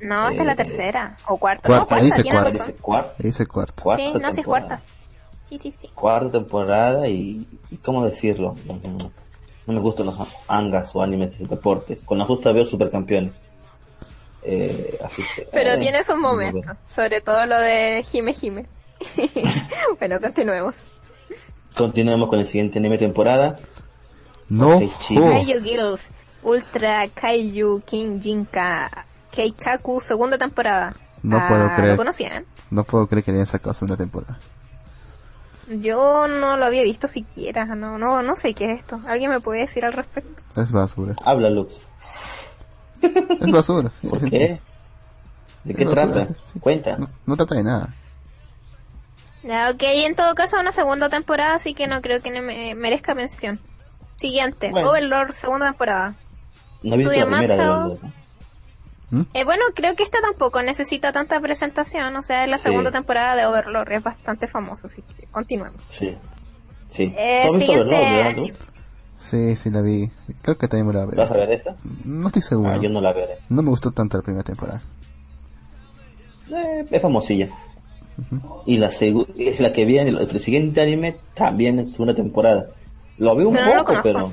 No, 0.00 0.28
esta 0.28 0.42
es 0.42 0.46
la 0.46 0.52
Eh, 0.52 0.56
tercera. 0.56 1.16
O 1.28 1.36
cuarta. 1.38 1.66
cuarta, 1.68 1.80
no, 1.84 1.86
cuarta, 1.88 2.04
dice 2.04 2.22
tiene 2.22 2.38
cuarta. 2.40 2.64
Dice 2.64 2.74
cuarta, 2.80 3.14
Ahí 3.18 3.24
dice 3.26 3.46
cuarto. 3.46 3.82
cuarta 3.82 4.02
Sí, 4.04 4.12
no, 4.12 4.18
sí 4.18 4.26
es 4.28 4.34
temporada. 4.36 4.44
cuarta. 4.68 4.82
Sí, 5.52 5.58
sí, 5.62 5.74
sí. 5.82 5.90
Cuarta 5.94 6.32
temporada 6.32 7.08
y, 7.08 7.46
y 7.70 7.76
¿cómo 7.76 8.06
decirlo? 8.06 8.54
No 9.66 9.74
me 9.74 9.80
gustan 9.80 10.06
los 10.06 10.16
mangas 10.48 10.96
o 10.96 11.02
animes 11.02 11.38
de 11.38 11.46
deportes. 11.46 12.02
Con 12.04 12.16
la 12.18 12.24
justa 12.24 12.52
veo 12.52 12.64
supercampeones. 12.64 13.34
Eh, 14.44 14.98
así 15.04 15.22
que, 15.36 15.46
Pero 15.52 15.72
eh, 15.74 15.78
tiene 15.78 16.02
sus 16.04 16.16
momentos. 16.16 16.74
Sobre 16.94 17.20
todo 17.20 17.44
lo 17.44 17.58
de 17.58 18.02
Jime 18.10 18.32
Jime. 18.32 18.66
bueno, 19.98 20.18
continuemos. 20.22 20.76
Continuemos 21.76 22.30
con 22.30 22.38
el 22.40 22.46
siguiente 22.46 22.78
anime 22.78 22.96
temporada. 22.96 23.58
No. 24.48 24.78
Kaiju 24.78 25.62
Girls 25.62 26.08
Ultra 26.42 27.08
Kaiju 27.08 27.82
King 27.84 28.18
Jinka 28.18 29.06
Keikaku, 29.30 30.00
segunda 30.00 30.38
temporada. 30.38 30.94
No 31.22 31.36
Ah, 31.36 31.46
puedo 31.48 31.74
creer. 31.76 31.90
¿Lo 31.90 31.96
conocían? 31.98 32.46
No 32.70 32.84
puedo 32.84 33.06
creer 33.06 33.22
que 33.22 33.32
le 33.32 33.36
hayan 33.38 33.46
sacado 33.46 33.74
segunda 33.74 33.98
temporada. 33.98 34.38
Yo 35.68 36.26
no 36.28 36.56
lo 36.56 36.64
había 36.66 36.82
visto 36.82 37.06
siquiera. 37.08 37.64
No, 37.64 37.98
no, 37.98 38.22
no 38.22 38.36
sé 38.36 38.54
qué 38.54 38.72
es 38.72 38.80
esto. 38.80 39.00
¿Alguien 39.06 39.30
me 39.30 39.40
puede 39.40 39.60
decir 39.60 39.84
al 39.84 39.92
respecto? 39.92 40.42
Es 40.60 40.72
basura. 40.72 41.14
Habla, 41.24 41.50
Lux. 41.50 41.72
Es 43.00 43.50
basura. 43.50 43.90
sí, 44.00 44.06
¿Por 44.08 44.20
sí. 44.20 44.30
qué? 44.30 44.60
¿De 45.64 45.74
qué 45.74 45.84
basura, 45.84 46.12
trata? 46.12 46.34
sí. 46.34 46.58
Cuenta. 46.60 46.96
No, 46.98 47.08
no 47.26 47.36
trata 47.36 47.54
de 47.54 47.62
nada. 47.64 47.94
Ya, 49.44 49.70
ok, 49.70 49.82
en 49.82 50.14
todo 50.14 50.34
caso 50.34 50.58
una 50.60 50.70
segunda 50.72 51.08
temporada, 51.08 51.54
así 51.54 51.74
que 51.74 51.88
no 51.88 52.00
creo 52.00 52.22
que 52.22 52.30
me 52.40 52.74
merezca 52.74 53.14
mención. 53.14 53.58
Siguiente, 54.16 54.70
Bueno. 54.70 54.90
Overlord, 54.90 55.32
segunda 55.34 55.66
temporada. 55.66 56.14
No 56.84 56.94
he 56.94 56.98
visto 56.98 57.12
la 57.12 57.26
primera 57.26 57.56
de. 57.56 57.60
Overlord, 57.68 57.98
¿no? 59.12 59.26
Eh, 59.34 59.44
bueno, 59.44 59.62
creo 59.74 59.94
que 59.94 60.02
esta 60.02 60.20
tampoco 60.20 60.60
necesita 60.62 61.12
tanta 61.12 61.38
presentación, 61.38 62.16
o 62.16 62.22
sea, 62.22 62.42
es 62.44 62.50
la 62.50 62.58
Sí. 62.58 62.64
segunda 62.64 62.90
temporada 62.90 63.36
de 63.36 63.46
Overlord, 63.46 63.92
es 63.92 64.02
bastante 64.02 64.48
famoso, 64.48 64.88
así 64.88 65.02
que 65.16 65.26
continuemos. 65.26 65.80
Sí. 65.90 66.16
Sí. 66.90 67.14
Eh, 67.16 67.44
¿Tú 67.46 67.52
has 67.54 67.58
visto 67.60 67.72
siguiente? 67.86 68.52
Sí, 69.20 69.54
sí 69.54 69.70
la 69.70 69.82
vi. 69.82 70.10
Creo 70.42 70.58
que 70.58 70.66
también 70.66 70.88
me 70.88 70.92
la 70.94 71.04
voy 71.04 71.08
a 71.08 71.10
ver. 71.10 71.16
¿Vas 71.18 71.30
a 71.30 71.34
ver 71.36 71.52
esta? 71.52 71.76
No 72.04 72.26
estoy 72.26 72.42
seguro. 72.42 72.70
Ah, 72.72 72.76
yo 72.82 72.88
no 72.90 73.00
la 73.00 73.12
veré. 73.12 73.38
No 73.48 73.62
me 73.62 73.70
gustó 73.70 73.92
tanto 73.92 74.16
la 74.16 74.22
primera 74.24 74.42
temporada. 74.42 74.82
Eh, 76.50 76.84
es 76.90 77.00
famosilla. 77.02 77.48
Y 78.66 78.76
la 78.78 78.90
segu- 78.90 79.26
es 79.38 79.58
la 79.60 79.72
que 79.72 79.84
viene, 79.84 80.10
el 80.10 80.40
siguiente 80.40 80.80
anime 80.80 81.16
también 81.34 81.78
es 81.78 81.92
segunda 81.92 82.14
temporada. 82.14 82.62
Lo 83.18 83.34
vi 83.36 83.44
un 83.44 83.54
Pero 83.54 83.66
no 83.66 83.74
lo 83.76 83.84
poco, 83.84 84.00
pero... 84.02 84.32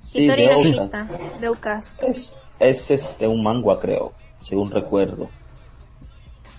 Sí, 0.00 0.26
de. 0.26 0.54
Shita, 0.56 1.04
de. 1.40 2.08
Es, 2.08 2.32
es 2.60 2.90
este, 2.90 3.26
un 3.28 3.42
manga, 3.42 3.78
creo, 3.80 4.12
según 4.46 4.70
recuerdo. 4.70 5.28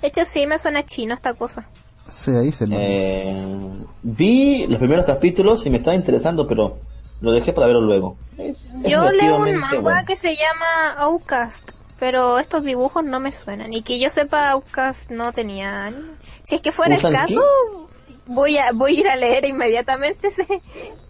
De 0.01 0.07
hecho, 0.07 0.21
sí 0.25 0.45
me 0.47 0.57
suena 0.59 0.85
chino 0.85 1.13
esta 1.13 1.33
cosa. 1.33 1.67
Sí, 2.07 2.31
ahí 2.31 2.51
se 2.51 2.65
me... 2.65 2.75
Eh, 3.31 3.35
vi 4.01 4.65
los 4.67 4.79
primeros 4.79 5.05
capítulos 5.05 5.65
y 5.65 5.69
me 5.69 5.77
estaba 5.77 5.95
interesando, 5.95 6.47
pero 6.47 6.77
lo 7.21 7.31
dejé 7.31 7.53
para 7.53 7.67
verlo 7.67 7.81
luego. 7.81 8.17
Es- 8.37 8.73
es 8.83 8.89
Yo 8.89 9.11
leo 9.11 9.37
un 9.37 9.55
manga 9.55 9.79
bueno. 9.79 10.01
que 10.07 10.15
se 10.15 10.35
llama 10.35 10.93
Outcast, 10.99 11.71
pero 11.99 12.39
estos 12.39 12.63
dibujos 12.63 13.03
no 13.03 13.19
me 13.19 13.31
suenan. 13.31 13.73
Y 13.73 13.81
que 13.83 13.99
yo 13.99 14.09
sepa, 14.09 14.49
Outcast 14.51 15.09
no 15.11 15.33
tenía. 15.33 15.91
Si 16.43 16.55
es 16.55 16.61
que 16.61 16.71
fuera 16.71 16.93
el 16.95 16.99
¿Usan 16.99 17.11
caso, 17.13 17.41
voy 18.29 18.57
a 18.57 18.71
voy 18.71 18.97
a 18.97 18.99
ir 18.99 19.07
a 19.07 19.15
leer 19.15 19.45
inmediatamente 19.45 20.27
ese... 20.27 20.45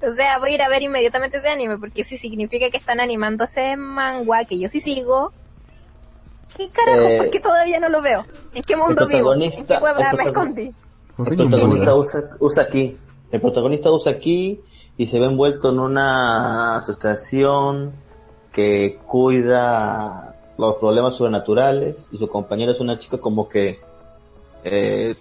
O 0.02 0.14
sea, 0.14 0.40
voy 0.40 0.52
a 0.52 0.56
ir 0.56 0.62
a 0.62 0.70
ver 0.70 0.82
inmediatamente 0.82 1.40
ese 1.40 1.50
anime, 1.50 1.78
porque 1.78 2.06
si 2.06 2.18
significa 2.18 2.70
que 2.70 2.78
están 2.78 3.02
animando 3.02 3.44
ese 3.44 3.76
manga 3.76 4.46
que 4.46 4.58
yo 4.58 4.70
sí 4.70 4.80
sigo... 4.80 5.32
¿Qué 6.56 6.70
carajo? 6.70 7.02
Eh, 7.02 7.18
¿Por 7.18 7.30
qué 7.30 7.40
todavía 7.42 7.82
no 7.82 7.90
lo 7.90 8.02
veo? 8.02 8.26
¿En 8.54 8.64
qué 8.64 8.78
mundo 8.78 9.08
vivo? 9.08 9.34
¿En 9.34 9.52
qué 9.52 9.74
el 9.74 10.18
me 10.18 10.24
escondí? 10.24 10.74
¿Por 11.18 11.30
El 11.30 11.36
protagonista 11.36 11.96
usa, 11.96 12.24
usa 12.40 12.64
aquí. 12.64 12.98
El 13.30 13.42
protagonista 13.42 13.92
usa 13.92 14.14
aquí 14.14 14.62
y 14.96 15.08
se 15.08 15.20
ve 15.20 15.26
envuelto 15.26 15.70
en 15.70 15.80
una 15.80 16.78
asociación 16.78 17.94
que 18.54 18.98
cuida 19.06 20.36
los 20.58 20.76
problemas 20.76 21.16
sobrenaturales 21.16 21.96
y 22.12 22.18
su 22.18 22.30
compañera 22.30 22.72
es 22.72 22.80
una 22.80 22.98
chica 22.98 23.18
como 23.18 23.50
que 23.50 23.80
eh, 24.64 25.14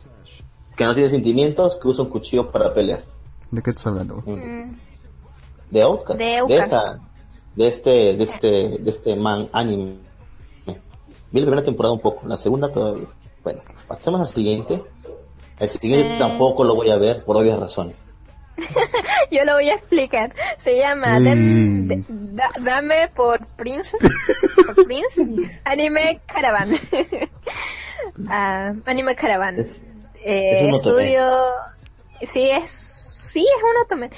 que 0.79 0.85
no 0.85 0.95
tiene 0.95 1.11
sentimientos, 1.11 1.77
que 1.83 1.89
usa 1.89 2.05
un 2.05 2.11
cuchillo 2.11 2.51
para 2.51 2.73
pelear. 2.73 3.05
¿De 3.51 3.61
qué 3.63 3.71
estás 3.71 3.89
hablando? 3.89 4.23
Mm, 4.25 4.71
De 5.71 5.83
Outcast. 5.83 6.19
De 6.19 6.57
esta, 6.57 7.01
de 7.57 7.69
este, 7.69 7.91
de 8.17 8.25
este, 8.25 8.47
de 8.79 8.91
este 8.91 9.17
man 9.17 9.49
anime. 9.53 9.95
Vi 11.31 11.41
la 11.41 11.47
primera 11.47 11.65
temporada 11.65 11.93
un 11.93 12.01
poco, 12.01 12.27
la 12.27 12.37
segunda 12.39 12.73
todavía. 12.73 13.07
Bueno, 13.45 13.61
pasemos 13.87 14.21
al 14.21 14.29
siguiente. 14.29 14.83
El 15.59 15.69
siguiente 15.69 16.13
Sí. 16.13 16.19
tampoco 16.19 16.63
lo 16.65 16.75
voy 16.77 16.89
a 16.91 16.97
ver 16.97 17.25
por 17.25 17.37
obvias 17.37 17.59
razones. 17.59 17.97
Yo 19.31 19.45
lo 19.45 19.55
voy 19.55 19.69
a 19.71 19.75
explicar. 19.75 20.33
Se 20.59 20.79
llama 20.79 21.19
Sí. 21.19 21.25
Dem- 21.25 21.87
de- 21.89 22.05
Da- 22.09 22.51
Dame 22.63 23.09
por 23.15 23.45
Prince. 23.57 23.91
por 24.67 24.85
Prince. 24.87 25.61
Anime 25.65 26.21
Caravan. 26.27 26.71
Ah, 28.29 28.73
anime 28.87 29.15
Caravan. 29.17 29.59
Es- 29.61 29.83
Eh, 30.31 30.69
es 30.69 30.75
estudio. 30.75 31.23
Sí, 32.21 32.51
es. 32.51 32.71
Sí, 32.71 33.41
es 33.41 33.63
un 33.63 33.83
otome. 33.83 34.11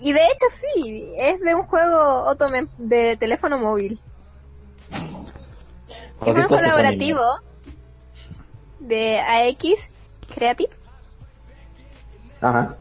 Y 0.00 0.12
de 0.12 0.26
hecho, 0.26 0.46
sí, 0.50 1.12
es 1.16 1.40
de 1.40 1.54
un 1.54 1.62
juego 1.62 2.24
otome 2.24 2.66
de 2.76 3.16
teléfono 3.16 3.56
móvil. 3.56 4.00
¿Para 6.18 6.32
Es 6.32 6.38
un 6.38 6.56
colaborativo 6.56 7.22
de 8.80 9.20
AX 9.20 9.90
Creative. 10.34 10.70
Ajá. 12.40 12.74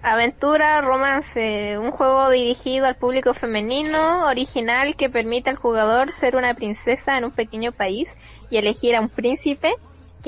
Aventura, 0.00 0.80
romance, 0.80 1.76
un 1.78 1.90
juego 1.90 2.30
dirigido 2.30 2.86
al 2.86 2.96
público 2.96 3.34
femenino, 3.34 4.26
original 4.26 4.96
que 4.96 5.10
permite 5.10 5.50
al 5.50 5.56
jugador 5.56 6.12
ser 6.12 6.36
una 6.36 6.54
princesa 6.54 7.18
en 7.18 7.26
un 7.26 7.30
pequeño 7.30 7.72
país 7.72 8.16
y 8.48 8.56
elegir 8.56 8.96
a 8.96 9.00
un 9.00 9.10
príncipe 9.10 9.74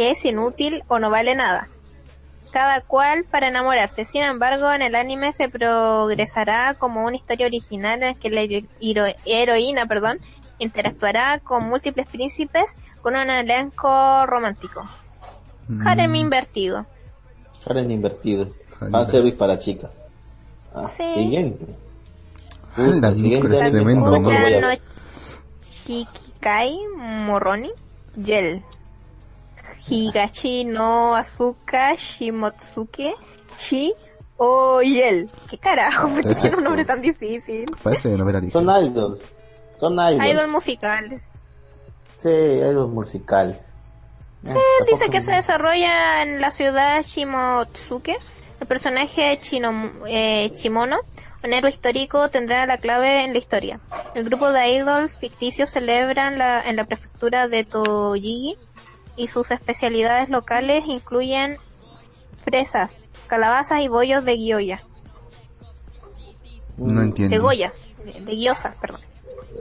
que 0.00 0.10
es 0.12 0.24
inútil 0.24 0.82
o 0.88 0.98
no 0.98 1.10
vale 1.10 1.34
nada. 1.34 1.68
Cada 2.52 2.80
cual 2.80 3.24
para 3.30 3.48
enamorarse. 3.48 4.06
Sin 4.06 4.22
embargo, 4.22 4.72
en 4.72 4.80
el 4.80 4.94
anime 4.94 5.34
se 5.34 5.50
progresará 5.50 6.72
como 6.72 7.04
una 7.04 7.16
historia 7.16 7.44
original 7.46 8.02
en 8.02 8.08
la 8.08 8.14
que 8.14 8.30
la 8.30 8.40
hero- 8.40 8.66
hero- 8.80 9.14
heroína, 9.26 9.84
perdón, 9.84 10.18
interactuará 10.58 11.38
con 11.40 11.68
múltiples 11.68 12.08
príncipes 12.08 12.76
con 13.02 13.14
un 13.14 13.28
elenco 13.28 14.24
romántico. 14.24 14.82
Mm, 15.68 15.86
Harem 15.86 16.14
invertido. 16.16 16.86
Harem 17.66 17.90
invertido. 17.90 18.44
Harem 18.80 18.92
Fan 18.92 19.06
service 19.06 19.16
invertido. 19.18 19.38
para 19.38 19.58
chicas. 19.58 19.90
Ah, 20.74 20.88
Sí. 20.96 21.12
Siguiente. 21.12 21.66
Anda, 22.74 23.08
el 23.10 23.16
siguiente 23.16 23.46
anime 23.60 23.70
tremendo, 23.70 24.10
¿no? 24.18 24.20
Moroni 26.98 27.70
Gel 28.24 28.64
Higashi 29.90 30.64
no 30.64 31.16
Asuka 31.16 31.94
Shimotsuke 31.96 33.12
Shi 33.60 33.92
o 34.36 34.80
Yel. 34.80 35.28
¿Qué 35.50 35.58
carajo? 35.58 36.08
¿Por 36.12 36.20
qué 36.22 36.34
tiene 36.34 36.56
un 36.56 36.64
nombre 36.64 36.84
tan 36.84 37.02
difícil? 37.02 37.66
Parece 37.82 38.08
novela 38.16 38.40
ligera. 38.40 38.64
Son 38.64 38.84
idols. 38.84 39.22
Son 39.78 39.92
idols. 39.94 40.26
Idol 40.26 40.48
musicales. 40.48 41.22
Sí, 42.16 42.28
idols 42.28 42.90
musicales. 42.90 43.56
Eh, 44.46 44.54
Dice 44.90 45.10
que 45.10 45.20
se 45.20 45.32
desarrolla 45.32 46.22
en 46.22 46.40
la 46.40 46.50
ciudad 46.50 47.02
Shimotsuke. 47.02 48.16
El 48.60 48.66
personaje 48.66 49.38
Chino, 49.40 49.90
eh, 50.06 50.50
Chimono, 50.54 50.98
un 51.42 51.52
héroe 51.52 51.70
histórico, 51.70 52.28
tendrá 52.28 52.66
la 52.66 52.76
clave 52.78 53.24
en 53.24 53.32
la 53.32 53.38
historia. 53.38 53.80
El 54.14 54.24
grupo 54.24 54.52
de 54.52 54.68
idols 54.74 55.16
ficticios 55.18 55.70
celebran 55.70 56.38
la, 56.38 56.62
en 56.62 56.76
la 56.76 56.84
prefectura 56.84 57.48
de 57.48 57.64
Toyigi 57.64 58.56
y 59.20 59.28
sus 59.28 59.50
especialidades 59.50 60.28
locales 60.28 60.84
incluyen 60.86 61.56
fresas, 62.42 63.00
calabazas 63.26 63.80
y 63.80 63.88
bollos 63.88 64.24
de 64.24 64.36
guioya. 64.36 64.82
No 66.78 67.00
De 67.00 67.06
entiendo. 67.06 67.42
goyas, 67.42 67.78
de, 68.04 68.12
de 68.20 68.32
guiosas, 68.34 68.74
perdón. 68.80 69.00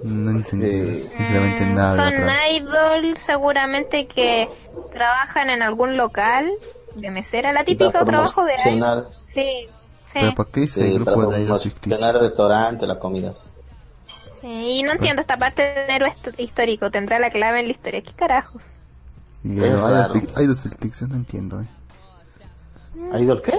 No 0.03 0.31
entendí. 0.31 0.99
Sinceramente 0.99 1.65
Mm, 1.65 1.75
nada 1.75 1.91
de 1.91 1.97
Son 2.15 2.23
otra. 2.23 2.49
idols 2.51 3.19
seguramente 3.19 4.07
que 4.07 4.47
trabajan 4.93 5.49
en 5.49 5.61
algún 5.61 5.97
local 5.97 6.49
de 6.95 7.11
mesera, 7.11 7.51
la 7.51 7.63
típica 7.65 8.05
trabajo 8.05 8.45
de 8.45 8.53
idol. 8.71 9.07
Sí, 9.33 9.41
sí. 9.67 9.69
Pero 10.13 10.33
¿por 10.35 10.47
qué 10.51 10.61
dice 10.61 10.81
Sí, 10.83 10.87
el 10.89 10.93
grupo 11.03 11.11
de 11.27 11.41
idols 11.41 11.61
promocionar 11.61 11.61
ficticios? 11.61 12.15
el 12.15 12.21
restaurante, 12.21 12.87
la 12.87 12.97
comida. 12.97 13.33
Sí, 14.41 14.47
Y 14.79 14.83
no 14.83 14.93
entiendo 14.93 15.21
esta 15.21 15.35
parte 15.37 15.61
del 15.73 15.89
héroe 15.89 16.09
hist- 16.13 16.35
histórico, 16.39 16.89
tendrá 16.89 17.19
la 17.19 17.29
clave 17.29 17.59
en 17.59 17.65
la 17.65 17.71
historia. 17.73 18.01
¿Qué 18.01 18.13
carajos? 18.13 18.63
Y 19.43 19.57
Es 19.59 19.79
raro. 19.79 20.13
no 21.07 21.15
entiendo, 21.15 21.61
eh. 21.61 21.67
¿Idol 23.21 23.41
qué? 23.41 23.53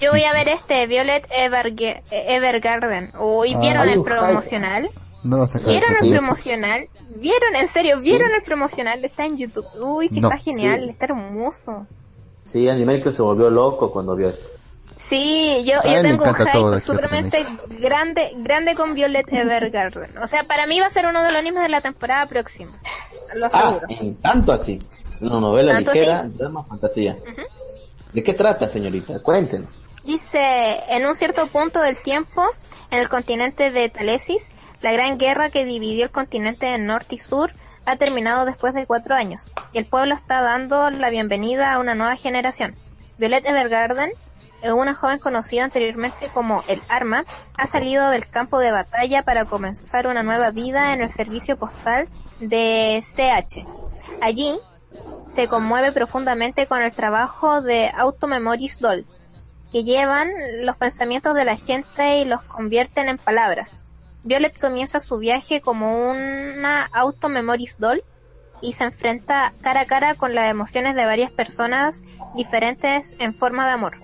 Yo 0.00 0.10
voy 0.10 0.22
a 0.24 0.32
ver 0.32 0.48
este 0.48 0.86
Violet 0.86 1.28
Everge- 1.30 2.02
Evergarden. 2.10 3.12
Uy, 3.20 3.54
Ah, 3.54 3.60
¿vieron 3.60 3.88
el 3.88 4.02
promocional? 4.02 4.90
No 5.22 5.36
lo 5.36 5.42
vas 5.42 5.54
a 5.54 5.58
sacar 5.58 5.70
¿Vieron 5.70 5.90
el 6.02 6.10
promocional? 6.10 6.88
¿Vieron? 7.16 7.54
En 7.54 7.68
serio, 7.72 7.96
¿vieron 8.00 8.30
el 8.32 8.42
promocional? 8.42 9.04
Está 9.04 9.24
en 9.26 9.36
YouTube. 9.36 9.66
Uy, 9.80 10.08
que 10.08 10.20
No. 10.20 10.28
está 10.28 10.38
genial, 10.38 10.80
Sí. 10.84 10.90
está 10.90 11.04
hermoso. 11.06 11.86
Sí, 12.42 12.68
Animaker 12.68 13.12
se 13.12 13.22
volvió 13.22 13.50
loco 13.50 13.92
cuando 13.92 14.16
vio 14.16 14.28
esto. 14.30 14.46
Sí, 15.08 15.62
yo, 15.66 15.74
yo 15.84 16.02
tengo 16.02 16.24
un 16.24 16.34
hype 16.34 16.80
sumamente 16.80 17.44
grande, 17.80 18.30
grande 18.38 18.74
con 18.74 18.94
Violet 18.94 19.30
Evergarden. 19.30 20.18
O 20.18 20.26
sea, 20.26 20.44
para 20.44 20.66
mí 20.66 20.80
va 20.80 20.86
a 20.86 20.90
ser 20.90 21.06
uno 21.06 21.22
de 21.22 21.28
los 21.28 21.36
animes 21.38 21.62
de 21.62 21.68
la 21.68 21.80
temporada 21.82 22.26
próxima. 22.26 22.72
Lo 23.34 23.46
Ah, 23.46 23.50
aseguro. 23.52 23.86
en 23.90 24.14
tanto 24.16 24.52
así. 24.52 24.78
Una 25.22 25.38
novela 25.38 25.72
Tanto 25.72 25.92
ligera, 25.92 26.24
drama, 26.24 26.64
fantasía. 26.64 27.16
¿De 28.12 28.22
qué 28.24 28.34
trata, 28.34 28.68
señorita? 28.68 29.20
Cuéntenos. 29.20 29.68
Dice, 30.04 30.80
en 30.88 31.06
un 31.06 31.14
cierto 31.14 31.46
punto 31.46 31.80
del 31.80 31.96
tiempo, 31.96 32.44
en 32.90 32.98
el 32.98 33.08
continente 33.08 33.70
de 33.70 33.88
Talesis, 33.88 34.50
la 34.80 34.90
gran 34.90 35.18
guerra 35.18 35.48
que 35.48 35.64
dividió 35.64 36.04
el 36.04 36.10
continente 36.10 36.74
en 36.74 36.86
norte 36.86 37.14
y 37.14 37.18
sur 37.18 37.52
ha 37.86 37.94
terminado 37.96 38.44
después 38.44 38.74
de 38.74 38.84
cuatro 38.84 39.14
años, 39.14 39.52
y 39.72 39.78
el 39.78 39.86
pueblo 39.86 40.16
está 40.16 40.40
dando 40.40 40.90
la 40.90 41.08
bienvenida 41.10 41.72
a 41.72 41.78
una 41.78 41.94
nueva 41.94 42.16
generación. 42.16 42.74
Violet 43.16 43.46
Evergarden, 43.46 44.10
una 44.74 44.94
joven 44.94 45.20
conocida 45.20 45.64
anteriormente 45.64 46.30
como 46.34 46.64
el 46.66 46.82
Arma, 46.88 47.24
ha 47.56 47.66
salido 47.68 48.10
del 48.10 48.26
campo 48.28 48.58
de 48.58 48.72
batalla 48.72 49.22
para 49.22 49.44
comenzar 49.44 50.08
una 50.08 50.24
nueva 50.24 50.50
vida 50.50 50.92
en 50.92 51.00
el 51.00 51.10
servicio 51.10 51.56
postal 51.56 52.08
de 52.40 53.02
CH. 53.02 53.64
Allí, 54.20 54.58
se 55.32 55.48
conmueve 55.48 55.92
profundamente 55.92 56.66
con 56.66 56.82
el 56.82 56.92
trabajo 56.92 57.62
de 57.62 57.90
Auto 57.96 58.26
Memories 58.26 58.78
Doll, 58.80 59.06
que 59.72 59.82
llevan 59.82 60.30
los 60.64 60.76
pensamientos 60.76 61.34
de 61.34 61.46
la 61.46 61.56
gente 61.56 62.18
y 62.18 62.26
los 62.26 62.42
convierten 62.42 63.08
en 63.08 63.16
palabras. 63.16 63.80
Violet 64.24 64.58
comienza 64.60 65.00
su 65.00 65.16
viaje 65.16 65.62
como 65.62 66.10
una 66.10 66.84
Auto 66.92 67.30
Memories 67.30 67.78
Doll 67.78 68.04
y 68.60 68.74
se 68.74 68.84
enfrenta 68.84 69.52
cara 69.62 69.80
a 69.80 69.86
cara 69.86 70.14
con 70.14 70.34
las 70.34 70.50
emociones 70.50 70.94
de 70.94 71.06
varias 71.06 71.32
personas 71.32 72.04
diferentes 72.36 73.16
en 73.18 73.34
forma 73.34 73.66
de 73.66 73.72
amor. 73.72 73.96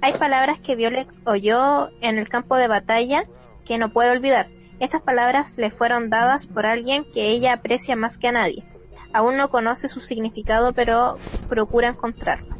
Hay 0.00 0.12
palabras 0.14 0.58
que 0.58 0.74
Violet 0.74 1.08
oyó 1.24 1.88
en 2.00 2.18
el 2.18 2.28
campo 2.28 2.56
de 2.56 2.68
batalla 2.68 3.24
que 3.64 3.78
no 3.78 3.90
puede 3.90 4.10
olvidar. 4.10 4.48
Estas 4.80 5.02
palabras 5.02 5.56
le 5.56 5.70
fueron 5.70 6.10
dadas 6.10 6.46
por 6.46 6.66
alguien 6.66 7.06
que 7.14 7.28
ella 7.28 7.54
aprecia 7.54 7.94
más 7.94 8.18
que 8.18 8.28
a 8.28 8.32
nadie. 8.32 8.64
Aún 9.14 9.36
no 9.36 9.48
conoce 9.48 9.88
su 9.88 10.00
significado, 10.00 10.72
pero 10.72 11.16
procura 11.48 11.88
encontrarlo. 11.88 12.54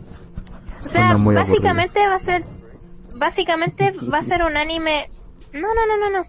O 0.85 0.89
sea, 0.89 1.17
básicamente 1.19 2.07
va 2.07 2.15
a 2.15 2.21
ser, 2.21 2.45
básicamente 3.15 3.93
va 4.11 4.19
a 4.19 4.23
ser 4.23 4.43
un 4.43 4.57
anime. 4.57 5.11
No, 5.53 5.69
no, 5.75 5.87
no, 5.87 5.99
no, 5.99 6.11
no. 6.19 6.27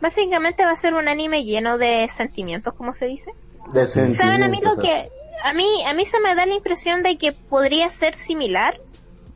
Básicamente 0.00 0.64
va 0.64 0.70
a 0.70 0.76
ser 0.76 0.94
un 0.94 1.06
anime 1.06 1.44
lleno 1.44 1.76
de 1.76 2.08
sentimientos, 2.10 2.72
como 2.72 2.94
se 2.94 3.06
dice. 3.06 3.30
De 3.72 3.84
¿Saben 3.84 4.42
a 4.42 4.48
mí 4.48 4.60
lo 4.62 4.78
que 4.78 5.10
a 5.44 5.52
mí 5.52 5.84
a 5.84 5.92
mí 5.92 6.06
se 6.06 6.18
me 6.20 6.34
da 6.34 6.46
la 6.46 6.54
impresión 6.54 7.02
de 7.02 7.18
que 7.18 7.32
podría 7.32 7.90
ser 7.90 8.14
similar 8.14 8.80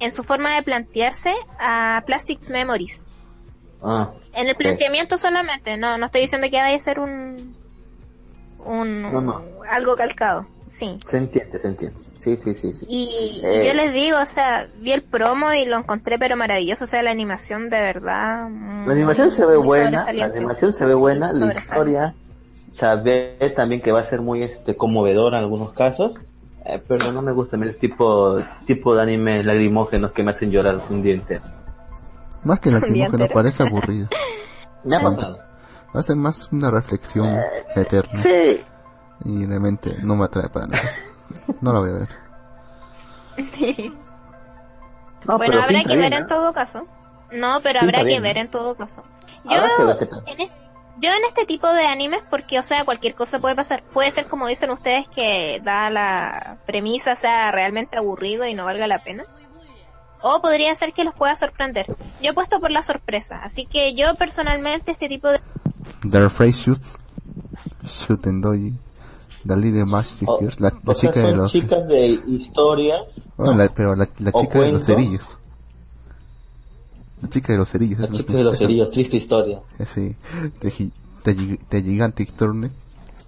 en 0.02 0.10
su 0.10 0.24
forma 0.24 0.54
de 0.56 0.62
plantearse 0.62 1.32
a 1.60 2.02
Plastic 2.06 2.48
Memories. 2.48 3.06
Ah, 3.82 4.10
En 4.32 4.48
el 4.48 4.56
planteamiento 4.56 5.18
solamente, 5.18 5.76
no, 5.76 5.98
no 5.98 6.06
estoy 6.06 6.22
diciendo 6.22 6.48
que 6.50 6.56
vaya 6.56 6.76
a 6.76 6.80
ser 6.80 6.98
un 6.98 7.54
un 8.64 9.02
No, 9.02 9.20
no. 9.20 9.43
algo 9.70 9.97
calcado, 9.97 10.47
sí. 10.66 10.98
Se 11.05 11.16
entiende, 11.18 11.59
se 11.59 11.68
entiende. 11.68 11.98
Sí, 12.18 12.36
sí, 12.36 12.55
sí, 12.55 12.72
sí. 12.72 12.86
Y, 12.89 13.40
y 13.43 13.47
Eh. 13.47 13.66
yo 13.66 13.74
les 13.74 13.93
digo, 13.93 14.18
o 14.20 14.26
sea, 14.26 14.68
vi 14.78 14.93
el 14.93 15.02
promo 15.02 15.52
y 15.52 15.64
lo 15.64 15.76
encontré 15.76 16.18
pero 16.20 16.36
maravilloso, 16.36 16.84
o 16.84 16.86
sea, 16.86 17.02
la 17.02 17.10
animación 17.10 17.64
de 17.68 17.80
verdad. 17.80 18.48
La 18.86 18.93
animación 18.93 19.30
se 19.32 19.44
ve 19.44 19.56
buena, 19.56 20.12
la 20.12 20.26
animación 20.26 20.72
se 20.72 20.86
ve 20.86 20.94
buena, 20.94 21.32
la 21.32 21.52
historia 21.52 22.14
se 22.70 22.86
ve 22.97 23.52
también 23.56 23.82
que 23.82 23.90
va 23.93 24.01
a 24.01 24.05
ser 24.06 24.20
muy 24.20 24.43
este 24.44 24.76
conmovedora 24.76 25.39
en 25.39 25.44
algunos 25.44 25.72
casos, 25.72 26.12
eh, 26.64 26.80
pero 26.86 27.10
no 27.10 27.22
me 27.22 27.32
gusta 27.32 27.56
el 27.56 27.76
tipo 27.76 28.39
tipo 28.66 28.94
de 28.94 29.02
anime 29.02 29.43
lagrimógenos 29.43 30.12
que 30.12 30.22
me 30.22 30.30
hacen 30.30 30.51
llorar 30.52 30.78
un 30.90 31.02
día 31.02 31.14
entero. 31.14 31.43
Más 32.44 32.60
que 32.60 32.70
la 32.70 32.78
Un 32.78 32.93
día 32.93 33.06
que 33.06 33.16
no 33.16 33.24
entero. 33.24 33.34
parece 33.34 33.64
aburrido. 33.64 34.09
Me 34.84 34.97
ha 34.97 35.01
pasado. 35.01 35.39
Hace 35.94 36.14
más 36.14 36.48
una 36.52 36.70
reflexión 36.70 37.28
eterna. 37.77 38.19
Sí. 38.19 38.64
Y 39.24 39.47
realmente 39.47 39.97
no 40.02 40.16
me 40.16 40.24
atrae 40.24 40.48
para 40.48 40.66
nada. 40.66 40.82
No 41.60 41.73
la 41.73 41.78
voy 41.81 41.90
a 41.90 41.93
ver. 41.94 42.09
No, 45.24 45.39
bueno, 45.39 45.52
pero 45.52 45.62
habrá 45.62 45.82
que 45.82 45.89
bien, 45.89 46.01
ver 46.01 46.12
en 46.14 46.23
¿eh? 46.24 46.27
todo 46.28 46.52
caso. 46.52 46.86
No, 47.31 47.60
pero 47.62 47.81
Pinta 47.81 47.98
habrá 48.01 48.09
que 48.10 48.20
ver 48.20 48.39
en 48.39 48.48
todo 48.51 48.74
caso. 48.74 49.02
Yo, 49.44 49.56
en 50.27 50.40
es- 50.40 50.51
yo 50.98 51.10
en 51.10 51.24
este 51.27 51.47
tipo 51.47 51.69
de 51.73 51.86
animes, 51.86 52.23
porque, 52.28 52.59
o 52.59 52.62
sea, 52.62 52.85
cualquier 52.85 53.14
cosa 53.14 53.39
puede 53.39 53.55
pasar. 53.55 53.82
Puede 53.93 54.10
ser 54.10 54.27
como 54.27 54.47
dicen 54.47 54.70
ustedes 54.70 55.09
que 55.09 55.60
da 55.64 55.90
la 55.90 56.59
premisa 56.66 57.16
sea 57.16 57.51
realmente 57.52 57.97
aburrido 57.97 58.44
y 58.47 58.55
no 58.55 58.64
valga 58.64 58.86
la 58.86 59.02
pena. 59.02 59.24
O 60.20 60.40
podría 60.43 60.74
ser 60.74 60.93
que 60.93 61.02
los 61.05 61.14
pueda 61.14 61.35
sorprender. 61.35 61.86
Yo 62.20 62.31
he 62.31 62.35
puesto 62.35 62.60
por 62.60 62.70
la 62.70 62.82
sorpresa. 62.82 63.40
Así 63.43 63.64
que 63.66 63.94
yo 63.94 64.14
personalmente 64.14 64.93
este 64.93 65.09
tipo 65.09 65.28
de... 65.28 65.40
The 66.08 66.28
Phrase 66.28 66.58
Shoots. 66.62 66.98
Shoot 67.86 68.26
and 68.26 68.44
Doji. 68.44 68.72
Dali 69.44 69.70
de 69.72 69.84
Match 69.84 70.06
O- 70.26 70.38
Seekers. 70.38 70.60
La, 70.60 70.70
la 70.70 70.92
o 70.92 70.94
sea, 70.94 71.10
chica 71.10 71.20
de 71.20 71.30
son 71.30 71.38
los. 71.38 71.52
chicas 71.52 71.88
de 71.88 72.06
historias. 72.28 73.02
Oh, 73.36 73.46
¿no? 73.46 73.54
la- 73.54 73.68
pero 73.68 73.94
la, 73.96 74.08
la 74.18 74.32
chica 74.32 74.60
de 74.60 74.72
los 74.72 74.84
cuento. 74.84 75.00
cerillos. 75.02 75.38
La 77.22 77.28
chica 77.28 77.52
de 77.52 77.58
los 77.58 77.68
cerillos. 77.70 77.98
La 78.00 78.08
chica 78.10 78.32
de 78.32 78.42
los 78.44 78.58
cerillos, 78.58 78.90
triste 78.90 79.16
historia. 79.16 79.60
The, 79.78 80.70
Gi- 80.70 80.92
The, 81.24 81.34
Gi- 81.34 81.58
The 81.68 81.82
Gigantic 81.82 82.32
Tournament. 82.32 82.72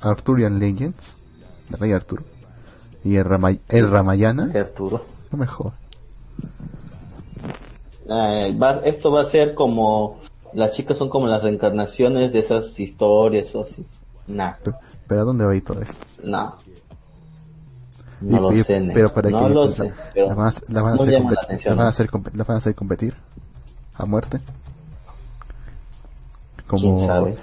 Arthurian 0.01 0.59
Legends. 0.59 1.17
De 1.69 1.77
Rey 1.79 1.93
Arturo. 1.93 2.23
Y 3.05 3.17
el, 3.17 3.25
Ramay 3.25 3.61
el 3.69 3.91
Ramayana. 3.91 4.47
de 4.47 4.61
Arturo. 4.61 5.05
No 5.31 5.39
mejor. 5.39 5.73
Eh, 8.09 8.57
va- 8.61 8.81
esto 8.85 9.11
va 9.11 9.23
a 9.23 9.27
ser 9.27 9.55
como 9.55 10.21
las 10.55 10.73
chicas 10.73 10.97
son 10.97 11.09
como 11.09 11.27
las 11.27 11.43
reencarnaciones 11.43 12.33
de 12.33 12.39
esas 12.39 12.79
historias 12.81 13.55
o 13.55 13.63
así. 13.63 13.85
Nah, 14.27 14.53
Pero, 14.65 14.77
pero 15.07 15.21
¿a 15.21 15.25
dónde 15.25 15.45
va 15.45 15.53
a 15.53 15.57
ir 15.57 15.65
todo 15.65 15.81
esto? 15.83 16.05
no. 16.23 16.57
Y- 18.23 18.27
No 18.27 18.41
lo 18.41 18.53
y- 18.53 18.63
sé, 18.63 18.91
pero 18.95 19.13
para 19.13 19.29
no 19.29 19.49
que 19.49 19.55
lo 19.55 19.67
la, 19.67 19.71
sé. 19.73 19.93
Pero 20.15 20.29
la 20.29 20.35
van 20.35 20.49
a, 20.49 20.81
van 20.83 20.95
hacer 20.95 21.11
llama 21.11 21.31
la 21.33 21.37
compet- 21.37 21.45
atención, 21.45 21.71
la 21.73 21.77
van 21.77 21.87
a 21.87 21.91
hacer 21.91 22.07
compe- 22.11 22.33
la 22.35 22.45
van 22.45 22.55
a 22.55 22.59
hacer 22.59 22.75
competir 22.75 23.15
a 23.97 24.07
muerte 24.07 24.41
como 26.67 26.97
¿Quién 26.97 27.07
sabe? 27.07 27.37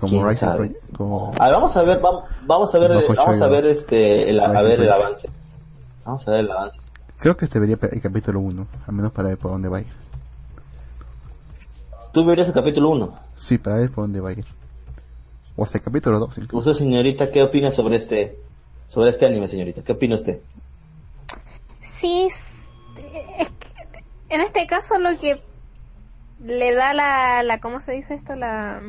como 0.00 0.10
¿Quién 0.12 0.28
Rising 0.28 0.46
sabe? 0.48 0.80
Como 0.96 1.32
A 1.38 1.44
ver, 1.46 1.54
vamos 1.54 1.76
a 1.76 1.82
ver, 1.82 2.00
vamos, 2.00 2.24
vamos 2.46 2.74
a 2.74 2.78
ver, 2.78 2.94
Bajo 2.94 3.14
vamos 3.14 3.40
a 3.40 3.46
ver 3.48 3.66
este, 3.66 4.30
el, 4.30 4.40
a 4.40 4.62
ver 4.62 4.80
el 4.80 4.90
avance. 4.92 5.28
Vamos 6.04 6.26
a 6.26 6.30
ver 6.30 6.40
el 6.40 6.50
avance. 6.50 6.80
creo 7.18 7.36
que 7.36 7.44
este 7.44 7.60
pe- 7.76 7.94
el 7.94 8.00
capítulo 8.00 8.40
1 8.40 8.66
al 8.86 8.94
menos 8.94 9.12
para 9.12 9.28
ver 9.28 9.38
por 9.38 9.50
dónde 9.50 9.68
va 9.68 9.78
a 9.78 9.80
ir 9.82 9.86
¿Tú 12.12 12.24
verías 12.24 12.48
el 12.48 12.54
capítulo 12.54 12.90
1? 12.90 13.18
sí 13.36 13.58
para 13.58 13.76
ver 13.76 13.90
por 13.90 14.04
dónde 14.04 14.20
va 14.20 14.30
a 14.30 14.32
ir 14.32 14.44
o 15.56 15.64
hasta 15.64 15.78
el 15.78 15.84
capítulo 15.84 16.18
2 16.18 16.38
incluso. 16.38 16.70
Usted, 16.70 16.84
señorita, 16.84 17.30
¿qué 17.30 17.42
opina 17.42 17.72
sobre 17.72 17.96
este, 17.96 18.38
sobre 18.88 19.10
este 19.10 19.26
anime, 19.26 19.48
señorita? 19.48 19.82
¿Qué 19.82 19.92
opina 19.92 20.16
usted? 20.16 20.40
Sí, 22.00 22.26
es 22.30 22.68
que 22.94 24.34
en 24.34 24.40
este 24.40 24.66
caso 24.66 24.98
lo 24.98 25.18
que 25.18 25.42
le 26.42 26.74
da 26.74 26.92
la, 26.94 27.42
la 27.42 27.60
¿cómo 27.60 27.80
se 27.80 27.92
dice 27.92 28.14
esto? 28.14 28.34
La, 28.34 28.80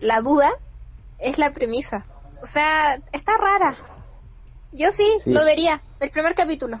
la 0.00 0.20
duda 0.22 0.50
es 1.18 1.36
la 1.38 1.50
premisa. 1.52 2.06
O 2.42 2.46
sea, 2.46 3.00
está 3.12 3.36
rara. 3.36 3.76
Yo 4.72 4.90
sí, 4.90 5.06
Sí. 5.22 5.32
lo 5.32 5.44
vería. 5.44 5.82
El 6.00 6.10
primer 6.10 6.34
capítulo. 6.34 6.80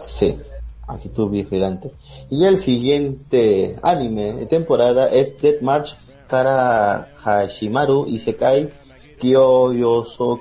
Sí, 0.00 0.38
actitud 0.86 1.30
vigilante. 1.30 1.90
Y 2.30 2.44
el 2.44 2.58
siguiente 2.58 3.76
anime 3.82 4.32
de 4.34 4.46
temporada 4.46 5.08
es 5.08 5.36
Death 5.40 5.60
March 5.62 5.96
Kara 6.26 7.08
Hashimaru 7.22 8.06
Isekai 8.06 8.68
Kyoyoso. 9.18 10.40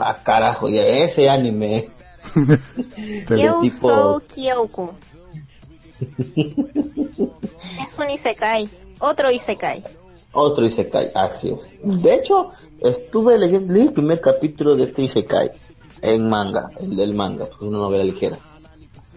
Ah, 0.00 0.18
carajo, 0.22 0.68
ya 0.68 0.82
ese 0.86 1.28
anime. 1.30 1.88
Yo- 3.28 3.60
tipo- 3.60 4.20
Kyoku. 4.34 4.90
es 6.36 7.98
un 7.98 8.10
Isekai. 8.10 8.68
Otro 9.00 9.30
Isekai. 9.30 9.82
Otro 10.32 10.64
Isekai, 10.66 11.10
así 11.14 11.50
es. 11.50 11.72
De 12.02 12.14
hecho, 12.14 12.50
estuve 12.80 13.38
leyendo 13.38 13.72
leí 13.72 13.82
el 13.82 13.92
primer 13.92 14.20
capítulo 14.20 14.74
de 14.74 14.84
este 14.84 15.02
Isekai 15.02 15.50
en 16.02 16.28
manga, 16.28 16.70
el 16.80 16.96
del 16.96 17.14
manga, 17.14 17.44
pues 17.46 17.60
una 17.62 17.78
novela 17.78 18.02
ligera. 18.04 18.36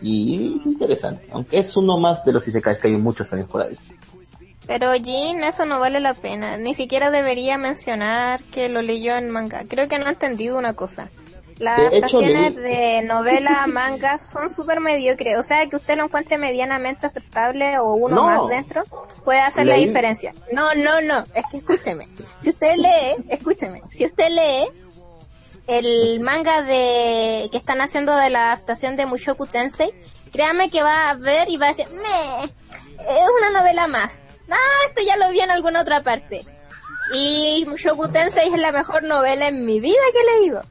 Y 0.02 0.58
es 0.60 0.66
interesante, 0.66 1.28
aunque 1.32 1.60
es 1.60 1.76
uno 1.76 1.98
más 1.98 2.24
de 2.26 2.32
los 2.32 2.48
Isekais 2.48 2.78
que 2.78 2.88
hay 2.88 2.98
muchos 2.98 3.30
también 3.30 3.48
por 3.48 3.62
ahí. 3.62 3.78
Pero 4.68 4.92
Jin, 4.94 5.44
eso 5.44 5.66
no 5.66 5.80
vale 5.80 6.00
la 6.02 6.14
pena. 6.14 6.58
Ni 6.58 6.76
siquiera 6.76 7.10
debería 7.10 7.58
mencionar 7.58 8.44
que 8.44 8.68
lo 8.68 8.82
leyó 8.82 9.16
en 9.16 9.30
manga. 9.30 9.64
Creo 9.68 9.88
que 9.88 9.98
no 9.98 10.08
ha 10.08 10.10
entendido 10.10 10.58
una 10.58 10.74
cosa. 10.74 11.10
Las 11.58 11.78
De 11.78 11.88
adaptaciones 11.88 12.56
de 12.56 13.02
novela 13.04 13.64
a 13.64 13.68
manga 13.68 14.20
son 14.20 14.50
súper 14.54 14.80
mediocres. 14.80 15.40
O 15.40 15.44
sea, 15.44 15.66
que 15.68 15.78
usted 15.78 15.98
lo 15.98 16.04
encuentre 16.04 16.38
medianamente 16.38 17.08
aceptable 17.08 17.80
o 17.80 17.94
uno 17.96 18.18
No. 18.18 18.24
más 18.26 18.48
dentro, 18.50 18.84
puede 19.24 19.40
hacer 19.40 19.66
la 19.66 19.76
diferencia. 19.76 20.36
No, 20.52 20.76
no, 20.76 21.02
no. 21.02 21.24
Es 21.34 21.46
que 21.50 21.58
escúcheme. 21.58 22.08
Si 22.38 22.50
usted 22.50 22.76
lee, 22.76 23.24
escúcheme. 23.30 23.82
Si 23.92 24.06
usted 24.06 24.30
lee 24.30 24.68
el 25.68 26.20
manga 26.22 26.62
de 26.62 27.50
que 27.52 27.58
están 27.58 27.82
haciendo 27.82 28.16
de 28.16 28.30
la 28.30 28.52
adaptación 28.52 28.96
de 28.96 29.06
Mushoku 29.06 29.46
Tensei, 29.46 29.94
créame 30.32 30.70
que 30.70 30.82
va 30.82 31.10
a 31.10 31.14
ver 31.16 31.50
y 31.50 31.58
va 31.58 31.68
a 31.68 31.70
decir, 31.70 31.88
me, 31.90 32.46
es 32.46 33.30
una 33.38 33.60
novela 33.60 33.88
más. 33.88 34.20
Ah, 34.50 34.88
esto 34.88 35.02
ya 35.06 35.18
lo 35.18 35.30
vi 35.30 35.42
en 35.42 35.52
alguna 35.52 35.82
otra 35.82 36.04
parte. 36.04 36.46
Y 37.14 37.66
Mushoku 37.68 38.10
Tensei 38.10 38.52
es 38.54 38.60
la 38.60 38.72
mejor 38.72 39.04
novela 39.04 39.48
en 39.48 39.66
mi 39.66 39.80
vida 39.80 40.02
que 40.14 40.20
he 40.20 40.40
leído. 40.40 40.64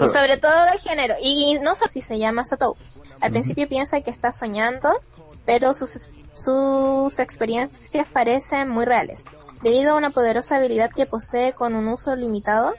Y 0.00 0.08
sobre 0.12 0.36
todo 0.36 0.64
del 0.64 0.78
género. 0.80 1.14
Y 1.20 1.58
no 1.60 1.74
sé 1.74 1.88
si 1.88 2.00
se 2.00 2.18
llama 2.18 2.44
Satou. 2.44 2.76
Al 3.20 3.30
principio 3.30 3.68
piensa 3.68 4.00
que 4.00 4.10
está 4.10 4.32
soñando, 4.32 5.00
pero 5.46 5.74
sus, 5.74 6.10
sus 6.32 7.18
experiencias 7.20 8.06
parecen 8.08 8.68
muy 8.68 8.84
reales. 8.84 9.24
Debido 9.62 9.92
a 9.92 9.96
una 9.96 10.10
poderosa 10.10 10.56
habilidad 10.56 10.90
que 10.90 11.06
posee 11.06 11.52
con 11.52 11.76
un 11.76 11.86
uso 11.86 12.16
limitado, 12.16 12.74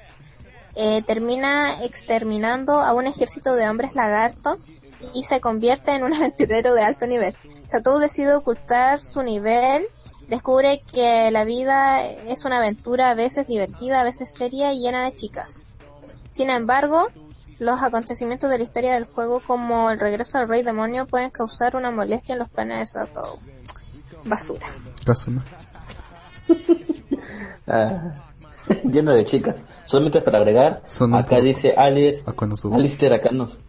eh, 0.75 1.01
termina 1.03 1.83
exterminando 1.83 2.81
a 2.81 2.93
un 2.93 3.07
ejército 3.07 3.55
de 3.55 3.69
hombres 3.69 3.95
lagarto 3.95 4.57
y 5.13 5.23
se 5.23 5.41
convierte 5.41 5.91
en 5.91 6.03
un 6.03 6.13
aventurero 6.15 6.73
de 6.73 6.83
alto 6.83 7.07
nivel. 7.07 7.35
Satou 7.71 7.99
decide 7.99 8.35
ocultar 8.35 9.01
su 9.01 9.23
nivel, 9.23 9.87
descubre 10.27 10.83
que 10.91 11.31
la 11.31 11.43
vida 11.43 12.05
es 12.05 12.45
una 12.45 12.57
aventura 12.57 13.09
a 13.09 13.15
veces 13.15 13.47
divertida, 13.47 14.01
a 14.01 14.03
veces 14.03 14.33
seria 14.33 14.73
y 14.73 14.79
llena 14.79 15.03
de 15.03 15.15
chicas. 15.15 15.75
Sin 16.31 16.49
embargo, 16.49 17.07
los 17.59 17.81
acontecimientos 17.81 18.49
de 18.49 18.57
la 18.57 18.63
historia 18.63 18.93
del 18.93 19.05
juego, 19.05 19.41
como 19.45 19.89
el 19.89 19.99
regreso 19.99 20.39
del 20.39 20.47
rey 20.47 20.63
demonio, 20.63 21.05
pueden 21.07 21.29
causar 21.29 21.75
una 21.75 21.91
molestia 21.91 22.33
en 22.33 22.39
los 22.39 22.49
planes 22.49 22.79
de 22.79 22.87
Satou. 22.87 23.39
Basura. 24.25 24.67
Kazuma. 25.05 25.43
Ah, 27.65 28.11
lleno 28.83 29.13
de 29.13 29.23
chicas. 29.23 29.55
Solamente 29.85 30.21
para 30.21 30.37
agregar, 30.39 30.81
acá 31.13 31.41
dice 31.41 31.73
Alice, 31.75 32.23
a 32.25 32.31
cuando 32.33 32.55
subo. 32.55 32.75
Alistair 32.75 33.13
acá 33.13 33.31
nos, 33.31 33.59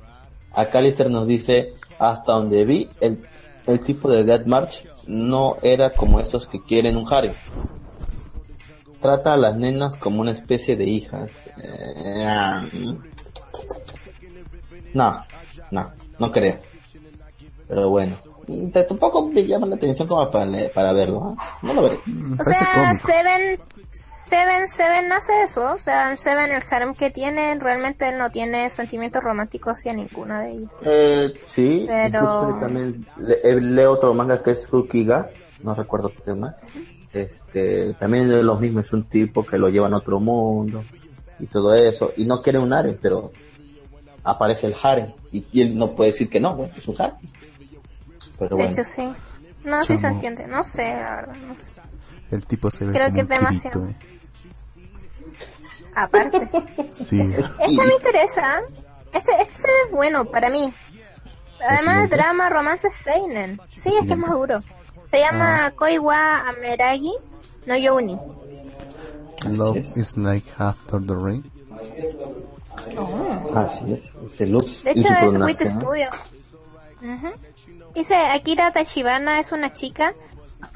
acá 0.53 0.79
Alistair 0.79 1.11
nos 1.11 1.27
dice, 1.27 1.75
hasta 1.99 2.33
donde 2.33 2.65
vi, 2.65 2.89
el, 3.01 3.27
el 3.67 3.81
tipo 3.81 4.11
de 4.11 4.25
Death 4.25 4.47
March 4.47 4.87
no 5.07 5.57
era 5.63 5.91
como 5.91 6.21
esos 6.21 6.47
que 6.47 6.63
quieren 6.63 6.97
un 6.97 7.13
harem. 7.13 7.35
Trata 9.01 9.35
a 9.35 9.37
las 9.37 9.57
nenas 9.57 9.97
como 9.97 10.21
una 10.21 10.31
especie 10.31 10.77
de 10.77 10.85
hijas. 10.85 11.31
Eh, 11.63 12.75
no, 14.95 15.19
no, 15.71 15.91
no 16.19 16.33
creo. 16.33 16.57
Pero 17.69 17.91
bueno, 17.91 18.17
tampoco 18.73 19.29
me 19.29 19.45
llama 19.45 19.67
la 19.67 19.77
atención 19.77 20.09
como 20.09 20.31
para, 20.31 20.71
para 20.73 20.93
verlo. 20.93 21.37
¿ah? 21.39 21.59
No 21.63 21.75
lo 21.75 21.83
veré. 21.83 21.97
O 21.97 22.37
Parece 22.37 22.65
sea, 22.65 22.75
cómico. 22.75 23.07
Seven, 23.07 23.61
Seven, 24.27 24.69
Seven 24.69 25.13
hace 25.13 25.43
eso. 25.43 25.73
O 25.75 25.79
sea, 25.79 26.11
en 26.11 26.17
Seven, 26.19 26.51
el 26.53 26.63
harem 26.71 26.95
que 26.95 27.11
tiene, 27.11 27.55
realmente 27.59 28.09
él 28.09 28.19
no 28.19 28.31
tiene 28.31 28.71
sentimientos 28.71 29.23
románticos 29.23 29.75
hacia 29.79 29.93
ninguna 29.93 30.41
de 30.43 30.51
ellas. 30.53 30.71
Eh, 30.83 31.35
sí, 31.47 31.85
Pero- 31.87 32.57
también 32.61 33.05
le- 33.19 33.41
eh, 33.43 33.61
leo 33.61 33.93
otro 33.93 34.15
manga 34.15 34.43
que 34.43 34.53
es 34.53 34.71
Rukiga, 34.71 35.31
no 35.63 35.75
recuerdo 35.75 36.11
qué 36.25 36.33
más. 36.35 36.57
Este, 37.13 37.95
también 37.95 38.31
es 38.31 38.43
lo 38.43 38.57
mismo, 38.57 38.81
es 38.81 38.93
un 38.93 39.05
tipo 39.05 39.45
que 39.47 39.59
lo 39.59 39.69
llevan 39.69 39.95
a 39.95 39.99
otro 39.99 40.19
mundo 40.19 40.83
y 41.39 41.47
todo 41.47 41.75
eso, 41.75 42.13
y 42.17 42.25
no 42.25 42.43
quiere 42.43 42.59
un 42.59 42.73
harem, 42.73 42.97
pero 43.01 43.31
aparece 44.25 44.67
el 44.69 44.75
harem, 44.83 45.13
y, 45.31 45.45
y 45.53 45.61
él 45.63 45.77
no 45.77 45.93
puede 45.95 46.11
decir 46.13 46.29
que 46.29 46.41
no, 46.41 46.57
bueno, 46.57 46.73
es 46.77 46.89
un 46.89 46.97
harem. 47.01 47.17
Pero 48.39 48.49
De 48.51 48.55
bueno, 48.57 48.73
hecho, 48.73 48.85
sí. 48.85 49.09
No, 49.65 49.85
sí 49.85 49.97
se 49.97 50.09
entiende. 50.09 50.47
No 50.47 50.63
sé, 50.65 50.89
la 50.93 51.17
verdad. 51.17 51.37
No 51.47 51.55
sé. 51.55 51.63
El 52.31 52.45
tipo 52.47 52.71
se 52.71 52.85
ve 52.85 52.93
Creo 52.93 53.05
como 53.07 53.15
que 53.15 53.21
es 53.21 53.29
demasiado. 53.29 53.81
kirito, 53.87 54.05
eh. 54.07 54.14
Aparte. 55.95 56.49
Sí. 56.91 57.33
Este 57.61 57.83
me 57.83 57.95
interesa. 57.95 58.63
Este, 59.13 59.33
este 59.41 59.53
se 59.53 59.69
ve 59.69 59.93
bueno 59.93 60.25
para 60.25 60.51
mí. 60.51 60.73
Además, 61.69 62.11
drama, 62.11 62.51
romance, 62.51 62.89
seinen. 62.91 63.61
Sí, 63.71 63.89
es 63.89 64.07
que 64.07 64.13
es 64.13 64.19
más 64.19 64.31
duro. 64.31 64.61
Se 65.07 65.19
llama 65.19 65.71
Koiwa 65.77 66.49
Ameragi 66.49 67.13
no 67.67 67.77
Youni. 67.77 68.19
Love 69.51 69.77
es. 69.77 69.97
is 69.97 70.17
like 70.17 70.47
after 70.59 71.01
the 71.01 71.15
rain. 71.15 71.45
Así 73.55 74.01
es. 74.39 74.51
Lux. 74.51 74.83
De 74.85 74.93
hecho 74.93 75.09
es 75.09 75.37
Wit. 75.37 75.61
Studio. 75.61 76.09
Dice 77.95 78.17
Akira 78.17 78.73
Tachibana 78.73 79.41
es 79.41 79.53
una 79.53 79.73
chica 79.73 80.15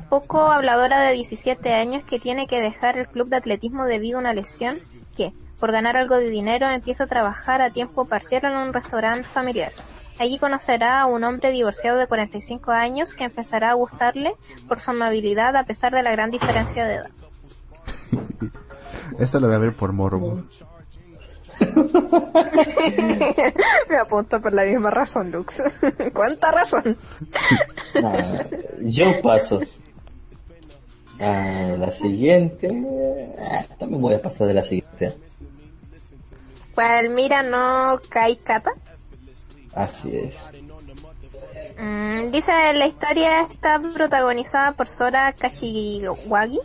poco 0.08 0.46
habladora 0.46 1.02
de 1.02 1.14
17 1.14 1.72
años 1.72 2.04
que 2.04 2.18
tiene 2.18 2.46
que 2.46 2.60
dejar 2.60 2.98
el 2.98 3.08
club 3.08 3.28
de 3.28 3.36
atletismo 3.36 3.84
debido 3.84 4.18
a 4.18 4.20
una 4.20 4.32
lesión 4.32 4.78
que, 5.18 5.34
por 5.58 5.72
ganar 5.72 5.96
algo 5.96 6.16
de 6.16 6.30
dinero, 6.30 6.70
empieza 6.70 7.04
a 7.04 7.08
trabajar 7.08 7.60
a 7.60 7.70
tiempo 7.70 8.04
parcial 8.04 8.44
en 8.44 8.52
un 8.52 8.72
restaurante 8.72 9.26
familiar. 9.28 9.72
Allí 10.20 10.38
conocerá 10.38 11.00
a 11.00 11.06
un 11.06 11.24
hombre 11.24 11.50
divorciado 11.50 11.98
de 11.98 12.06
45 12.06 12.70
años 12.70 13.14
que 13.14 13.24
empezará 13.24 13.70
a 13.70 13.74
gustarle 13.74 14.34
por 14.68 14.80
su 14.80 14.92
amabilidad 14.92 15.56
a 15.56 15.64
pesar 15.64 15.92
de 15.92 16.04
la 16.04 16.12
gran 16.12 16.30
diferencia 16.30 16.84
de 16.84 16.94
edad. 16.94 17.10
Esta 19.18 19.40
lo 19.40 19.48
voy 19.48 19.56
a 19.56 19.58
ver 19.58 19.72
por 19.72 19.92
morbo. 19.92 20.40
Me 23.88 23.96
apunto 23.96 24.40
por 24.40 24.52
la 24.52 24.64
misma 24.64 24.90
razón, 24.90 25.32
Lux. 25.32 25.60
¿Cuánta 26.14 26.52
razón? 26.52 26.96
Ah, 28.02 28.44
yo 28.80 29.20
paso. 29.20 29.60
A 31.20 31.76
la 31.78 31.90
siguiente. 31.90 32.68
Ah, 33.38 33.64
también 33.78 34.00
voy 34.00 34.14
a 34.14 34.22
pasar 34.22 34.46
de 34.46 34.54
la 34.54 34.62
siguiente. 34.62 35.14
Palmira 36.74 37.42
no 37.42 37.98
Kaikata. 38.08 38.72
Así 39.74 40.16
es. 40.16 40.50
Mm, 41.78 42.30
dice, 42.30 42.52
la 42.74 42.86
historia 42.86 43.42
está 43.42 43.80
protagonizada 43.80 44.72
por 44.72 44.88
Sora 44.88 45.32
Kashiwagi, 45.32 46.60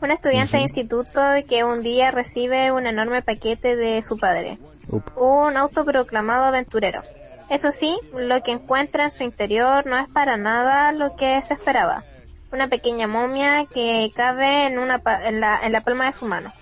una 0.00 0.14
estudiante 0.14 0.56
de 0.56 0.62
instituto 0.64 1.20
que 1.48 1.64
un 1.64 1.82
día 1.82 2.10
recibe 2.12 2.70
un 2.70 2.86
enorme 2.86 3.22
paquete 3.22 3.76
de 3.76 4.02
su 4.02 4.18
padre, 4.18 4.58
Up. 4.88 5.02
un 5.16 5.56
autoproclamado 5.56 6.44
aventurero. 6.44 7.02
Eso 7.50 7.72
sí, 7.72 7.98
lo 8.16 8.42
que 8.42 8.52
encuentra 8.52 9.04
en 9.04 9.10
su 9.10 9.24
interior 9.24 9.84
no 9.86 9.98
es 9.98 10.08
para 10.08 10.36
nada 10.36 10.92
lo 10.92 11.16
que 11.16 11.40
se 11.42 11.54
esperaba. 11.54 12.04
Una 12.52 12.68
pequeña 12.68 13.06
momia 13.08 13.64
que 13.66 14.10
cabe 14.14 14.66
en, 14.66 14.78
una 14.78 14.98
pa- 14.98 15.24
en, 15.26 15.40
la, 15.40 15.58
en 15.62 15.72
la 15.72 15.80
palma 15.80 16.06
de 16.06 16.12
su 16.12 16.26
mano. 16.26 16.52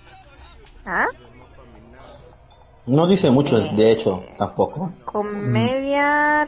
¿Ah? 0.85 1.07
No 2.85 3.05
dice 3.07 3.29
mucho, 3.29 3.59
de 3.59 3.91
hecho, 3.91 4.23
tampoco. 4.37 4.91
Comedia, 5.05 6.47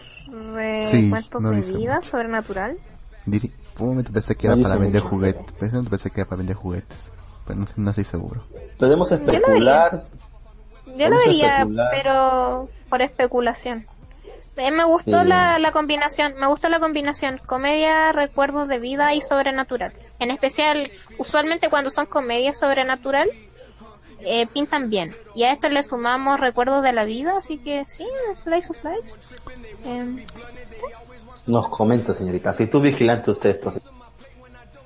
Sí, 0.90 1.03
recuentos 1.03 1.41
no 1.41 1.52
de 1.52 1.57
dice 1.57 1.74
vida, 1.74 1.95
mucho. 1.98 2.10
sobrenatural. 2.10 2.78
Diri- 3.26 3.52
por 3.76 3.84
un 3.84 3.90
momento 3.90 4.11
pensé 4.11 4.36
que 4.36 4.48
No 4.48 4.53
era 4.53 4.57
dice 4.60 4.70
para 4.70 4.80
vender 4.82 5.02
mucho. 5.03 5.15
juguetes. 5.15 5.52
Pensé, 5.60 5.82
pensé 5.90 6.10
que 6.10 6.22
era 6.22 6.30
para 6.30 6.38
vender 6.38 6.56
juguetes. 6.56 7.11
Pero 7.45 7.60
no, 7.60 7.65
no 7.76 7.90
estoy 7.90 8.03
seguro. 8.06 8.41
Podemos 8.80 9.11
especular. 9.11 10.06
Yo 10.86 10.94
lo 10.94 10.98
Vamos 11.10 11.24
a 11.24 11.28
vería, 11.28 11.53
especular. 11.57 11.88
pero 11.91 12.70
por 12.90 13.02
especulación. 13.02 13.86
Eh, 14.57 14.71
me 14.71 14.84
gustó 14.84 15.21
Sí. 15.23 15.27
la, 15.27 15.57
la 15.59 15.71
combinación, 15.71 16.34
me 16.39 16.47
gustó 16.47 16.69
la 16.69 16.80
combinación 16.80 17.39
comedia, 17.45 18.11
recuerdos 18.11 18.67
de 18.67 18.77
vida 18.80 19.13
y 19.15 19.21
sobrenatural. 19.21 19.93
En 20.19 20.30
especial, 20.31 20.91
usualmente 21.17 21.69
cuando 21.69 21.89
son 21.89 22.05
comedias 22.05 22.59
sobrenatural, 22.59 23.30
eh, 24.19 24.45
pintan 24.47 24.89
bien. 24.89 25.13
Y 25.35 25.43
a 25.43 25.51
esto 25.51 25.69
le 25.69 25.81
sumamos 25.84 26.39
recuerdos 26.39 26.84
de 26.84 26.93
la 26.93 27.03
vida, 27.03 27.35
así 27.38 27.57
que 27.57 27.84
sí, 27.85 28.05
Slice 28.35 28.67
of 28.69 28.84
Life. 28.84 29.13
Em, 29.85 30.23
Nos 31.47 31.67
comenta, 31.69 32.13
señorita. 32.13 32.51
Actitud 32.51 32.81
vigilante 32.81 33.31
usted. 33.31 33.55
Entonces. 33.55 33.84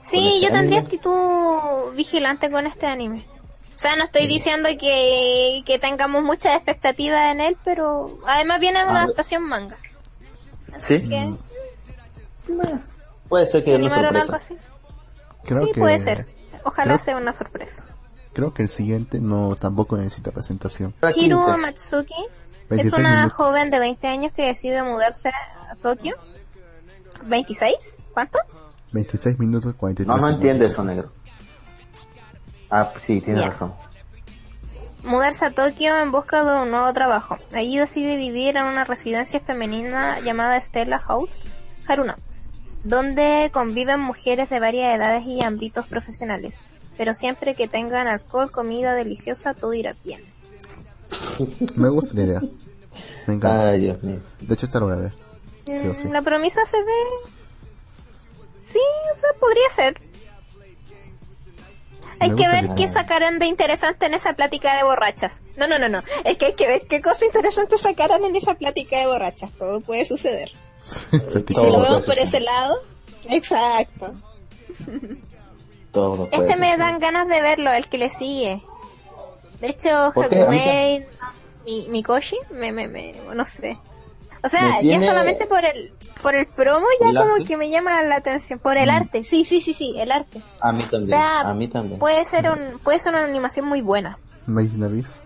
Sí, 0.09 0.37
ese 0.37 0.41
yo 0.45 0.51
tendría 0.51 0.79
actitud 0.79 1.93
vigilante 1.93 2.49
con 2.49 2.65
este 2.65 2.87
anime. 2.87 3.25
O 3.77 3.79
sea, 3.79 3.95
no 3.95 4.05
estoy 4.05 4.25
diciendo 4.27 4.67
que, 4.79 5.61
que 5.65 5.77
tengamos 5.77 6.23
muchas 6.23 6.55
expectativas 6.55 7.31
en 7.31 7.41
él, 7.41 7.55
pero 7.63 8.17
además 8.27 8.59
viene 8.59 8.81
una 8.81 8.89
A 8.89 8.93
ver. 8.93 9.03
adaptación 9.03 9.43
manga. 9.43 9.77
¿Sí? 10.81 11.01
Que 11.07 11.33
Puede 13.29 13.47
ser 13.47 13.63
que 13.63 13.75
una 13.75 13.93
sorpresa. 13.93 14.35
así. 14.35 14.57
Creo 15.43 15.65
sí, 15.65 15.71
que, 15.73 15.79
puede 15.79 15.99
ser. 15.99 16.25
Ojalá 16.63 16.95
creo- 16.95 16.99
sea 17.05 17.17
una 17.17 17.33
sorpresa. 17.33 17.83
Creo 18.33 18.53
que 18.53 18.63
el 18.63 18.69
siguiente 18.69 19.19
no 19.19 19.55
tampoco 19.55 19.97
necesita 19.97 20.31
presentación. 20.31 20.93
Chiru 21.13 21.37
15. 21.43 21.57
Matsuki 21.57 22.13
es 22.13 22.69
26 22.69 22.93
una 22.99 23.15
minutos. 23.17 23.33
joven 23.33 23.69
de 23.71 23.79
20 23.79 24.07
años 24.07 24.31
que 24.33 24.45
decide 24.45 24.83
mudarse 24.83 25.29
a 25.29 25.75
Tokio. 25.81 26.15
¿26? 27.27 27.73
¿Cuánto? 28.13 28.39
26 28.91 29.39
minutos 29.39 29.73
43 29.75 30.07
No, 30.07 30.17
no 30.27 30.33
entiende 30.35 30.67
eso, 30.67 30.83
negro. 30.83 31.11
Ah, 32.69 32.91
sí, 33.01 33.21
tiene 33.21 33.39
Ya. 33.41 33.47
razón. 33.49 33.73
mudarse 35.03 35.45
a 35.45 35.51
Tokio 35.51 35.97
en 35.99 36.11
busca 36.11 36.43
de 36.43 36.61
un 36.61 36.69
nuevo 36.71 36.91
trabajo. 36.91 37.37
Allí 37.53 37.77
decide 37.77 38.17
vivir 38.17 38.57
en 38.57 38.65
una 38.65 38.83
residencia 38.83 39.39
femenina 39.39 40.19
llamada 40.19 40.59
Stella 40.59 40.99
House 40.99 41.29
Haruna, 41.87 42.17
donde 42.83 43.49
conviven 43.53 44.01
mujeres 44.01 44.49
de 44.49 44.59
varias 44.59 44.95
edades 44.97 45.23
y 45.25 45.41
ámbitos 45.41 45.87
profesionales. 45.87 46.59
Pero 46.97 47.13
siempre 47.13 47.53
que 47.55 47.67
tengan 47.69 48.07
alcohol, 48.07 48.51
comida 48.51 48.95
deliciosa, 48.95 49.53
todo 49.53 49.73
irá 49.73 49.95
bien. 50.03 50.21
Me 51.75 51.87
gusta 51.89 52.13
la 52.15 52.23
idea. 52.23 52.41
Me 53.27 53.35
encanta. 53.35 53.69
Ay, 53.69 53.79
Dios 53.79 54.03
mío. 54.03 54.19
De 54.41 54.53
hecho, 54.55 54.65
esta 54.65 54.79
lo 54.79 54.87
voy 54.87 54.95
a 54.95 54.99
ver. 54.99 55.13
Sí 55.65 55.87
o 55.87 55.93
sí. 55.93 56.07
Mm, 56.07 56.11
La 56.11 56.21
promesa 56.21 56.65
se 56.65 56.77
ve... 56.77 57.29
Sí, 58.59 58.79
o 59.13 59.15
sea, 59.15 59.29
podría 59.39 59.69
ser. 59.69 60.01
Hay 62.19 62.35
que 62.35 62.47
ver 62.47 62.67
que 62.67 62.75
qué 62.75 62.87
sacarán 62.87 63.39
de 63.39 63.45
interesante 63.45 64.05
en 64.05 64.13
esa 64.13 64.33
plática 64.33 64.75
de 64.75 64.83
borrachas. 64.83 65.39
No, 65.55 65.67
no, 65.67 65.77
no, 65.79 65.89
no. 65.89 66.03
Es 66.25 66.37
que 66.37 66.47
hay 66.47 66.53
que 66.55 66.67
ver 66.67 66.87
qué 66.87 67.01
cosa 67.01 67.25
interesante 67.25 67.77
sacarán 67.77 68.23
en 68.23 68.35
esa 68.35 68.55
plática 68.55 68.97
de 68.97 69.07
borrachas. 69.07 69.51
Todo 69.57 69.81
puede 69.81 70.05
suceder. 70.05 70.51
Y 71.47 71.53
si 71.53 71.71
lo 71.71 71.81
vemos 71.81 72.05
por 72.05 72.17
ese 72.17 72.39
lado, 72.39 72.77
exacto. 73.29 74.13
Todo 75.91 76.29
Este 76.31 76.55
me 76.55 76.77
dan 76.77 76.99
ganas 76.99 77.27
de 77.27 77.41
verlo, 77.41 77.71
el 77.71 77.87
que 77.87 77.97
le 77.97 78.09
sigue. 78.09 78.61
De 79.59 79.69
hecho, 79.69 80.11
¿Por 80.13 80.29
qué? 80.29 80.41
A 80.41 80.47
mí 80.47 80.59
Hakumei, 80.59 81.05
mi, 81.65 81.87
Mikoshi, 81.89 82.37
me, 82.51 82.71
me, 82.71 82.87
me, 82.87 83.13
no 83.33 83.45
sé. 83.45 83.77
O 84.47 84.49
sea, 84.49 84.81
ya 84.81 85.01
solamente 85.01 85.45
por 85.45 85.63
el, 85.63 85.91
por 86.21 86.33
el 86.35 86.47
promo 86.47 86.87
ya 87.01 87.09
¿El 87.09 87.17
como 87.17 87.33
arte? 87.33 87.45
que 87.45 87.57
me 87.57 87.69
llama 87.69 88.01
la 88.03 88.15
atención. 88.15 88.59
Por 88.59 88.77
el 88.77 88.89
arte, 88.89 89.23
sí, 89.23 89.45
sí, 89.45 89.61
sí, 89.61 89.73
sí, 89.73 89.93
el 89.99 90.11
arte. 90.11 90.41
A 90.61 90.71
mí 90.71 90.81
también. 90.83 91.03
O 91.03 91.07
sea, 91.07 91.41
a 91.41 91.53
mí 91.53 91.67
también. 91.67 91.99
Puede 91.99 92.25
ser 92.25 92.49
un, 92.49 92.79
puede 92.79 92.99
ser 92.99 93.13
una 93.13 93.25
animación 93.25 93.65
muy 93.67 93.81
buena. 93.81 94.17
Abyss. 94.47 95.21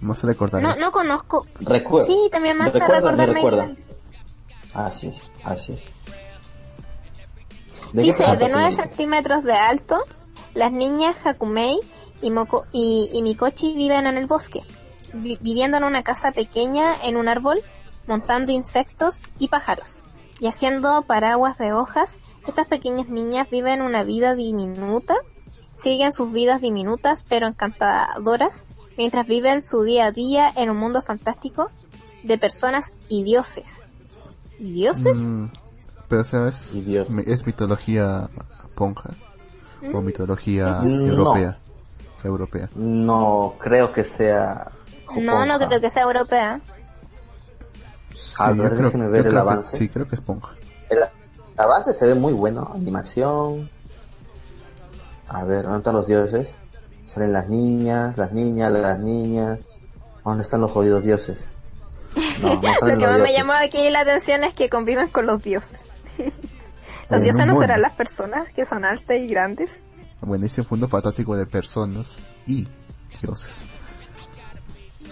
No 0.00 0.14
se 0.16 0.26
recordar 0.26 0.60
No, 0.62 0.74
no 0.76 0.90
conozco. 0.90 1.46
Recuerda. 1.60 2.06
Sí, 2.08 2.16
también 2.32 2.58
me 2.58 2.64
hace 2.64 2.80
recuerda, 2.80 3.26
recordar. 3.26 3.66
Abyss. 3.68 3.86
Así 4.74 5.06
es, 5.08 5.16
así 5.44 5.72
es. 5.74 5.80
¿De 7.92 8.02
Dice, 8.02 8.22
de 8.24 8.28
9 8.36 8.48
señorita? 8.48 8.82
centímetros 8.82 9.44
de 9.44 9.52
alto, 9.52 10.02
las 10.54 10.72
niñas 10.72 11.14
Hakumei 11.24 11.78
y, 12.22 12.30
Moko- 12.30 12.64
y, 12.72 13.10
y 13.12 13.22
Mikochi 13.22 13.74
viven 13.74 14.06
en 14.06 14.16
el 14.16 14.26
bosque, 14.26 14.60
vi- 15.12 15.36
viviendo 15.42 15.76
en 15.76 15.84
una 15.84 16.02
casa 16.02 16.32
pequeña 16.32 16.94
en 17.04 17.16
un 17.18 17.28
árbol, 17.28 17.60
montando 18.06 18.52
insectos 18.52 19.22
y 19.38 19.48
pájaros. 19.48 19.98
Y 20.40 20.48
haciendo 20.48 21.02
paraguas 21.02 21.58
de 21.58 21.72
hojas, 21.72 22.18
estas 22.46 22.66
pequeñas 22.68 23.08
niñas 23.08 23.48
viven 23.50 23.80
una 23.82 24.02
vida 24.02 24.34
diminuta, 24.34 25.14
siguen 25.76 26.12
sus 26.12 26.32
vidas 26.32 26.60
diminutas 26.60 27.24
pero 27.28 27.46
encantadoras, 27.46 28.64
mientras 28.96 29.26
viven 29.26 29.62
su 29.62 29.82
día 29.82 30.06
a 30.06 30.10
día 30.12 30.52
en 30.56 30.68
un 30.70 30.76
mundo 30.78 31.00
fantástico 31.02 31.70
de 32.24 32.38
personas 32.38 32.92
y 33.08 33.22
dioses. 33.24 33.84
¿Y 34.58 34.72
dioses? 34.72 35.18
Mm, 35.18 35.46
pero, 36.08 36.24
¿sabes? 36.24 36.74
Y 36.74 36.82
Dios. 36.82 37.08
Me- 37.10 37.22
Es 37.26 37.46
mitología 37.46 38.28
ponja. 38.74 39.10
O 39.92 40.00
mitología 40.00 40.78
Mm, 40.82 41.08
europea. 41.10 41.58
Europea. 42.22 42.68
No 42.76 43.54
creo 43.58 43.92
que 43.92 44.04
sea. 44.04 44.70
no, 45.16 45.44
no 45.46 45.58
creo 45.58 45.80
que 45.80 45.90
sea 45.90 46.02
europea. 46.04 46.60
Sí, 48.14 48.34
A 48.38 48.52
ver, 48.52 48.70
creo, 48.70 48.84
déjeme 48.84 49.08
ver 49.08 49.26
el 49.26 49.38
avance. 49.38 49.76
sí, 49.76 49.88
creo 49.88 50.06
que 50.08 50.14
es 50.14 50.20
ponja. 50.20 50.54
El 50.90 50.98
avance 51.56 51.94
se 51.94 52.06
ve 52.06 52.14
muy 52.14 52.32
bueno. 52.32 52.70
Animación. 52.74 53.70
A 55.28 55.44
ver, 55.44 55.64
¿dónde 55.64 55.78
están 55.78 55.94
los 55.94 56.06
dioses? 56.06 56.56
Salen 57.06 57.32
las 57.32 57.48
niñas, 57.48 58.16
las 58.18 58.32
niñas, 58.32 58.72
las 58.72 58.98
niñas. 58.98 59.60
¿Dónde 60.24 60.42
están 60.42 60.60
los 60.60 60.70
jodidos 60.70 61.02
dioses? 61.02 61.38
No, 62.40 62.54
no 62.54 62.60
Lo 62.86 62.98
que 62.98 63.06
más 63.06 63.20
me 63.20 63.32
llamó 63.32 63.52
aquí 63.52 63.90
la 63.90 64.00
atención 64.00 64.44
es 64.44 64.54
que 64.54 64.68
conviven 64.68 65.08
con 65.08 65.26
los 65.26 65.42
dioses. 65.42 65.80
los 67.10 67.20
dioses 67.20 67.42
un 67.42 67.48
no 67.48 67.60
serán 67.60 67.80
las 67.80 67.92
personas 67.92 68.52
que 68.52 68.66
son 68.66 68.84
altas 68.84 69.16
y 69.16 69.26
grandes. 69.26 69.70
Bueno, 70.20 70.46
ese 70.46 70.64
mundo 70.68 70.88
fantástico 70.88 71.36
de 71.36 71.46
personas 71.46 72.16
y 72.46 72.68
dioses. 73.20 73.66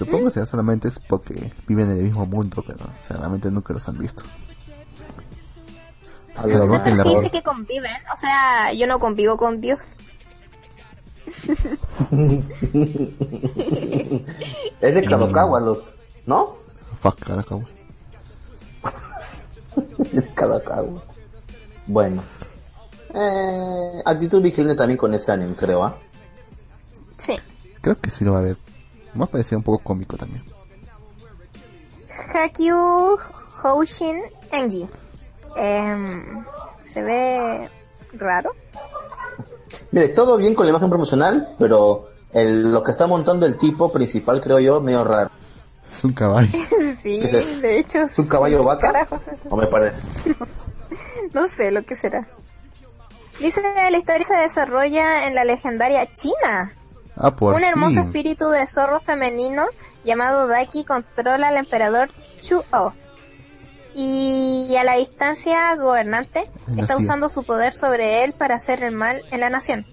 Supongo 0.01 0.25
que 0.25 0.31
sea 0.31 0.47
solamente 0.47 0.89
es 0.89 0.99
porque 0.99 1.53
viven 1.69 1.91
en 1.91 1.99
el 1.99 2.05
mismo 2.05 2.25
mundo, 2.25 2.65
pero 2.67 2.87
o 2.87 2.99
sea, 2.99 3.19
realmente 3.19 3.51
nunca 3.51 3.75
los 3.75 3.87
han 3.87 3.99
visto. 3.99 4.25
A 6.37 6.47
lo 6.47 6.65
O 6.65 6.67
sea, 6.67 7.05
dice 7.05 7.31
que 7.31 7.43
conviven. 7.43 7.93
O 8.15 8.17
sea, 8.17 8.73
yo 8.73 8.87
no 8.87 8.99
convivo 8.99 9.37
con 9.37 9.61
Dios. 9.61 9.81
Es 14.81 14.95
de 14.95 15.05
Kadokawa, 15.05 15.61
los, 15.61 15.93
¿no? 16.25 16.57
Fuck, 16.99 17.21
cabo. 17.47 17.65
Es 20.15 20.25
de 20.25 20.33
Kadokawa. 20.33 21.05
Bueno. 21.87 22.23
Eh, 23.15 24.03
actitud 24.07 24.41
vigilante 24.41 24.77
también 24.77 24.97
con 24.97 25.13
ese 25.13 25.31
anime, 25.31 25.55
creo, 25.55 25.85
¿ah? 25.85 25.99
Sí. 27.19 27.39
Creo 27.83 28.01
que 28.01 28.09
sí 28.09 28.25
lo 28.25 28.33
va 28.33 28.39
a 28.39 28.43
ver. 28.45 28.57
Me 29.15 29.25
ha 29.25 29.27
parecido 29.27 29.59
un 29.59 29.65
poco 29.65 29.83
cómico 29.83 30.17
también. 30.17 30.45
Hakyu 32.35 33.19
Houshin 33.63 34.23
Engi. 34.53 34.89
Em, 35.57 36.45
se 36.93 37.03
ve 37.03 37.69
raro. 38.15 38.53
Mire, 39.91 40.09
todo 40.09 40.37
bien 40.37 40.55
con 40.55 40.67
la 40.67 40.71
imagen 40.71 40.89
promocional, 40.89 41.55
pero 41.59 42.09
el, 42.33 42.73
lo 42.73 42.83
que 42.83 42.93
está 42.93 43.07
montando 43.07 43.47
el 43.47 43.57
tipo 43.57 43.91
principal, 43.93 44.41
creo 44.41 44.61
yo, 44.61 44.81
medio 44.81 45.05
raro. 45.05 45.31
Es 45.93 46.05
un 46.05 46.13
caballo. 46.13 46.51
Sí, 47.03 47.19
de 47.19 47.79
hecho. 47.79 48.01
¿Es 48.01 48.19
un 48.19 48.27
caballo 48.27 48.63
vaca? 48.63 48.93
Carajo. 48.93 49.19
¿O 49.49 49.57
me 49.57 49.67
parece? 49.67 49.97
No 51.33 51.49
sé 51.49 51.71
lo 51.71 51.83
que 51.85 51.97
será. 51.97 52.27
Dice 53.39 53.63
que 53.63 53.91
la 53.91 53.97
historia 53.97 54.27
se 54.27 54.35
desarrolla 54.35 55.29
en 55.29 55.35
la 55.35 55.45
legendaria 55.45 56.07
China. 56.13 56.73
Ah, 57.17 57.35
por 57.37 57.55
Un 57.55 57.65
hermoso 57.65 57.93
fin. 57.97 58.05
espíritu 58.05 58.49
de 58.49 58.67
zorro 58.67 59.01
femenino 59.01 59.67
llamado 60.05 60.47
Daki 60.47 60.85
controla 60.85 61.49
al 61.49 61.57
emperador 61.57 62.11
Chu-O. 62.41 62.93
Y 63.95 64.75
a 64.79 64.85
la 64.85 64.95
distancia 64.95 65.75
gobernante 65.77 66.49
La 66.69 66.83
está 66.83 66.97
usando 66.97 67.29
su 67.29 67.43
poder 67.43 67.73
sobre 67.73 68.23
él 68.25 68.33
para 68.33 68.55
hacer 68.55 68.83
el 68.85 68.95
mal 68.95 69.21
en 69.33 69.41
la 69.41 69.51
nación. 69.51 69.85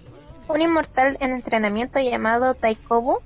Un 0.48 0.62
inmortal 0.62 1.16
en 1.20 1.32
entrenamiento 1.32 1.98
llamado 1.98 2.54
Taikobu 2.54 3.18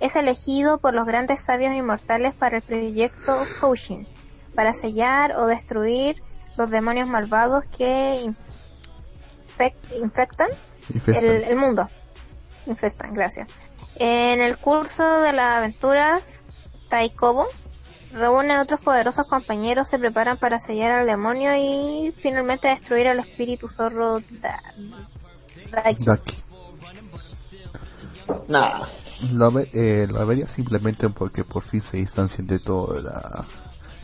es 0.00 0.16
elegido 0.16 0.78
por 0.78 0.94
los 0.94 1.06
grandes 1.06 1.42
sabios 1.44 1.74
inmortales 1.74 2.34
para 2.34 2.56
el 2.56 2.62
proyecto 2.62 3.40
Hoshin, 3.62 4.06
para 4.54 4.72
sellar 4.72 5.36
o 5.36 5.46
destruir 5.46 6.20
los 6.56 6.68
demonios 6.70 7.08
malvados 7.08 7.64
que 7.66 8.20
infec- 9.58 10.02
infectan 10.02 10.48
el 11.06 11.56
mundo. 11.56 11.88
Infestan, 12.70 13.12
gracias. 13.12 13.48
En 13.96 14.40
el 14.40 14.56
curso 14.56 15.20
de 15.20 15.32
las 15.32 15.58
aventuras, 15.58 16.22
Taikobo 16.88 17.46
reúne 18.12 18.54
a 18.54 18.62
otros 18.62 18.80
poderosos 18.80 19.26
compañeros, 19.26 19.88
se 19.88 19.98
preparan 19.98 20.38
para 20.38 20.58
sellar 20.58 20.90
al 20.92 21.06
demonio 21.06 21.54
y 21.56 22.12
finalmente 22.12 22.68
destruir 22.68 23.08
al 23.08 23.18
espíritu 23.20 23.68
zorro 23.68 24.20
Da- 24.40 24.62
Daki. 25.70 26.04
Daki. 26.04 26.34
Nah. 28.48 28.84
Lo, 29.32 29.52
eh, 29.58 30.06
lo 30.10 30.26
vería 30.26 30.48
simplemente 30.48 31.10
porque 31.10 31.44
por 31.44 31.62
fin 31.62 31.82
se 31.82 31.98
distancian 31.98 32.46
de 32.46 32.58
toda 32.58 33.00
la, 33.02 33.44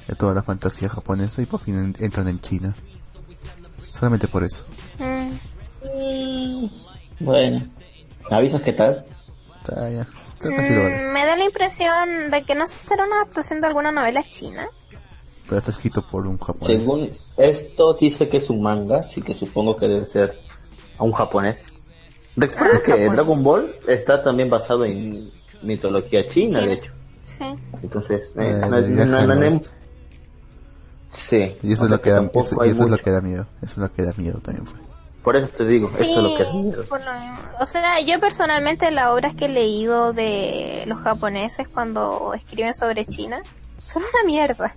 de 0.06 0.14
toda 0.14 0.34
la 0.34 0.43
fantasía 0.43 0.90
japonesa 0.90 1.40
y 1.40 1.47
por 1.47 1.59
fin 1.60 1.78
en- 1.78 1.97
entran 2.05 2.28
en 2.28 2.38
China. 2.40 2.74
Solamente 3.93 4.28
por 4.28 4.44
eso. 4.44 4.64
Mm, 4.98 5.30
Bueno. 7.20 7.66
¿Me 8.31 8.36
avisas 8.36 8.62
qué 8.62 8.73
tal? 8.73 9.05
Está 9.62 9.90
ya. 9.90 10.07
Mm, 10.44 11.12
me 11.12 11.24
da 11.24 11.36
la 11.36 11.44
impresión 11.44 12.31
de 12.31 12.43
que 12.44 12.55
no 12.55 12.66
será 12.66 13.05
una 13.07 13.16
adaptación 13.16 13.61
de 13.61 13.66
alguna 13.69 13.90
novela 13.90 14.23
china. 14.28 14.66
Pero 15.47 15.59
está 15.59 15.70
escrito 15.70 16.07
por 16.07 16.27
un 16.27 16.39
japonés. 16.39 16.78
Según 16.78 17.11
esto 17.36 17.94
dice 17.94 18.28
que 18.28 18.39
es 18.39 18.51
un 18.51 18.61
manga, 18.62 18.98
así 18.98 19.23
que 19.23 19.35
supongo 19.36 19.77
que 19.77 19.89
debe 19.89 20.07
ser 20.07 20.36
a 20.98 21.05
un 21.05 21.12
japonés. 21.12 21.65
Recuerda 22.36 22.77
Ah, 22.77 22.81
que 22.85 22.90
japonés. 22.93 23.12
Dragon 23.12 23.43
Ball 23.43 23.74
está 23.89 24.23
también 24.23 24.51
basado 24.51 24.85
en 24.85 25.31
mitología 25.62 26.28
china, 26.28 26.61
de 26.61 26.73
hecho. 26.74 26.93
Sí. 27.24 27.44
Entonces, 27.82 28.28
Eh, 28.36 28.61
eh, 28.62 28.69
no, 28.69 29.07
no- 29.27 29.35
no- 29.35 29.61
sí. 31.31 31.57
Y 31.62 31.73
eso 31.73 31.85
es 31.85 31.90
lo 31.90 32.01
que 32.01 32.11
da, 32.11 32.16
tampoco 32.16 32.40
eso, 32.47 32.61
hay 32.61 32.69
y 32.69 32.73
eso 32.73 32.82
es 32.82 32.89
lo 32.90 32.93
mucho. 32.93 33.05
que 33.05 33.11
da 33.11 33.20
miedo. 33.20 33.47
Eso 33.62 33.73
es 33.73 33.78
lo 33.78 33.93
que 33.93 34.03
da 34.03 34.12
miedo 34.16 34.39
también 34.40 34.66
fue. 34.66 34.78
Por 35.27 35.35
eso 35.35 35.48
te 35.48 35.66
digo, 35.66 35.89
es 35.89 36.09
lo 36.09 36.36
que 36.36 36.44
Sí, 36.44 36.57
miedo. 36.57 36.85
por 36.85 37.05
lo 37.05 37.12
mismo. 37.12 37.39
O 37.59 37.66
sea, 37.66 37.98
yo 37.98 38.20
personalmente 38.20 38.89
las 38.93 39.09
obras 39.09 39.35
que 39.35 39.47
he 39.47 39.48
leído 39.48 40.12
de 40.12 40.85
los 40.86 41.01
japoneses 41.01 41.66
cuando 41.66 42.32
escriben 42.32 42.77
sobre 42.77 43.07
China 43.07 43.43
son 43.93 44.05
una 44.05 44.24
mierda. 44.24 44.73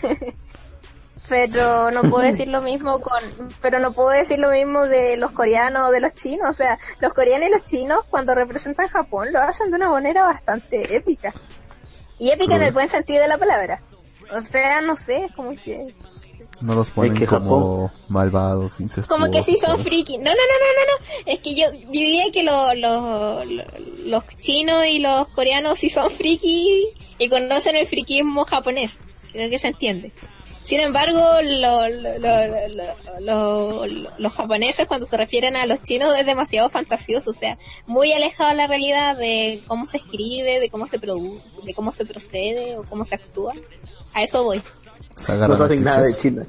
pero 1.28 1.90
no 1.90 2.02
puedo 2.02 2.18
decir 2.30 2.46
lo 2.46 2.62
mismo 2.62 3.00
con, 3.00 3.24
pero 3.60 3.80
no 3.80 3.90
puedo 3.90 4.10
decir 4.10 4.38
lo 4.38 4.52
mismo 4.52 4.82
de 4.82 5.16
los 5.16 5.32
coreanos 5.32 5.88
o 5.88 5.90
de 5.90 6.00
los 6.00 6.14
chinos. 6.14 6.48
O 6.48 6.52
sea, 6.52 6.78
los 7.00 7.12
coreanos 7.12 7.48
y 7.48 7.50
los 7.50 7.64
chinos 7.64 8.06
cuando 8.08 8.36
representan 8.36 8.86
Japón 8.86 9.32
lo 9.32 9.40
hacen 9.40 9.72
de 9.72 9.78
una 9.78 9.90
manera 9.90 10.22
bastante 10.22 10.94
épica. 10.94 11.34
Y 12.20 12.30
épica 12.30 12.54
en 12.54 12.62
el 12.62 12.72
buen 12.72 12.88
sentido 12.88 13.22
de 13.22 13.28
la 13.28 13.38
palabra. 13.38 13.80
O 14.32 14.42
sea, 14.42 14.80
no 14.80 14.94
sé, 14.94 15.24
es 15.24 15.32
como 15.34 15.56
que 15.56 15.92
No 16.60 16.74
los 16.74 16.90
ponen 16.90 17.14
que 17.14 17.26
como 17.26 17.90
malvados, 18.08 18.80
incestuosos. 18.80 19.08
Como 19.08 19.30
que 19.30 19.42
sí 19.42 19.56
son 19.56 19.78
friki. 19.78 20.18
No, 20.18 20.24
no, 20.24 20.30
no, 20.30 20.34
no, 20.34 20.36
no, 20.76 20.92
no. 21.24 21.32
Es 21.32 21.40
que 21.40 21.54
yo 21.54 21.70
diría 21.90 22.30
que 22.32 22.42
lo- 22.42 22.74
lo- 22.74 23.44
lo- 23.44 23.64
los 24.04 24.24
chinos 24.40 24.84
y 24.86 24.98
los 24.98 25.28
coreanos 25.28 25.78
sí 25.78 25.88
son 25.90 26.10
friki 26.10 26.88
y 27.18 27.28
conocen 27.28 27.76
el 27.76 27.86
frikismo 27.86 28.44
japonés. 28.44 28.92
Creo 29.32 29.48
que 29.50 29.58
se 29.58 29.68
entiende. 29.68 30.12
Sin 30.62 30.80
embargo, 30.80 31.18
lo- 31.42 31.88
lo- 31.88 32.18
lo- 32.18 32.68
lo- 32.68 33.20
lo- 33.20 33.86
lo- 33.86 34.10
los 34.18 34.32
japoneses 34.34 34.86
cuando 34.86 35.06
se 35.06 35.16
refieren 35.16 35.56
a 35.56 35.64
los 35.64 35.82
chinos 35.82 36.14
es 36.18 36.26
demasiado 36.26 36.68
fantasioso, 36.68 37.30
o 37.30 37.34
sea, 37.34 37.56
muy 37.86 38.12
alejado 38.12 38.50
de 38.50 38.56
la 38.56 38.66
realidad 38.66 39.16
de 39.16 39.62
cómo 39.66 39.86
se 39.86 39.96
escribe, 39.98 40.60
de 40.60 40.68
cómo 40.68 40.86
se 40.86 40.98
produce, 40.98 41.40
de 41.62 41.72
cómo 41.72 41.90
se 41.92 42.04
procede 42.04 42.76
o 42.76 42.84
cómo 42.84 43.04
se 43.06 43.14
actúa. 43.14 43.54
A 44.14 44.22
eso 44.22 44.42
voy. 44.44 44.60
Se 45.18 45.32
No 45.32 45.38
agarran 45.38 45.56
a 45.56 45.58
saben 45.64 45.84
nada 45.84 46.02
de. 46.02 46.16
China. 46.16 46.46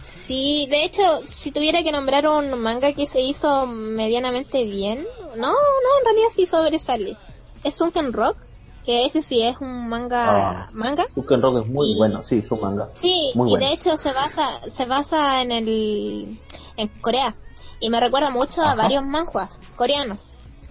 Sí, 0.00 0.66
de 0.70 0.84
hecho, 0.84 1.20
si 1.24 1.50
tuviera 1.50 1.82
que 1.82 1.92
nombrar 1.92 2.26
un 2.28 2.58
manga 2.60 2.92
que 2.92 3.06
se 3.06 3.20
hizo 3.20 3.66
medianamente 3.66 4.64
bien, 4.64 5.06
no, 5.36 5.48
no, 5.52 5.98
en 5.98 6.04
realidad 6.04 6.28
sí 6.30 6.46
sobresale. 6.46 7.16
Es 7.64 7.74
Sunken 7.74 8.12
Rock, 8.12 8.36
que 8.84 9.04
ese 9.04 9.20
sí 9.22 9.42
es 9.42 9.56
un 9.60 9.88
manga, 9.88 10.50
Ah. 10.62 10.68
manga. 10.72 11.04
Tuken 11.14 11.42
Rock 11.42 11.60
es 11.64 11.66
muy 11.68 11.92
Y- 11.92 11.98
bueno, 11.98 12.22
sí, 12.22 12.38
es 12.38 12.50
un 12.50 12.60
manga. 12.60 12.86
Sí, 12.94 13.32
Muy 13.34 13.48
y 13.48 13.52
bueno. 13.52 13.66
de 13.66 13.72
hecho 13.74 13.96
se 13.98 14.12
basa, 14.12 14.48
se 14.70 14.86
basa 14.86 15.42
en 15.42 15.52
el, 15.52 16.38
en 16.76 16.88
Corea. 17.00 17.34
Y 17.80 17.90
me 17.90 18.00
recuerda 18.00 18.30
mucho 18.30 18.62
a 18.62 18.68
Ajá. 18.72 18.74
varios 18.76 19.04
manhwas 19.04 19.58
coreanos. 19.76 20.28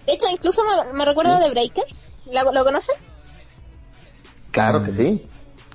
De 0.08 0.14
hecho, 0.14 0.28
incluso 0.32 0.64
me, 0.64 0.94
me 0.94 1.06
recuerda 1.06 1.40
de 1.40 1.50
Breaker. 1.50 1.86
¿Lo, 2.32 2.52
lo 2.52 2.64
conocen? 2.64 2.96
Claro 4.52 4.84
que 4.84 4.94
sí. 4.94 5.28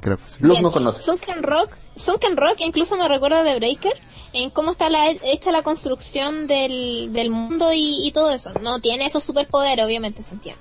Creo 0.05 0.19
sí. 0.27 0.39
Luz 0.45 0.61
no 0.61 0.71
conoce. 0.71 1.01
Sunken 1.03 1.43
Rock, 1.43 1.71
Sunken 1.97 2.37
Rock 2.37 2.57
incluso 2.61 2.97
me 2.97 3.09
recuerda 3.09 3.43
de 3.43 3.57
Breaker 3.57 3.99
en 4.35 4.51
cómo 4.51 4.73
está 4.73 4.91
la, 4.91 5.11
hecha 5.11 5.51
la 5.51 5.63
construcción 5.63 6.47
del, 6.47 7.13
del 7.13 7.31
mundo 7.31 7.73
y, 7.73 8.07
y 8.07 8.13
todo 8.13 8.31
eso. 8.31 8.53
No 8.61 8.81
tiene 8.81 9.07
esos 9.07 9.25
superpoderes, 9.25 9.85
obviamente 9.85 10.23
se 10.23 10.35
entiende. 10.35 10.61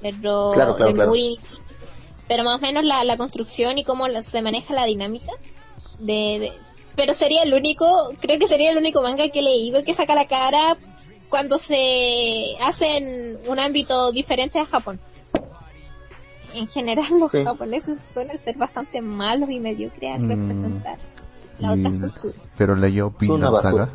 Pero, 0.00 0.52
Claro, 0.54 0.74
claro, 0.76 0.92
claro. 0.94 1.10
Muri- 1.10 1.38
pero 2.28 2.44
más 2.44 2.56
o 2.56 2.58
menos 2.60 2.84
la, 2.84 3.04
la 3.04 3.16
construcción 3.16 3.78
y 3.78 3.84
cómo 3.84 4.08
la- 4.08 4.22
se 4.22 4.42
maneja 4.42 4.74
la 4.74 4.84
dinámica 4.86 5.32
de, 5.98 6.38
de- 6.40 6.52
pero 6.96 7.12
sería 7.14 7.42
el 7.42 7.52
único, 7.54 8.10
creo 8.20 8.38
que 8.38 8.48
sería 8.48 8.70
el 8.70 8.78
único 8.78 9.02
manga 9.02 9.28
que 9.28 9.40
he 9.40 9.42
leído 9.42 9.84
que 9.84 9.92
saca 9.94 10.14
la 10.14 10.26
cara 10.26 10.76
cuando 11.28 11.58
se 11.58 12.56
hace 12.62 12.96
en 12.96 13.38
un 13.46 13.58
ámbito 13.58 14.12
diferente 14.12 14.58
a 14.58 14.66
Japón. 14.66 15.00
En 16.54 16.66
general 16.68 17.06
los 17.18 17.30
Sí. 17.32 17.44
japoneses 17.44 18.00
suelen 18.12 18.38
ser 18.38 18.56
bastante 18.56 19.00
malos 19.00 19.50
y 19.50 19.58
mediocres 19.60 20.14
al 20.14 20.22
Mm. 20.22 20.28
representar 20.28 20.98
las 21.58 21.78
otras 21.78 21.94
Y- 21.94 21.98
culturas. 22.00 22.36
pero 22.58 22.74
leyó 22.76 23.10
Vinland. 23.18 23.58
Saga. 23.60 23.88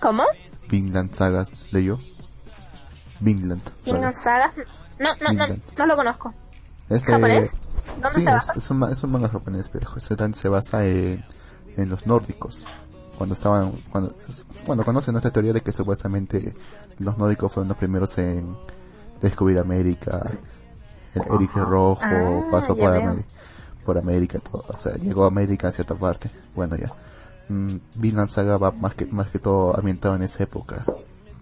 ¿Cómo? 0.00 0.24
Vinland 0.68 1.12
Sagas 1.12 1.50
leyó. 1.72 1.98
Vinland 3.20 3.62
Saga. 3.80 3.92
Vinland 3.96 4.14
Sagas. 4.14 4.56
No, 4.98 5.08
no, 5.14 5.14
no, 5.20 5.28
Vinland. 5.30 5.62
no 5.78 5.86
lo 5.86 5.96
conozco. 5.96 6.34
Es 6.88 7.04
de- 7.06 7.12
¿Japonés? 7.12 7.52
¿Dónde 8.02 8.08
sí, 8.10 8.14
se 8.14 8.20
es- 8.20 8.24
basa? 8.34 8.52
Es, 8.56 8.70
un, 8.70 8.82
es 8.92 9.02
un 9.02 9.12
manga 9.12 9.28
japonés, 9.28 9.68
pero 9.72 9.88
se, 9.98 10.48
basa 10.48 10.84
en, 10.86 11.24
en 11.76 11.88
los 11.88 12.06
nórdicos. 12.06 12.64
Cuando 13.16 13.34
estaban, 13.34 13.70
cuando, 13.90 14.14
bueno, 14.66 14.84
conocen 14.84 15.16
esta 15.16 15.30
teoría 15.30 15.52
de 15.52 15.60
que 15.60 15.70
supuestamente 15.72 16.54
los 16.98 17.16
nórdicos 17.16 17.52
fueron 17.52 17.68
los 17.68 17.78
primeros 17.78 18.18
en 18.18 18.54
descubrir 19.20 19.58
América. 19.60 20.30
El 21.14 21.22
Eric 21.36 21.54
Rojo 21.54 22.00
Ah, 22.02 22.42
pasó 22.50 22.76
por, 22.76 23.96
América, 23.98 24.38
todo, 24.40 24.64
o 24.68 24.76
sea, 24.76 24.94
llegó 24.94 25.24
a 25.24 25.28
América 25.28 25.68
a 25.68 25.70
cierta 25.72 25.94
parte. 25.94 26.30
Bueno, 26.54 26.76
ya. 26.76 26.90
Mm, 27.48 27.76
Vinland 27.96 28.30
Saga 28.30 28.56
va 28.56 28.70
más 28.70 28.94
que, 28.94 29.06
más 29.06 29.28
que 29.28 29.38
todo 29.38 29.76
ambientado 29.76 30.16
en 30.16 30.22
esa 30.22 30.42
época. 30.44 30.84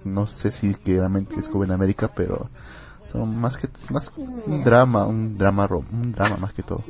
No 0.05 0.27
sé 0.27 0.51
si 0.51 0.75
que 0.75 0.99
realmente 0.99 1.37
descubren 1.37 1.71
América, 1.71 2.11
pero 2.15 2.49
son 3.07 3.41
más 3.41 3.57
que 3.57 3.69
más 3.91 4.11
un 4.17 4.65
drama, 4.65 5.07
un 5.07 5.39
drama, 5.39 5.67
ro- 5.69 5.85
un 5.93 6.13
drama 6.13 6.37
más 6.39 6.53
que 6.53 6.63
todo 6.65 6.83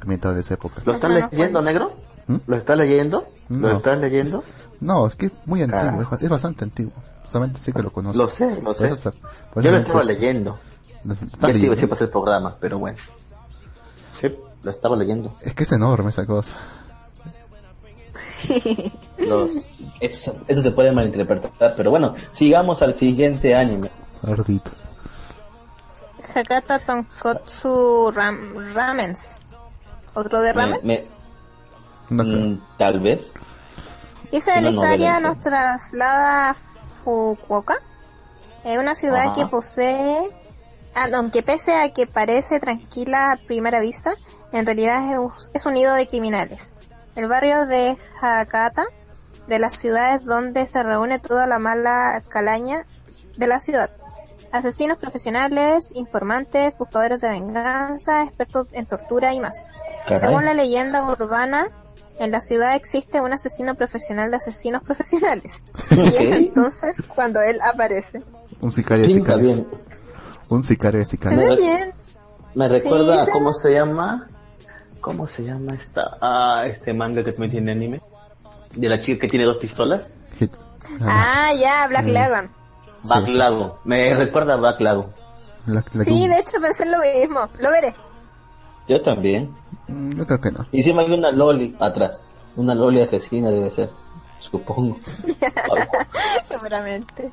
ambientado 0.00 0.34
en 0.34 0.40
esa 0.40 0.54
época. 0.54 0.80
¿Lo 0.84 0.92
están 0.92 1.12
Ajá, 1.12 1.28
leyendo, 1.32 1.60
negro? 1.62 1.92
¿Mm? 2.28 2.36
¿Lo 2.46 2.56
estás 2.56 2.78
leyendo? 2.78 3.26
¿Lo 3.48 3.56
No. 3.56 3.76
estás 3.76 3.98
leyendo? 3.98 4.44
No, 4.80 5.06
es 5.06 5.16
que 5.16 5.26
es 5.26 5.32
muy 5.46 5.62
antiguo, 5.62 5.82
Carajo. 5.84 6.02
es, 6.02 6.10
ba- 6.10 6.18
es 6.22 6.28
bastante 6.28 6.64
antiguo. 6.64 6.92
Solamente 7.26 7.58
sé 7.58 7.72
que 7.72 7.82
lo 7.82 7.90
conozco. 7.90 8.22
Lo 8.22 8.28
sé, 8.28 8.60
lo 8.62 8.74
sé. 8.74 8.86
eso 8.86 9.12
Yo 9.56 9.70
lo 9.72 9.76
estaba 9.78 10.04
leyendo. 10.04 10.56
Lo 11.06 11.14
Ya 11.14 11.24
estás 11.24 11.46
sí, 11.50 11.52
leyendo. 11.54 11.76
sí 11.76 11.86
pasé 11.86 12.04
el 12.04 12.10
programa, 12.10 12.54
pero 12.60 12.78
bueno. 12.78 12.98
Sí, 14.20 14.34
lo 14.62 14.70
estaba 14.70 14.96
leyendo. 14.96 15.32
Es 15.42 15.54
que 15.54 15.62
es 15.64 15.72
enorme 15.72 16.10
esa 16.10 16.26
cosa. 16.26 16.56
Los, 19.18 19.50
eso, 20.00 20.36
eso 20.46 20.62
se 20.62 20.70
puede 20.70 20.92
malinterpretar, 20.92 21.74
pero 21.76 21.90
bueno, 21.90 22.14
sigamos 22.32 22.82
al 22.82 22.94
siguiente 22.94 23.54
anime. 23.54 23.90
Ardito. 24.26 24.70
Hakata 26.34 26.78
Tonkotsu 26.80 28.10
Ram 28.12 28.74
Ramens. 28.74 29.30
¿Otro 30.14 30.40
de 30.40 30.52
ramen? 30.52 30.80
Me- 30.82 31.04
No 32.10 32.24
me- 32.24 32.30
creo. 32.32 32.46
mm, 32.46 32.60
tal 32.78 33.00
vez. 33.00 33.32
Dice 34.30 34.50
Una 34.50 34.60
la 34.60 34.70
historia 34.70 35.20
¿no? 35.20 35.28
nos 35.28 35.40
traslada 35.40 36.50
a 36.50 36.54
Fukuoka, 37.04 37.76
eh, 38.64 38.78
una 38.78 38.94
ciudad 38.94 39.26
Ajá. 39.26 39.32
que 39.34 39.46
posee, 39.46 40.30
aunque 40.96 41.42
pese 41.42 41.74
a 41.74 41.92
que 41.92 42.06
parece 42.06 42.60
tranquila 42.60 43.32
a 43.32 43.36
primera 43.36 43.80
vista, 43.80 44.14
en 44.52 44.64
realidad 44.64 45.02
es, 45.12 45.50
es 45.54 45.66
un 45.66 45.74
nido 45.74 45.94
de 45.94 46.06
criminales. 46.06 46.72
El 47.14 47.28
barrio 47.28 47.66
de 47.66 47.96
Hakata, 48.20 48.86
de 49.46 49.58
las 49.58 49.74
ciudades 49.74 50.24
donde 50.24 50.66
se 50.66 50.82
reúne 50.82 51.18
toda 51.18 51.46
la 51.46 51.58
mala 51.58 52.22
calaña 52.28 52.84
de 53.36 53.46
la 53.46 53.58
ciudad. 53.58 53.90
Asesinos 54.52 54.98
profesionales, 54.98 55.92
informantes, 55.94 56.76
buscadores 56.78 57.20
de 57.20 57.28
venganza, 57.28 58.24
expertos 58.24 58.68
en 58.72 58.86
tortura 58.86 59.34
y 59.34 59.40
más. 59.40 59.68
Caray. 60.06 60.20
Según 60.20 60.44
la 60.44 60.54
leyenda 60.54 61.04
urbana, 61.10 61.68
en 62.18 62.30
la 62.30 62.40
ciudad 62.40 62.74
existe 62.74 63.20
un 63.20 63.32
asesino 63.32 63.74
profesional 63.74 64.30
de 64.30 64.36
asesinos 64.38 64.82
profesionales. 64.84 65.52
Y 65.90 66.16
es 66.16 66.32
entonces 66.32 67.02
cuando 67.02 67.42
él 67.42 67.60
aparece. 67.62 68.22
Un 68.60 68.70
sicario 68.70 69.04
sicarios. 69.06 69.56
bien. 69.56 69.66
Un 70.48 70.62
sicario 70.62 70.98
de 71.00 71.04
Se 71.04 71.12
sicarios. 71.12 71.50
ve 71.50 71.56
bien. 71.56 71.92
Me 72.54 72.68
recuerda 72.68 73.24
Sí, 73.24 73.30
cómo 73.32 73.52
se 73.52 73.72
llama. 73.74 74.28
¿Cómo 75.00 75.28
se 75.28 75.44
llama 75.44 75.74
esta? 75.74 76.16
Ah, 76.20 76.64
este 76.66 76.92
manga 76.92 77.22
que 77.24 77.32
también 77.32 77.50
tiene 77.52 77.72
anime. 77.72 78.00
De 78.74 78.88
la 78.88 79.00
chica 79.00 79.20
que 79.20 79.28
tiene 79.28 79.44
dos 79.44 79.56
pistolas. 79.58 80.10
Hit. 80.38 80.52
Ah, 81.00 81.48
Ah, 81.48 81.54
ya, 81.54 81.86
Black 81.88 82.06
Lagoon. 82.06 82.50
Sí, 83.02 83.08
Back 83.08 83.26
sí. 83.26 83.32
Lago. 83.34 83.78
Me 83.84 84.14
recuerda 84.14 84.54
a 84.54 84.56
Back 84.56 84.80
Lago. 84.80 85.10
la- 85.66 85.84
la- 85.92 86.04
Sí, 86.04 86.28
de 86.28 86.38
hecho 86.38 86.60
pensé 86.60 86.84
en 86.84 86.92
lo 86.92 86.98
mismo. 87.00 87.48
Lo 87.58 87.70
veré. 87.70 87.94
Yo 88.88 89.00
también. 89.02 89.54
Mm, 89.88 90.10
Yo 90.12 90.26
creo 90.26 90.40
que 90.40 90.50
no. 90.52 90.66
Y 90.72 90.78
encima 90.78 91.02
hay 91.02 91.12
una 91.12 91.30
loli 91.32 91.76
atrás. 91.80 92.22
Una 92.56 92.74
loli 92.74 93.00
asesina 93.00 93.50
debe 93.50 93.70
ser. 93.70 93.90
Supongo. 94.40 94.96
Seguramente. 96.48 97.30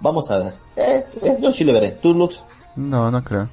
Vamos 0.00 0.30
a 0.30 0.38
ver. 0.38 0.54
Eh, 0.76 1.06
eh, 1.22 1.38
yo 1.40 1.52
sí 1.52 1.64
lo 1.64 1.72
veré. 1.72 1.92
¿Tú, 1.92 2.12
Lux? 2.14 2.42
No, 2.76 3.10
no 3.10 3.24
creo. 3.24 3.48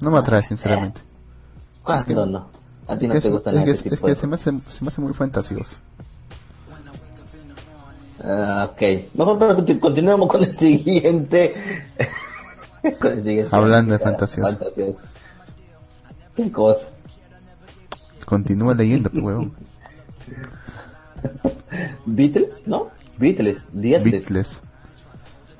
No 0.00 0.10
me 0.10 0.18
atrae, 0.18 0.42
sinceramente. 0.42 1.00
Ah, 1.86 2.04
no, 2.08 2.26
no. 2.26 2.46
A 2.88 2.98
ti 2.98 3.06
no 3.06 3.14
es, 3.14 3.22
te 3.22 3.30
gusta 3.30 3.50
es 3.50 3.54
nada 3.56 3.64
que, 3.64 3.70
es 3.72 3.82
que 3.82 3.90
se, 4.14 4.26
me 4.26 4.34
hace, 4.34 4.52
se 4.68 4.84
me 4.84 4.88
hace 4.88 5.00
muy 5.00 5.12
fantasioso. 5.14 5.76
Ah, 8.24 8.68
ok. 8.72 8.82
Mejor 9.14 9.38
pero 9.38 9.56
conti- 9.56 9.78
continuemos 9.80 10.28
con 10.28 10.44
el 10.44 10.54
siguiente. 10.54 11.54
con 13.00 13.12
el 13.12 13.22
siguiente. 13.22 13.56
Hablando 13.56 13.92
de 13.94 13.98
fantasioso. 13.98 14.50
Fantasioso. 14.58 15.06
Qué 16.36 16.50
cosa. 16.52 16.88
Continúa 18.24 18.74
leyendo, 18.74 19.10
huevón. 19.14 19.52
Beatles, 22.06 22.62
¿no? 22.66 22.88
Beatles. 23.18 23.62
Beatles. 23.72 24.12
Beatles. 24.12 24.62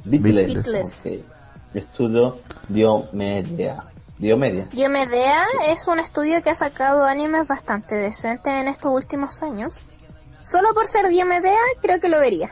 Beatles. 0.04 0.54
Beatles. 0.54 1.00
Ok. 1.06 1.74
Estudio 1.74 2.40
Diomedia. 2.68 3.84
Diomedia. 4.18 4.68
Diomedea 4.72 5.44
es 5.68 5.86
un 5.88 5.98
estudio 5.98 6.42
que 6.42 6.50
ha 6.50 6.54
sacado 6.54 7.04
animes 7.04 7.46
bastante 7.48 7.94
decentes 7.94 8.52
en 8.52 8.68
estos 8.68 8.92
últimos 8.92 9.42
años. 9.42 9.80
Solo 10.42 10.74
por 10.74 10.86
ser 10.86 11.08
Diomedea, 11.08 11.58
creo 11.80 11.98
que 12.00 12.08
lo 12.08 12.18
vería. 12.20 12.50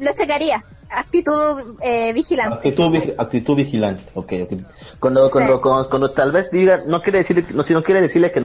Lo 0.00 0.12
checaría. 0.12 0.64
Actitud 0.90 1.76
eh, 1.82 2.12
vigilante. 2.12 2.54
Actitud, 2.56 2.90
vigi- 2.90 3.14
actitud 3.18 3.56
vigilante. 3.56 4.04
Ok, 4.14 4.32
ok. 4.44 4.52
Cuando, 5.00 5.30
cuando, 5.30 5.60
cuando, 5.60 5.88
cuando 5.90 6.12
tal 6.12 6.30
vez 6.30 6.50
diga, 6.50 6.82
no 6.86 7.02
quiere 7.02 7.18
decirle, 7.18 7.44
no, 7.52 7.64
si 7.64 7.72
no 7.74 7.82
quiere 7.82 8.00
decirle 8.00 8.30
que 8.30 8.44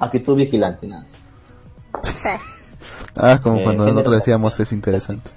actitud 0.00 0.36
vigilante, 0.36 0.86
nada. 0.88 1.04
Sí. 2.02 2.28
Ah, 3.16 3.38
como 3.42 3.58
Eh, 3.58 3.64
cuando 3.64 3.86
nosotros 3.86 4.16
decíamos 4.16 4.58
es 4.58 4.72
interesante. 4.72 5.30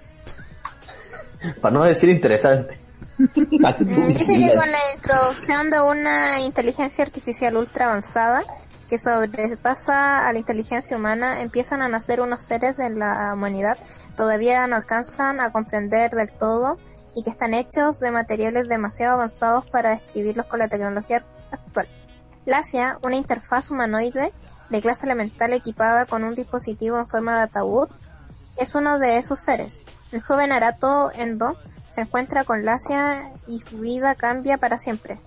Para 1.61 1.73
no 1.73 1.83
decir 1.83 2.09
interesante. 2.09 2.77
Mm, 3.17 3.25
Dice 3.25 3.77
que 3.77 3.85
con 3.85 3.97
vigilante. 4.07 4.71
la 4.71 4.93
introducción 4.95 5.69
de 5.69 5.81
una 5.81 6.39
inteligencia 6.41 7.03
artificial 7.03 7.55
ultra 7.57 7.85
avanzada 7.85 8.43
que 8.89 8.97
sobrepasa 8.97 10.27
a 10.27 10.33
la 10.33 10.39
inteligencia 10.39 10.97
humana, 10.97 11.41
empiezan 11.41 11.81
a 11.81 11.87
nacer 11.87 12.21
unos 12.21 12.45
seres 12.45 12.77
de 12.77 12.89
la 12.89 13.31
humanidad 13.33 13.77
todavía 14.15 14.67
no 14.67 14.75
alcanzan 14.75 15.39
a 15.39 15.51
comprender 15.51 16.11
del 16.11 16.31
todo 16.31 16.77
y 17.15 17.23
que 17.23 17.29
están 17.29 17.53
hechos 17.53 17.99
de 17.99 18.11
materiales 18.11 18.67
demasiado 18.67 19.13
avanzados 19.13 19.65
para 19.69 19.91
describirlos 19.91 20.45
con 20.47 20.59
la 20.59 20.67
tecnología 20.67 21.25
actual. 21.51 21.87
Lacia, 22.45 22.99
una 23.03 23.15
interfaz 23.15 23.71
humanoide 23.71 24.33
de 24.69 24.81
clase 24.81 25.05
elemental 25.05 25.53
equipada 25.53 26.05
con 26.05 26.23
un 26.23 26.33
dispositivo 26.33 26.97
en 26.97 27.07
forma 27.07 27.37
de 27.37 27.43
ataúd, 27.43 27.89
es 28.57 28.75
uno 28.75 28.99
de 28.99 29.17
esos 29.17 29.39
seres. 29.39 29.81
El 30.13 30.21
joven 30.21 30.51
Arato 30.51 31.11
Endo 31.15 31.57
se 31.89 32.01
encuentra 32.01 32.43
con 32.43 32.63
Lacia 32.63 33.31
y 33.47 33.59
su 33.59 33.79
vida 33.79 34.13
cambia 34.13 34.59
para 34.59 34.77
siempre. 34.77 35.17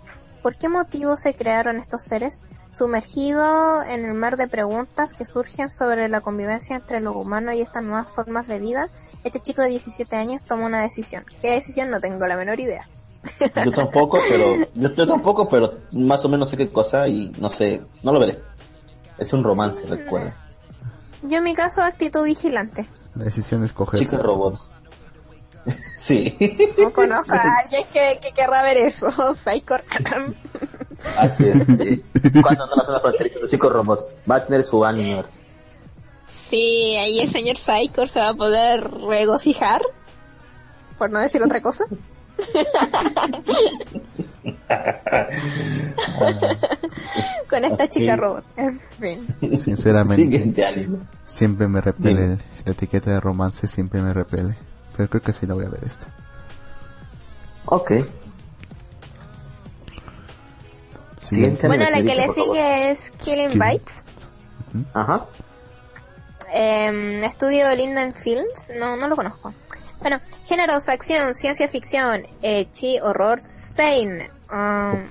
¿Por 0.42 0.54
qué 0.54 0.68
motivo 0.68 1.16
se 1.16 1.34
crearon 1.34 1.78
estos 1.78 2.02
seres? 2.02 2.44
Sumergido 2.70 3.82
en 3.82 4.04
el 4.04 4.14
mar 4.14 4.36
de 4.36 4.46
preguntas 4.46 5.12
que 5.14 5.24
surgen 5.24 5.70
sobre 5.70 6.08
la 6.08 6.20
convivencia 6.20 6.76
entre 6.76 7.00
los 7.00 7.16
humanos 7.16 7.54
y 7.54 7.62
estas 7.62 7.82
nuevas 7.82 8.06
formas 8.06 8.46
de 8.46 8.60
vida, 8.60 8.88
este 9.24 9.40
chico 9.40 9.60
de 9.62 9.70
17 9.70 10.14
años 10.14 10.42
toma 10.46 10.66
una 10.66 10.82
decisión. 10.82 11.24
¿Qué 11.42 11.50
decisión? 11.50 11.90
No 11.90 11.98
tengo 11.98 12.24
la 12.28 12.36
menor 12.36 12.60
idea. 12.60 12.86
Yo 13.64 13.72
tampoco, 13.72 14.20
pero 14.28 14.68
yo, 14.72 14.94
yo 14.94 15.04
tampoco, 15.08 15.48
pero 15.48 15.74
más 15.90 16.24
o 16.24 16.28
menos 16.28 16.48
sé 16.48 16.56
qué 16.56 16.70
cosa 16.70 17.08
y 17.08 17.32
no 17.40 17.50
sé, 17.50 17.82
no 18.04 18.12
lo 18.12 18.20
veré. 18.20 18.40
Es 19.18 19.32
un 19.32 19.42
romance, 19.42 19.84
recuerda. 19.84 20.36
Yo 21.24 21.38
en 21.38 21.42
mi 21.42 21.54
caso, 21.54 21.82
actitud 21.82 22.22
vigilante. 22.22 22.88
La 23.16 23.24
decisión 23.24 23.64
es 23.64 23.72
coger. 23.72 23.98
Chica 23.98 24.18
robot. 24.18 24.75
sí. 25.98 26.36
No 26.78 26.92
conozco 26.92 27.34
a 27.34 27.42
alguien 27.62 27.84
que, 27.92 28.18
que 28.22 28.32
querrá 28.32 28.62
ver 28.62 28.76
eso. 28.76 29.10
Psycho. 29.36 29.76
Así 31.18 31.48
es. 31.48 31.64
sí. 31.66 32.04
¿Cuándo 32.42 32.66
no 32.66 32.76
la 32.76 32.84
zona 32.84 33.00
fronteriza 33.00 33.38
de 33.40 33.48
chicos 33.48 33.72
robots? 33.72 34.06
Va 34.30 34.36
a 34.36 34.44
tener 34.44 34.64
su 34.64 34.84
anime. 34.84 35.24
Sí, 36.48 36.96
ahí 36.96 37.20
el 37.20 37.28
señor 37.28 37.58
Psycho 37.58 38.06
se 38.06 38.20
va 38.20 38.28
a 38.28 38.34
poder 38.34 38.88
regocijar. 38.90 39.82
Por 40.98 41.10
no 41.10 41.20
decir 41.20 41.42
otra 41.42 41.60
cosa. 41.60 41.84
Con 47.48 47.64
esta 47.64 47.88
chica 47.88 48.16
robot. 48.16 48.44
En 48.56 48.80
fin. 49.00 49.58
Sinceramente, 49.58 50.22
Siguiente 50.22 50.64
anime. 50.64 50.98
siempre 51.24 51.68
me 51.68 51.80
repele 51.80 52.38
la 52.64 52.72
etiqueta 52.72 53.10
de 53.10 53.20
romance, 53.20 53.66
siempre 53.68 54.00
me 54.02 54.12
repele. 54.12 54.56
Pero 54.96 55.08
creo 55.08 55.22
que 55.22 55.32
sí 55.32 55.46
la 55.46 55.54
voy 55.54 55.64
a 55.64 55.68
ver 55.68 55.84
esta. 55.84 56.06
Ok. 57.66 57.92
Siguiente. 61.20 61.66
Bueno, 61.66 61.88
la 61.90 62.02
que 62.02 62.14
le 62.14 62.28
sigue 62.28 62.90
es 62.90 63.10
Killing. 63.24 63.58
Bites. 63.58 64.04
Ajá. 64.94 65.26
Em, 66.52 67.22
estudio 67.24 67.74
Linden 67.74 68.14
Films. 68.14 68.72
No, 68.78 68.96
no 68.96 69.08
lo 69.08 69.16
conozco. 69.16 69.52
Bueno, 70.00 70.20
géneros, 70.44 70.88
acción, 70.88 71.34
ciencia 71.34 71.66
ficción, 71.68 72.22
Echi, 72.42 73.00
horror, 73.00 73.40
Seinen. 73.40 74.30
Um, 74.52 75.08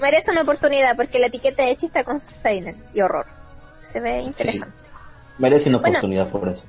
merece 0.00 0.30
una 0.30 0.42
oportunidad 0.42 0.96
porque 0.96 1.18
la 1.18 1.26
etiqueta 1.26 1.62
de 1.64 1.72
Echi 1.72 1.86
está 1.86 2.04
con 2.04 2.20
Seinen 2.22 2.82
y 2.94 3.02
horror. 3.02 3.26
Se 3.80 4.00
ve 4.00 4.20
interesante. 4.20 4.74
Merece 5.38 5.68
una 5.68 5.78
Bueno. 5.78 5.98
oportunidad 5.98 6.28
por 6.30 6.48
eso. 6.48 6.62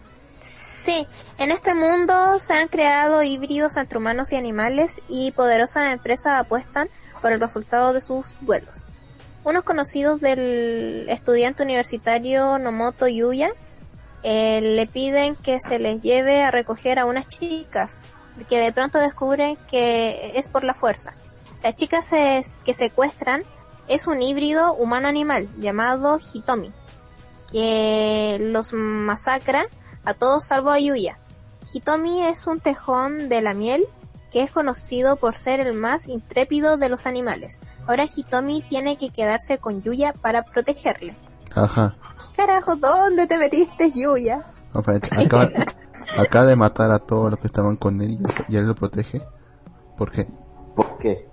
Sí, 0.90 1.06
en 1.38 1.52
este 1.52 1.76
mundo 1.76 2.40
se 2.40 2.56
han 2.56 2.68
creado 2.68 3.22
híbridos 3.22 3.78
entre 3.78 3.99
humanos 3.99 4.32
y 4.32 4.38
animales 4.38 5.03
y 5.07 5.30
poderosas 5.34 5.94
empresas 5.94 6.40
apuestan 6.40 6.88
por 7.22 7.32
el 7.32 7.40
resultado 7.40 7.94
de 7.94 8.02
sus 8.02 8.36
duelos. 8.41 8.86
Unos 9.44 9.64
conocidos 9.64 10.20
del 10.20 11.06
estudiante 11.07 11.61
universitario 11.61 12.57
Nomoto 12.57 13.07
Yuya 13.07 13.52
eh, 14.24 14.61
le 14.61 14.88
piden 14.88 15.36
que 15.36 15.60
se 15.60 15.78
les 15.78 16.02
lleve 16.02 16.41
a 16.41 16.49
recoger 16.49 16.98
a 16.98 17.06
unas 17.06 17.28
chicas 17.28 17.99
que 18.48 18.57
de 18.57 18.72
pronto 18.72 18.98
descubren 18.98 19.60
que 19.70 20.32
es 20.34 20.48
por 20.48 20.64
la 20.64 20.74
fuerza. 20.74 21.14
La 21.61 21.76
chica 21.76 22.02
se, 22.02 22.44
que 22.66 22.74
secuestran 22.74 23.44
es 23.88 24.07
un 24.07 24.24
híbrido 24.24 24.74
humano-animal 24.74 25.49
llamado 25.60 26.18
Hitomi 26.34 26.74
que 27.52 28.38
los 28.40 28.74
masacra 28.74 29.68
a 30.06 30.14
todos 30.14 30.46
salvo 30.46 30.70
a 30.72 30.80
Yuya. 30.80 31.18
Hitomi 31.74 32.24
es 32.26 32.48
un 32.48 32.60
tejón 32.60 33.30
de 33.30 33.42
la 33.42 33.54
miel 33.54 33.86
que 34.32 34.44
es 34.44 34.52
conocido 34.52 35.16
por 35.16 35.36
ser 35.36 35.60
el 35.60 35.74
más 35.74 36.08
intrépido 36.08 36.78
de 36.78 36.90
los 36.90 37.06
animales. 37.08 37.60
Ahora 37.88 38.06
Hitomi 38.06 38.62
tiene 38.62 38.98
que 38.98 39.10
quedarse 39.10 39.58
con 39.58 39.82
Yuya 39.82 40.14
para 40.14 40.44
protegerle. 40.44 41.16
Ajá. 41.56 41.96
Carajo, 42.38 42.76
¿dónde 42.76 43.26
te 43.28 43.38
metiste, 43.38 43.92
Yuya? 43.92 44.44
No, 44.74 44.82
acaba, 44.82 45.50
acaba 46.18 46.46
de 46.46 46.56
matar 46.56 46.92
a 46.92 47.00
todos 47.00 47.32
los 47.32 47.40
que 47.40 47.48
estaban 47.48 47.76
con 47.76 48.02
él 48.02 48.20
y 48.48 48.56
él 48.56 48.68
lo 48.68 48.76
protege. 48.76 49.24
¿Por 49.98 50.12
qué? 50.12 50.28
¿Por 50.76 50.98
qué? 51.00 51.28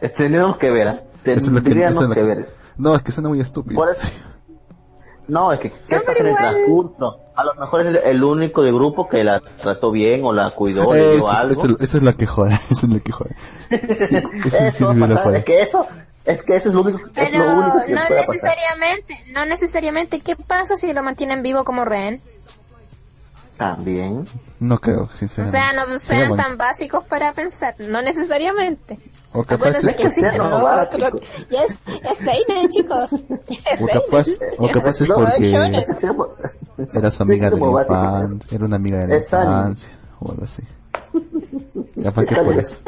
Eh, 0.00 0.08
Tenemos 0.08 0.56
que 0.58 0.70
ver. 0.70 0.88
Eso 0.88 1.02
es 1.24 1.48
lo 1.48 1.54
que- 1.56 1.62
tendríamos 1.70 1.94
eso 1.94 2.02
es 2.04 2.08
lo 2.08 2.14
que 2.14 2.20
que- 2.20 2.26
ver. 2.26 2.54
No, 2.76 2.94
es 2.94 3.02
que 3.02 3.12
suena 3.12 3.28
muy 3.28 3.40
estúpido. 3.40 3.74
Por 3.76 3.88
eso- 3.90 4.00
No, 5.28 5.52
es 5.52 5.60
que 5.60 5.70
¿qué 5.70 5.96
No, 5.96 6.02
pasa 6.02 6.18
en 6.20 6.26
el 6.26 6.36
transcurso? 6.36 7.18
A 7.34 7.44
lo 7.44 7.54
mejor 7.54 7.80
es 7.82 7.86
el, 7.88 7.96
el 7.96 8.24
único 8.24 8.62
de 8.62 8.72
grupo 8.72 9.08
que 9.08 9.24
la 9.24 9.40
trató 9.40 9.90
bien 9.90 10.22
o 10.24 10.32
la 10.32 10.50
cuidó, 10.50 10.92
le 10.92 11.00
dio 11.00 11.18
Eso, 11.18 11.32
es- 11.32 11.38
algo. 11.38 11.76
eso 11.80 11.96
es 11.96 12.02
lo 12.02 12.16
que 12.16 12.26
jode, 12.26 12.54
eso 12.70 12.86
es 12.86 12.92
lo 12.92 13.00
que 13.00 13.12
jode. 13.12 13.36
Sí, 13.70 14.16
eso 14.46 14.58
sí 14.58 14.64
Eso 14.64 14.86
va 14.86 14.90
a 14.90 14.94
me 14.94 15.00
lo 15.08 15.14
pasar, 15.14 15.24
jode. 15.24 15.38
es 15.38 15.44
que 15.44 15.62
eso, 15.62 15.86
es 16.24 16.42
que 16.42 16.56
eso 16.56 16.68
es 16.68 16.74
lo 16.74 16.82
único, 16.82 16.98
es 16.98 17.04
Pero 17.14 17.38
lo 17.44 17.50
único 17.58 17.84
que 17.86 17.94
no 17.94 18.00
pasar. 18.02 18.16
necesariamente, 18.28 19.24
no 19.32 19.46
necesariamente. 19.46 20.20
¿Qué 20.20 20.36
pasa 20.36 20.76
si 20.76 20.92
lo 20.92 21.02
mantienen 21.02 21.42
vivo 21.42 21.64
como 21.64 21.84
rehén? 21.84 22.20
También. 23.56 24.26
No 24.60 24.78
creo, 24.78 25.08
O 25.12 25.16
sinceramente. 25.16 25.58
sea, 25.58 25.72
no 25.72 25.98
sean 26.00 26.28
bueno. 26.30 26.42
tan 26.42 26.56
básicos 26.58 27.04
para 27.04 27.32
pensar. 27.32 27.74
No 27.78 28.02
necesariamente. 28.02 28.98
O 29.32 29.44
capaz, 29.44 29.68
Acuérdense 29.68 29.96
que 29.96 30.02
es, 30.02 30.08
existen 30.18 30.38
no, 30.50 30.56
otros. 30.64 31.22
Y 31.50 31.54
es, 31.56 31.72
es 32.10 32.18
Seinen, 32.18 32.68
chicos. 32.70 33.10
Es 33.70 33.80
o 33.80 33.86
capaz, 33.86 34.26
o 34.58 34.68
capaz 34.70 35.00
es 35.00 35.06
porque 35.08 35.50
era 36.92 37.10
su 37.10 37.22
amiga 37.22 37.50
de 37.50 37.56
la 37.58 37.66
infancia, 37.66 38.56
era 38.56 38.64
una 38.64 38.76
amiga 38.76 38.98
de 38.98 39.06
la 39.08 39.16
Es 39.16 39.24
infancia, 39.32 39.92
o 40.20 40.30
algo 40.32 40.44
así. 40.44 40.62
Capaz 42.02 42.26
que 42.26 42.34
Es 42.34 42.40
por 42.40 42.56
eso. 42.58 42.78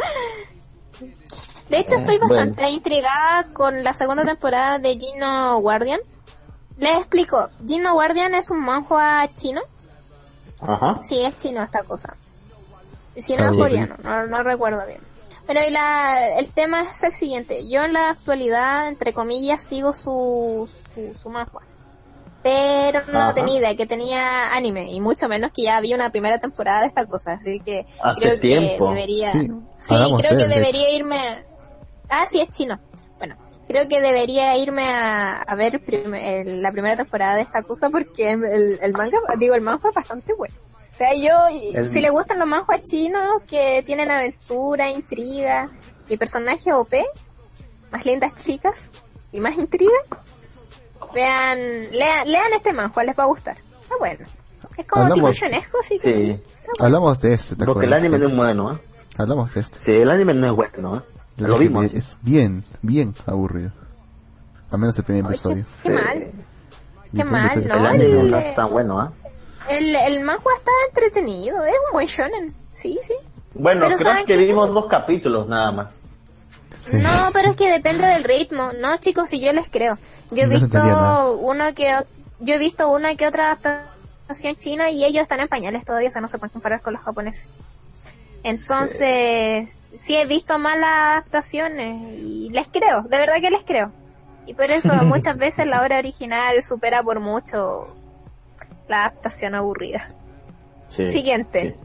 De 1.68 1.78
hecho, 1.78 1.94
estoy 1.96 2.18
Bueno. 2.18 2.34
bastante 2.34 2.68
intrigada 2.70 3.44
con 3.52 3.82
la 3.82 3.92
segunda 3.92 4.24
temporada 4.24 4.78
de 4.78 4.96
Gino 4.98 5.58
Guardian. 5.60 6.00
Les 6.76 6.96
explico. 6.98 7.48
Gino 7.66 7.94
Guardian 7.94 8.34
es 8.34 8.50
un 8.50 8.60
manhua 8.60 9.28
chino. 9.34 9.60
Ajá. 10.66 11.00
Sí, 11.02 11.20
es 11.20 11.36
chino 11.36 11.62
esta 11.62 11.82
cosa. 11.84 12.16
Si 13.16 13.36
no 13.36 13.50
es 13.50 13.56
coreano, 13.56 13.94
no, 14.02 14.26
no 14.26 14.42
recuerdo 14.42 14.84
bien. 14.86 15.00
Pero 15.46 15.60
y 15.66 15.70
la, 15.70 16.38
el 16.38 16.50
tema 16.50 16.82
es 16.82 17.02
el 17.04 17.12
siguiente. 17.12 17.68
Yo 17.68 17.84
en 17.84 17.92
la 17.92 18.10
actualidad, 18.10 18.88
entre 18.88 19.12
comillas, 19.12 19.62
sigo 19.62 19.92
su, 19.92 20.68
su, 20.94 21.14
su 21.22 21.28
manhwa. 21.30 21.62
Pero 22.42 23.00
no 23.12 23.20
Ajá. 23.20 23.34
tenía 23.34 23.58
idea 23.58 23.74
que 23.76 23.86
tenía 23.86 24.52
anime, 24.54 24.90
y 24.90 25.00
mucho 25.00 25.28
menos 25.28 25.50
que 25.52 25.62
ya 25.62 25.76
había 25.78 25.96
una 25.96 26.10
primera 26.10 26.38
temporada 26.38 26.82
de 26.82 26.88
esta 26.88 27.06
cosa. 27.06 27.34
Así 27.34 27.60
que 27.60 27.86
Hace 28.02 28.20
creo 28.20 28.40
tiempo. 28.40 28.88
que 28.88 28.94
debería... 28.94 29.30
Sí, 29.32 29.50
Sí, 29.78 29.94
creo 30.18 30.36
que 30.36 30.46
debería 30.48 30.90
irme... 30.90 31.44
Ah, 32.08 32.26
sí, 32.26 32.40
es 32.40 32.48
chino. 32.50 32.78
Creo 33.66 33.88
que 33.88 34.00
debería 34.00 34.56
irme 34.58 34.86
a, 34.88 35.40
a 35.40 35.54
ver 35.54 35.82
prim- 35.82 36.14
el- 36.14 36.60
la 36.62 36.70
primera 36.72 36.96
temporada 36.96 37.36
de 37.36 37.42
esta 37.42 37.62
cosa 37.62 37.88
porque 37.90 38.32
el, 38.32 38.78
el 38.82 38.92
manga, 38.92 39.18
digo, 39.38 39.54
el 39.54 39.62
manga 39.62 39.88
es 39.88 39.94
bastante 39.94 40.34
bueno. 40.34 40.54
O 40.92 40.96
sea, 40.96 41.14
yo, 41.14 41.32
El- 41.74 41.90
si 41.90 42.00
le 42.00 42.10
gustan 42.10 42.38
los 42.38 42.46
manhwas 42.46 42.82
chinos 42.82 43.42
que 43.48 43.82
tienen 43.86 44.10
aventura, 44.10 44.90
intriga 44.90 45.70
y 46.08 46.16
personajes 46.16 46.72
OP, 46.72 46.94
más 47.90 48.04
lindas 48.04 48.32
chicas 48.36 48.74
y 49.32 49.40
más 49.40 49.56
intriga, 49.56 49.90
vean, 51.14 51.58
lean, 51.90 52.28
lean 52.30 52.52
este 52.54 52.72
manhwa, 52.72 53.04
les 53.04 53.18
va 53.18 53.24
a 53.24 53.26
gustar. 53.26 53.56
Está 53.82 53.96
bueno. 53.98 54.26
Es 54.76 54.86
como 54.86 55.04
Hablamos- 55.06 55.34
tipo 55.36 55.46
shonesco, 55.46 55.78
así 55.80 55.98
que 55.98 56.14
Sí. 56.14 56.42
Hablamos 56.80 57.20
de 57.20 57.34
este, 57.34 57.56
¿te 57.56 57.64
Porque 57.64 57.86
el 57.86 57.92
anime 57.92 58.18
no 58.18 58.28
es 58.28 58.36
bueno, 58.36 58.72
¿eh? 58.72 58.78
Hablamos 59.18 59.54
de 59.54 59.60
este. 59.60 59.78
Sí, 59.78 59.92
el 59.92 60.10
anime 60.10 60.34
no 60.34 60.46
es 60.48 60.52
bueno, 60.52 60.96
¿eh? 60.96 61.00
Lo 61.36 61.58
vimos. 61.58 61.86
Es 61.86 62.16
bien, 62.22 62.64
bien 62.82 63.14
aburrido. 63.26 63.72
Al 64.70 64.78
menos 64.78 64.96
el 64.98 65.04
primer 65.04 65.24
Ay, 65.26 65.30
episodio. 65.30 65.64
qué 65.82 65.88
Sí. 65.88 65.88
mal. 65.90 66.32
Qué 67.14 67.24
mal, 67.24 67.48
¿no? 67.48 67.52
El 67.54 67.62
está 67.66 67.88
anime 67.90 68.22
no 68.30 68.38
es 68.38 68.54
tan 68.56 68.70
bueno, 68.70 69.04
¿eh? 69.04 69.10
El, 69.68 69.96
el 69.96 70.18
está 70.18 70.70
entretenido, 70.88 71.64
es 71.64 71.72
un 71.86 71.92
buen 71.92 72.06
shonen. 72.06 72.54
Sí, 72.74 72.98
sí. 73.06 73.14
Bueno, 73.54 73.82
Pero 73.86 73.96
creo 73.96 74.10
¿saben 74.10 74.26
que 74.26 74.36
vimos 74.36 74.74
dos 74.74 74.86
capítulos 74.86 75.48
nada 75.48 75.70
más. 75.72 75.94
Sí. 76.76 76.96
No, 76.96 77.30
pero 77.32 77.50
es 77.50 77.56
que 77.56 77.70
depende 77.70 78.06
del 78.06 78.24
ritmo. 78.24 78.72
No, 78.80 78.96
chicos, 78.98 79.28
si 79.30 79.40
yo 79.40 79.52
les 79.52 79.68
creo. 79.70 79.96
Yo 80.30 80.42
he 80.42 80.46
No 80.46 80.52
visto 80.52 81.38
uno 81.40 81.74
que 81.74 81.96
yo 82.40 82.54
he 82.54 82.58
visto 82.58 82.90
una 82.90 83.14
que 83.14 83.26
otra 83.26 83.52
adaptación 83.52 84.56
china 84.56 84.90
y 84.90 85.04
ellos 85.04 85.22
están 85.22 85.40
en 85.40 85.48
pañales 85.48 85.84
todavía, 85.84 86.08
o 86.08 86.12
sea, 86.12 86.20
no 86.20 86.28
se 86.28 86.38
pueden 86.38 86.52
comparar 86.52 86.82
con 86.82 86.92
los 86.94 87.02
japoneses. 87.02 87.44
Entonces, 88.44 89.90
sí 89.98 90.16
he 90.16 90.26
visto 90.26 90.58
malas 90.58 91.12
adaptaciones 91.12 92.20
y 92.20 92.50
les 92.50 92.68
creo, 92.68 93.02
de 93.02 93.18
verdad 93.18 93.40
que 93.40 93.50
les 93.50 93.64
creo. 93.64 93.90
Y 94.46 94.54
por 94.54 94.70
eso 94.70 94.94
muchas 95.04 95.36
veces 95.36 95.66
la 95.66 95.82
obra 95.82 95.98
original 95.98 96.62
supera 96.62 97.02
por 97.02 97.20
mucho 97.20 97.96
la 98.86 99.06
adaptación 99.06 99.54
aburrida. 99.54 100.10
Sí. 100.86 101.08
Siguiente. 101.08 101.76
sí. 101.78 101.84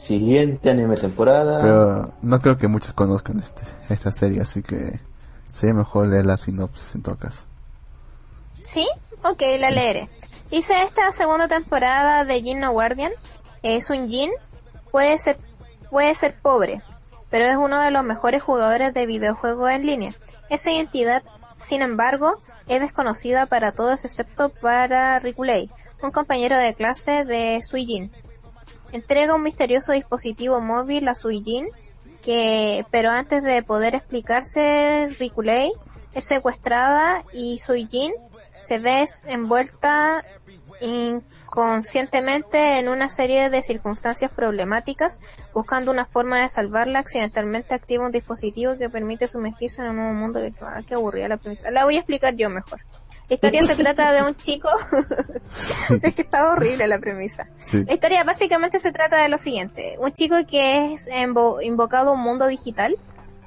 Siguiente 0.00 0.70
anime 0.70 0.96
temporada. 0.96 1.60
Pero 1.60 2.14
no 2.22 2.40
creo 2.40 2.56
que 2.56 2.68
muchos 2.68 2.94
conozcan 2.94 3.38
este, 3.38 3.62
esta 3.90 4.10
serie, 4.10 4.40
así 4.40 4.62
que 4.62 4.98
sería 5.52 5.74
mejor 5.74 6.08
leer 6.08 6.24
la 6.24 6.38
sinopsis 6.38 6.94
en 6.94 7.02
todo 7.02 7.16
caso. 7.16 7.44
¿Sí? 8.64 8.88
Ok, 9.24 9.42
la 9.60 9.70
leeré. 9.70 10.08
Dice 10.50 10.82
esta 10.82 11.12
segunda 11.12 11.48
temporada 11.48 12.24
de 12.24 12.40
Jin 12.40 12.60
no 12.60 12.72
Guardian. 12.72 13.12
Es 13.62 13.90
un 13.90 14.08
Jin, 14.08 14.30
puede 14.90 15.18
ser, 15.18 15.36
puede 15.90 16.14
ser 16.14 16.34
pobre, 16.34 16.82
pero 17.28 17.44
es 17.44 17.56
uno 17.56 17.80
de 17.80 17.90
los 17.90 18.04
mejores 18.04 18.42
jugadores 18.42 18.94
de 18.94 19.06
videojuegos 19.06 19.70
en 19.70 19.86
línea. 19.86 20.14
Esa 20.48 20.70
identidad, 20.70 21.22
sin 21.56 21.82
embargo, 21.82 22.38
es 22.68 22.80
desconocida 22.80 23.46
para 23.46 23.72
todos 23.72 24.04
excepto 24.04 24.48
para 24.48 25.18
Rikulei, 25.18 25.70
un 26.02 26.10
compañero 26.10 26.56
de 26.56 26.74
clase 26.74 27.24
de 27.24 27.60
Suijin. 27.62 28.10
Entrega 28.92 29.34
un 29.34 29.42
misterioso 29.42 29.92
dispositivo 29.92 30.60
móvil 30.60 31.06
a 31.08 31.14
Suijin, 31.14 31.66
que, 32.22 32.84
pero 32.90 33.10
antes 33.10 33.42
de 33.42 33.62
poder 33.62 33.94
explicarse, 33.94 35.08
Rikulei 35.18 35.72
es 36.14 36.24
secuestrada 36.24 37.24
y 37.32 37.58
Suijin 37.58 38.12
se 38.60 38.78
ve 38.78 39.06
envuelta 39.26 40.24
inconscientemente 40.80 42.78
en 42.78 42.88
una 42.88 43.08
serie 43.08 43.50
de 43.50 43.62
circunstancias 43.62 44.30
problemáticas, 44.32 45.20
buscando 45.54 45.90
una 45.90 46.04
forma 46.06 46.40
de 46.40 46.48
salvarla, 46.48 47.00
accidentalmente 47.00 47.74
activa 47.74 48.06
un 48.06 48.12
dispositivo 48.12 48.76
que 48.78 48.88
permite 48.88 49.28
sumergirse 49.28 49.82
en 49.82 49.88
un 49.90 49.96
nuevo 49.96 50.14
mundo 50.14 50.40
virtual. 50.40 50.72
Ah, 50.76 50.82
Qué 50.86 50.94
aburrida 50.94 51.28
la 51.28 51.36
premisa. 51.36 51.70
La 51.70 51.84
voy 51.84 51.96
a 51.96 51.98
explicar 51.98 52.34
yo 52.36 52.50
mejor. 52.50 52.80
La 53.28 53.34
historia 53.36 53.62
se 53.62 53.76
trata 53.76 54.10
de 54.12 54.22
un 54.22 54.34
chico... 54.34 54.68
es 56.02 56.14
que 56.14 56.22
está 56.22 56.50
horrible 56.50 56.88
la 56.88 56.98
premisa. 56.98 57.46
Sí. 57.60 57.84
La 57.84 57.94
historia 57.94 58.24
básicamente 58.24 58.80
se 58.80 58.90
trata 58.90 59.22
de 59.22 59.28
lo 59.28 59.38
siguiente. 59.38 59.96
Un 60.00 60.12
chico 60.12 60.34
que 60.48 60.94
es 60.94 61.08
invo- 61.08 61.62
invocado 61.64 62.10
a 62.10 62.12
un 62.14 62.20
mundo 62.20 62.48
digital 62.48 62.96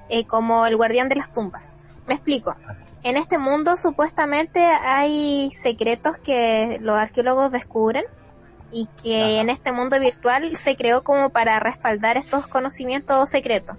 eh, 0.08 0.26
como 0.26 0.66
el 0.66 0.78
guardián 0.78 1.10
de 1.10 1.16
las 1.16 1.34
tumbas. 1.34 1.70
Me 2.08 2.14
explico. 2.16 2.56
En 3.04 3.18
este 3.18 3.38
mundo 3.38 3.76
supuestamente 3.76 4.62
hay 4.62 5.50
secretos 5.52 6.18
que 6.18 6.78
los 6.82 6.96
arqueólogos 6.96 7.52
descubren 7.52 8.06
y 8.72 8.88
que 9.04 9.40
en 9.42 9.50
este 9.50 9.74
mundo 9.74 10.00
virtual 10.00 10.56
se 10.56 10.78
creó 10.78 11.04
como 11.04 11.30
para 11.30 11.60
respaldar 11.60 12.16
estos 12.16 12.48
conocimientos 12.48 13.30
secretos. 13.30 13.78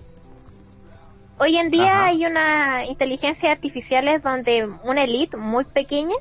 Hoy 1.38 1.56
en 1.56 1.70
día 1.70 2.01
Ajá. 2.01 2.06
hay 2.06 2.26
una 2.26 2.84
inteligencia 2.84 3.51
artificiales 3.51 4.22
donde 4.22 4.68
una 4.84 5.02
elite 5.02 5.38
muy 5.38 5.64
pequeña 5.64 6.14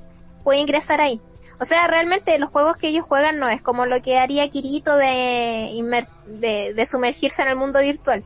puede 0.44 0.60
ingresar 0.60 1.02
ahí. 1.02 1.22
O 1.60 1.66
sea, 1.66 1.86
realmente 1.88 2.40
los 2.40 2.50
juegos 2.52 2.78
que 2.78 2.88
ellos 2.88 3.06
juegan 3.06 3.38
no 3.38 3.48
es 3.50 3.62
como 3.62 3.86
lo 3.86 4.02
que 4.02 4.18
haría 4.18 4.50
Kirito 4.50 4.96
de, 4.96 6.06
de, 6.26 6.74
de 6.74 6.86
sumergirse 6.86 7.42
en 7.42 7.50
el 7.50 7.56
mundo 7.58 7.80
virtual. 7.80 8.24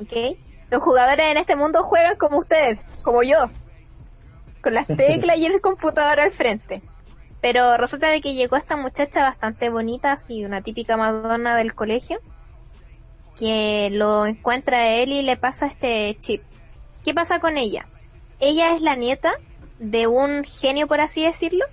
¿Ok? 0.00 0.36
Los 0.70 0.82
jugadores 0.82 1.26
en 1.26 1.36
este 1.36 1.56
mundo 1.56 1.84
juegan 1.84 2.16
como 2.16 2.38
ustedes, 2.38 2.78
como 3.02 3.22
yo. 3.22 3.48
Con 4.62 4.74
las 4.74 4.86
teclas 4.86 5.38
y 5.38 5.46
el 5.46 5.60
computador 5.62 6.20
al 6.20 6.30
frente. 6.30 6.82
Pero 7.40 7.76
resulta 7.78 8.08
de 8.08 8.20
que 8.20 8.34
llegó 8.34 8.56
esta 8.56 8.76
muchacha 8.76 9.22
bastante 9.22 9.70
bonita, 9.70 10.12
así 10.12 10.44
una 10.44 10.60
típica 10.60 10.96
Madonna 10.98 11.56
del 11.56 11.74
colegio, 11.74 12.20
que 13.38 13.88
lo 13.92 14.26
encuentra 14.26 14.78
a 14.78 14.88
él 14.88 15.12
y 15.12 15.22
le 15.22 15.36
pasa 15.36 15.66
este 15.66 16.16
chip. 16.20 16.42
¿Qué 17.04 17.14
pasa 17.14 17.38
con 17.40 17.56
ella? 17.56 17.86
Ella 18.40 18.74
es 18.74 18.82
la 18.82 18.94
nieta 18.96 19.32
de 19.78 20.06
un 20.06 20.44
genio, 20.44 20.86
por 20.86 21.00
así 21.00 21.24
decirlo, 21.24 21.64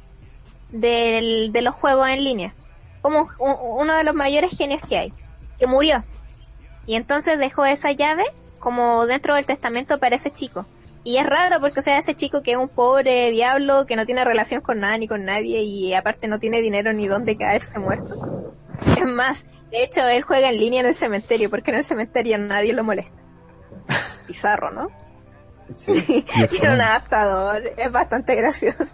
del- 0.70 1.52
de 1.52 1.62
los 1.62 1.76
juegos 1.76 2.08
en 2.10 2.24
línea. 2.24 2.54
Como 3.02 3.28
un- 3.40 3.58
uno 3.60 3.96
de 3.96 4.04
los 4.06 4.16
mayores 4.16 4.58
genios 4.58 4.82
que 4.88 4.98
hay, 4.98 5.14
que 5.60 5.68
murió. 5.68 6.04
Y 6.86 6.96
entonces 6.96 7.38
dejó 7.38 7.66
esa 7.66 7.92
llave 7.92 8.24
como 8.60 9.06
dentro 9.06 9.36
del 9.36 9.46
testamento 9.46 9.98
para 9.98 10.16
ese 10.16 10.32
chico. 10.32 10.66
Y 11.08 11.20
es 11.20 11.26
raro 11.26 11.62
porque, 11.62 11.80
o 11.80 11.84
sea, 11.84 11.98
ese 11.98 12.16
chico 12.16 12.44
que 12.44 12.52
es 12.52 12.58
un 12.58 12.68
pobre 12.68 13.32
diablo 13.32 13.86
que 13.86 13.96
no 13.96 14.06
tiene 14.06 14.26
relación 14.26 14.60
con 14.60 14.80
nada 14.80 14.98
ni 14.98 15.08
con 15.08 15.24
nadie 15.24 15.62
y 15.62 15.94
aparte 15.94 16.28
no 16.28 16.38
tiene 16.38 16.60
dinero 16.60 16.92
ni 16.92 17.08
dónde 17.08 17.38
caerse 17.38 17.80
muerto. 17.80 18.54
Es 18.86 19.06
más, 19.06 19.46
de 19.72 19.86
hecho, 19.86 20.02
él 20.06 20.22
juega 20.22 20.50
en 20.50 20.60
línea 20.60 20.82
en 20.82 20.88
el 20.88 20.96
cementerio 20.96 21.50
porque 21.50 21.72
en 21.72 21.78
el 21.78 21.86
cementerio 21.86 22.38
nadie 22.38 22.74
lo 22.74 22.84
molesta. 22.84 23.24
Bizarro, 24.28 24.70
¿no? 24.72 24.90
Sí. 25.76 25.94
Tiene 26.50 26.74
un 26.74 26.82
adaptador, 26.82 27.72
es 27.78 27.90
bastante 27.90 28.36
gracioso. 28.36 28.86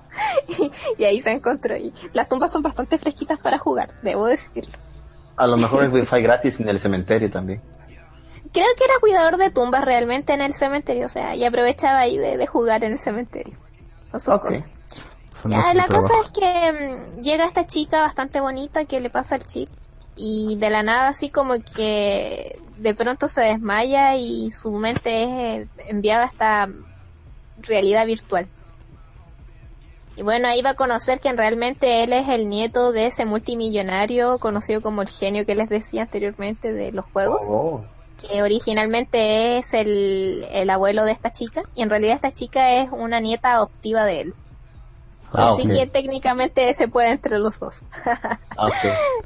y, 0.99 1.03
ahí 1.05 1.19
se 1.19 1.31
encontró. 1.31 1.75
Y 1.77 1.91
las 2.13 2.29
tumbas 2.29 2.51
son 2.51 2.61
bastante 2.61 2.99
fresquitas 2.99 3.39
para 3.39 3.57
jugar, 3.57 3.89
debo 4.03 4.27
decirlo. 4.27 4.77
A 5.35 5.47
lo 5.47 5.57
mejor 5.57 5.83
el 5.83 5.89
wifi 5.91 6.21
gratis 6.21 6.59
en 6.59 6.69
el 6.69 6.79
cementerio 6.79 7.31
también. 7.31 7.59
Creo 8.53 8.67
que 8.77 8.83
era 8.85 8.93
cuidador 9.01 9.37
de 9.37 9.49
tumbas 9.49 9.83
realmente 9.83 10.33
en 10.33 10.41
el 10.41 10.53
cementerio, 10.53 11.07
o 11.07 11.09
sea, 11.09 11.35
y 11.35 11.43
aprovechaba 11.43 11.99
ahí 11.99 12.17
de, 12.17 12.37
de 12.37 12.47
jugar 12.47 12.83
en 12.83 12.93
el 12.93 12.99
cementerio. 12.99 13.57
Sus 14.11 14.23
cosas. 14.23 14.63
Ya, 15.45 15.73
la 15.73 15.87
cosa 15.87 16.13
es 16.23 16.29
que 16.31 16.71
mm, 17.17 17.21
llega 17.21 17.45
esta 17.45 17.67
chica 17.67 18.01
bastante 18.01 18.39
bonita 18.39 18.85
que 18.85 19.01
le 19.01 19.09
pasa 19.09 19.35
el 19.35 19.45
chip 19.45 19.69
y 20.15 20.55
de 20.57 20.69
la 20.69 20.83
nada 20.83 21.09
así 21.09 21.29
como 21.29 21.55
que 21.75 22.57
de 22.77 22.93
pronto 22.93 23.27
se 23.27 23.41
desmaya 23.41 24.15
y 24.15 24.51
su 24.51 24.71
mente 24.71 25.23
es 25.23 25.29
eh, 25.29 25.67
enviada 25.87 26.23
a 26.23 26.27
esta 26.27 26.69
realidad 27.61 28.05
virtual. 28.05 28.47
Y 30.15 30.21
bueno, 30.21 30.47
ahí 30.47 30.61
va 30.61 30.71
a 30.71 30.75
conocer 30.75 31.19
que 31.19 31.33
realmente 31.33 32.03
él 32.03 32.13
es 32.13 32.29
el 32.29 32.47
nieto 32.47 32.91
de 32.91 33.07
ese 33.07 33.25
multimillonario 33.25 34.37
conocido 34.37 34.81
como 34.81 35.01
el 35.01 35.09
genio 35.09 35.45
que 35.45 35.55
les 35.55 35.69
decía 35.69 36.03
anteriormente 36.03 36.71
de 36.71 36.91
los 36.91 37.05
juegos 37.05 37.41
Oh. 37.47 37.83
Que 38.27 38.41
originalmente 38.41 39.57
es 39.57 39.73
el, 39.73 40.45
el 40.51 40.69
abuelo 40.69 41.05
de 41.05 41.11
esta 41.11 41.31
chica 41.33 41.61
y 41.75 41.81
en 41.81 41.89
realidad 41.89 42.15
esta 42.15 42.33
chica 42.33 42.73
es 42.73 42.89
una 42.91 43.19
nieta 43.19 43.53
adoptiva 43.53 44.05
de 44.05 44.21
él. 44.21 44.33
Ah, 45.33 45.49
Así 45.49 45.67
que 45.67 45.87
técnicamente 45.87 46.73
se 46.75 46.87
puede 46.87 47.09
entre 47.09 47.39
los 47.39 47.59
dos. 47.59 47.81
Ah, 48.57 48.67
ok. 48.67 48.73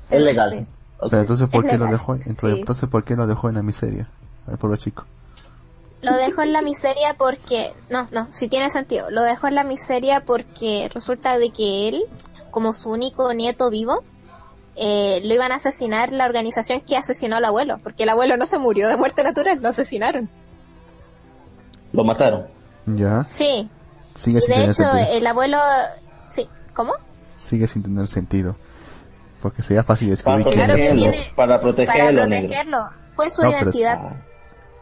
Es 0.09 0.21
legal. 0.21 0.65
Pero 1.09 1.21
entonces, 1.21 1.47
¿por 1.49 1.65
Es 1.65 1.71
qué 1.71 1.77
lo 1.77 1.85
dejó? 1.87 2.15
Entonces, 2.15 2.53
Sí. 2.53 2.59
entonces, 2.59 2.89
¿por 2.89 3.03
qué 3.03 3.15
lo 3.15 3.27
dejó 3.27 3.49
en 3.49 3.55
la 3.55 3.61
miseria? 3.61 4.07
Al 4.47 4.57
pobre 4.57 4.77
chico. 4.77 5.05
Lo 6.01 6.15
dejó 6.15 6.43
en 6.43 6.53
la 6.53 6.61
miseria 6.61 7.15
porque... 7.17 7.73
No, 7.89 8.07
no, 8.11 8.27
sí 8.31 8.47
tiene 8.47 8.69
sentido. 8.69 9.09
Lo 9.11 9.21
dejó 9.23 9.47
en 9.47 9.55
la 9.55 9.63
miseria 9.63 10.23
porque 10.23 10.89
resulta 10.93 11.37
de 11.37 11.49
que 11.49 11.89
él, 11.89 12.03
como 12.51 12.71
su 12.71 12.89
único 12.89 13.33
nieto 13.33 13.69
vivo, 13.69 14.03
eh, 14.77 15.21
lo 15.23 15.33
iban 15.33 15.51
a 15.51 15.55
asesinar 15.55 16.13
la 16.13 16.25
organización 16.25 16.81
que 16.81 16.97
asesinó 16.97 17.37
al 17.37 17.45
abuelo. 17.45 17.77
Porque 17.83 18.03
el 18.03 18.09
abuelo 18.09 18.37
no 18.37 18.45
se 18.45 18.57
murió 18.57 18.87
de 18.87 18.97
muerte 18.97 19.23
natural, 19.23 19.59
lo 19.61 19.69
asesinaron. 19.69 20.29
Lo 21.93 22.03
mataron. 22.03 22.47
Ya. 22.85 23.25
Sí. 23.27 23.69
Sigue 24.13 24.39
Y 24.39 24.41
sin 24.41 24.49
de 24.49 24.53
tener 24.55 24.69
hecho, 24.71 24.73
sentido. 24.83 25.07
el 25.17 25.27
abuelo... 25.27 25.57
Sí, 26.27 26.47
¿cómo? 26.73 26.93
Sigue 27.37 27.67
sin 27.67 27.83
tener 27.83 28.07
sentido. 28.07 28.55
Porque 29.41 29.61
sería 29.61 29.83
fácil 29.83 30.07
Para 30.23 30.37
descubrir 30.37 30.45
quién 30.45 30.65
Claro 30.65 30.75
que 30.75 30.81
es. 30.81 30.89
protegerlo. 30.89 31.11
tiene- 31.11 31.33
Para 31.35 31.61
Para 31.61 31.61
protegerlo. 31.61 32.79
Fue 33.15 33.29
su 33.29 33.41
No, 33.43 33.49
pero 33.51 33.63
identidad. 33.63 33.99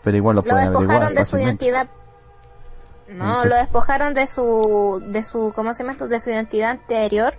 Pero 0.04 0.18
igual 0.18 0.36
lo 0.36 0.42
lo 0.42 0.48
pueden 0.48 0.66
despojaron 0.66 0.92
averiguar 1.04 1.14
de 1.14 1.26
su 1.26 1.38
identidad 1.38 1.88
no 3.08 3.26
Entonces- 3.26 3.50
lo 3.52 3.56
despojaron 3.58 4.14
de 4.16 4.28
su 4.28 5.04
de 5.06 5.24
su 5.24 5.54
cómo 5.56 5.74
se 5.76 5.84
llama 5.84 5.92
esto? 5.94 6.08
de 6.08 6.20
su 6.20 6.30
identidad 6.32 6.72
anterior 6.72 7.36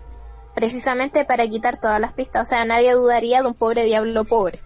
precisamente 0.57 1.24
para 1.24 1.47
quitar 1.47 1.81
todas 1.81 2.01
las 2.01 2.12
pistas 2.15 2.49
o 2.49 2.51
sea 2.51 2.65
nadie 2.65 2.93
dudaría 2.95 3.43
de 3.43 3.47
un 3.49 3.55
pobre 3.55 3.85
diablo 3.85 4.24
pobre 4.24 4.59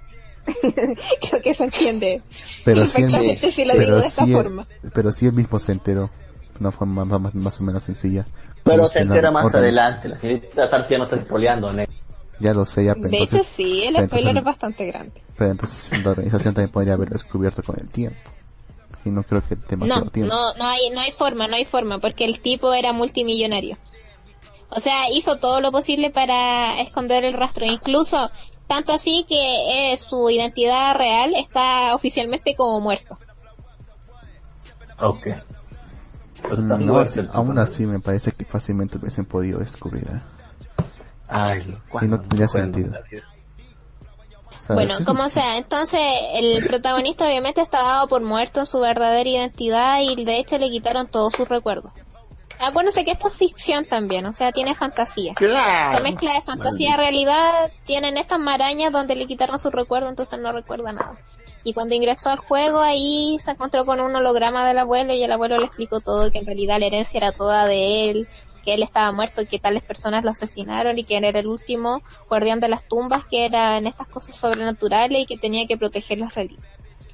creo 0.63 1.43
que 1.43 1.53
se 1.55 1.65
entiende 1.65 2.23
Pero 2.65 2.87
sí, 2.87 3.05
si 3.53 3.65
lo 3.65 3.73
pero 3.75 3.85
digo 3.85 3.97
de 3.97 4.07
esta 4.07 4.25
sí- 4.25 4.33
forma 4.33 4.67
pero 4.95 5.13
sí 5.13 5.27
él 5.27 5.33
mismo 5.35 5.59
se 5.59 5.73
enteró. 5.73 6.09
De 6.55 6.61
una 6.61 6.73
forma 6.73 7.05
más, 7.05 7.21
más, 7.21 7.35
más 7.35 7.61
o 7.61 7.65
menos 7.65 7.83
sencilla. 7.85 8.27
Pero 8.65 8.87
se 8.89 8.99
entera 9.01 9.31
más 9.31 9.55
adelante. 9.55 10.09
La 10.09 10.19
señorita 10.19 10.69
Sarcia 10.69 10.99
no 10.99 11.05
está 11.05 11.19
spoileando, 11.19 11.73
negro. 11.73 11.93
Ya 12.39 12.53
lo 12.55 12.67
sé, 12.67 12.85
ya. 12.85 12.95
pero 12.95 13.09
de 13.09 13.17
entonces- 13.19 13.35
hecho 13.41 13.49
sí 13.57 13.83
el 13.85 14.05
spoiler 14.07 14.37
es 14.39 14.45
bastante 14.45 14.87
grande 14.87 15.23
Pero 15.39 15.51
entonces 15.53 16.03
la 16.05 16.11
organización 16.11 16.55
también 16.55 16.71
podría 16.73 16.95
haberlo 16.95 17.15
descubierto 17.15 17.63
con 17.63 17.77
el 17.81 17.89
tiempo. 17.91 18.17
Y 19.05 19.11
no 19.11 19.23
creo 19.23 19.43
que 19.47 19.57
demasiado 19.69 20.05
no 20.07 20.11
tiempo. 20.11 20.35
no 20.35 20.55
no 20.55 20.69
hay 20.69 20.91
no 20.91 21.01
hay 21.01 21.13
forma 21.13 21.49
no 21.49 21.57
hay 21.57 21.65
forma 21.65 21.99
porque 21.99 22.25
el 22.27 22.41
tipo 22.41 22.73
era 22.75 22.93
multimillonario 22.93 23.77
o 24.71 24.81
sea 24.81 25.11
hizo 25.11 25.37
todo 25.37 25.61
lo 25.61 25.73
posible 25.73 26.11
para 26.11 26.81
esconder 26.81 27.25
el 27.25 27.35
rastro 27.35 27.65
incluso 27.67 28.31
tanto 28.67 28.93
así 28.93 29.25
que 29.29 29.93
eh, 29.93 29.97
su 29.97 30.31
identidad 30.31 30.95
real 30.97 31.35
está 31.35 31.95
oficialmente 31.95 32.55
como 32.57 32.81
muerto 32.81 33.19
Ok. 35.03 35.29
Pues 36.43 36.59
Mm, 36.61 36.85
No, 36.87 37.05
aún 37.33 37.59
así 37.59 37.87
me 37.87 38.01
parece 38.01 38.33
que 38.33 38.45
fácilmente 38.45 38.99
hubiesen 38.99 39.25
podido 39.25 39.59
descubrir. 39.61 40.05
¿eh? 40.05 40.21
Ay, 41.29 41.75
Y 42.03 42.07
no 42.07 42.21
tendría 42.21 42.49
sentido. 42.49 42.93
Bueno, 44.69 44.95
sí- 44.97 45.05
como 45.05 45.29
sea, 45.31 45.57
entonces 45.57 46.01
el 46.35 46.67
protagonista 46.67 47.25
obviamente 47.27 47.61
está 47.63 47.83
dado 47.83 48.09
por 48.09 48.23
muerto 48.23 48.61
en 48.61 48.67
su 48.67 48.79
verdadera 48.79 49.29
identidad 49.29 50.01
y 50.03 50.23
de 50.25 50.39
hecho 50.39 50.59
le 50.59 50.71
quitaron 50.71 51.07
todos 51.07 51.33
sus 51.35 51.49
recuerdos. 51.49 51.93
Acuérdense 52.61 53.07
que 53.07 53.13
esto 53.13 53.29
es 53.29 53.35
ficción 53.35 53.87
también, 53.87 54.27
o 54.27 54.35
sea, 54.35 54.53
tiene 54.53 54.75
fantasía. 54.75 55.33
La 55.41 56.01
mezcla 56.03 56.35
de 56.35 56.43
fantasía 56.43 56.91
y 56.91 56.97
realidad 56.97 57.71
tienen 57.87 58.19
estas 58.19 58.39
marañas 58.39 58.93
donde 58.93 59.17
le 59.17 59.27
quitaron 59.27 59.59
su 59.59 59.71
recuerdo, 59.71 60.11
entonces 60.11 60.39
no 60.39 60.53
recuerda 60.53 60.93
nada. 60.93 61.15
Y 61.65 61.73
cuando 61.73 61.95
ingresó 61.95 62.29
al 62.29 62.39
juego 62.39 62.81
ahí 62.81 63.39
se 63.41 63.53
encontró 63.53 63.87
con 63.87 64.01
un 64.01 64.15
holograma 64.15 64.67
del 64.67 64.79
abuelo 64.79 65.15
y 65.15 65.23
el 65.23 65.33
abuelo 65.33 65.59
le 65.59 65.67
explicó 65.67 66.01
todo, 66.01 66.31
que 66.31 66.39
en 66.39 66.47
realidad 66.47 66.79
la 66.79 66.87
herencia 66.87 67.17
era 67.17 67.33
toda 67.33 67.67
de 67.67 68.11
él, 68.11 68.29
que 68.63 68.75
él 68.75 68.83
estaba 68.83 69.11
muerto 69.11 69.41
y 69.41 69.47
que 69.47 69.59
tales 69.59 69.83
personas 69.83 70.23
lo 70.23 70.31
asesinaron 70.31 70.99
y 70.99 71.05
que 71.05 71.17
él 71.17 71.25
era 71.25 71.41
el 71.41 71.47
último 71.47 72.03
guardián 72.29 72.61
de 72.61 72.69
las 72.69 72.87
tumbas, 72.87 73.25
que 73.25 73.47
eran 73.47 73.87
estas 73.87 74.11
cosas 74.11 74.37
sobrenaturales 74.37 75.23
y 75.23 75.27
que 75.27 75.39
tenía 75.39 75.67
que 75.67 75.79
proteger 75.79 76.19
las 76.19 76.35
reliquias. 76.35 76.69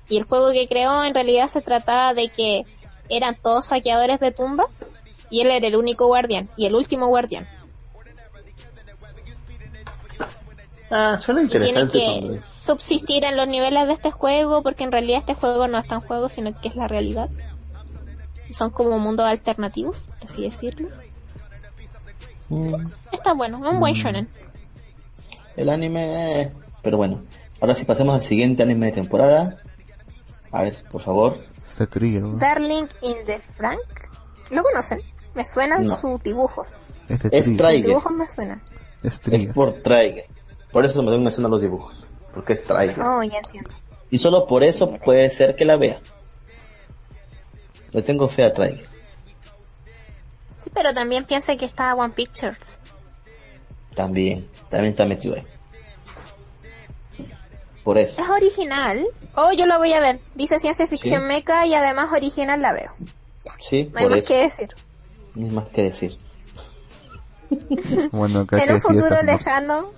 Y 0.08 0.16
el 0.16 0.24
juego 0.24 0.50
que 0.50 0.66
creó 0.66 1.04
en 1.04 1.14
realidad 1.14 1.46
se 1.46 1.62
trataba 1.62 2.14
de 2.14 2.28
que 2.30 2.62
eran 3.08 3.36
todos 3.36 3.66
saqueadores 3.66 4.18
de 4.18 4.32
tumbas 4.32 4.66
y 5.36 5.40
él 5.42 5.50
era 5.50 5.66
el 5.66 5.76
único 5.76 6.06
guardián 6.06 6.48
y 6.56 6.64
el 6.66 6.74
último 6.74 7.08
guardián. 7.08 7.46
Ah, 10.90 11.18
suena 11.20 11.42
Y 11.42 11.48
tiene 11.48 11.66
interesante. 11.68 11.98
que 12.30 12.40
subsistir 12.40 13.24
en 13.24 13.36
los 13.36 13.48
niveles 13.48 13.86
de 13.88 13.92
este 13.94 14.10
juego 14.12 14.62
porque 14.62 14.84
en 14.84 14.92
realidad 14.92 15.18
este 15.20 15.34
juego 15.34 15.66
no 15.66 15.78
es 15.78 15.86
tan 15.86 16.00
juego 16.00 16.28
sino 16.28 16.58
que 16.60 16.68
es 16.68 16.76
la 16.76 16.86
realidad. 16.88 17.28
Son 18.52 18.70
como 18.70 18.98
mundos 18.98 19.26
alternativos, 19.26 19.98
por 20.20 20.30
así 20.30 20.42
decirlo. 20.48 20.88
Mm, 22.48 22.86
Está 23.12 23.32
bueno, 23.34 23.58
un 23.58 23.80
buen 23.80 23.94
shonen. 23.94 24.28
El 25.56 25.68
anime... 25.70 26.42
eh, 26.42 26.52
Pero 26.82 26.96
bueno, 26.96 27.22
ahora 27.60 27.74
sí 27.74 27.84
pasemos 27.84 28.14
al 28.14 28.20
siguiente 28.22 28.62
anime 28.62 28.86
de 28.86 28.92
temporada. 28.92 29.58
A 30.52 30.62
ver, 30.62 30.76
por 30.90 31.02
favor. 31.02 31.36
Darling 32.38 32.84
in 33.02 33.16
the 33.26 33.40
Frank. 33.40 33.80
¿Lo 34.50 34.62
conocen? 34.62 35.00
Me 35.36 35.44
suenan 35.44 35.84
No. 35.84 36.00
sus 36.00 36.22
dibujos. 36.22 36.66
Este 37.08 37.28
Es 37.36 37.44
trigger. 37.44 37.74
Sus 37.76 37.86
dibujos 37.86 38.12
me 38.12 38.26
suenan. 38.26 38.62
Es 39.02 39.20
Es 39.28 39.52
por 39.52 39.72
Trigger. 39.74 40.24
Por 40.72 40.84
eso 40.84 41.02
me 41.02 41.10
doy 41.10 41.20
mencionando 41.20 41.56
los 41.56 41.62
dibujos. 41.62 42.06
Porque 42.34 42.54
es 42.54 42.64
Trigger. 42.64 42.98
Oh, 43.00 43.22
ya 43.22 43.38
entiendo. 43.38 43.70
Y 44.10 44.18
solo 44.18 44.46
por 44.46 44.64
eso 44.64 44.90
puede 45.04 45.30
ser 45.30 45.54
que 45.54 45.64
la 45.64 45.76
vea. 45.76 46.00
Le 47.92 48.02
tengo 48.02 48.28
fe 48.28 48.44
a 48.44 48.52
Trigger. 48.52 48.86
Sí, 50.64 50.70
pero 50.74 50.92
también 50.94 51.24
piensa 51.24 51.54
que 51.56 51.66
está 51.66 51.94
One 51.94 52.12
Pictures. 52.14 52.58
También. 53.94 54.48
También 54.70 54.90
está 54.92 55.04
metido 55.04 55.34
ahí. 55.36 55.46
Por 57.84 57.98
eso. 57.98 58.20
Es 58.20 58.28
original. 58.28 59.06
Oh, 59.36 59.52
yo 59.52 59.66
lo 59.66 59.78
voy 59.78 59.92
a 59.92 60.00
ver. 60.00 60.18
Dice 60.34 60.58
ciencia 60.58 60.86
ficción 60.86 61.20
Sí. 61.22 61.26
meca 61.28 61.66
y 61.66 61.74
además 61.74 62.10
original 62.12 62.60
la 62.60 62.72
veo. 62.72 62.92
Sí, 63.68 63.84
No 63.92 63.98
hay 63.98 64.04
por 64.04 64.10
más 64.10 64.18
eso. 64.20 64.28
que 64.28 64.38
decir. 64.42 64.68
Hay 65.36 65.50
más 65.50 65.68
que 65.68 65.82
decir. 65.82 66.16
Bueno, 68.10 68.46
creo 68.46 68.60
En 68.60 68.66
que 68.66 68.74
un 68.74 68.80
sí, 68.80 68.86
futuro 68.88 69.22
lejano, 69.22 69.90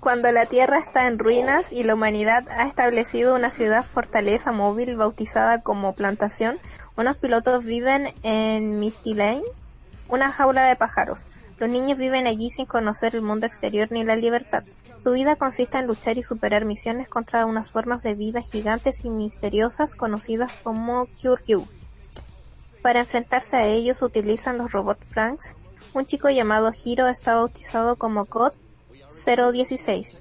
cuando 0.00 0.32
la 0.32 0.46
Tierra 0.46 0.78
está 0.78 1.06
en 1.06 1.18
ruinas 1.18 1.70
y 1.70 1.84
la 1.84 1.94
humanidad 1.94 2.48
ha 2.48 2.66
establecido 2.66 3.34
una 3.34 3.50
ciudad 3.50 3.84
fortaleza 3.84 4.52
móvil 4.52 4.96
bautizada 4.96 5.60
como 5.60 5.92
Plantación, 5.92 6.58
unos 6.96 7.16
pilotos 7.18 7.64
viven 7.64 8.12
en 8.22 8.78
Misty 8.78 9.14
Lane, 9.14 9.42
una 10.08 10.32
jaula 10.32 10.64
de 10.64 10.76
pájaros. 10.76 11.20
Los 11.58 11.70
niños 11.70 11.98
viven 11.98 12.26
allí 12.26 12.50
sin 12.50 12.66
conocer 12.66 13.14
el 13.14 13.22
mundo 13.22 13.46
exterior 13.46 13.88
ni 13.92 14.02
la 14.02 14.16
libertad. 14.16 14.64
Su 14.98 15.12
vida 15.12 15.36
consiste 15.36 15.78
en 15.78 15.86
luchar 15.86 16.18
y 16.18 16.22
superar 16.22 16.64
misiones 16.64 17.08
contra 17.08 17.46
unas 17.46 17.70
formas 17.70 18.02
de 18.02 18.14
vida 18.14 18.40
gigantes 18.40 19.04
y 19.04 19.10
misteriosas 19.10 19.94
conocidas 19.94 20.50
como 20.62 21.06
Kyoryu. 21.20 21.66
Para 22.82 23.00
enfrentarse 23.00 23.56
a 23.56 23.66
ellos 23.66 24.02
utilizan 24.02 24.58
los 24.58 24.72
robots 24.72 25.04
Franks. 25.08 25.54
Un 25.94 26.04
chico 26.06 26.28
llamado 26.30 26.72
Hiro 26.84 27.06
está 27.08 27.36
bautizado 27.36 27.96
como 27.96 28.24
COD 28.26 28.52
016. 29.52 30.16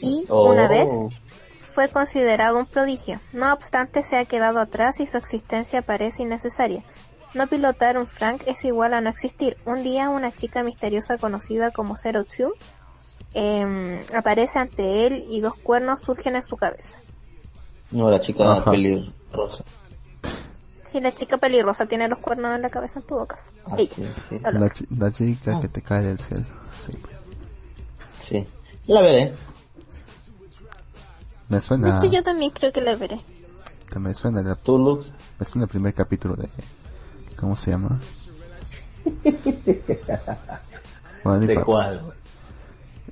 Y 0.00 0.26
Oh. 0.28 0.50
una 0.50 0.68
vez 0.68 0.90
fue 1.74 1.88
considerado 1.88 2.58
un 2.58 2.66
prodigio. 2.66 3.20
No 3.32 3.52
obstante, 3.52 4.02
se 4.02 4.16
ha 4.16 4.24
quedado 4.24 4.60
atrás 4.60 5.00
y 5.00 5.06
su 5.06 5.16
existencia 5.16 5.82
parece 5.82 6.22
innecesaria. 6.22 6.82
No 7.34 7.48
pilotar 7.48 7.98
un 7.98 8.06
Frank 8.06 8.42
es 8.46 8.64
igual 8.64 8.94
a 8.94 9.00
no 9.00 9.10
existir. 9.10 9.56
Un 9.66 9.82
día 9.82 10.08
una 10.08 10.32
chica 10.32 10.62
misteriosa 10.62 11.18
conocida 11.18 11.72
como 11.72 11.96
Zero 11.96 12.24
Two 12.24 12.52
em, 13.34 14.00
aparece 14.14 14.60
ante 14.60 15.06
él 15.06 15.26
y 15.28 15.40
dos 15.40 15.54
cuernos 15.56 16.00
surgen 16.02 16.36
en 16.36 16.44
su 16.44 16.56
cabeza. 16.56 17.00
No, 17.90 18.08
la 18.08 18.20
chica 18.20 18.62
pelirrosa. 18.64 19.64
Sí, 20.94 21.00
la 21.00 21.12
chica 21.12 21.38
pelirrosa 21.38 21.86
tiene 21.86 22.06
los 22.06 22.20
cuernos 22.20 22.54
en 22.54 22.62
la 22.62 22.70
cabeza 22.70 23.00
en 23.00 23.06
todo 23.06 23.26
caso. 23.26 23.42
Ella. 23.76 23.90
es, 23.98 24.12
sí. 24.28 24.38
la 24.38 24.52
La, 24.52 24.60
loca. 24.60 24.74
chi- 24.74 24.86
la 24.96 25.10
chica 25.10 25.56
Ah. 25.56 25.60
que 25.60 25.66
te 25.68 25.82
cae 25.82 26.04
del 26.04 26.18
cielo. 26.20 26.44
Sí. 26.72 26.92
Sí. 28.22 28.46
La 28.86 29.02
veré. 29.02 29.32
Me 31.48 31.56
De 31.56 31.60
suena. 31.60 31.98
hecho, 31.98 32.06
yo 32.06 32.22
también 32.22 32.52
creo 32.52 32.72
que 32.72 32.80
la 32.80 32.94
veré. 32.94 33.20
que 33.90 33.98
Me 33.98 34.14
suena, 34.14 34.40
la- 34.40 34.54
Tú, 34.54 34.78
Lux. 34.78 35.06
me 35.40 35.44
suena 35.44 35.64
el 35.64 35.68
primer 35.68 35.94
capítulo 35.94 36.36
de. 36.36 36.48
¿Cómo 37.40 37.56
se 37.56 37.72
llama? 37.72 37.98
Bueno, 41.24 41.40
no 41.40 41.46
¿De 41.46 41.54
cuál? 41.56 42.00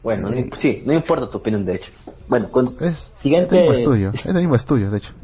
Bueno, 0.05 0.29
no 0.29 0.35
Eh. 0.37 0.51
sí, 0.59 0.83
no 0.87 0.93
importa 0.93 1.29
tu 1.31 1.39
opinión, 1.39 1.65
de 1.65 1.77
hecho. 1.77 1.91
Bueno, 2.29 2.49
con... 2.51 2.77
Es 2.81 3.11
siguiente, 3.15 3.57
el 3.57 3.63
mismo 3.63 3.75
estudio. 3.75 4.11
Es 4.13 4.27
el 4.27 4.35
mismo 4.35 4.55
estudio, 4.55 4.91
de 4.91 4.99
hecho. 4.99 5.15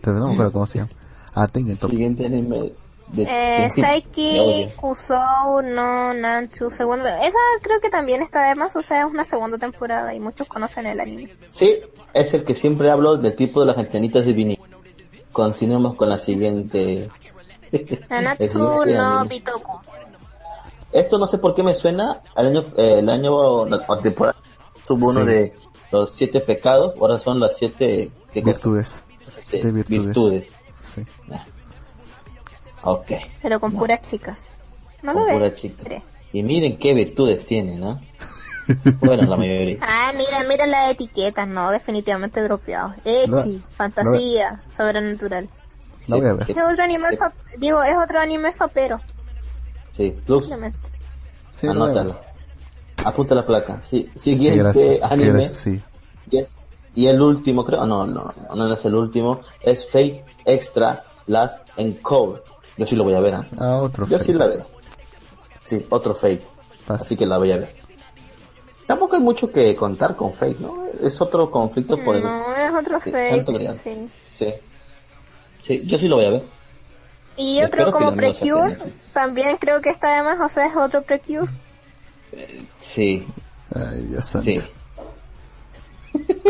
Pero 0.00 0.18
no 0.18 0.28
me 0.28 0.32
acuerdo 0.32 0.52
cómo 0.52 0.66
se 0.66 0.78
llama. 0.78 0.90
Ah, 1.34 1.48
Tengen 1.48 1.76
Top. 1.76 1.90
siguiente 1.90 2.26
anime 2.26 2.72
de... 3.08 3.22
Eh, 3.22 3.62
de- 3.64 3.70
Saiki 3.82 4.38
oye. 4.40 4.72
Kusou 4.76 5.62
no 5.62 6.14
Nanchu 6.14 6.70
segunda. 6.70 7.24
Esa 7.26 7.38
creo 7.62 7.80
que 7.80 7.90
también 7.90 8.22
está 8.22 8.48
de 8.48 8.54
más, 8.54 8.74
o 8.76 8.82
sea, 8.82 9.00
es 9.00 9.06
una 9.06 9.24
segunda 9.24 9.58
temporada 9.58 10.14
y 10.14 10.20
muchos 10.20 10.46
conocen 10.48 10.86
el 10.86 11.00
anime. 11.00 11.30
Sí, 11.52 11.78
es 12.12 12.34
el 12.34 12.44
que 12.44 12.54
siempre 12.54 12.90
hablo 12.90 13.16
del 13.16 13.34
tipo 13.34 13.60
de 13.60 13.66
las 13.66 13.78
antenitas 13.78 14.24
de 14.24 14.32
vinil. 14.32 14.60
Continuemos 15.32 15.96
con 15.96 16.08
la 16.08 16.18
siguiente. 16.20 17.08
El 17.72 17.98
Nanatsu 18.08 18.46
siguiente 18.46 18.94
no. 18.94 19.24
Bitoku. 19.24 19.78
Esto 20.92 21.18
no 21.18 21.26
sé 21.26 21.38
por 21.38 21.56
qué 21.56 21.64
me 21.64 21.74
suena 21.74 22.20
al 22.36 22.46
año, 22.46 22.64
eh, 22.76 22.96
el 23.00 23.08
año, 23.08 23.66
la, 23.66 23.84
la 23.88 24.00
temporada, 24.00 24.36
tuvo 24.86 25.08
uno 25.08 25.20
Sí. 25.22 25.26
de 25.26 25.52
los 25.90 26.12
siete 26.14 26.38
pecados, 26.38 26.94
ahora 27.00 27.18
son 27.18 27.40
las 27.40 27.56
siete 27.56 28.12
¿qué? 28.32 28.42
Virtudes. 28.42 29.02
Sí, 29.42 29.58
de 29.60 29.72
virtudes. 29.72 30.04
virtudes. 30.04 30.44
Sí. 30.84 31.04
Ok, 32.82 33.12
Pero 33.42 33.60
con 33.60 33.72
puras 33.72 34.02
chicas. 34.02 34.38
No 35.02 35.12
lo 35.12 35.18
con 35.20 35.28
veo. 35.28 35.38
pura 35.38 35.54
chica. 35.54 36.02
Y 36.32 36.42
miren 36.42 36.76
qué 36.76 36.92
virtudes 36.94 37.46
tiene, 37.46 37.76
¿no? 37.76 37.98
Bueno, 39.00 39.22
la 39.24 39.36
mayoría. 39.36 39.78
Ah, 39.82 40.12
mira, 40.16 40.44
mira 40.48 40.66
las 40.66 40.90
etiquetas, 40.90 41.46
no, 41.48 41.70
definitivamente 41.70 42.42
dropeado. 42.42 42.94
Echi, 43.04 43.28
No, 43.28 43.62
fantasía, 43.76 44.62
sobrenatural. 44.74 45.48
La 46.06 46.16
voy 46.16 46.26
a 46.26 46.32
ver. 46.34 46.46
Sí, 46.46 46.52
Es 46.52 46.58
otro 46.62 46.84
anime, 46.84 47.16
fa- 47.16 47.32
digo, 47.58 47.82
es 47.82 47.96
otro 47.96 48.20
anime 48.20 48.52
fapero, 48.52 49.00
sí, 49.96 50.14
simplemente. 50.26 50.78
Sí, 51.50 51.66
la 51.66 51.72
voy 51.72 51.82
a 51.82 51.86
ver. 51.86 51.98
anótala. 52.00 52.20
Apunta 53.06 53.34
la 53.34 53.46
placa. 53.46 53.80
Sí, 53.88 54.10
siguiente 54.16 54.58
gracias. 54.58 54.98
Qué 54.98 55.04
anime. 55.04 55.30
gracias, 55.30 55.58
sí. 55.58 55.80
Y- 56.94 57.06
el 57.06 57.20
último, 57.20 57.64
creo, 57.64 57.86
no, 57.86 58.06
no, 58.06 58.32
no, 58.48 58.54
no 58.54 58.72
es 58.74 58.84
el 58.84 58.94
último, 58.94 59.40
es 59.62 59.86
Fate 59.86 60.24
Extra 60.44 61.04
Last 61.26 61.68
Encore. 61.76 62.40
Yo 62.76 62.86
sí 62.86 62.96
lo 62.96 63.04
voy 63.04 63.14
a 63.14 63.20
ver, 63.20 63.34
¿ah? 63.34 63.46
Ah, 63.58 63.76
otro 63.82 64.06
Yo 64.06 64.18
Fate. 64.18 64.24
sí 64.24 64.32
la 64.32 64.46
veo. 64.46 64.66
Sí, 65.64 65.86
otro 65.90 66.14
Fate. 66.14 66.42
Pasa. 66.86 67.04
Así 67.04 67.16
que 67.16 67.26
la 67.26 67.38
voy 67.38 67.52
a 67.52 67.56
ver. 67.58 67.74
Tampoco 68.86 69.16
hay 69.16 69.22
mucho 69.22 69.50
que 69.50 69.74
contar 69.74 70.14
con 70.14 70.34
Fate, 70.34 70.56
¿no? 70.60 70.84
Es 71.00 71.20
otro 71.20 71.50
conflicto 71.50 72.02
por 72.04 72.16
el... 72.16 72.22
No, 72.22 72.54
es 72.54 72.70
otro 72.72 73.00
Sí, 73.00 73.10
fake, 73.10 73.78
sí. 73.82 74.08
Sí. 74.34 74.54
Sí, 75.62 75.82
yo 75.86 75.98
sí 75.98 76.08
lo 76.08 76.16
voy 76.16 76.26
a 76.26 76.30
ver. 76.30 76.42
Y 77.36 77.58
Yo 77.60 77.66
otro 77.66 77.80
espero 77.88 77.98
que 77.98 78.04
como 78.04 78.16
Precure, 78.16 78.76
también 79.12 79.56
creo 79.56 79.80
que 79.80 79.88
está 79.90 80.16
de 80.16 80.22
más, 80.22 80.38
o 80.38 80.48
sea, 80.52 80.66
es 80.66 80.76
otro 80.76 81.02
Precure. 81.02 81.50
Sí, 82.80 83.26
Ay, 83.74 84.02
Dios 84.02 84.26
santo. 84.26 84.50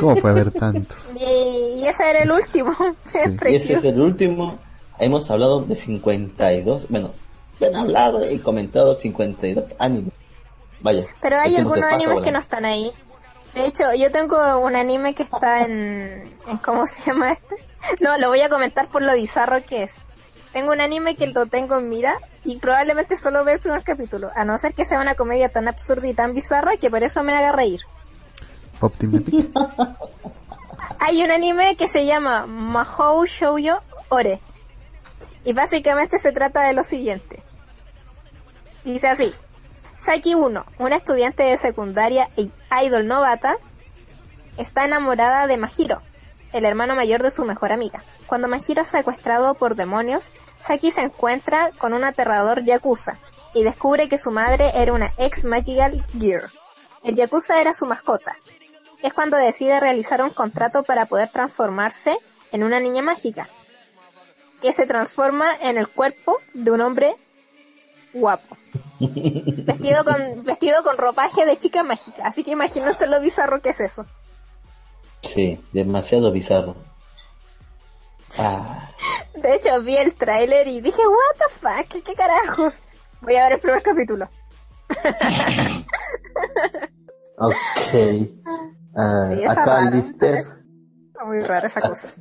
¿Cómo 0.00 0.16
puede 0.16 0.40
haber 0.40 0.52
tantos? 0.52 1.12
Y, 1.18 1.80
y 1.80 1.86
ese 1.86 2.10
era 2.10 2.22
el 2.22 2.30
último, 2.30 2.74
Sí. 3.04 3.18
es 3.24 3.52
Y 3.52 3.54
ese 3.56 3.74
es 3.74 3.84
el 3.84 4.00
último. 4.00 4.58
Hemos 4.98 5.30
hablado 5.30 5.62
de 5.62 5.76
52, 5.76 6.88
bueno, 6.88 7.12
han 7.60 7.76
hablado 7.76 8.30
y 8.30 8.38
comentado 8.38 8.96
52 8.96 9.74
animes. 9.78 10.12
Vaya. 10.80 11.04
Pero 11.20 11.38
hay 11.38 11.56
algunos 11.56 11.90
animes 11.90 12.22
que 12.22 12.32
no 12.32 12.38
están 12.38 12.64
ahí. 12.64 12.90
De 13.54 13.66
hecho, 13.66 13.84
yo 13.94 14.10
tengo 14.10 14.58
un 14.58 14.76
anime 14.76 15.14
que 15.14 15.22
está 15.22 15.64
en, 15.64 16.34
en 16.46 16.56
¿cómo 16.58 16.86
se 16.86 17.02
llama 17.06 17.32
este? 17.32 17.56
No, 18.00 18.16
lo 18.16 18.28
voy 18.28 18.40
a 18.40 18.48
comentar 18.48 18.88
por 18.88 19.02
lo 19.02 19.14
bizarro 19.14 19.62
que 19.64 19.84
es. 19.84 19.92
Tengo 20.52 20.72
un 20.72 20.80
anime 20.80 21.16
que 21.16 21.26
lo 21.26 21.46
tengo 21.46 21.78
en 21.78 21.88
mira 21.88 22.18
y 22.44 22.56
probablemente 22.56 23.16
solo 23.16 23.44
vea 23.44 23.54
el 23.54 23.60
primer 23.60 23.82
capítulo, 23.82 24.30
a 24.34 24.44
no 24.44 24.56
ser 24.56 24.72
que 24.72 24.84
sea 24.84 25.00
una 25.00 25.16
comedia 25.16 25.48
tan 25.48 25.68
absurda 25.68 26.06
y 26.06 26.14
tan 26.14 26.32
bizarra 26.32 26.76
que 26.76 26.90
por 26.90 27.02
eso 27.02 27.22
me 27.24 27.34
haga 27.34 27.52
reír. 27.52 27.80
Hay 31.00 31.22
un 31.22 31.30
anime 31.30 31.76
que 31.76 31.88
se 31.88 32.06
llama 32.06 32.46
Mahou 32.46 33.26
Shoujo 33.26 33.80
Ore. 34.08 34.40
Y 35.44 35.52
básicamente 35.52 36.18
se 36.18 36.32
trata 36.32 36.62
de 36.62 36.72
lo 36.72 36.82
siguiente. 36.82 37.42
Dice 38.84 39.08
así. 39.08 39.34
Saki 40.04 40.34
1, 40.34 40.66
una 40.78 40.96
estudiante 40.96 41.44
de 41.44 41.56
secundaria 41.56 42.28
e 42.36 42.50
idol 42.84 43.06
novata, 43.06 43.56
está 44.58 44.84
enamorada 44.84 45.46
de 45.46 45.56
Mahiro, 45.56 46.02
el 46.52 46.66
hermano 46.66 46.94
mayor 46.94 47.22
de 47.22 47.30
su 47.30 47.44
mejor 47.46 47.72
amiga. 47.72 48.04
Cuando 48.26 48.48
Mahiro 48.48 48.82
es 48.82 48.88
secuestrado 48.88 49.54
por 49.54 49.76
demonios, 49.76 50.24
Saki 50.60 50.90
se 50.90 51.02
encuentra 51.02 51.70
con 51.78 51.94
un 51.94 52.04
aterrador 52.04 52.64
yakuza 52.64 53.18
y 53.54 53.62
descubre 53.62 54.08
que 54.08 54.18
su 54.18 54.30
madre 54.30 54.72
era 54.74 54.92
una 54.92 55.10
ex 55.16 55.44
Magical 55.44 56.04
Gear. 56.18 56.50
El 57.02 57.14
yakuza 57.14 57.60
era 57.60 57.72
su 57.72 57.86
mascota. 57.86 58.36
Es 59.04 59.12
cuando 59.12 59.36
decide 59.36 59.78
realizar 59.80 60.22
un 60.22 60.30
contrato 60.30 60.82
para 60.82 61.04
poder 61.04 61.28
transformarse 61.28 62.16
en 62.52 62.62
una 62.62 62.80
niña 62.80 63.02
mágica, 63.02 63.50
que 64.62 64.72
se 64.72 64.86
transforma 64.86 65.54
en 65.60 65.76
el 65.76 65.88
cuerpo 65.88 66.38
de 66.54 66.70
un 66.70 66.80
hombre 66.80 67.14
guapo. 68.14 68.56
vestido 69.00 70.04
con 70.04 70.44
vestido 70.44 70.82
con 70.82 70.96
ropaje 70.96 71.44
de 71.44 71.58
chica 71.58 71.82
mágica. 71.82 72.26
Así 72.26 72.42
que 72.42 72.52
imagínense 72.52 73.06
lo 73.06 73.20
bizarro 73.20 73.60
que 73.60 73.68
es 73.68 73.80
eso. 73.80 74.06
Sí, 75.20 75.62
demasiado 75.72 76.32
bizarro. 76.32 76.74
Ah, 78.38 78.90
De 79.34 79.54
hecho, 79.54 79.82
vi 79.82 79.98
el 79.98 80.14
tráiler 80.14 80.66
y 80.66 80.80
dije, 80.80 81.02
what 81.06 81.36
the 81.36 81.44
fuck, 81.52 81.88
¿Qué, 82.02 82.14
carajos. 82.14 82.78
Voy 83.20 83.36
a 83.36 83.42
ver 83.42 83.52
el 83.52 83.60
primer 83.60 83.82
capítulo. 83.82 84.30
ok. 87.36 87.54
Ah, 88.96 89.30
Sí, 89.34 89.44
acá 89.44 89.64
raro. 89.64 89.88
Alistair, 89.88 90.36
Está 90.36 91.24
muy 91.24 91.40
rara 91.40 91.66
esa 91.66 91.80
cosa. 91.80 92.12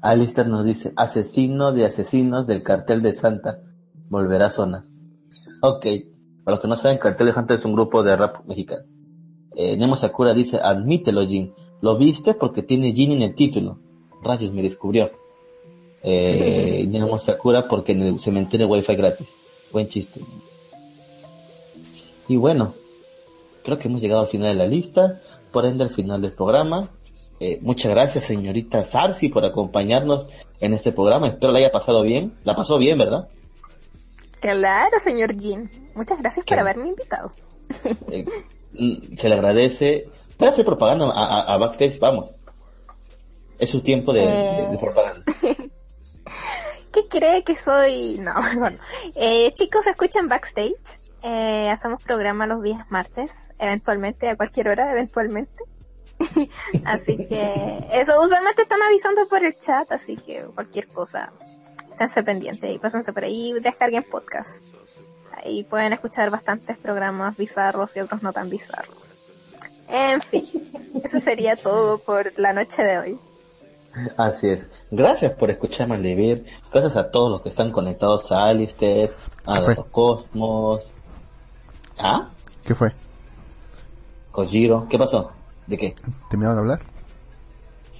Alistair 0.00 0.48
nos 0.48 0.64
dice, 0.64 0.92
asesino 0.96 1.72
de 1.72 1.86
asesinos 1.86 2.46
del 2.46 2.62
cartel 2.62 3.00
de 3.02 3.14
Santa, 3.14 3.58
volverá 4.08 4.46
a 4.46 4.50
zona. 4.50 4.86
Ok, 5.62 5.86
para 6.44 6.56
los 6.56 6.60
que 6.60 6.68
no 6.68 6.76
saben, 6.76 6.98
cartel 6.98 7.28
de 7.28 7.32
Santa 7.32 7.54
es 7.54 7.64
un 7.64 7.72
grupo 7.72 8.02
de 8.02 8.14
rap 8.16 8.44
mexicano. 8.46 8.84
Eh, 9.56 9.76
Nemo 9.76 9.96
Sakura 9.96 10.34
dice, 10.34 10.60
admítelo 10.62 11.26
Jin, 11.26 11.54
lo 11.80 11.96
viste 11.96 12.34
porque 12.34 12.62
tiene 12.62 12.92
Jin 12.92 13.12
en 13.12 13.22
el 13.22 13.34
título. 13.34 13.78
Rayos, 14.22 14.52
me 14.52 14.62
descubrió. 14.62 15.10
Eh, 16.02 16.86
Nemo 16.90 17.18
Sakura 17.18 17.66
porque 17.68 17.92
en 17.92 18.02
el 18.02 18.20
cementerio 18.20 18.68
wifi 18.68 18.94
gratis. 18.96 19.28
Buen 19.72 19.88
chiste. 19.88 20.20
Y 22.28 22.36
bueno, 22.36 22.74
creo 23.64 23.78
que 23.78 23.88
hemos 23.88 24.00
llegado 24.00 24.22
al 24.22 24.28
final 24.28 24.48
de 24.48 24.54
la 24.54 24.66
lista, 24.66 25.20
por 25.54 25.64
ende 25.64 25.84
al 25.84 25.90
final 25.90 26.20
del 26.20 26.32
programa. 26.32 26.90
Eh, 27.40 27.58
muchas 27.62 27.90
gracias, 27.90 28.24
señorita 28.24 28.84
Sarsi, 28.84 29.28
por 29.30 29.44
acompañarnos 29.44 30.26
en 30.60 30.74
este 30.74 30.92
programa. 30.92 31.28
Espero 31.28 31.52
la 31.52 31.58
haya 31.60 31.72
pasado 31.72 32.02
bien. 32.02 32.36
La 32.44 32.54
pasó 32.54 32.76
bien, 32.78 32.98
¿verdad? 32.98 33.28
Claro, 34.40 35.00
señor 35.02 35.34
Jin. 35.40 35.70
Muchas 35.94 36.18
gracias 36.20 36.44
por 36.44 36.58
haberme 36.58 36.88
invitado. 36.88 37.32
Eh, 38.10 38.24
mm, 38.78 39.14
se 39.14 39.28
le 39.30 39.34
agradece. 39.36 40.04
Puede 40.36 40.52
hacer 40.52 40.64
propaganda 40.64 41.06
a, 41.06 41.40
a- 41.40 41.54
a 41.54 41.56
Backstage, 41.56 41.98
vamos. 41.98 42.30
Es 43.58 43.70
su 43.70 43.80
tiempo 43.80 44.12
de, 44.12 44.26
de- 44.26 44.68
de 44.72 44.78
propaganda. 44.78 45.22
¿Qué 46.92 47.08
cree 47.08 47.42
que 47.42 47.56
soy? 47.56 48.18
No, 48.20 48.32
bueno. 48.58 48.78
Eh, 49.16 49.52
chicos, 49.54 49.86
escuchan 49.86 50.28
Backstage. 50.28 51.00
Eh, 51.26 51.70
hacemos 51.70 52.02
programa 52.02 52.46
los 52.46 52.62
días 52.62 52.84
martes, 52.90 53.50
eventualmente, 53.58 54.28
a 54.28 54.36
cualquier 54.36 54.68
hora, 54.68 54.92
eventualmente. 54.92 55.64
así 56.84 57.16
que 57.16 57.88
eso 57.92 58.20
usualmente 58.20 58.62
están 58.62 58.82
avisando 58.82 59.26
por 59.26 59.42
el 59.42 59.54
chat, 59.56 59.90
así 59.90 60.18
que 60.18 60.44
cualquier 60.54 60.86
cosa, 60.86 61.32
esténse 61.90 62.22
pendientes 62.22 62.70
y 62.70 62.78
pásense 62.78 63.14
por 63.14 63.24
ahí 63.24 63.54
y 63.56 63.60
descarguen 63.60 64.02
podcast. 64.02 64.62
Ahí 65.42 65.64
pueden 65.64 65.94
escuchar 65.94 66.28
bastantes 66.28 66.76
programas 66.76 67.38
bizarros 67.38 67.96
y 67.96 68.00
otros 68.00 68.22
no 68.22 68.34
tan 68.34 68.50
bizarros. 68.50 68.96
En 69.88 70.20
fin, 70.20 70.46
eso 71.02 71.20
sería 71.20 71.56
todo 71.56 71.98
por 71.98 72.38
la 72.38 72.52
noche 72.52 72.82
de 72.82 72.98
hoy. 72.98 73.18
Así 74.18 74.50
es. 74.50 74.70
Gracias 74.90 75.32
por 75.32 75.50
escucharme 75.50 75.96
vivir. 75.96 76.44
Gracias 76.70 76.96
a 76.96 77.10
todos 77.10 77.30
los 77.30 77.42
que 77.42 77.48
están 77.48 77.72
conectados 77.72 78.30
a 78.30 78.44
Alistair, 78.44 79.10
a 79.46 79.58
¿Qué 79.58 79.64
fue? 79.64 79.74
los 79.74 79.88
Cosmos. 79.88 80.93
¿Ah? 81.98 82.30
¿Qué 82.64 82.74
fue? 82.74 82.92
Kojiro. 84.30 84.88
¿Qué 84.88 84.98
pasó? 84.98 85.30
¿De 85.66 85.78
qué? 85.78 85.94
¿Terminaron 86.28 86.56
de 86.56 86.60
hablar? 86.62 86.80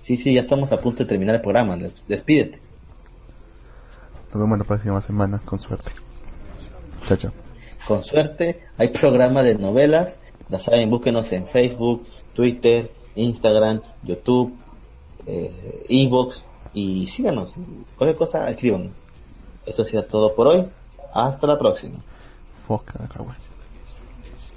Sí, 0.02 0.16
sí, 0.16 0.34
ya 0.34 0.42
estamos 0.42 0.70
a 0.72 0.78
punto 0.78 1.04
de 1.04 1.08
terminar 1.08 1.36
el 1.36 1.40
programa. 1.40 1.76
Despídete. 2.08 2.60
Nos 4.32 4.42
vemos 4.42 4.58
la 4.58 4.64
próxima 4.64 5.00
semana, 5.00 5.38
con 5.38 5.58
suerte. 5.58 5.92
Chao, 7.06 7.16
chao. 7.16 7.32
Con 7.86 8.04
suerte, 8.04 8.64
hay 8.78 8.88
programa 8.88 9.42
de 9.42 9.54
novelas. 9.54 10.18
Ya 10.48 10.58
saben, 10.58 10.90
búsquenos 10.90 11.30
en 11.32 11.46
Facebook, 11.46 12.02
Twitter, 12.34 12.90
Instagram, 13.14 13.80
YouTube, 14.02 14.54
eh, 15.26 15.84
Evox 15.88 16.44
y 16.72 17.06
síganos. 17.06 17.54
Cualquier 17.96 18.18
cosa, 18.18 18.50
escríbanos. 18.50 18.92
Eso 19.64 19.82
ha 19.82 19.84
sido 19.84 20.04
todo 20.04 20.34
por 20.34 20.48
hoy. 20.48 20.68
Hasta 21.14 21.46
la 21.46 21.58
próxima. 21.58 21.98
Cabrón. 22.66 23.53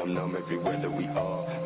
I'm 0.00 0.12
numb 0.12 0.34
everywhere 0.36 0.76
that 0.76 0.90
we 0.90 1.06
are. 1.08 1.64